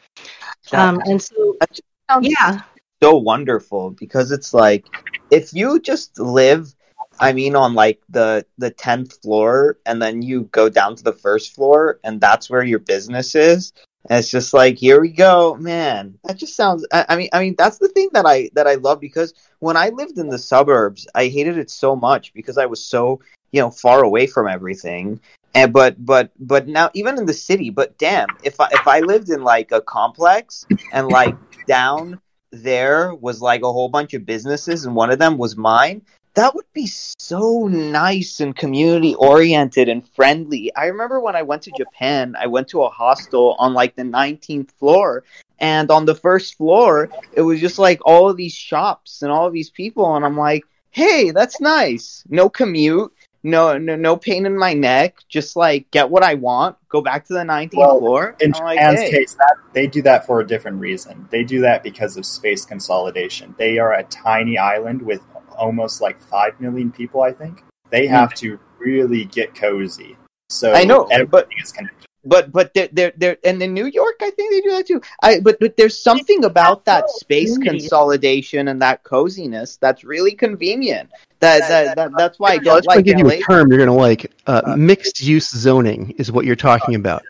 Um, 0.71 1.01
and 1.05 1.21
so 1.21 1.55
That 1.59 1.69
just 1.69 1.83
sounds 2.09 2.27
yeah. 2.27 2.61
So 3.01 3.15
wonderful 3.15 3.91
because 3.91 4.31
it's 4.31 4.53
like 4.53 4.85
if 5.31 5.53
you 5.53 5.79
just 5.79 6.19
live 6.19 6.73
i 7.19 7.31
mean 7.33 7.55
on 7.55 7.73
like 7.73 8.01
the 8.09 8.45
the 8.57 8.71
10th 8.71 9.21
floor 9.21 9.77
and 9.85 10.01
then 10.01 10.21
you 10.21 10.43
go 10.51 10.69
down 10.69 10.95
to 10.95 11.03
the 11.03 11.13
first 11.13 11.55
floor 11.55 11.99
and 12.03 12.19
that's 12.19 12.49
where 12.49 12.63
your 12.63 12.79
business 12.79 13.35
is 13.35 13.73
and 14.07 14.19
it's 14.19 14.29
just 14.29 14.53
like 14.53 14.77
here 14.77 15.01
we 15.01 15.09
go 15.09 15.55
man. 15.55 16.17
That 16.23 16.37
just 16.37 16.55
sounds 16.55 16.85
I, 16.91 17.05
I 17.09 17.15
mean 17.15 17.29
i 17.33 17.39
mean 17.39 17.55
that's 17.57 17.77
the 17.77 17.89
thing 17.89 18.09
that 18.13 18.25
i 18.25 18.49
that 18.53 18.67
i 18.67 18.75
love 18.75 18.99
because 18.99 19.33
when 19.59 19.77
i 19.77 19.89
lived 19.89 20.17
in 20.17 20.29
the 20.29 20.37
suburbs 20.37 21.07
i 21.15 21.27
hated 21.27 21.57
it 21.57 21.69
so 21.69 21.95
much 21.95 22.33
because 22.33 22.57
i 22.57 22.65
was 22.65 22.83
so 22.83 23.19
you 23.51 23.61
know 23.61 23.69
far 23.69 24.03
away 24.03 24.27
from 24.27 24.47
everything. 24.47 25.19
And 25.55 25.73
but 25.73 26.03
but 26.05 26.31
but 26.39 26.67
now 26.67 26.91
even 26.93 27.17
in 27.17 27.25
the 27.25 27.33
city 27.33 27.71
but 27.71 27.97
damn 27.97 28.27
if 28.43 28.59
i 28.59 28.69
if 28.71 28.87
i 28.87 28.99
lived 28.99 29.29
in 29.29 29.43
like 29.43 29.71
a 29.71 29.81
complex 29.81 30.65
and 30.93 31.07
like 31.07 31.35
down 31.65 32.21
there 32.51 33.15
was 33.15 33.41
like 33.41 33.63
a 33.63 33.71
whole 33.71 33.89
bunch 33.89 34.13
of 34.13 34.27
businesses 34.27 34.85
and 34.85 34.95
one 34.95 35.11
of 35.11 35.17
them 35.17 35.39
was 35.39 35.57
mine 35.57 36.03
that 36.35 36.55
would 36.55 36.71
be 36.73 36.87
so 36.87 37.67
nice 37.67 38.39
and 38.39 38.55
community 38.55 39.15
oriented 39.15 39.89
and 39.89 40.07
friendly 40.09 40.73
i 40.75 40.85
remember 40.85 41.19
when 41.19 41.35
i 41.35 41.41
went 41.41 41.61
to 41.61 41.71
japan 41.71 42.35
i 42.39 42.47
went 42.47 42.67
to 42.67 42.83
a 42.83 42.89
hostel 42.89 43.55
on 43.59 43.73
like 43.73 43.95
the 43.95 44.03
19th 44.03 44.71
floor 44.71 45.23
and 45.59 45.91
on 45.91 46.05
the 46.05 46.15
first 46.15 46.55
floor 46.55 47.09
it 47.33 47.41
was 47.41 47.59
just 47.59 47.79
like 47.79 47.99
all 48.05 48.29
of 48.29 48.37
these 48.37 48.53
shops 48.53 49.21
and 49.21 49.31
all 49.31 49.47
of 49.47 49.53
these 49.53 49.69
people 49.69 50.15
and 50.15 50.25
i'm 50.25 50.37
like 50.37 50.63
hey 50.91 51.31
that's 51.31 51.59
nice 51.61 52.23
no 52.29 52.49
commute 52.49 53.11
no 53.43 53.77
no 53.77 53.95
no 53.95 54.17
pain 54.17 54.45
in 54.45 54.57
my 54.57 54.73
neck 54.73 55.17
just 55.29 55.55
like 55.55 55.89
get 55.91 56.09
what 56.09 56.23
i 56.23 56.33
want 56.33 56.75
go 56.89 57.01
back 57.01 57.25
to 57.25 57.33
the 57.33 57.39
19th 57.39 57.73
Well, 57.75 57.99
floor 57.99 58.35
In 58.39 58.47
and 58.47 58.55
I'm 58.55 58.63
like, 58.63 58.79
Japan's 58.79 58.99
hey. 58.99 59.11
case, 59.11 59.33
that 59.35 59.55
they 59.73 59.87
do 59.87 60.01
that 60.01 60.25
for 60.25 60.41
a 60.41 60.47
different 60.47 60.79
reason. 60.79 61.27
They 61.29 61.43
do 61.43 61.61
that 61.61 61.83
because 61.83 62.17
of 62.17 62.25
space 62.25 62.65
consolidation. 62.65 63.55
They 63.57 63.77
are 63.77 63.93
a 63.93 64.03
tiny 64.03 64.57
island 64.57 65.01
with 65.01 65.21
almost 65.59 66.01
like 66.01 66.19
five 66.19 66.59
million 66.59 66.91
people. 66.91 67.21
I 67.21 67.31
think 67.33 67.63
they 67.91 68.07
have 68.07 68.33
to 68.35 68.59
really 68.79 69.25
get 69.25 69.53
cozy. 69.53 70.15
So 70.49 70.73
I 70.73 70.83
know, 70.83 71.03
everything 71.05 71.29
but- 71.29 71.47
is 71.61 71.71
connected. 71.71 72.07
but 72.25 72.51
but 72.51 72.73
they're, 72.73 72.89
they're, 72.91 73.13
they're 73.17 73.37
and 73.43 73.61
in 73.61 73.73
New 73.73 73.85
York, 73.85 74.15
I 74.21 74.29
think 74.31 74.51
they 74.51 74.61
do 74.61 74.71
that 74.75 74.87
too. 74.87 75.01
I 75.21 75.39
but 75.39 75.57
but 75.59 75.77
there's 75.77 75.97
something 76.01 76.43
about 76.43 76.83
that 76.85 77.09
space 77.09 77.57
consolidation 77.57 78.67
and 78.69 78.81
that 78.81 79.03
coziness 79.03 79.77
that's 79.77 80.03
really 80.03 80.33
convenient. 80.33 81.09
That 81.39 81.59
that, 81.69 81.95
that 81.95 82.11
that's 82.17 82.39
why 82.39 82.49
I 82.53 82.57
So 82.57 82.63
don't 82.63 82.73
let's 82.75 82.87
like 82.87 83.05
give 83.05 83.19
you 83.19 83.29
a 83.29 83.39
term 83.41 83.69
you're 83.69 83.77
going 83.77 83.87
to 83.89 83.93
like. 84.09 84.31
Uh, 84.47 84.75
mixed 84.77 85.21
use 85.21 85.49
zoning 85.49 86.11
is 86.17 86.31
what 86.31 86.45
you're 86.45 86.55
talking 86.55 86.95
about. 86.95 87.23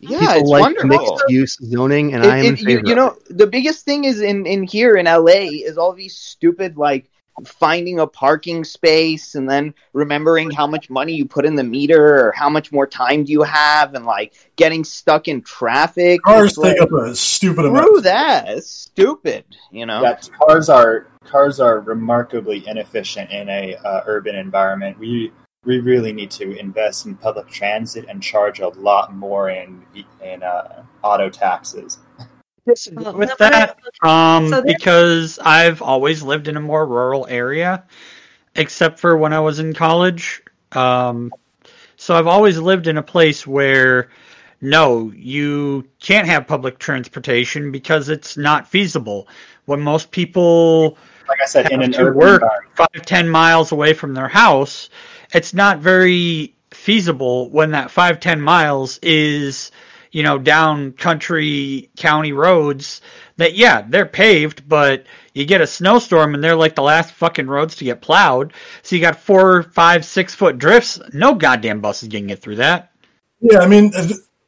Yeah, 0.00 0.18
People 0.18 0.34
it's 0.34 0.50
like 0.50 0.60
wonderful. 0.60 0.88
mixed 0.88 1.24
use 1.28 1.56
zoning, 1.62 2.12
and 2.14 2.22
It- 2.24 2.30
I 2.30 2.38
am 2.38 2.54
it- 2.54 2.60
you, 2.60 2.82
you 2.84 2.94
know, 2.94 3.16
the 3.30 3.46
biggest 3.46 3.84
thing 3.86 4.04
is 4.04 4.20
in 4.20 4.44
in 4.46 4.62
here 4.64 4.96
in 4.96 5.06
LA 5.06 5.48
is 5.64 5.78
all 5.78 5.94
these 5.94 6.14
stupid 6.16 6.76
like 6.76 7.08
finding 7.46 8.00
a 8.00 8.06
parking 8.06 8.64
space 8.64 9.34
and 9.34 9.48
then 9.48 9.74
remembering 9.92 10.50
how 10.50 10.66
much 10.66 10.90
money 10.90 11.14
you 11.14 11.24
put 11.24 11.44
in 11.44 11.54
the 11.54 11.64
meter 11.64 12.26
or 12.26 12.32
how 12.32 12.48
much 12.48 12.72
more 12.72 12.86
time 12.86 13.24
do 13.24 13.32
you 13.32 13.42
have 13.42 13.94
and 13.94 14.04
like 14.06 14.34
getting 14.56 14.84
stuck 14.84 15.28
in 15.28 15.42
traffic. 15.42 16.20
Cars 16.22 16.54
take 16.54 16.78
like, 16.78 16.80
up 16.80 16.92
a 16.92 17.14
stupid 17.14 17.66
amount. 17.66 17.86
Screw 17.86 18.00
that. 18.02 18.48
It's 18.48 18.70
stupid. 18.70 19.44
You 19.70 19.86
know. 19.86 20.02
Yeah, 20.02 20.18
cars 20.38 20.68
are 20.68 21.08
cars 21.24 21.60
are 21.60 21.80
remarkably 21.80 22.66
inefficient 22.66 23.30
in 23.30 23.48
a 23.48 23.76
uh, 23.76 24.02
urban 24.06 24.34
environment. 24.34 24.98
We 24.98 25.32
we 25.64 25.80
really 25.80 26.12
need 26.12 26.30
to 26.32 26.58
invest 26.58 27.06
in 27.06 27.16
public 27.16 27.48
transit 27.48 28.06
and 28.08 28.22
charge 28.22 28.60
a 28.60 28.68
lot 28.68 29.14
more 29.14 29.50
in 29.50 29.84
in 30.22 30.42
uh, 30.42 30.84
auto 31.02 31.28
taxes. 31.30 31.98
Well, 32.92 33.14
with 33.14 33.36
that, 33.38 33.78
um, 34.02 34.48
So 34.48 34.62
because 34.62 35.38
I've 35.38 35.80
always 35.80 36.22
lived 36.22 36.48
in 36.48 36.56
a 36.56 36.60
more 36.60 36.86
rural 36.86 37.26
area, 37.28 37.84
except 38.56 38.98
for 38.98 39.16
when 39.16 39.32
I 39.32 39.40
was 39.40 39.58
in 39.58 39.72
college. 39.72 40.42
Um, 40.72 41.32
so 41.96 42.14
I've 42.14 42.26
always 42.26 42.58
lived 42.58 42.86
in 42.86 42.98
a 42.98 43.02
place 43.02 43.46
where 43.46 44.10
no, 44.60 45.12
you 45.14 45.88
can't 46.00 46.26
have 46.26 46.46
public 46.46 46.78
transportation 46.78 47.70
because 47.70 48.08
it's 48.08 48.36
not 48.36 48.66
feasible. 48.68 49.28
When 49.66 49.80
most 49.80 50.10
people 50.10 50.98
Like 51.28 51.40
I 51.42 51.46
said, 51.46 51.70
in 51.70 51.80
have 51.80 51.88
an 51.88 51.92
to 51.92 52.02
urban 52.02 52.18
work 52.18 52.42
environment, 52.42 52.76
five 52.76 53.06
ten 53.06 53.28
miles 53.28 53.72
away 53.72 53.94
from 53.94 54.14
their 54.14 54.28
house, 54.28 54.90
it's 55.32 55.54
not 55.54 55.78
very 55.78 56.54
feasible 56.70 57.50
when 57.50 57.70
that 57.70 57.90
five 57.90 58.20
ten 58.20 58.40
miles 58.40 58.98
is 59.02 59.70
you 60.12 60.22
know 60.22 60.38
down 60.38 60.92
country 60.92 61.90
county 61.96 62.32
roads 62.32 63.00
that 63.36 63.54
yeah 63.54 63.82
they're 63.88 64.06
paved 64.06 64.68
but 64.68 65.04
you 65.38 65.44
get 65.44 65.60
a 65.60 65.66
snowstorm 65.68 66.34
and 66.34 66.42
they're 66.42 66.56
like 66.56 66.74
the 66.74 66.82
last 66.82 67.12
fucking 67.12 67.46
roads 67.46 67.76
to 67.76 67.84
get 67.84 68.00
plowed. 68.00 68.52
So 68.82 68.96
you 68.96 69.02
got 69.02 69.20
four 69.20 69.62
five 69.62 70.04
six 70.04 70.34
foot 70.34 70.58
drifts. 70.58 70.98
No 71.14 71.32
goddamn 71.32 71.80
bus 71.80 72.02
is 72.02 72.08
gonna 72.08 72.26
get 72.26 72.40
through 72.40 72.56
that. 72.56 72.90
Yeah, 73.40 73.60
I 73.60 73.68
mean, 73.68 73.92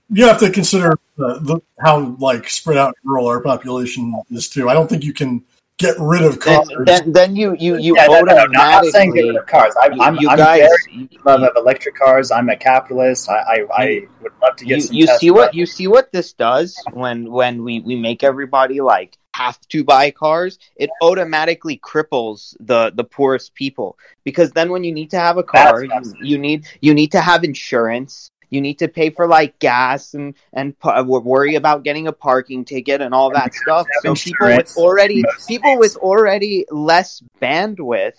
you 0.08 0.26
have 0.26 0.40
to 0.40 0.50
consider 0.50 0.98
uh, 1.24 1.38
the, 1.38 1.60
how 1.78 2.16
like 2.18 2.50
spread 2.50 2.76
out 2.76 2.96
rural 3.04 3.28
our 3.28 3.40
population 3.40 4.20
is 4.30 4.48
too. 4.48 4.68
I 4.68 4.74
don't 4.74 4.90
think 4.90 5.04
you 5.04 5.12
can 5.12 5.44
get 5.81 5.97
rid 5.98 6.23
of 6.23 6.39
cars. 6.39 6.69
then, 6.85 7.12
then 7.12 7.36
you 7.36 7.57
you 7.59 7.77
you 7.77 7.97
yeah, 7.97 8.07
no, 8.07 8.20
no, 8.20 8.35
no, 8.35 8.43
I'm 8.43 8.52
not 8.52 8.85
saying 8.86 9.12
get 9.12 9.23
rid 9.23 9.36
of 9.36 9.47
cars. 9.47 9.74
I'm, 9.81 9.93
you, 9.94 10.02
I'm, 10.02 10.16
you 10.16 10.28
I'm 10.28 10.36
guys 10.36 10.69
love 11.24 11.43
of 11.43 11.57
electric 11.57 11.97
cars. 11.97 12.31
I'm 12.31 12.48
a 12.48 12.57
capitalist. 12.57 13.28
I, 13.28 13.35
I, 13.35 13.66
I 13.73 14.07
would 14.23 14.32
love 14.43 14.57
to 14.57 14.65
get 14.65 14.77
you, 14.77 14.81
some. 14.82 14.97
you 14.97 15.07
see 15.19 15.31
what 15.31 15.55
you 15.55 15.66
see 15.66 15.86
what 15.86 16.12
this 16.12 16.32
does 16.32 16.77
when 16.93 17.31
when 17.31 17.65
we 17.65 17.81
we 17.81 17.97
make 17.97 18.23
everybody 18.23 18.81
like 18.81 19.16
have 19.35 19.59
to 19.69 19.85
buy 19.85 20.11
cars 20.11 20.59
it 20.77 20.90
automatically 21.01 21.78
cripples 21.78 22.57
the 22.61 22.90
the 22.94 23.05
poorest 23.05 23.55
people 23.55 23.97
because 24.24 24.51
then 24.51 24.70
when 24.70 24.82
you 24.82 24.93
need 24.93 25.09
to 25.09 25.19
have 25.19 25.39
a 25.39 25.43
car 25.43 25.85
you, 25.85 26.15
you 26.20 26.36
need 26.36 26.66
you 26.81 26.93
need 26.93 27.12
to 27.12 27.20
have 27.20 27.44
insurance 27.44 28.31
you 28.51 28.60
need 28.60 28.78
to 28.81 28.89
pay 28.89 29.10
for 29.10 29.27
like 29.27 29.59
gas 29.59 30.14
and 30.14 30.35
and 30.52 30.78
pu- 30.78 31.02
worry 31.05 31.55
about 31.55 31.85
getting 31.85 32.06
a 32.06 32.12
parking 32.12 32.64
ticket 32.64 33.01
and 33.01 33.14
all 33.14 33.31
that 33.31 33.55
stuff. 33.55 33.86
So 34.02 34.14
people 34.14 34.47
with 34.47 34.77
already 34.77 35.24
people 35.48 35.78
with 35.78 35.97
already 35.97 36.66
less 36.70 37.22
bandwidth 37.40 38.14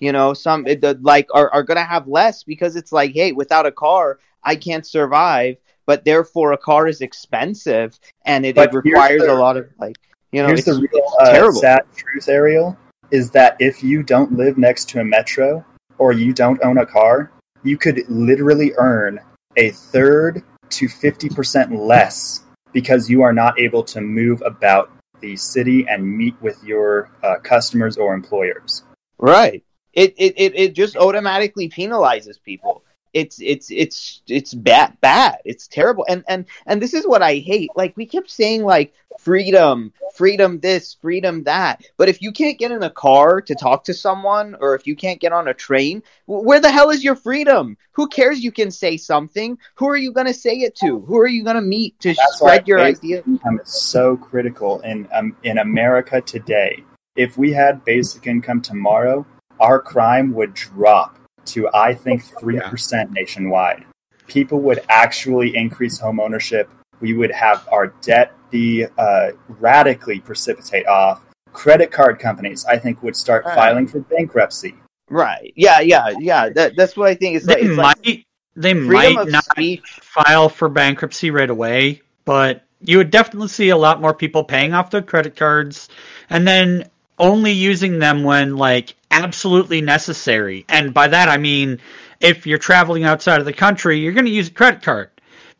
you 0.00 0.12
know 0.12 0.34
some 0.34 0.64
the, 0.64 0.98
like 1.00 1.28
are, 1.32 1.50
are 1.50 1.62
gonna 1.62 1.84
have 1.84 2.08
less 2.08 2.42
because 2.42 2.76
it's 2.76 2.92
like 2.92 3.12
hey 3.12 3.32
without 3.32 3.64
a 3.66 3.72
car 3.72 4.18
i 4.42 4.56
can't 4.56 4.86
survive 4.86 5.56
but 5.86 6.04
therefore 6.04 6.52
a 6.52 6.58
car 6.58 6.86
is 6.86 7.00
expensive 7.00 7.98
and 8.24 8.44
it, 8.44 8.56
it 8.58 8.72
requires 8.72 9.22
the- 9.22 9.32
a 9.32 9.34
lot 9.34 9.56
of 9.56 9.66
like 9.78 9.96
you 10.32 10.42
know 10.42 10.48
Here's 10.48 10.64
the 10.64 10.74
real 10.74 11.14
uh, 11.20 11.32
terrible. 11.32 11.60
sad 11.60 11.82
truth, 11.96 12.28
Ariel, 12.28 12.76
is 13.12 13.30
that 13.30 13.56
if 13.60 13.84
you 13.84 14.02
don't 14.02 14.32
live 14.32 14.58
next 14.58 14.88
to 14.90 15.00
a 15.00 15.04
metro 15.04 15.64
or 15.98 16.12
you 16.12 16.32
don't 16.32 16.60
own 16.64 16.78
a 16.78 16.86
car, 16.86 17.30
you 17.62 17.78
could 17.78 18.02
literally 18.08 18.72
earn 18.76 19.20
a 19.56 19.70
third 19.70 20.42
to 20.70 20.86
50% 20.86 21.78
less 21.78 22.44
because 22.72 23.08
you 23.08 23.22
are 23.22 23.32
not 23.32 23.58
able 23.58 23.84
to 23.84 24.00
move 24.00 24.42
about 24.44 24.90
the 25.20 25.36
city 25.36 25.86
and 25.88 26.04
meet 26.04 26.34
with 26.42 26.62
your 26.64 27.10
uh, 27.22 27.36
customers 27.42 27.96
or 27.96 28.14
employers. 28.14 28.82
right 29.18 29.64
it, 29.94 30.14
it 30.18 30.34
it 30.36 30.54
it 30.56 30.74
just 30.74 30.96
automatically 30.96 31.68
penalizes 31.68 32.42
people 32.42 32.83
it's 33.14 33.40
it's 33.40 33.70
it's 33.70 34.22
it's 34.28 34.52
bad 34.52 35.00
bad. 35.00 35.38
It's 35.44 35.68
terrible. 35.68 36.04
And 36.08 36.24
and 36.28 36.44
and 36.66 36.82
this 36.82 36.92
is 36.92 37.06
what 37.06 37.22
i 37.22 37.36
hate. 37.36 37.70
Like 37.76 37.96
we 37.96 38.06
kept 38.06 38.30
saying 38.30 38.64
like 38.64 38.92
freedom 39.20 39.92
freedom 40.14 40.60
this 40.60 40.96
freedom 41.00 41.44
that. 41.44 41.82
But 41.96 42.08
if 42.08 42.20
you 42.20 42.32
can't 42.32 42.58
get 42.58 42.72
in 42.72 42.82
a 42.82 42.90
car 42.90 43.40
to 43.40 43.54
talk 43.54 43.84
to 43.84 43.94
someone 43.94 44.56
or 44.60 44.74
if 44.74 44.86
you 44.86 44.96
can't 44.96 45.20
get 45.20 45.32
on 45.32 45.48
a 45.48 45.54
train 45.54 46.02
where 46.26 46.60
the 46.60 46.70
hell 46.70 46.90
is 46.90 47.04
your 47.04 47.16
freedom? 47.16 47.76
Who 47.92 48.08
cares 48.08 48.42
you 48.42 48.50
can 48.50 48.70
say 48.70 48.96
something? 48.96 49.56
Who 49.76 49.88
are 49.88 49.96
you 49.96 50.12
going 50.12 50.26
to 50.26 50.34
say 50.34 50.56
it 50.58 50.74
to? 50.76 51.00
Who 51.00 51.18
are 51.18 51.28
you 51.28 51.44
going 51.44 51.56
to 51.56 51.62
meet 51.62 51.98
to 52.00 52.14
That's 52.14 52.38
spread 52.38 52.66
your 52.66 52.80
idea 52.80 53.22
income 53.26 53.60
is 53.62 53.72
so 53.72 54.16
critical 54.16 54.80
in 54.80 55.08
um, 55.12 55.36
in 55.44 55.58
America 55.58 56.20
today. 56.20 56.82
If 57.16 57.38
we 57.38 57.52
had 57.52 57.84
basic 57.84 58.26
income 58.26 58.60
tomorrow, 58.60 59.24
our 59.60 59.80
crime 59.80 60.32
would 60.34 60.54
drop 60.54 61.18
to 61.46 61.68
I 61.74 61.94
think 61.94 62.24
three 62.40 62.60
percent 62.60 63.10
nationwide. 63.12 63.84
People 64.26 64.60
would 64.60 64.80
actually 64.88 65.56
increase 65.56 65.98
home 65.98 66.18
ownership. 66.20 66.70
We 67.00 67.12
would 67.14 67.30
have 67.32 67.68
our 67.70 67.88
debt 68.00 68.32
be 68.50 68.86
uh, 68.98 69.32
radically 69.48 70.20
precipitate 70.20 70.86
off. 70.86 71.22
Credit 71.52 71.90
card 71.90 72.18
companies, 72.18 72.64
I 72.64 72.78
think, 72.78 73.02
would 73.02 73.14
start 73.16 73.44
Right. 73.44 73.54
filing 73.54 73.86
for 73.86 74.00
bankruptcy. 74.00 74.74
right 75.10 75.52
yeah 75.56 75.80
yeah 75.80 76.08
yeah 76.18 76.48
that, 76.48 76.72
that's 76.76 76.96
what 76.96 77.08
i 77.08 77.14
think 77.14 77.36
it's 77.36 77.44
like, 77.46 77.58
they 77.58 77.66
it's 77.66 77.76
might 77.76 78.06
like 78.06 78.26
they 78.56 78.72
might 78.72 79.28
not 79.28 79.44
speech 79.44 79.82
file 80.02 80.48
for 80.48 80.68
bankruptcy 80.70 81.30
right 81.30 81.50
away, 81.50 82.00
but 82.24 82.64
you 82.80 82.96
would 82.98 83.10
definitely 83.10 83.48
see 83.48 83.68
a 83.70 83.76
lot 83.76 84.00
more 84.00 84.14
people 84.14 84.42
paying 84.44 84.72
off 84.72 84.90
their 84.90 85.02
credit 85.02 85.36
cards 85.36 85.88
and 86.30 86.46
then 86.48 86.88
only 87.18 87.52
using 87.52 87.98
them 87.98 88.24
when 88.24 88.56
like 88.56 88.94
absolutely 89.10 89.80
necessary. 89.80 90.64
And 90.68 90.92
by 90.92 91.08
that 91.08 91.28
I 91.28 91.36
mean 91.36 91.78
if 92.20 92.46
you're 92.46 92.58
traveling 92.58 93.04
outside 93.04 93.38
of 93.40 93.44
the 93.44 93.52
country, 93.52 93.98
you're 93.98 94.12
going 94.12 94.24
to 94.24 94.30
use 94.30 94.48
a 94.48 94.52
credit 94.52 94.82
card 94.82 95.10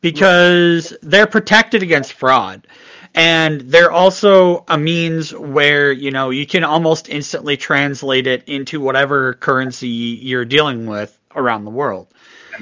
because 0.01 0.95
they're 1.03 1.27
protected 1.27 1.83
against 1.83 2.15
fraud. 2.15 2.67
And 3.15 3.61
they're 3.61 3.93
also 3.93 4.65
a 4.69 4.77
means 4.77 5.33
where, 5.35 5.93
you 5.93 6.11
know, 6.11 6.31
you 6.31 6.47
can 6.47 6.65
almost 6.65 7.09
instantly 7.09 7.57
translate 7.57 8.27
it 8.27 8.43
into 8.49 8.81
whatever 8.81 9.35
currency 9.35 9.89
you're 9.89 10.45
dealing 10.45 10.87
with 10.87 11.17
around 11.37 11.65
the 11.65 11.71
world. 11.71 12.09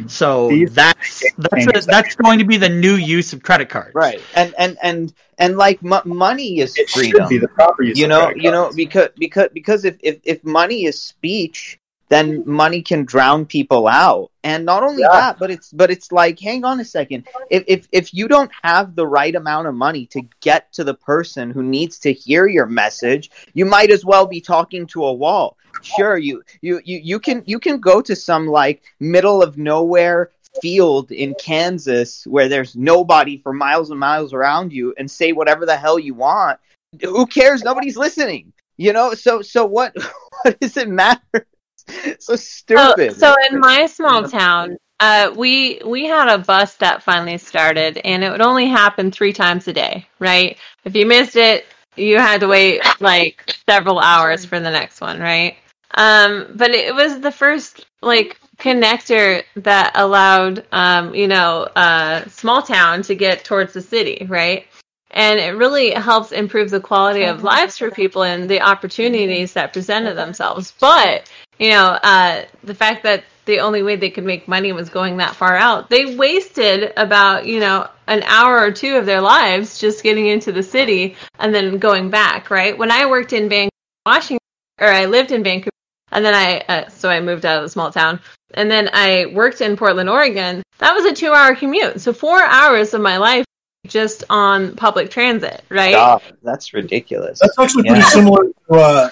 So 0.09 0.48
that's 0.70 1.32
that's 1.39 1.66
a, 1.66 1.81
that's 1.86 2.14
going 2.16 2.39
to 2.39 2.44
be 2.44 2.56
the 2.56 2.69
new 2.69 2.94
use 2.94 3.32
of 3.32 3.43
credit 3.43 3.69
cards. 3.69 3.94
right. 3.94 4.20
And 4.35 4.55
and 4.59 4.78
and 4.82 5.12
and 5.39 5.56
like 5.56 5.78
m- 5.85 6.02
money 6.05 6.60
is 6.60 6.77
It 6.77 6.89
freedom. 6.90 7.23
should 7.23 7.28
be 7.28 7.39
the 7.39 7.48
proper 7.48 7.82
use 7.82 7.98
you 7.98 8.06
know 8.06 8.27
credit 8.27 8.43
you 8.43 8.51
know 8.51 8.73
because 8.74 9.09
because 9.16 9.48
because 9.52 9.85
if, 9.85 9.97
if 10.01 10.20
if 10.24 10.44
money 10.44 10.85
is 10.85 11.01
speech 11.01 11.78
then 12.12 12.43
money 12.47 12.82
can 12.82 13.05
drown 13.05 13.47
people 13.47 13.89
out. 13.89 14.30
And 14.44 14.64
not 14.66 14.82
only 14.82 15.02
Yeah. 15.02 15.12
that 15.12 15.39
but 15.39 15.51
it's 15.51 15.72
but 15.72 15.90
it's 15.90 16.12
like 16.12 16.39
hang 16.39 16.64
on 16.64 16.78
a 16.80 16.84
second. 16.84 17.26
If, 17.51 17.64
if 17.66 17.89
if 17.93 18.12
you 18.12 18.28
don't 18.28 18.51
have 18.62 18.94
the 18.94 19.06
right 19.06 19.34
amount 19.34 19.68
of 19.68 19.74
money 19.74 20.05
to 20.06 20.20
get 20.40 20.72
to 20.74 20.84
the 20.84 20.94
person 20.94 21.51
who 21.51 21.62
needs 21.62 21.98
to 22.01 22.12
hear 22.12 22.47
your 22.47 22.66
message 22.66 23.30
you 23.55 23.64
might 23.64 23.90
as 23.90 24.05
well 24.05 24.26
be 24.26 24.40
talking 24.40 24.86
to 24.89 25.05
a 25.05 25.12
wall. 25.12 25.56
Sure 25.82 26.18
you 26.18 26.43
you 26.60 26.80
you, 26.84 26.98
you 27.02 27.18
can 27.18 27.43
you 27.47 27.59
can 27.59 27.78
go 27.80 28.02
to 28.02 28.14
some 28.14 28.47
like 28.47 28.82
middle 29.01 29.43
of 29.43 29.56
nowhere 29.56 30.30
field 30.60 31.10
in 31.12 31.34
Kansas 31.36 32.26
where 32.26 32.48
there's 32.48 32.76
nobody 32.76 33.39
for 33.39 33.52
miles 33.55 33.90
and 33.90 33.98
miles 33.98 34.34
around 34.34 34.70
you 34.72 34.93
and 34.98 35.10
say 35.10 35.32
whatever 35.32 35.64
the 35.64 35.76
hell 35.76 35.98
you 35.98 36.12
want. 36.14 36.59
Who 37.01 37.24
cares? 37.26 37.62
Nobody's 37.62 37.97
listening. 37.97 38.52
You 38.76 38.93
know 38.93 39.14
so 39.14 39.40
so 39.40 39.64
what 39.64 39.94
what 40.43 40.60
does 40.60 40.76
it 40.76 40.89
matter 40.89 41.47
so 41.88 42.16
So, 42.20 42.36
stupid 42.36 43.16
so 43.16 43.34
in 43.50 43.60
my 43.60 43.86
small 43.86 44.28
town, 44.28 44.76
uh, 45.00 45.32
we 45.36 45.80
we 45.84 46.06
had 46.06 46.28
a 46.28 46.38
bus 46.38 46.76
that 46.76 47.02
finally 47.02 47.38
started, 47.38 47.98
and 47.98 48.22
it 48.22 48.30
would 48.30 48.40
only 48.40 48.68
happen 48.68 49.10
three 49.10 49.32
times 49.32 49.66
a 49.68 49.72
day. 49.72 50.06
Right? 50.18 50.59
If 50.84 50.94
you 50.94 51.06
missed 51.06 51.36
it, 51.36 51.66
you 51.96 52.18
had 52.18 52.40
to 52.40 52.48
wait 52.48 52.82
like 53.00 53.56
several 53.68 53.98
hours 53.98 54.44
for 54.44 54.60
the 54.60 54.70
next 54.70 55.00
one. 55.00 55.20
Right? 55.20 55.56
Um, 55.94 56.46
but 56.54 56.70
it 56.70 56.94
was 56.94 57.20
the 57.20 57.32
first 57.32 57.86
like 58.00 58.38
connector 58.59 59.42
that 59.56 59.92
allowed, 59.94 60.64
um, 60.72 61.14
you 61.14 61.26
know, 61.26 61.62
uh, 61.76 62.26
small 62.28 62.62
town 62.62 63.02
to 63.02 63.14
get 63.14 63.44
towards 63.44 63.72
the 63.72 63.82
city, 63.82 64.26
right? 64.28 64.66
And 65.10 65.38
it 65.38 65.56
really 65.56 65.90
helps 65.90 66.32
improve 66.32 66.70
the 66.70 66.80
quality 66.80 67.24
of 67.24 67.44
lives 67.44 67.76
for 67.76 67.90
people 67.90 68.22
and 68.22 68.48
the 68.48 68.62
opportunities 68.62 69.52
that 69.52 69.72
presented 69.72 70.14
themselves. 70.14 70.72
But, 70.80 71.30
you 71.62 71.70
know, 71.70 71.97
uh, 72.02 72.44
the 72.64 72.74
fact 72.74 73.05
that 73.05 73.22
the 73.44 73.60
only 73.60 73.84
way 73.84 73.94
they 73.94 74.10
could 74.10 74.24
make 74.24 74.48
money 74.48 74.72
was 74.72 74.89
going 74.90 75.18
that 75.18 75.36
far 75.36 75.56
out, 75.56 75.89
they 75.89 76.16
wasted 76.16 76.93
about, 76.97 77.47
you 77.47 77.60
know, 77.60 77.86
an 78.09 78.24
hour 78.24 78.59
or 78.59 78.72
two 78.72 78.97
of 78.97 79.06
their 79.06 79.20
lives 79.20 79.78
just 79.78 80.02
getting 80.02 80.26
into 80.26 80.51
the 80.51 80.62
city 80.62 81.14
and 81.39 81.55
then 81.55 81.78
going 81.78 82.10
back, 82.10 82.51
right? 82.51 82.76
When 82.76 82.90
I 82.90 83.06
worked 83.06 83.32
in 83.32 83.48
Vancouver, 83.48 83.70
Washington, 84.05 84.40
or 84.80 84.89
I 84.89 85.06
lived 85.06 85.30
in 85.30 85.44
Vancouver, 85.44 85.70
and 86.10 86.24
then 86.24 86.34
I, 86.34 86.59
uh, 86.68 86.89
so 86.89 87.09
I 87.09 87.20
moved 87.20 87.47
out 87.47 87.59
of 87.59 87.62
the 87.62 87.68
small 87.68 87.93
town, 87.93 88.18
and 88.55 88.68
then 88.68 88.90
I 88.93 89.26
worked 89.26 89.60
in 89.60 89.76
Portland, 89.76 90.10
Oregon. 90.10 90.64
That 90.78 90.94
was 90.94 91.05
a 91.05 91.14
two 91.14 91.32
hour 91.32 91.55
commute. 91.55 92.01
So 92.01 92.12
four 92.12 92.43
hours 92.43 92.93
of 92.93 93.01
my 93.01 93.18
life 93.18 93.44
just 93.86 94.24
on 94.30 94.74
public 94.74 95.10
transit, 95.10 95.62
right? 95.68 95.93
God, 95.93 96.22
that's 96.43 96.74
ridiculous. 96.74 97.39
That's 97.39 97.56
actually 97.56 97.84
pretty 97.84 98.01
Yeah. 98.01 98.06
similar 98.06 98.44
to 98.68 98.74
uh, 98.74 99.10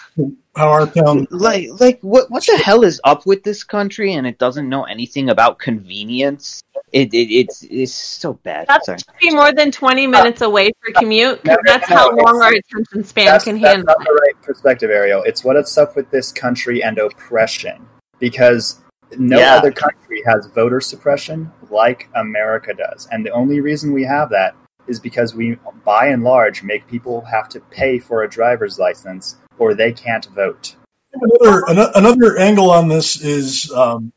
how 0.60 0.68
our 0.68 0.86
town. 0.86 1.26
like 1.30 1.68
like 1.80 1.98
what 2.02 2.30
what 2.30 2.44
the 2.46 2.56
hell 2.58 2.84
is 2.84 3.00
up 3.04 3.26
with 3.26 3.42
this 3.42 3.64
country 3.64 4.14
and 4.14 4.26
it 4.26 4.38
doesn't 4.38 4.68
know 4.68 4.84
anything 4.84 5.30
about 5.30 5.58
convenience 5.58 6.62
it, 6.92 7.12
it 7.14 7.32
it's 7.32 7.62
it's 7.70 7.92
so 7.92 8.34
bad 8.34 8.66
That 8.68 8.84
Sorry. 8.84 8.98
should 8.98 9.18
be 9.20 9.30
more 9.34 9.52
than 9.52 9.70
20 9.70 10.06
minutes 10.06 10.40
away 10.42 10.70
for 10.80 10.96
uh, 10.96 11.00
commute 11.00 11.42
because 11.42 11.58
no, 11.64 11.72
that's 11.72 11.90
no, 11.90 11.96
how 11.96 12.16
long 12.16 12.42
our 12.42 12.52
attention 12.52 13.04
span 13.04 13.26
That's, 13.26 13.44
can 13.44 13.60
that's 13.60 13.74
handle 13.76 13.86
not 13.86 13.98
the 14.04 14.12
right 14.12 14.42
perspective, 14.42 14.90
Ariel. 14.90 15.22
It's 15.24 15.44
what 15.44 15.56
it's 15.56 15.76
up 15.78 15.96
with 15.96 16.10
this 16.10 16.32
country 16.32 16.82
and 16.82 16.98
oppression. 16.98 17.86
Because 18.18 18.80
no 19.18 19.38
Yeah. 19.38 19.54
other 19.56 19.70
country 19.72 20.22
has 20.26 20.46
voter 20.46 20.80
suppression 20.80 21.50
like 21.70 22.08
America 22.16 22.74
does. 22.74 23.08
And 23.12 23.24
the 23.24 23.30
only 23.30 23.60
reason 23.60 23.92
we 23.92 24.04
have 24.04 24.30
that 24.30 24.54
is 24.88 24.98
because 24.98 25.34
we, 25.34 25.56
by 25.84 26.06
and 26.06 26.22
large, 26.24 26.62
make 26.62 26.86
people 26.88 27.20
have 27.22 27.48
to 27.50 27.60
pay 27.60 27.98
for 27.98 28.22
a 28.24 28.28
driver's 28.28 28.78
license 28.78 29.36
or 29.60 29.74
they 29.74 29.92
can't 29.92 30.26
vote. 30.26 30.74
Another 31.12 31.68
ano- 31.68 31.90
another 31.94 32.38
angle 32.38 32.70
on 32.70 32.88
this 32.88 33.20
is 33.22 33.70
um, 33.72 34.12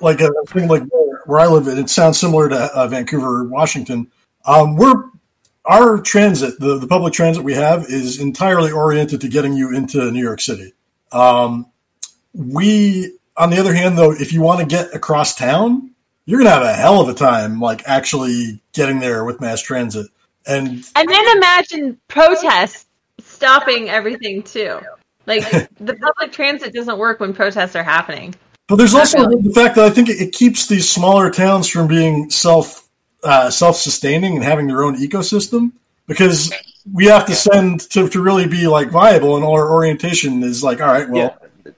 like 0.00 0.20
a 0.20 0.30
thing 0.48 0.68
like 0.68 0.82
where, 0.84 1.22
where 1.26 1.40
I 1.40 1.46
live. 1.46 1.66
It 1.66 1.90
sounds 1.90 2.20
similar 2.20 2.48
to 2.48 2.70
uh, 2.74 2.86
Vancouver, 2.88 3.44
Washington. 3.44 4.10
Um, 4.44 4.76
we're 4.76 5.04
our 5.64 6.00
transit, 6.00 6.58
the, 6.58 6.78
the 6.78 6.88
public 6.88 7.12
transit 7.12 7.44
we 7.44 7.54
have, 7.54 7.84
is 7.84 8.20
entirely 8.20 8.72
oriented 8.72 9.20
to 9.20 9.28
getting 9.28 9.52
you 9.54 9.74
into 9.74 10.10
New 10.10 10.22
York 10.22 10.40
City. 10.40 10.72
Um, 11.12 11.66
we, 12.34 13.16
on 13.36 13.50
the 13.50 13.58
other 13.58 13.72
hand, 13.72 13.96
though, 13.96 14.12
if 14.12 14.32
you 14.32 14.42
want 14.42 14.60
to 14.60 14.66
get 14.66 14.94
across 14.94 15.36
town, 15.36 15.90
you're 16.24 16.40
gonna 16.40 16.50
have 16.50 16.62
a 16.62 16.72
hell 16.72 17.00
of 17.00 17.08
a 17.08 17.14
time, 17.14 17.60
like 17.60 17.82
actually 17.86 18.60
getting 18.72 19.00
there 19.00 19.24
with 19.24 19.40
mass 19.40 19.60
transit. 19.60 20.06
And 20.46 20.84
And 20.96 21.08
then 21.08 21.36
imagine 21.36 22.00
protests 22.08 22.86
stopping 23.42 23.90
everything 23.90 24.42
too. 24.42 24.80
Like 25.26 25.42
the 25.80 25.94
public 25.94 26.32
transit 26.32 26.72
doesn't 26.72 26.98
work 26.98 27.20
when 27.20 27.34
protests 27.34 27.76
are 27.76 27.82
happening. 27.82 28.34
But 28.68 28.76
there's 28.76 28.94
also 28.94 29.28
the 29.28 29.52
fact 29.54 29.76
that 29.76 29.84
I 29.84 29.90
think 29.90 30.08
it, 30.08 30.20
it 30.20 30.32
keeps 30.32 30.66
these 30.66 30.88
smaller 30.88 31.30
towns 31.30 31.68
from 31.68 31.88
being 31.88 32.30
self 32.30 32.88
uh, 33.22 33.50
self 33.50 33.76
sustaining 33.76 34.36
and 34.36 34.44
having 34.44 34.66
their 34.66 34.82
own 34.82 34.96
ecosystem 34.96 35.72
because 36.06 36.52
we 36.92 37.06
have 37.06 37.26
to 37.26 37.34
send 37.34 37.80
to, 37.90 38.08
to 38.08 38.22
really 38.22 38.46
be 38.46 38.66
like 38.66 38.90
viable 38.90 39.36
and 39.36 39.44
all 39.44 39.54
our 39.54 39.70
orientation 39.70 40.42
is 40.42 40.64
like 40.64 40.80
all 40.80 40.88
right 40.88 41.08
well 41.08 41.36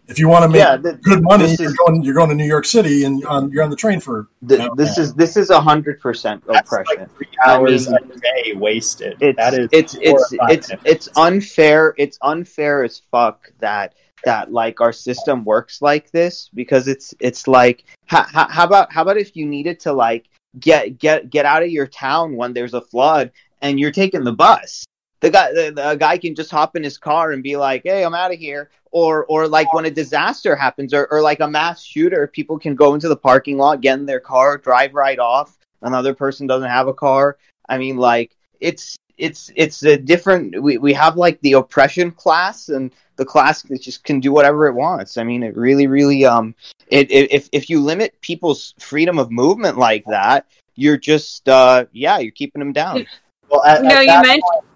if 0.08 0.18
you 0.18 0.28
want 0.28 0.42
to 0.42 0.48
make 0.48 0.60
Yeah, 0.60 0.76
th- 0.76 1.00
good 1.02 1.22
money 1.22 1.44
this 1.46 1.58
you're 1.60 1.70
is- 1.70 1.76
going 1.76 2.02
you're 2.02 2.14
going 2.14 2.28
to 2.28 2.34
New 2.34 2.44
York 2.46 2.64
City 2.66 3.04
and 3.04 3.24
on, 3.26 3.50
you're 3.50 3.62
on 3.62 3.70
the 3.70 3.76
train 3.76 4.00
for 4.00 4.28
Th- 4.46 4.68
this 4.76 4.98
is 4.98 5.14
this 5.14 5.36
is 5.36 5.50
a 5.50 5.60
hundred 5.60 6.00
percent 6.00 6.42
oppression 6.48 7.00
like 7.00 7.16
three 7.16 7.26
hours 7.46 7.88
I 7.88 7.96
a 7.96 8.18
day 8.18 8.52
wasted. 8.54 9.16
it's 9.20 9.36
that 9.38 9.54
is 9.54 9.68
it's 9.72 9.94
it's 10.00 10.32
it's 10.48 10.70
it's 10.84 11.08
unfair 11.16 11.94
it's 11.96 12.18
unfair 12.22 12.84
as 12.84 13.02
fuck 13.10 13.50
that 13.60 13.94
that 14.24 14.50
like 14.52 14.80
our 14.80 14.92
system 14.92 15.44
works 15.44 15.82
like 15.82 16.10
this 16.10 16.48
because 16.54 16.88
it's 16.88 17.14
it's 17.20 17.46
like 17.46 17.84
how, 18.06 18.24
how 18.24 18.64
about 18.64 18.92
how 18.92 19.02
about 19.02 19.16
if 19.18 19.36
you 19.36 19.46
needed 19.46 19.80
to 19.80 19.92
like 19.92 20.26
get 20.58 20.98
get 20.98 21.30
get 21.30 21.44
out 21.44 21.62
of 21.62 21.70
your 21.70 21.86
town 21.86 22.36
when 22.36 22.52
there's 22.52 22.74
a 22.74 22.80
flood 22.80 23.32
and 23.62 23.78
you're 23.80 23.90
taking 23.90 24.24
the 24.24 24.32
bus 24.32 24.84
the 25.24 25.30
guy 25.30 25.52
the, 25.52 25.72
the 25.74 25.94
guy 25.96 26.18
can 26.18 26.34
just 26.34 26.50
hop 26.50 26.76
in 26.76 26.82
his 26.82 26.98
car 26.98 27.32
and 27.32 27.42
be 27.42 27.56
like 27.56 27.82
hey 27.84 28.04
i'm 28.04 28.14
out 28.14 28.32
of 28.32 28.38
here. 28.38 28.70
Or 28.90 29.24
or 29.24 29.48
like 29.48 29.72
when 29.74 29.86
a 29.86 29.90
disaster 29.90 30.54
happens 30.54 30.94
or, 30.94 31.08
or 31.10 31.20
like 31.20 31.40
a 31.40 31.48
mass 31.48 31.82
shooter 31.82 32.28
people 32.28 32.60
can 32.60 32.76
go 32.76 32.94
into 32.94 33.08
the 33.08 33.16
parking 33.16 33.56
lot 33.56 33.80
get 33.80 33.98
in 33.98 34.06
their 34.06 34.20
car 34.20 34.56
drive 34.56 34.94
right 34.94 35.18
off 35.18 35.58
another 35.82 36.14
person 36.14 36.46
doesn't 36.46 36.68
have 36.68 36.86
a 36.86 36.94
car. 36.94 37.36
I 37.68 37.78
mean 37.78 37.96
like 37.96 38.36
it's 38.60 38.96
it's 39.18 39.50
it's 39.56 39.82
a 39.82 39.96
different 39.96 40.62
we, 40.62 40.78
we 40.78 40.92
have 40.92 41.16
like 41.16 41.40
the 41.40 41.54
oppression 41.54 42.12
class 42.12 42.68
and 42.68 42.92
the 43.16 43.24
class 43.24 43.62
that 43.62 43.82
just 43.82 44.04
can 44.04 44.20
do 44.20 44.30
whatever 44.32 44.68
it 44.68 44.74
wants. 44.74 45.16
I 45.16 45.24
mean 45.24 45.42
it 45.42 45.56
really 45.56 45.88
really 45.88 46.24
um 46.24 46.54
it, 46.86 47.10
it 47.10 47.32
if 47.32 47.48
if 47.50 47.68
you 47.68 47.80
limit 47.80 48.20
people's 48.20 48.74
freedom 48.78 49.18
of 49.18 49.32
movement 49.32 49.76
like 49.76 50.04
that 50.06 50.46
you're 50.76 50.98
just 50.98 51.48
uh 51.48 51.86
yeah 51.90 52.18
you're 52.18 52.30
keeping 52.30 52.60
them 52.60 52.72
down. 52.72 53.08
Well, 53.48 53.64
at, 53.64 53.82
No, 53.82 53.96
at 53.96 54.02
you 54.02 54.22
mentioned 54.22 54.42
point- 54.42 54.73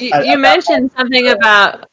you, 0.00 0.12
you 0.24 0.38
mentioned 0.38 0.90
something 0.96 1.28
about 1.28 1.88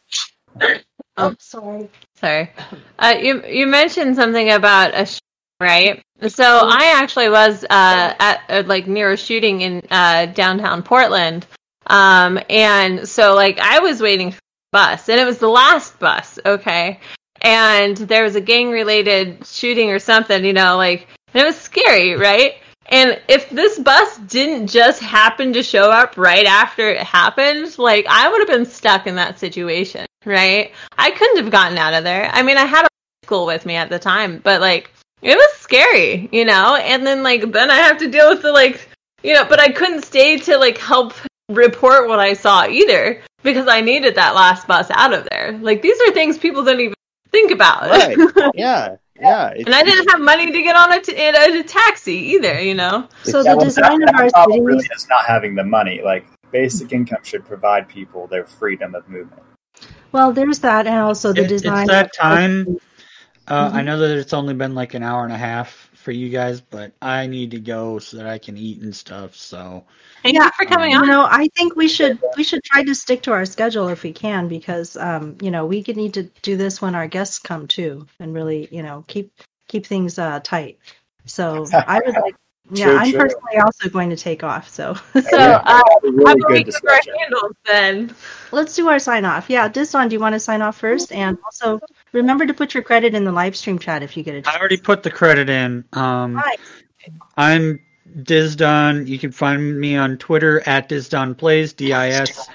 Oh, 1.18 1.36
sorry. 1.40 1.90
sorry. 2.16 2.50
Uh, 2.98 3.16
you 3.20 3.46
you 3.46 3.68
mentioned 3.68 4.16
something 4.16 4.52
about 4.52 4.94
a 4.96 5.06
sh- 5.06 5.20
right. 5.60 6.02
So 6.28 6.44
I 6.64 6.94
actually 6.96 7.30
was 7.30 7.64
uh, 7.66 8.14
at 8.20 8.42
uh, 8.50 8.64
like 8.66 8.88
near 8.88 9.12
a 9.12 9.18
shooting 9.18 9.62
in 9.62 9.82
uh, 9.92 10.28
downtown 10.28 10.82
Portland, 10.82 11.46
um, 11.88 12.40
and 12.50 13.08
so 13.08 13.36
like 13.36 13.60
I 13.60 13.80
was 13.80 14.02
waiting 14.02 14.32
for 14.32 14.38
the 14.38 14.78
bus, 14.78 15.10
and 15.10 15.20
it 15.20 15.26
was 15.26 15.40
the 15.40 15.50
last 15.50 16.00
bus. 16.00 16.40
Okay, 16.46 17.00
and 17.42 17.98
there 17.98 18.24
was 18.24 18.36
a 18.36 18.42
gang 18.42 18.72
related 18.72 19.46
shooting 19.46 19.90
or 19.90 20.00
something, 20.00 20.46
you 20.46 20.54
know, 20.54 20.78
like 20.78 21.08
and 21.34 21.44
it 21.44 21.46
was 21.46 21.58
scary, 21.58 22.16
right? 22.16 22.56
And 22.90 23.22
if 23.28 23.50
this 23.52 23.78
bus 23.78 24.18
didn't 24.18 24.68
just 24.68 25.02
happen 25.02 25.54
to 25.54 25.62
show 25.62 25.92
up 25.92 26.18
right 26.18 26.46
after 26.46 26.90
it 26.90 27.02
happened, 27.02 27.78
like 27.78 28.06
I 28.10 28.30
would 28.30 28.40
have 28.40 28.48
been 28.48 28.66
stuck 28.66 29.06
in 29.06 29.16
that 29.16 29.38
situation, 29.40 30.08
right? 30.26 30.72
I 30.98 31.12
couldn't 31.12 31.44
have 31.44 31.52
gotten 31.52 31.78
out 31.78 31.94
of 31.94 32.04
there. 32.04 32.30
I 32.34 32.42
mean, 32.42 32.58
I 32.58 32.66
had 32.66 32.86
a 32.86 32.90
school 33.24 33.46
with 33.46 33.66
me 33.68 33.76
at 33.76 33.90
the 33.90 34.00
time, 34.00 34.40
but 34.44 34.60
like 34.60 34.92
it 35.22 35.36
was 35.36 35.58
scary, 35.60 36.30
you 36.32 36.46
know? 36.46 36.76
And 36.78 37.06
then 37.06 37.22
like 37.22 37.52
then 37.52 37.70
I 37.70 37.76
have 37.76 38.00
to 38.00 38.10
deal 38.10 38.30
with 38.30 38.42
the 38.42 38.52
like, 38.52 38.90
you 39.22 39.36
know, 39.36 39.46
but 39.46 39.60
I 39.60 39.70
couldn't 39.70 40.04
stay 40.04 40.38
to 40.40 40.58
like 40.58 40.80
help 40.80 41.14
report 41.48 42.08
what 42.08 42.20
I 42.20 42.34
saw 42.34 42.66
either 42.66 43.22
because 43.44 43.68
I 43.68 43.82
needed 43.82 44.16
that 44.16 44.34
last 44.34 44.66
bus 44.68 44.90
out 44.90 45.14
of 45.14 45.28
there. 45.30 45.58
Like 45.62 45.84
these 45.84 46.00
are 46.02 46.12
things 46.12 46.40
people 46.40 46.64
don't 46.64 46.80
even 46.80 46.96
think 47.32 47.52
about. 47.52 47.90
right 47.90 48.18
yeah 48.56 48.96
yeah 49.20 49.52
and 49.54 49.74
I 49.76 49.84
didn't 49.84 50.10
have 50.10 50.22
money 50.22 50.52
to 50.52 50.62
get 50.62 50.76
on 50.76 50.92
a, 50.94 51.02
t- 51.02 51.14
in 51.16 51.36
a, 51.36 51.64
taxi 51.64 52.14
either, 52.14 52.62
you 52.62 52.76
know? 52.76 53.08
So 53.24 53.38
Yeah, 53.42 53.52
the 53.52 53.58
well, 53.58 53.66
design 53.66 54.00
that, 54.00 54.10
of 54.10 54.16
our 54.16 54.24
that 54.26 54.34
problem 54.34 54.58
cities. 54.60 54.66
really 54.66 54.90
is 54.96 55.08
not 55.10 55.26
having 55.26 55.56
the 55.56 55.64
money. 55.64 56.02
Like 56.04 56.26
basic 56.52 56.92
income 56.94 57.24
should 57.24 57.46
provide 57.46 57.88
people 57.88 58.28
their 58.28 58.46
freedom 58.46 58.96
of 58.96 59.08
movement. 59.10 59.44
Well, 60.12 60.32
there's 60.32 60.60
that, 60.60 60.88
and 60.88 60.96
also 61.00 61.34
the 61.34 61.44
It- 61.44 61.48
design. 61.48 61.84
it's 61.84 61.92
that 61.92 62.06
of- 62.06 62.12
time. 62.14 62.78
Uh, 63.48 63.72
Mhm. 63.72 63.74
I 63.76 63.82
know 63.82 63.98
that 64.00 64.18
it's 64.18 64.34
only 64.34 64.54
been 64.54 64.76
like 64.76 64.94
an 64.94 65.04
hour 65.04 65.24
and 65.24 65.34
a 65.34 65.38
half 65.38 65.90
for 65.96 66.12
you 66.12 66.30
guys, 66.30 66.62
but 66.62 66.92
I 67.02 67.28
need 67.28 67.52
to 67.52 67.60
go 67.60 67.98
so 68.00 68.18
that 68.18 68.28
I 68.28 68.38
can 68.38 68.58
eat 68.58 68.82
and 68.82 68.96
stuff. 68.96 69.36
So 69.36 69.86
Thank 70.24 70.36
Yeah, 70.36 70.46
you 70.46 70.52
for 70.58 70.66
coming 70.66 70.92
You 70.92 71.00
on. 71.00 71.08
know, 71.08 71.24
I 71.30 71.48
think 71.56 71.76
we 71.76 71.88
should 71.88 72.20
we 72.36 72.44
should 72.44 72.64
try 72.64 72.84
to 72.84 72.94
stick 72.94 73.22
to 73.24 73.32
our 73.32 73.46
schedule 73.46 73.88
if 73.88 74.04
we 74.04 74.12
can, 74.12 74.48
because 74.48 74.98
um, 74.98 75.38
you 75.42 75.52
know 75.52 75.66
we 75.66 75.82
could 75.84 75.98
need 75.98 76.14
to 76.16 76.24
do 76.42 76.58
this 76.58 76.82
when 76.82 76.96
our 76.96 77.08
guests 77.08 77.40
come 77.40 77.68
too, 77.68 78.06
and 78.20 78.34
really 78.34 78.68
you 78.72 78.84
know 78.84 79.06
keep 79.08 79.32
keep 79.68 79.86
things 79.86 80.20
uh, 80.20 80.40
tight. 80.44 80.78
So 81.26 81.68
I 81.74 82.02
would 82.06 82.16
like. 82.16 82.36
Yeah, 82.72 82.90
True, 82.90 82.98
I'm 82.98 83.10
true. 83.10 83.20
personally 83.20 83.58
also 83.58 83.90
going 83.90 84.12
to 84.12 84.16
take 84.16 84.44
off. 84.44 84.70
So 84.70 84.94
So, 84.94 85.22
Yeah, 85.40 85.56
uh, 85.66 85.82
a 85.82 86.12
really 86.12 86.26
how 86.28 86.34
about 86.36 86.50
we 86.52 86.64
good 86.64 86.66
give 86.66 86.76
our 86.88 87.00
handles 87.18 87.56
then? 87.66 88.16
let's 88.52 88.76
do 88.76 88.88
our 88.90 89.00
sign 89.00 89.26
off. 89.26 89.50
Yeah, 89.50 89.68
Diston, 89.68 90.08
do 90.08 90.14
you 90.14 90.20
want 90.20 90.34
to 90.34 90.40
sign 90.40 90.62
off 90.62 90.78
first? 90.78 91.12
And 91.12 91.36
also 91.46 91.80
remember 92.12 92.46
to 92.46 92.54
put 92.54 92.76
your 92.76 92.84
credit 92.84 93.16
in 93.16 93.24
the 93.24 93.32
live 93.32 93.56
stream 93.56 93.80
chat 93.80 94.04
if 94.04 94.16
you 94.16 94.22
get 94.22 94.36
a 94.36 94.38
I 94.38 94.42
chance. 94.42 94.56
I 94.56 94.60
already 94.60 94.78
put 94.78 95.02
the 95.02 95.10
credit 95.10 95.50
in. 95.50 95.84
Um, 95.94 96.36
Hi. 96.36 96.58
I'm 97.38 97.80
Dizdon. 98.18 99.08
You 99.08 99.20
can 99.20 99.32
find 99.32 99.80
me 99.80 99.96
on 99.96 100.18
Twitter 100.18 100.62
at 100.68 100.90
DizdonPlays, 100.90 101.76
D 101.76 101.94
I 101.94 102.10
S 102.10 102.50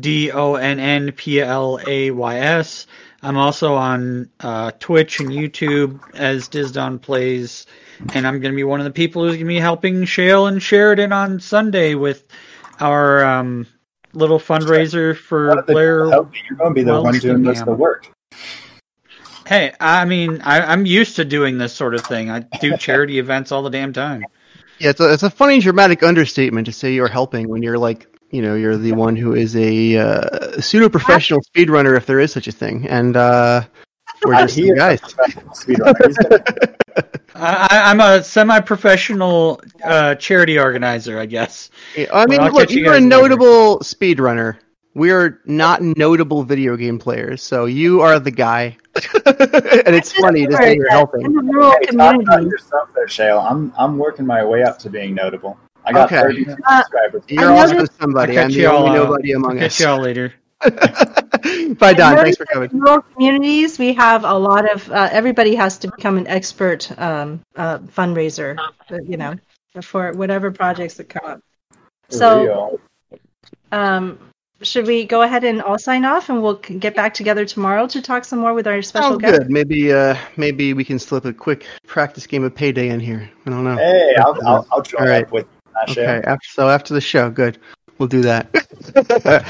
D 0.00 0.30
O 0.30 0.54
N 0.54 0.78
N 0.78 1.12
P 1.12 1.40
L 1.40 1.80
A 1.86 2.10
Y 2.10 2.38
S. 2.38 2.86
I'm 3.22 3.36
also 3.36 3.74
on 3.74 4.30
uh, 4.40 4.72
Twitch 4.78 5.20
and 5.20 5.30
YouTube 5.30 6.00
as 6.14 6.48
Dizdon 6.48 7.00
Plays, 7.00 7.66
and 8.14 8.26
I'm 8.26 8.40
going 8.40 8.52
to 8.52 8.56
be 8.56 8.64
one 8.64 8.78
of 8.78 8.84
the 8.84 8.90
people 8.92 9.22
who's 9.22 9.32
going 9.32 9.46
to 9.46 9.48
be 9.48 9.58
helping 9.58 10.04
Shale 10.04 10.46
and 10.46 10.62
Sheridan 10.62 11.12
on 11.12 11.40
Sunday 11.40 11.94
with 11.94 12.26
our 12.78 13.24
um, 13.24 13.66
little 14.12 14.38
fundraiser 14.38 15.16
for 15.16 15.56
the- 15.56 15.72
Blair. 15.72 16.10
Help 16.10 16.34
You're 16.48 16.58
going 16.58 16.70
to 16.70 16.74
be 16.74 16.82
the 16.82 17.00
one 17.00 17.18
doing 17.18 17.42
most 17.42 17.60
of 17.60 17.66
the 17.66 17.72
work. 17.72 18.12
Hey, 19.46 19.72
I 19.80 20.04
mean, 20.04 20.40
I, 20.42 20.60
I'm 20.60 20.86
used 20.86 21.16
to 21.16 21.24
doing 21.24 21.58
this 21.58 21.72
sort 21.72 21.94
of 21.94 22.00
thing. 22.02 22.30
I 22.30 22.40
do 22.60 22.76
charity 22.76 23.20
events 23.20 23.52
all 23.52 23.62
the 23.62 23.70
damn 23.70 23.92
time. 23.92 24.24
Yeah, 24.78 24.90
it's 24.90 25.00
a, 25.00 25.12
it's 25.12 25.22
a 25.22 25.30
funny 25.30 25.58
dramatic 25.60 26.02
understatement 26.02 26.66
to 26.66 26.72
say 26.72 26.92
you're 26.92 27.08
helping 27.08 27.48
when 27.48 27.62
you're 27.62 27.78
like, 27.78 28.06
you 28.30 28.42
know, 28.42 28.54
you're 28.54 28.76
the 28.76 28.92
one 28.92 29.16
who 29.16 29.34
is 29.34 29.56
a 29.56 29.96
uh, 29.96 30.60
pseudo 30.60 30.88
professional 30.88 31.40
speedrunner, 31.40 31.96
if 31.96 32.06
there 32.06 32.20
is 32.20 32.32
such 32.32 32.46
a 32.48 32.52
thing, 32.52 32.86
and 32.88 33.16
uh, 33.16 33.62
we're 34.24 34.34
just 34.34 34.56
he 34.56 34.66
you 34.66 34.76
guys. 34.76 35.00
speedrunner. 35.00 36.74
I, 37.34 37.68
I- 37.70 37.90
I'm 37.90 38.00
a 38.00 38.22
semi-professional 38.22 39.60
uh, 39.84 40.14
charity 40.16 40.58
organizer, 40.58 41.18
I 41.18 41.26
guess. 41.26 41.70
Yeah, 41.96 42.06
I 42.12 42.26
mean, 42.26 42.40
Well, 42.40 42.52
look, 42.52 42.68
catch 42.68 42.72
you 42.72 42.84
you're 42.84 42.94
a 42.94 43.00
guys 43.00 43.04
later. 43.04 43.28
notable 43.28 43.78
speedrunner. 43.80 44.56
We 44.94 45.10
are 45.10 45.40
not 45.44 45.82
notable 45.82 46.42
video 46.42 46.76
game 46.76 46.98
players, 46.98 47.42
so 47.42 47.66
you 47.66 48.00
are 48.00 48.18
the 48.18 48.30
guy. 48.30 48.78
And 49.26 49.94
it's 49.94 50.12
funny 50.12 50.46
to 50.46 50.56
say 50.56 50.74
you're 50.74 50.90
helping. 50.90 51.24
In 51.24 51.32
the 51.32 51.42
rural 51.42 51.72
Hey, 51.80 51.86
talk 51.96 52.20
about 52.20 52.42
yourself 52.44 52.90
there, 52.94 53.08
Shale. 53.08 53.38
I'm 53.40 53.72
I'm 53.76 53.98
working 53.98 54.26
my 54.26 54.44
way 54.44 54.62
up 54.62 54.78
to 54.80 54.90
being 54.90 55.14
notable. 55.14 55.58
I 55.84 55.92
got 55.92 56.10
Okay. 56.12 56.20
32 56.22 56.56
Uh, 56.66 56.82
subscribers. 56.82 57.22
You're 57.28 57.52
also 57.52 57.84
somebody. 58.00 58.36
I'll 58.38 58.44
I'm 58.44 58.52
the 58.52 58.66
only 58.66 58.90
uh, 58.90 58.94
nobody 58.94 59.32
among 59.32 59.58
Catch 59.58 59.72
us. 59.72 59.80
y'all 59.80 60.00
later. 60.00 60.34
Bye, 61.78 61.94
Don. 61.94 62.16
Thanks 62.16 62.36
for 62.38 62.46
coming. 62.46 62.70
In 62.72 62.80
rural 62.80 63.02
communities, 63.02 63.78
we 63.78 63.92
have 63.94 64.24
a 64.24 64.34
lot 64.34 64.70
of. 64.70 64.90
Uh, 64.90 65.08
everybody 65.12 65.54
has 65.54 65.78
to 65.78 65.88
become 65.90 66.16
an 66.18 66.26
expert 66.26 66.90
um, 66.98 67.40
uh, 67.56 67.78
fundraiser. 67.78 68.58
uh, 68.90 68.96
You 69.04 69.16
know, 69.16 69.34
for 69.82 70.12
whatever 70.12 70.50
projects 70.50 70.94
that 70.94 71.08
come 71.08 71.24
up. 71.24 71.40
For 72.10 72.18
So, 72.18 72.42
real. 72.42 72.80
um, 73.72 74.18
should 74.62 74.86
we 74.86 75.04
go 75.04 75.22
ahead 75.22 75.44
and 75.44 75.60
all 75.62 75.78
sign 75.78 76.04
off, 76.04 76.28
and 76.28 76.42
we'll 76.42 76.54
get 76.54 76.94
back 76.94 77.12
together 77.14 77.44
tomorrow 77.44 77.86
to 77.86 78.00
talk 78.00 78.24
some 78.24 78.38
more 78.38 78.54
with 78.54 78.66
our 78.66 78.80
special 78.82 79.10
Sounds 79.10 79.22
guest? 79.22 79.38
good. 79.40 79.50
Maybe, 79.50 79.92
uh, 79.92 80.16
maybe 80.36 80.72
we 80.72 80.84
can 80.84 80.98
slip 80.98 81.24
a 81.24 81.32
quick 81.32 81.66
practice 81.86 82.26
game 82.26 82.44
of 82.44 82.54
Payday 82.54 82.88
in 82.88 83.00
here. 83.00 83.30
I 83.44 83.50
don't 83.50 83.64
know. 83.64 83.76
Hey, 83.76 84.14
I'll, 84.18 84.36
I'll, 84.46 84.66
I'll 84.72 84.82
join 84.82 85.02
All 85.02 85.08
right. 85.08 85.24
up 85.24 85.32
with 85.32 85.46
that 85.74 85.90
Okay. 85.90 86.22
After, 86.26 86.48
so 86.48 86.68
after 86.70 86.94
the 86.94 87.00
show, 87.00 87.30
good. 87.30 87.58
We'll 87.98 88.08
do 88.08 88.22
that. 88.22 88.48
uh, 89.10 89.40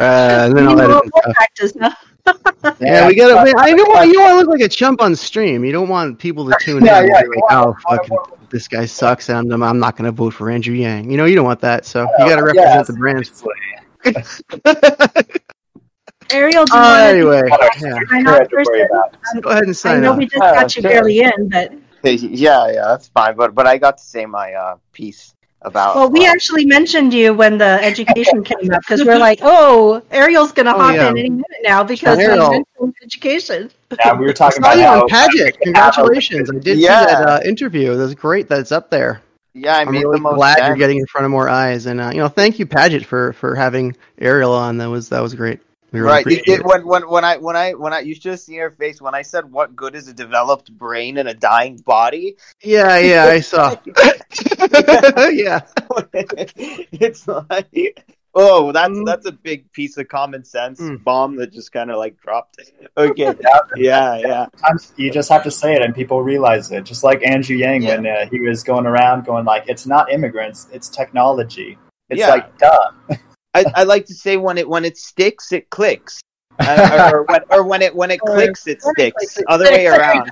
and 0.00 0.56
then 0.56 0.68
I'll 0.68 0.74
need 0.74 0.80
a 0.80 0.84
edit 0.84 0.88
little 0.88 1.02
and 1.02 1.12
more 1.14 1.34
practice, 1.34 1.72
huh? 1.80 1.94
Yeah, 2.80 3.06
we 3.06 3.14
gotta. 3.14 3.42
wait, 3.42 3.54
I 3.56 3.72
know 3.72 3.84
what 3.84 4.08
you 4.08 4.20
want 4.20 4.32
to 4.32 4.36
look 4.38 4.48
like 4.48 4.60
a 4.60 4.68
chump 4.68 5.00
on 5.00 5.16
stream. 5.16 5.64
You 5.64 5.72
don't 5.72 5.88
want 5.88 6.18
people 6.18 6.46
to 6.50 6.56
tune 6.60 6.84
Yeah, 6.84 7.00
in. 7.00 7.08
yeah, 7.08 7.20
and 7.20 7.30
be 7.30 7.36
like, 7.36 7.44
oh, 7.50 7.74
fucking, 7.88 8.16
this 8.50 8.68
guy 8.68 8.84
sucks, 8.84 9.30
and 9.30 9.52
I'm, 9.52 9.62
I'm 9.62 9.78
not 9.78 9.96
gonna 9.96 10.12
vote 10.12 10.34
for 10.34 10.50
Andrew 10.50 10.74
Yang. 10.74 11.10
You 11.10 11.16
know, 11.16 11.24
you 11.24 11.36
don't 11.36 11.44
want 11.46 11.60
that. 11.60 11.86
So 11.86 12.02
you 12.02 12.28
gotta 12.28 12.42
Yeah, 12.54 12.62
represent 12.64 12.86
the 12.88 12.92
brand. 12.94 13.30
Ariel, 16.32 16.64
do 16.64 16.72
you 16.76 16.82
Uh, 16.82 16.88
want 16.90 17.04
anyway, 17.06 17.42
to 17.48 17.70
yeah. 17.80 17.98
sign 18.10 18.26
off 18.26 18.48
first? 18.50 18.70
worry. 18.70 18.86
Go 19.42 19.50
ahead 19.50 19.64
and 19.64 19.76
I 19.84 19.96
know 20.00 20.12
off. 20.12 20.18
we 20.18 20.26
just 20.26 20.42
Uh, 20.42 20.52
got 20.54 20.76
you 20.76 20.82
sure. 20.82 20.90
barely 20.90 21.20
in, 21.20 21.48
but 21.48 21.72
Yeah, 22.02 22.68
yeah, 22.68 22.84
that's 22.88 23.08
fine. 23.08 23.36
But 23.36 23.54
but 23.54 23.66
I 23.66 23.78
got 23.78 23.98
to 23.98 24.04
say 24.04 24.26
my 24.26 24.52
uh, 24.54 24.76
piece 24.92 25.34
about. 25.62 25.96
well, 25.96 26.10
we 26.10 26.26
uh, 26.26 26.30
actually 26.30 26.64
mentioned 26.66 27.12
you 27.14 27.32
when 27.34 27.58
the 27.58 27.78
education 27.82 28.42
came 28.44 28.70
up 28.72 28.80
because 28.80 29.04
we're 29.04 29.18
like, 29.18 29.40
oh, 29.42 30.02
Ariel's 30.10 30.52
gonna 30.52 30.74
Oh, 30.74 30.78
hop 30.78 30.94
yeah. 30.94 31.10
in 31.10 31.18
any 31.18 31.30
minute 31.30 31.62
now 31.62 31.82
because 31.84 32.18
we 32.18 32.24
Ariel. 32.24 32.50
mentioned 32.50 32.94
education. 33.02 33.70
Yeah, 34.04 34.14
we 34.14 34.26
were 34.26 34.32
talking 34.32 34.58
about 34.58 34.78
you 34.78 34.84
on 34.84 35.08
Paget. 35.08 35.58
Congratulations! 35.62 36.50
I 36.50 36.58
did 36.58 36.78
Yeah. 36.78 37.00
see 37.00 37.06
that 37.14 37.28
uh, 37.28 37.40
interview. 37.44 37.96
That's 37.96 38.14
great. 38.14 38.48
That's 38.48 38.72
up 38.72 38.90
there. 38.90 39.22
Yeah, 39.56 39.76
I 39.76 39.82
I'm 39.82 39.92
made 39.92 40.02
really 40.02 40.18
the 40.18 40.22
most 40.22 40.36
glad 40.36 40.66
you're 40.66 40.76
getting 40.76 40.98
in 40.98 41.06
front 41.06 41.24
of 41.24 41.30
more 41.30 41.48
eyes, 41.48 41.86
and 41.86 42.00
uh, 42.00 42.10
you 42.12 42.18
know, 42.18 42.28
thank 42.28 42.58
you, 42.58 42.66
Paget, 42.66 43.06
for 43.06 43.32
for 43.32 43.54
having 43.54 43.96
Ariel 44.18 44.52
on. 44.52 44.78
That 44.78 44.90
was 44.90 45.08
that 45.08 45.20
was 45.20 45.34
great. 45.34 45.60
We 45.92 46.00
really 46.00 46.12
Right. 46.12 46.26
It. 46.26 46.64
when 46.64 46.86
when 46.86 47.08
when 47.08 47.24
I 47.24 47.38
when 47.38 47.56
I 47.56 47.72
when 47.72 47.92
I 47.92 48.00
you 48.00 48.14
should 48.14 48.32
have 48.32 48.40
seen 48.40 48.58
her 48.58 48.70
face 48.70 49.00
when 49.00 49.14
I 49.14 49.22
said 49.22 49.50
what 49.50 49.74
good 49.74 49.94
is 49.94 50.08
a 50.08 50.12
developed 50.12 50.76
brain 50.76 51.16
in 51.16 51.26
a 51.26 51.34
dying 51.34 51.76
body. 51.78 52.36
Yeah, 52.62 52.98
yeah, 52.98 53.24
I 53.24 53.40
saw. 53.40 53.76
yeah. 55.30 55.60
it's 56.92 57.26
like 57.26 58.04
oh 58.36 58.70
that's 58.70 58.90
Mm. 58.90 59.04
that's 59.06 59.26
a 59.26 59.32
big 59.32 59.70
piece 59.72 59.96
of 59.96 60.06
common 60.08 60.44
sense 60.44 60.80
Mm. 60.80 61.02
bomb 61.02 61.34
that 61.36 61.52
just 61.52 61.72
kind 61.72 61.90
of 61.90 61.96
like 61.96 62.16
dropped. 62.20 62.60
Okay. 62.96 63.34
yeah, 63.76 64.16
yeah. 64.18 64.46
Sometimes 64.56 64.92
you 64.96 65.10
just 65.10 65.28
have 65.30 65.42
to 65.42 65.50
say 65.50 65.74
it 65.74 65.82
and 65.82 65.92
people 65.94 66.22
realize 66.22 66.70
it. 66.70 66.84
Just 66.84 67.02
like 67.02 67.26
Andrew 67.26 67.56
Yang 67.56 67.82
Yeah. 67.82 67.96
when 67.96 68.06
uh, 68.06 68.26
he 68.30 68.40
was 68.40 68.62
going 68.62 68.86
around 68.86 69.24
going 69.26 69.44
like, 69.44 69.64
"It's 69.68 69.86
not 69.86 70.12
immigrants, 70.12 70.68
it's 70.72 70.88
technology." 70.88 71.76
It's 72.10 72.20
Yeah. 72.20 72.28
like, 72.28 72.56
duh. 72.58 72.90
I, 73.54 73.64
I 73.74 73.82
like 73.84 74.04
to 74.06 74.14
say 74.14 74.36
when 74.36 74.58
it 74.58 74.68
when 74.68 74.84
it 74.84 74.96
sticks, 74.98 75.50
it 75.50 75.70
clicks, 75.70 76.20
uh, 76.60 77.10
or, 77.12 77.20
or 77.20 77.24
when 77.24 77.40
or 77.50 77.62
when 77.64 77.82
it 77.82 77.94
when 77.96 78.10
it 78.10 78.20
clicks, 78.26 78.66
it 78.66 78.82
sticks. 78.82 79.38
Other 79.48 79.64
way 79.64 79.86
around. 79.86 80.30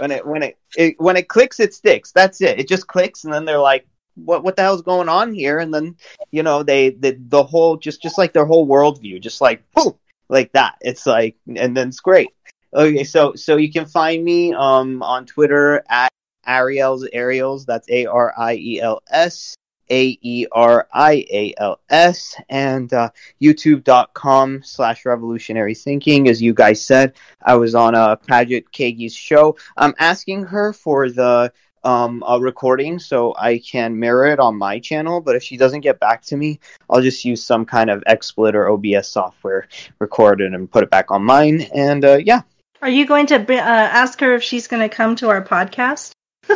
When 0.00 0.10
it 0.10 0.26
when 0.26 0.42
it, 0.42 0.56
it 0.76 0.96
when 0.98 1.16
it 1.16 1.28
clicks, 1.28 1.60
it 1.60 1.72
sticks. 1.72 2.10
That's 2.10 2.40
it. 2.40 2.58
It 2.58 2.66
just 2.66 2.88
clicks, 2.88 3.22
and 3.24 3.32
then 3.32 3.44
they're 3.44 3.58
like, 3.72 3.86
"What 4.16 4.42
what 4.44 4.56
the 4.56 4.62
hell's 4.62 4.82
going 4.82 5.08
on 5.08 5.32
here?" 5.32 5.58
And 5.58 5.72
then 5.72 5.96
you 6.30 6.42
know 6.42 6.62
they 6.62 6.90
the 6.90 7.16
the 7.28 7.44
whole 7.44 7.76
just 7.76 8.02
just 8.02 8.18
like 8.18 8.32
their 8.32 8.46
whole 8.46 8.66
worldview, 8.66 9.20
just 9.20 9.40
like 9.40 9.62
boom, 9.72 9.94
like 10.28 10.52
that. 10.52 10.76
It's 10.80 11.06
like, 11.06 11.36
and 11.46 11.76
then 11.76 11.88
it's 11.88 12.00
great. 12.00 12.30
Okay, 12.74 13.04
so 13.04 13.34
so 13.34 13.56
you 13.56 13.72
can 13.72 13.86
find 13.86 14.24
me 14.24 14.52
um 14.52 15.02
on 15.02 15.26
Twitter 15.26 15.82
at 15.88 16.10
Ariel's 16.46 17.06
Ariels. 17.12 17.66
That's 17.66 17.88
A 17.90 18.06
R 18.06 18.34
I 18.36 18.54
E 18.54 18.80
L 18.80 19.02
S 19.10 19.56
A 19.90 20.18
E 20.20 20.46
R 20.52 20.88
I 20.92 21.26
A 21.30 21.54
L 21.58 21.80
S 21.90 22.36
and 22.48 22.92
uh, 22.92 23.10
youtube.com 23.40 24.62
slash 24.62 25.04
revolutionary 25.04 25.74
thinking. 25.74 26.28
As 26.28 26.42
you 26.42 26.54
guys 26.54 26.84
said, 26.84 27.14
I 27.42 27.54
was 27.54 27.74
on 27.74 27.94
uh, 27.94 28.16
Paget 28.16 28.70
Kagy's 28.72 29.14
show. 29.14 29.56
I'm 29.76 29.94
asking 29.98 30.44
her 30.44 30.72
for 30.72 31.10
the 31.10 31.52
um, 31.86 32.24
a 32.26 32.38
recording 32.40 32.98
so 32.98 33.34
I 33.38 33.58
can 33.58 33.98
mirror 33.98 34.26
it 34.26 34.40
on 34.40 34.56
my 34.56 34.80
channel. 34.80 35.20
But 35.20 35.36
if 35.36 35.42
she 35.42 35.56
doesn't 35.56 35.80
get 35.80 36.00
back 36.00 36.22
to 36.22 36.36
me, 36.36 36.58
I'll 36.90 37.00
just 37.00 37.24
use 37.24 37.42
some 37.42 37.64
kind 37.64 37.90
of 37.90 38.02
XSplit 38.08 38.54
or 38.54 38.68
OBS 38.68 39.08
software, 39.08 39.68
record 40.00 40.40
it, 40.40 40.52
and 40.52 40.70
put 40.70 40.82
it 40.82 40.90
back 40.90 41.10
on 41.10 41.22
mine. 41.22 41.62
And 41.74 42.04
uh, 42.04 42.16
yeah, 42.16 42.42
Are 42.82 42.88
you 42.88 43.06
going 43.06 43.26
to 43.26 43.38
br- 43.38 43.52
uh, 43.54 43.56
ask 44.02 44.20
her 44.20 44.34
if 44.34 44.42
she's 44.42 44.66
going 44.66 44.82
to 44.82 44.94
come 44.94 45.14
to 45.16 45.28
our 45.28 45.42
podcast? 45.42 46.10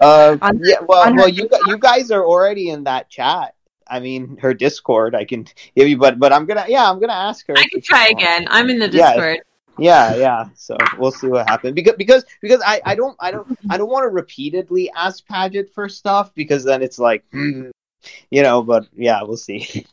Uh, 0.00 0.36
On- 0.42 0.60
yeah. 0.64 0.80
Well, 0.84 1.14
well, 1.14 1.28
you 1.28 1.48
you 1.68 1.78
guys 1.78 2.10
are 2.10 2.24
already 2.26 2.70
in 2.70 2.82
that 2.84 3.08
chat. 3.08 3.54
I 3.86 4.00
mean, 4.00 4.36
her 4.38 4.52
Discord. 4.52 5.14
I 5.14 5.24
can 5.24 5.46
give 5.76 5.86
you, 5.86 5.96
but 5.96 6.18
but 6.18 6.32
I'm 6.32 6.44
gonna 6.44 6.64
yeah, 6.66 6.90
I'm 6.90 6.98
gonna 6.98 7.12
ask 7.12 7.46
her. 7.46 7.56
I 7.56 7.64
can 7.70 7.80
try 7.80 8.08
again. 8.08 8.48
I'm 8.50 8.68
in 8.68 8.80
the 8.80 8.88
Discord. 8.88 9.36
Yeah, 9.36 9.51
yeah. 9.78 10.16
Yeah. 10.16 10.48
So 10.54 10.76
we'll 10.98 11.12
see 11.12 11.28
what 11.28 11.48
happens 11.48 11.74
because 11.74 11.94
because 11.96 12.24
because 12.40 12.62
I 12.64 12.80
I 12.84 12.94
don't 12.94 13.16
I 13.20 13.30
don't 13.30 13.58
I 13.70 13.76
don't 13.78 13.90
want 13.90 14.04
to 14.04 14.08
repeatedly 14.08 14.90
ask 14.90 15.26
Paget 15.26 15.72
for 15.74 15.88
stuff 15.88 16.34
because 16.34 16.64
then 16.64 16.82
it's 16.82 16.98
like 16.98 17.24
hmm, 17.30 17.70
you 18.30 18.42
know. 18.42 18.62
But 18.62 18.86
yeah, 18.94 19.22
we'll 19.22 19.36
see. 19.36 19.86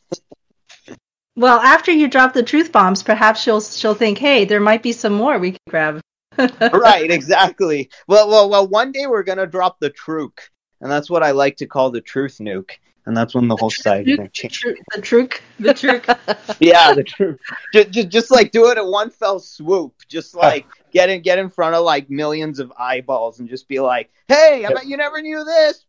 Well, 1.35 1.59
after 1.61 1.89
you 1.89 2.09
drop 2.09 2.33
the 2.33 2.43
truth 2.43 2.73
bombs, 2.73 3.01
perhaps 3.01 3.39
she'll 3.39 3.61
she'll 3.61 3.93
think, 3.93 4.17
hey, 4.17 4.43
there 4.43 4.59
might 4.59 4.83
be 4.83 4.91
some 4.91 5.13
more 5.13 5.39
we 5.39 5.51
can 5.51 5.59
grab. 5.69 6.01
right, 6.37 7.09
exactly. 7.09 7.89
Well, 8.07 8.27
well, 8.27 8.49
well. 8.49 8.67
One 8.67 8.91
day 8.91 9.07
we're 9.07 9.23
gonna 9.23 9.47
drop 9.47 9.79
the 9.79 9.89
truth, 9.89 10.49
and 10.81 10.91
that's 10.91 11.09
what 11.09 11.23
I 11.23 11.31
like 11.31 11.55
to 11.57 11.65
call 11.65 11.91
the 11.91 12.01
truth 12.01 12.39
nuke, 12.41 12.71
and 13.05 13.15
that's 13.15 13.33
when 13.33 13.47
the 13.47 13.55
whole 13.55 13.69
site 13.69 14.07
is 14.07 14.17
gonna 14.17 14.27
The 14.27 14.31
change. 14.31 14.65
The 14.95 15.01
truth. 15.01 15.41
The 15.59 15.73
truth. 15.73 16.57
yeah, 16.59 16.93
the 16.93 17.03
truth. 17.03 17.39
Just, 17.73 17.91
just, 17.91 18.09
just 18.09 18.31
like 18.31 18.51
do 18.51 18.69
it 18.69 18.77
in 18.77 18.87
one 18.87 19.09
fell 19.09 19.39
swoop. 19.39 19.93
Just 20.07 20.35
like 20.35 20.65
get 20.91 21.09
in, 21.09 21.21
get 21.21 21.39
in 21.39 21.49
front 21.49 21.75
of 21.75 21.83
like 21.83 22.09
millions 22.09 22.59
of 22.59 22.71
eyeballs 22.77 23.39
and 23.39 23.49
just 23.49 23.67
be 23.67 23.79
like, 23.79 24.11
"Hey, 24.27 24.65
I 24.65 24.73
bet 24.73 24.87
you 24.87 24.97
never 24.97 25.21
knew 25.21 25.43
this." 25.43 25.85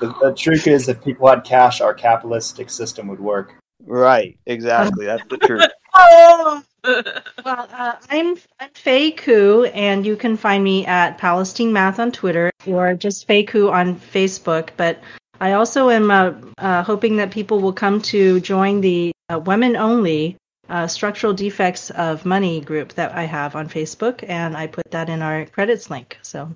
The, 0.00 0.14
the 0.20 0.34
truth 0.34 0.66
is, 0.66 0.88
if 0.88 1.02
people 1.02 1.28
had 1.28 1.44
cash, 1.44 1.80
our 1.80 1.94
capitalistic 1.94 2.70
system 2.70 3.08
would 3.08 3.20
work. 3.20 3.54
Right, 3.84 4.38
exactly. 4.46 5.06
That's 5.06 5.26
the 5.28 5.38
truth. 5.38 5.62
Oh! 5.94 6.62
Well, 7.44 7.68
uh, 7.72 7.94
I'm 8.10 8.36
I'm 8.58 8.70
Faye 8.74 9.12
Koo, 9.12 9.64
and 9.66 10.04
you 10.04 10.16
can 10.16 10.36
find 10.36 10.64
me 10.64 10.84
at 10.86 11.16
Palestine 11.16 11.72
Math 11.72 12.00
on 12.00 12.10
Twitter 12.10 12.50
or 12.66 12.94
just 12.94 13.26
Faye 13.28 13.44
Koo 13.44 13.70
on 13.70 13.94
Facebook. 13.96 14.70
But 14.76 15.00
I 15.42 15.54
also 15.54 15.90
am 15.90 16.08
uh, 16.12 16.34
uh, 16.56 16.84
hoping 16.84 17.16
that 17.16 17.32
people 17.32 17.58
will 17.58 17.72
come 17.72 18.00
to 18.02 18.38
join 18.38 18.80
the 18.80 19.10
uh, 19.28 19.40
women 19.40 19.74
only 19.74 20.36
uh, 20.68 20.86
structural 20.86 21.32
defects 21.32 21.90
of 21.90 22.24
money 22.24 22.60
group 22.60 22.92
that 22.92 23.12
I 23.16 23.24
have 23.24 23.56
on 23.56 23.68
Facebook, 23.68 24.24
and 24.28 24.56
I 24.56 24.68
put 24.68 24.88
that 24.92 25.08
in 25.08 25.20
our 25.20 25.46
credits 25.46 25.90
link. 25.90 26.16
So 26.22 26.54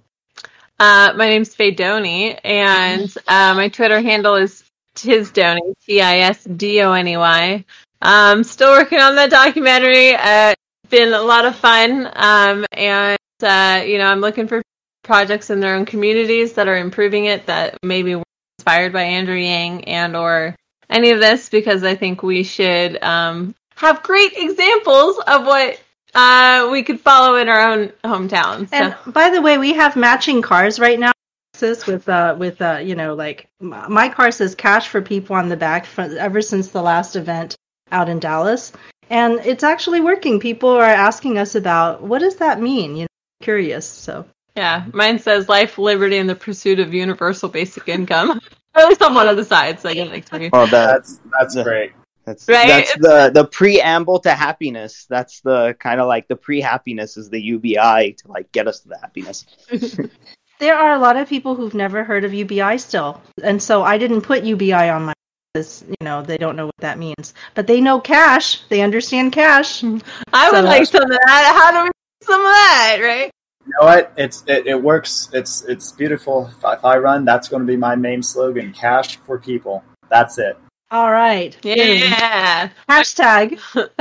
Uh, 0.78 1.12
my 1.16 1.28
name's 1.28 1.52
Faye 1.52 1.74
Doney, 1.74 2.38
and 2.44 3.12
uh, 3.26 3.54
my 3.54 3.68
Twitter 3.68 4.00
handle 4.00 4.36
is 4.36 4.62
Tisdoney, 4.94 5.74
T 5.84 6.00
I 6.00 6.18
S 6.18 6.44
D 6.44 6.80
O 6.82 6.92
N 6.92 7.08
E 7.08 7.16
Y. 7.16 7.64
Um, 8.02 8.44
still 8.44 8.70
working 8.70 9.00
on 9.00 9.16
that 9.16 9.30
documentary. 9.30 10.14
Uh, 10.14 10.52
it's 10.52 10.90
been 10.90 11.12
a 11.12 11.22
lot 11.22 11.44
of 11.44 11.56
fun, 11.56 12.08
um, 12.14 12.64
and 12.70 13.18
uh, 13.42 13.82
you 13.84 13.98
know, 13.98 14.06
I'm 14.06 14.20
looking 14.20 14.46
for 14.46 14.62
projects 15.02 15.50
in 15.50 15.58
their 15.58 15.74
own 15.74 15.86
communities 15.86 16.52
that 16.52 16.68
are 16.68 16.76
improving 16.76 17.24
it 17.24 17.46
that 17.46 17.78
maybe 17.82 18.22
inspired 18.66 18.92
by 18.92 19.02
Andrew 19.02 19.36
Yang 19.36 19.84
and 19.84 20.16
or 20.16 20.56
any 20.90 21.10
of 21.10 21.20
this 21.20 21.48
because 21.48 21.84
I 21.84 21.94
think 21.94 22.22
we 22.24 22.42
should 22.42 23.00
um, 23.02 23.54
have 23.76 24.02
great 24.02 24.32
examples 24.36 25.18
of 25.18 25.46
what 25.46 25.80
uh, 26.14 26.68
we 26.72 26.82
could 26.82 27.00
follow 27.00 27.36
in 27.36 27.48
our 27.48 27.60
own 27.60 27.92
hometown. 28.02 28.68
So. 28.68 28.76
And 28.76 29.14
by 29.14 29.30
the 29.30 29.40
way, 29.40 29.56
we 29.56 29.74
have 29.74 29.94
matching 29.94 30.42
cars 30.42 30.80
right 30.80 30.98
now. 30.98 31.12
With 31.58 32.06
uh, 32.06 32.36
with 32.38 32.60
uh, 32.60 32.80
you 32.84 32.94
know, 32.94 33.14
like 33.14 33.48
my 33.60 34.10
car 34.10 34.30
says 34.30 34.54
"cash 34.54 34.88
for 34.88 35.00
people" 35.00 35.36
on 35.36 35.48
the 35.48 35.56
back 35.56 35.86
for, 35.86 36.02
ever 36.02 36.42
since 36.42 36.68
the 36.68 36.82
last 36.82 37.16
event 37.16 37.56
out 37.90 38.10
in 38.10 38.18
Dallas, 38.18 38.72
and 39.08 39.40
it's 39.42 39.64
actually 39.64 40.02
working. 40.02 40.38
People 40.38 40.68
are 40.68 40.82
asking 40.82 41.38
us 41.38 41.54
about 41.54 42.02
what 42.02 42.18
does 42.18 42.36
that 42.36 42.60
mean. 42.60 42.94
You 42.96 43.02
know, 43.04 43.08
curious. 43.40 43.88
So 43.88 44.26
Yeah, 44.54 44.84
mine 44.92 45.18
says 45.18 45.48
life, 45.48 45.78
liberty, 45.78 46.18
and 46.18 46.28
the 46.28 46.34
pursuit 46.34 46.78
of 46.78 46.92
universal 46.92 47.48
basic 47.48 47.88
income. 47.88 48.38
At 48.76 48.88
least 48.88 49.02
on 49.02 49.14
one 49.14 49.28
of 49.28 49.36
the 49.36 49.44
sides, 49.44 49.84
I 49.84 49.94
get 49.94 50.08
like 50.08 50.24
three. 50.26 50.50
Oh, 50.52 50.66
That's 50.66 51.20
that's 51.38 51.56
Yeah. 51.56 51.62
great. 51.62 51.92
that's 52.24 52.48
Right? 52.48 52.68
that's 52.68 52.94
the 52.96 53.30
the 53.32 53.44
preamble 53.46 54.18
to 54.20 54.32
happiness. 54.32 55.06
That's 55.08 55.40
the 55.40 55.74
kind 55.78 56.00
of 56.00 56.08
like 56.08 56.28
the 56.28 56.36
pre-happiness 56.36 57.16
is 57.16 57.30
the 57.30 57.40
UBI 57.40 58.12
to 58.18 58.28
like 58.28 58.50
get 58.52 58.66
us 58.68 58.80
to 58.80 58.88
the 58.88 58.98
happiness. 58.98 59.46
there 60.58 60.76
are 60.76 60.92
a 60.94 60.98
lot 60.98 61.16
of 61.16 61.28
people 61.28 61.54
who've 61.54 61.74
never 61.74 62.04
heard 62.04 62.24
of 62.24 62.34
UBI 62.34 62.78
still, 62.78 63.20
and 63.42 63.62
so 63.62 63.82
I 63.82 63.96
didn't 63.98 64.22
put 64.22 64.44
UBI 64.44 64.90
on 64.90 65.06
my. 65.06 65.12
This, 65.54 65.84
you 65.88 66.04
know, 66.04 66.20
they 66.20 66.36
don't 66.36 66.54
know 66.54 66.66
what 66.66 66.76
that 66.80 66.98
means, 66.98 67.32
but 67.54 67.66
they 67.66 67.80
know 67.80 67.98
cash. 67.98 68.60
They 68.68 68.82
understand 68.82 69.32
cash. 69.32 69.82
I 70.34 70.50
would 70.50 70.64
like 70.64 70.84
some 70.86 71.02
of 71.04 71.08
that. 71.08 71.60
How 71.62 71.70
do 71.70 71.78
we 71.84 71.86
get 71.86 72.26
some 72.28 72.40
of 72.40 72.46
that, 72.46 72.98
right? 73.00 73.30
You 73.66 73.72
know 73.80 73.86
what? 73.86 74.12
It's 74.16 74.44
it, 74.46 74.66
it 74.66 74.80
works. 74.80 75.28
It's 75.32 75.62
it's 75.64 75.92
beautiful. 75.92 76.50
If 76.56 76.64
I, 76.64 76.74
if 76.74 76.84
I 76.84 76.98
run, 76.98 77.24
that's 77.24 77.48
going 77.48 77.60
to 77.62 77.66
be 77.66 77.76
my 77.76 77.96
main 77.96 78.22
slogan: 78.22 78.72
"Cash 78.72 79.16
for 79.18 79.38
people." 79.38 79.82
That's 80.08 80.38
it. 80.38 80.56
All 80.90 81.10
right. 81.10 81.56
Yeah. 81.64 82.70
Hashtag. 82.88 83.58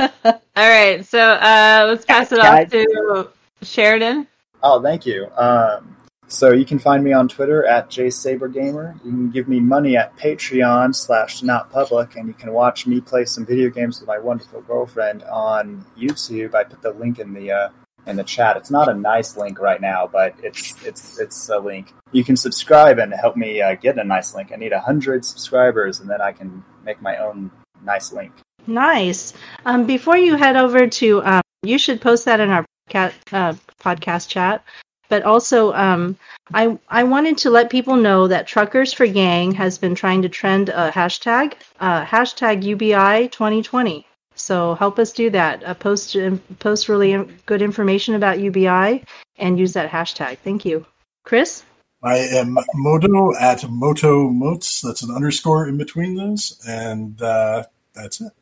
All 0.56 0.70
right, 0.70 1.04
so 1.04 1.18
uh, 1.18 1.84
let's 1.88 2.04
pass 2.04 2.30
it 2.30 2.38
off 2.38 2.70
to 2.70 3.28
Sheridan. 3.62 4.28
Oh, 4.62 4.80
thank 4.80 5.04
you. 5.04 5.28
Um, 5.36 5.96
so 6.28 6.52
you 6.52 6.64
can 6.64 6.78
find 6.78 7.04
me 7.04 7.12
on 7.12 7.28
Twitter 7.28 7.66
at 7.66 7.88
jsabergamer. 7.88 8.94
You 9.04 9.10
can 9.10 9.30
give 9.30 9.48
me 9.48 9.60
money 9.60 9.96
at 9.96 10.16
Patreon 10.16 10.94
slash 10.94 11.42
not 11.42 11.70
public, 11.70 12.16
and 12.16 12.28
you 12.28 12.34
can 12.34 12.52
watch 12.52 12.86
me 12.86 13.00
play 13.00 13.24
some 13.24 13.44
video 13.44 13.68
games 13.68 14.00
with 14.00 14.08
my 14.08 14.18
wonderful 14.18 14.60
girlfriend 14.62 15.24
on 15.24 15.84
YouTube. 15.98 16.54
I 16.54 16.64
put 16.64 16.82
the 16.82 16.92
link 16.92 17.18
in 17.18 17.32
the 17.32 17.50
uh, 17.50 17.68
in 18.06 18.16
the 18.16 18.24
chat. 18.24 18.56
It's 18.56 18.70
not 18.70 18.88
a 18.88 18.94
nice 18.94 19.36
link 19.36 19.58
right 19.60 19.80
now, 19.80 20.08
but 20.10 20.34
it's 20.42 20.74
it's 20.84 21.18
it's 21.18 21.48
a 21.48 21.58
link. 21.58 21.92
You 22.12 22.24
can 22.24 22.36
subscribe 22.36 22.98
and 22.98 23.12
help 23.12 23.36
me 23.36 23.60
uh, 23.60 23.74
get 23.74 23.98
a 23.98 24.04
nice 24.04 24.34
link. 24.34 24.52
I 24.52 24.56
need 24.56 24.72
hundred 24.72 25.24
subscribers, 25.24 26.00
and 26.00 26.08
then 26.08 26.20
I 26.20 26.32
can 26.32 26.64
make 26.84 27.02
my 27.02 27.16
own 27.18 27.50
nice 27.84 28.12
link. 28.12 28.32
Nice. 28.66 29.32
Um, 29.64 29.86
before 29.86 30.16
you 30.16 30.36
head 30.36 30.56
over 30.56 30.86
to, 30.86 31.22
um, 31.24 31.42
you 31.62 31.78
should 31.78 32.00
post 32.00 32.24
that 32.24 32.40
in 32.40 32.50
our 32.50 32.64
cat, 32.88 33.14
uh, 33.32 33.54
podcast 33.80 34.28
chat. 34.28 34.64
But 35.08 35.22
also, 35.22 35.72
um, 35.74 36.16
I 36.52 36.78
I 36.88 37.04
wanted 37.04 37.38
to 37.38 37.50
let 37.50 37.70
people 37.70 37.96
know 37.96 38.26
that 38.26 38.46
Truckers 38.46 38.92
for 38.92 39.06
Gang 39.06 39.52
has 39.52 39.78
been 39.78 39.94
trying 39.94 40.22
to 40.22 40.28
trend 40.28 40.68
a 40.68 40.90
hashtag, 40.90 41.54
uh, 41.80 42.04
hashtag 42.04 42.64
UBI 42.64 43.28
2020. 43.28 44.06
So 44.36 44.74
help 44.74 44.98
us 44.98 45.12
do 45.12 45.30
that. 45.30 45.64
Uh, 45.64 45.74
post 45.74 46.16
post 46.58 46.88
really 46.88 47.26
good 47.46 47.62
information 47.62 48.14
about 48.14 48.38
UBI 48.38 49.02
and 49.38 49.58
use 49.58 49.72
that 49.72 49.90
hashtag. 49.90 50.38
Thank 50.38 50.64
you, 50.64 50.86
Chris. 51.24 51.64
I 52.02 52.18
am 52.18 52.56
Moto 52.74 53.34
at 53.36 53.68
Moto 53.68 54.28
Motes. 54.28 54.82
That's 54.82 55.02
an 55.02 55.14
underscore 55.14 55.68
in 55.68 55.78
between 55.78 56.14
those, 56.14 56.60
and 56.68 57.20
uh, 57.20 57.64
that's 57.94 58.20
it. 58.20 58.32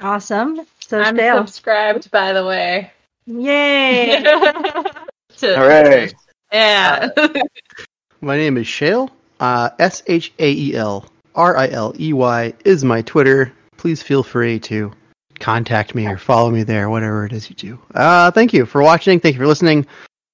Awesome. 0.00 0.60
So 0.80 1.00
I'm 1.00 1.16
Dale. 1.16 1.38
subscribed, 1.38 2.10
by 2.10 2.32
the 2.32 2.44
way. 2.44 2.92
Yay! 3.26 4.22
To- 5.38 5.56
Hooray! 5.56 6.12
Yeah. 6.52 7.08
My 8.20 8.36
name 8.36 8.56
is 8.56 8.66
Shael. 8.66 9.10
Uh, 9.40 9.70
S 9.78 10.02
H 10.06 10.32
A 10.38 10.50
E 10.50 10.74
L 10.74 11.04
R 11.34 11.56
I 11.56 11.68
L 11.68 11.94
E 11.98 12.12
Y 12.12 12.54
is 12.64 12.84
my 12.84 13.02
Twitter. 13.02 13.52
Please 13.76 14.02
feel 14.02 14.22
free 14.22 14.58
to 14.60 14.92
contact 15.40 15.94
me 15.94 16.06
or 16.06 16.18
follow 16.18 16.50
me 16.50 16.62
there, 16.62 16.90
whatever 16.90 17.24
it 17.26 17.32
is 17.32 17.48
you 17.48 17.56
do. 17.56 17.78
Uh, 17.94 18.30
thank 18.30 18.52
you 18.52 18.66
for 18.66 18.82
watching. 18.82 19.20
Thank 19.20 19.34
you 19.34 19.40
for 19.40 19.46
listening. 19.46 19.86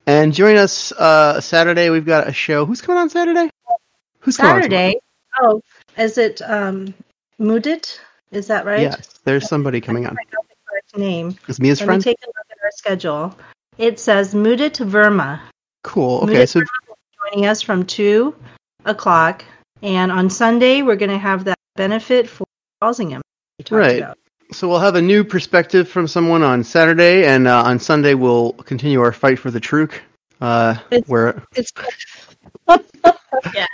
And 0.07 0.35
join 0.35 0.57
us 0.57 0.93
uh, 0.93 1.41
Saturday. 1.41 1.91
We've 1.91 2.07
got 2.07 2.29
a 2.29 2.33
show. 2.33 2.66
Who's 2.66 2.81
coming 2.81 3.01
on 3.01 3.09
Saturday? 3.09 3.51
Who's 4.20 4.37
coming 4.37 4.57
on 4.57 4.62
Saturday. 4.62 5.01
Oh, 5.41 5.62
is 5.97 6.19
it 6.19 6.43
um 6.43 6.93
Mudit? 7.41 7.99
Is 8.31 8.47
that 8.49 8.65
right? 8.65 8.81
Yes, 8.81 9.20
there's 9.24 9.49
somebody 9.49 9.81
coming 9.81 10.07
on. 10.07 10.16
Name. 10.97 11.37
Is 11.49 11.57
his 11.57 11.81
Let 11.81 11.87
friend? 11.87 12.01
me 12.01 12.05
take 12.05 12.19
a 12.23 12.27
look 12.27 12.47
at 12.51 12.59
our 12.62 12.70
schedule. 12.73 13.35
It 13.79 13.99
says 13.99 14.35
Mudit 14.35 14.77
Verma 14.87 15.41
Cool. 15.83 16.20
Okay, 16.20 16.35
Mudit 16.35 16.49
so 16.49 16.61
joining 17.31 17.47
us 17.47 17.62
from 17.62 17.85
two 17.85 18.35
o'clock, 18.85 19.45
and 19.83 20.12
on 20.12 20.31
Sunday 20.31 20.83
we're 20.83 20.97
going 20.97 21.11
to 21.11 21.19
have 21.19 21.45
that 21.45 21.59
benefit 21.77 22.29
for 22.29 22.45
Walsingham. 22.81 23.23
Right. 23.70 23.99
about. 23.99 24.19
So 24.53 24.69
we'll 24.69 24.79
have 24.81 24.95
a 24.97 25.03
new 25.03 25.24
perspective 25.24 25.89
from 25.89 26.07
someone 26.07 26.43
on 26.43 26.62
Saturday, 26.62 27.24
and 27.24 27.49
uh, 27.49 27.62
on 27.62 27.79
Sunday 27.79 28.15
we'll 28.15 28.53
continue 28.53 29.01
our 29.01 29.12
fight 29.12 29.39
for 29.39 29.51
the 29.51 29.61
truth. 29.61 29.99
Uh, 30.41 30.77
It's- 30.91 31.09
where 31.09 31.43
It's 31.55 31.73
yes. 33.55 33.69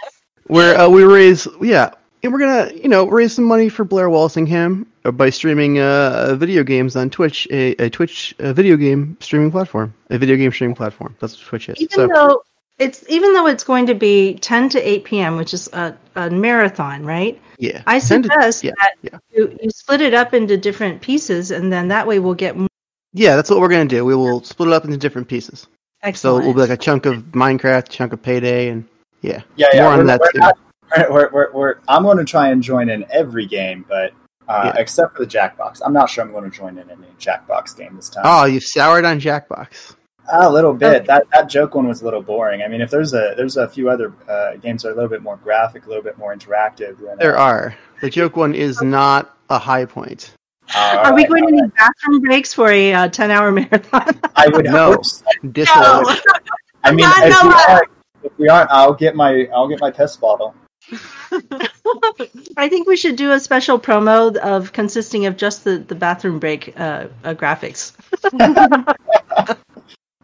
where 0.47 0.79
uh, 0.79 0.89
we 0.89 1.03
raise 1.05 1.47
yeah, 1.61 1.91
and 2.23 2.33
we're 2.33 2.39
gonna 2.39 2.73
you 2.75 2.89
know 2.89 3.07
raise 3.07 3.35
some 3.35 3.45
money 3.45 3.69
for 3.69 3.85
Blair 3.85 4.09
Walsingham 4.11 4.87
uh, 5.05 5.11
by 5.11 5.31
streaming 5.31 5.79
uh, 5.79 6.35
video 6.37 6.63
games 6.63 6.97
on 6.97 7.11
Twitch, 7.11 7.47
a, 7.51 7.73
a 7.85 7.91
Twitch 7.91 8.35
a 8.39 8.53
video 8.53 8.77
game 8.77 9.17
streaming 9.21 9.51
platform, 9.51 9.93
a 10.11 10.19
video 10.19 10.37
game 10.37 10.53
streaming 10.53 10.77
platform. 10.77 11.17
That's 11.21 11.39
what 11.39 11.47
Twitch 11.49 11.69
is. 11.69 11.81
even 11.81 11.91
So 11.91 12.07
though 12.09 12.43
it's 12.79 13.05
even 13.09 13.33
though 13.35 13.47
it's 13.47 13.65
going 13.65 13.87
to 13.87 13.95
be 13.95 14.35
ten 14.35 14.69
to 14.71 14.81
eight 14.89 15.05
p.m., 15.05 15.37
which 15.37 15.53
is 15.55 15.69
a, 15.73 15.97
a 16.17 16.31
marathon, 16.31 17.05
right? 17.05 17.41
yeah, 17.59 17.83
I 17.87 17.99
10 17.99 18.23
to- 18.23 18.29
suggest 18.29 18.65
yeah, 18.65 18.71
that 18.81 18.93
yeah. 19.03 19.19
you, 19.33 19.57
you 19.61 19.71
split 19.71 20.01
it 20.01 20.15
up 20.15 20.33
into 20.35 20.57
different 20.57 21.01
pieces, 21.03 21.51
and 21.51 21.73
then 21.73 21.89
that 21.89 22.07
way 22.07 22.19
we'll 22.21 22.35
get 22.35 22.57
more. 22.57 22.69
yeah, 23.13 23.35
that's 23.37 23.51
what 23.51 23.59
we're 23.61 23.69
gonna 23.69 23.85
do. 23.87 24.05
We 24.05 24.15
will 24.15 24.43
split 24.45 24.69
it 24.69 24.73
up 24.75 24.85
into 24.85 24.97
different 24.97 25.27
pieces. 25.29 25.67
Excellent. 26.03 26.17
So 26.19 26.37
Excellent. 26.37 26.45
it 26.45 26.47
will 26.47 26.55
be 26.55 26.61
like 26.61 26.79
a 26.79 26.83
chunk 26.83 27.07
of 27.07 27.17
Minecraft, 27.33 27.89
chunk 27.89 28.13
of 28.13 28.23
Payday, 28.23 28.69
and 28.69 28.85
yeah, 29.23 29.43
Yeah, 29.57 29.67
yeah. 29.73 29.83
more 29.83 29.93
on 29.93 29.99
we're, 29.99 30.05
that 30.05 30.21
we're 30.21 30.31
too. 30.33 30.39
not- 30.39 30.59
we're, 30.97 31.11
we're, 31.11 31.31
we're, 31.33 31.53
we're- 31.53 31.75
I'm 31.89 32.05
going 32.05 32.17
to 32.19 32.25
try 32.25 32.49
and 32.51 32.63
join 32.63 32.89
in 32.89 33.05
every 33.11 33.45
game, 33.47 33.85
but 33.89 34.13
uh, 34.49 34.73
Yeah. 34.75 34.81
except 34.81 35.17
for 35.17 35.25
the 35.25 35.31
Jackbox. 35.31 35.81
I'm 35.85 35.93
not 35.93 36.09
sure 36.09 36.25
I'm 36.25 36.31
going 36.33 36.49
to 36.51 36.57
join 36.57 36.79
in 36.79 36.89
any 36.89 37.09
Jackbox 37.19 37.77
game 37.77 37.97
this 37.97 38.09
time. 38.09 38.23
Oh, 38.25 38.45
you've 38.47 38.63
soured 38.65 39.05
on 39.05 39.19
Jackbox. 39.21 39.97
A 40.33 40.51
little 40.51 40.75
bit. 40.75 40.97
Okay. 40.97 41.07
That 41.07 41.27
that 41.33 41.49
joke 41.49 41.75
one 41.75 41.87
was 41.89 42.03
a 42.03 42.05
little 42.05 42.23
boring. 42.23 42.63
I 42.63 42.69
mean, 42.69 42.81
if 42.81 42.91
there's 42.91 43.13
a 43.15 43.35
there's 43.37 43.57
a 43.57 43.69
few 43.69 43.89
other 43.91 44.13
uh, 44.29 44.57
games 44.57 44.83
that 44.83 44.91
are 44.91 44.93
a 44.93 44.95
little 44.95 45.09
bit 45.11 45.23
more 45.23 45.37
graphic, 45.37 45.87
a 45.87 45.89
little 45.89 46.03
bit 46.05 46.19
more 46.19 46.35
interactive. 46.35 46.99
Then, 46.99 47.11
uh, 47.13 47.17
There 47.19 47.37
are. 47.39 47.77
The 48.01 48.11
joke 48.11 48.37
one 48.37 48.55
is 48.55 48.81
not 48.83 49.37
a 49.51 49.59
high 49.59 49.85
point. 49.87 50.33
uh, 50.75 51.03
Are 51.05 51.15
we 51.15 51.25
going 51.25 51.43
to 51.43 51.47
alright. 51.49 51.63
need 51.65 51.73
bathroom 51.75 52.21
breaks 52.21 52.53
for 52.55 52.69
a 52.71 52.93
uh, 52.95 53.09
ten-hour 53.09 53.51
marathon? 53.59 54.21
I 54.37 54.49
would 54.49 54.67
No. 54.67 54.93
hope. 54.93 55.05
so. 55.07 55.25
Disallowed. 55.53 56.21
I 56.85 56.93
mean, 56.93 57.01
Not 57.09 57.23
if 57.27 57.43
we, 57.43 57.49
aren't, 57.51 57.89
if 58.23 58.39
we 58.39 58.49
aren't, 58.49 58.71
I'll 58.71 58.95
get 58.95 59.15
my 59.17 59.49
I'll 59.55 59.69
get 59.69 59.81
my 59.81 59.91
piss 59.91 60.17
bottle. 60.17 60.55
I 62.57 62.69
think 62.69 62.87
we 62.89 62.97
should 62.97 63.17
do 63.17 63.33
a 63.33 63.41
special 63.41 63.79
promo 63.79 64.35
of 64.37 64.73
consisting 64.73 65.27
of 65.27 65.37
just 65.37 65.65
the, 65.65 65.79
the 65.79 65.95
bathroom 65.95 66.39
break 66.39 66.73
uh, 66.81 67.09
uh, 67.25 67.35
graphics. 67.35 67.93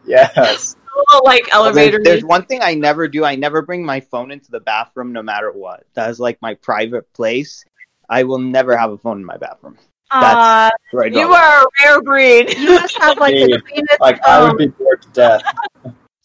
Yes. 0.07 0.75
Little, 0.95 1.25
like 1.25 1.53
elevator. 1.53 1.97
there's, 2.03 2.21
there's 2.21 2.23
one 2.23 2.45
thing 2.45 2.61
I 2.61 2.73
never 2.75 3.07
do. 3.07 3.25
I 3.25 3.35
never 3.35 3.61
bring 3.61 3.85
my 3.85 3.99
phone 3.99 4.31
into 4.31 4.49
the 4.51 4.59
bathroom, 4.61 5.11
no 5.11 5.21
matter 5.21 5.51
what. 5.51 5.83
That 5.93 6.09
is 6.09 6.19
like 6.19 6.41
my 6.41 6.53
private 6.55 7.11
place. 7.13 7.65
I 8.09 8.23
will 8.23 8.39
never 8.39 8.77
have 8.77 8.91
a 8.91 8.97
phone 8.97 9.17
in 9.17 9.25
my 9.25 9.37
bathroom. 9.37 9.77
Uh, 10.11 10.69
Right. 10.93 11.11
you 11.11 11.33
are 11.33 11.63
a 11.63 11.65
rare 11.83 12.01
breed. 12.01 12.55
you 12.57 12.75
must 12.75 12.97
have 12.97 13.17
like 13.17 13.33
the 13.33 13.47
Dude, 13.47 13.65
cleanest 13.65 13.99
Like 13.99 14.23
I 14.25 14.43
would 14.43 14.57
be 14.57 14.67
bored 14.67 15.01
to 15.01 15.09
death. 15.09 15.41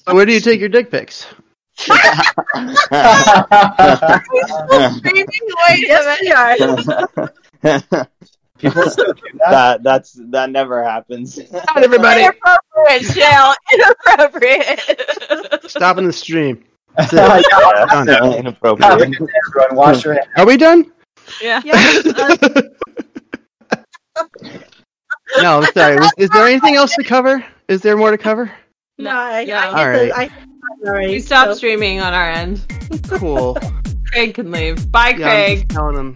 So 0.06 0.14
where 0.14 0.24
do 0.24 0.32
you 0.32 0.40
take 0.40 0.60
your 0.60 0.70
dick 0.70 0.90
pics? 0.90 1.26
Screaming, 1.76 2.06
Yes, 5.78 6.20
minute. 7.62 7.92
are. 7.92 8.08
People 8.60 8.82
still 8.90 9.12
do 9.12 9.22
that. 9.38 9.50
that 9.50 9.82
that's 9.82 10.12
that 10.30 10.50
never 10.50 10.82
happens. 10.84 11.38
Not 11.50 11.82
everybody. 11.82 12.22
Inappropriate, 12.24 13.04
Shell. 13.14 13.54
Inappropriate. 13.72 15.70
Stopping 15.70 16.06
the 16.06 16.12
stream. 16.12 16.64
That's 16.96 17.12
it. 17.12 17.16
yeah. 17.16 17.86
Done. 17.86 18.06
Have 18.08 18.22
a 18.24 18.38
Inappropriate. 18.38 18.98
good 18.98 19.26
day, 19.26 19.32
everyone. 19.58 19.76
Wash 19.76 20.04
your 20.04 20.14
hands. 20.14 20.26
Are 20.36 20.46
we 20.46 20.56
done? 20.56 20.90
yeah. 21.42 21.60
Yeah, 21.64 21.74
uh, 22.16 22.62
no, 25.42 25.62
sorry. 25.74 25.96
Was- 25.96 26.12
Is 26.18 26.28
there 26.30 26.46
anything 26.46 26.74
else 26.76 26.94
to 26.96 27.04
cover? 27.04 27.44
Is 27.68 27.82
there 27.82 27.96
more 27.96 28.10
to 28.10 28.18
cover? 28.18 28.50
no, 28.98 29.10
I, 29.10 29.40
Yeah. 29.42 29.60
I, 29.60 29.66
All 29.68 29.74
get 29.76 29.84
right. 29.84 30.08
the, 30.08 30.16
I 30.18 30.30
already. 30.88 31.12
We 31.14 31.20
stopped 31.20 31.52
so- 31.52 31.56
streaming 31.56 32.00
on 32.00 32.12
our 32.12 32.30
end. 32.30 32.66
Cool. 33.08 33.56
Craig 34.12 34.34
can 34.34 34.50
leave. 34.50 34.90
Bye, 34.90 35.10
Yeah, 35.10 35.12
I'm 35.12 35.20
Craig. 35.20 35.58
just 35.58 35.68
telling 35.70 35.94
them 35.94 36.14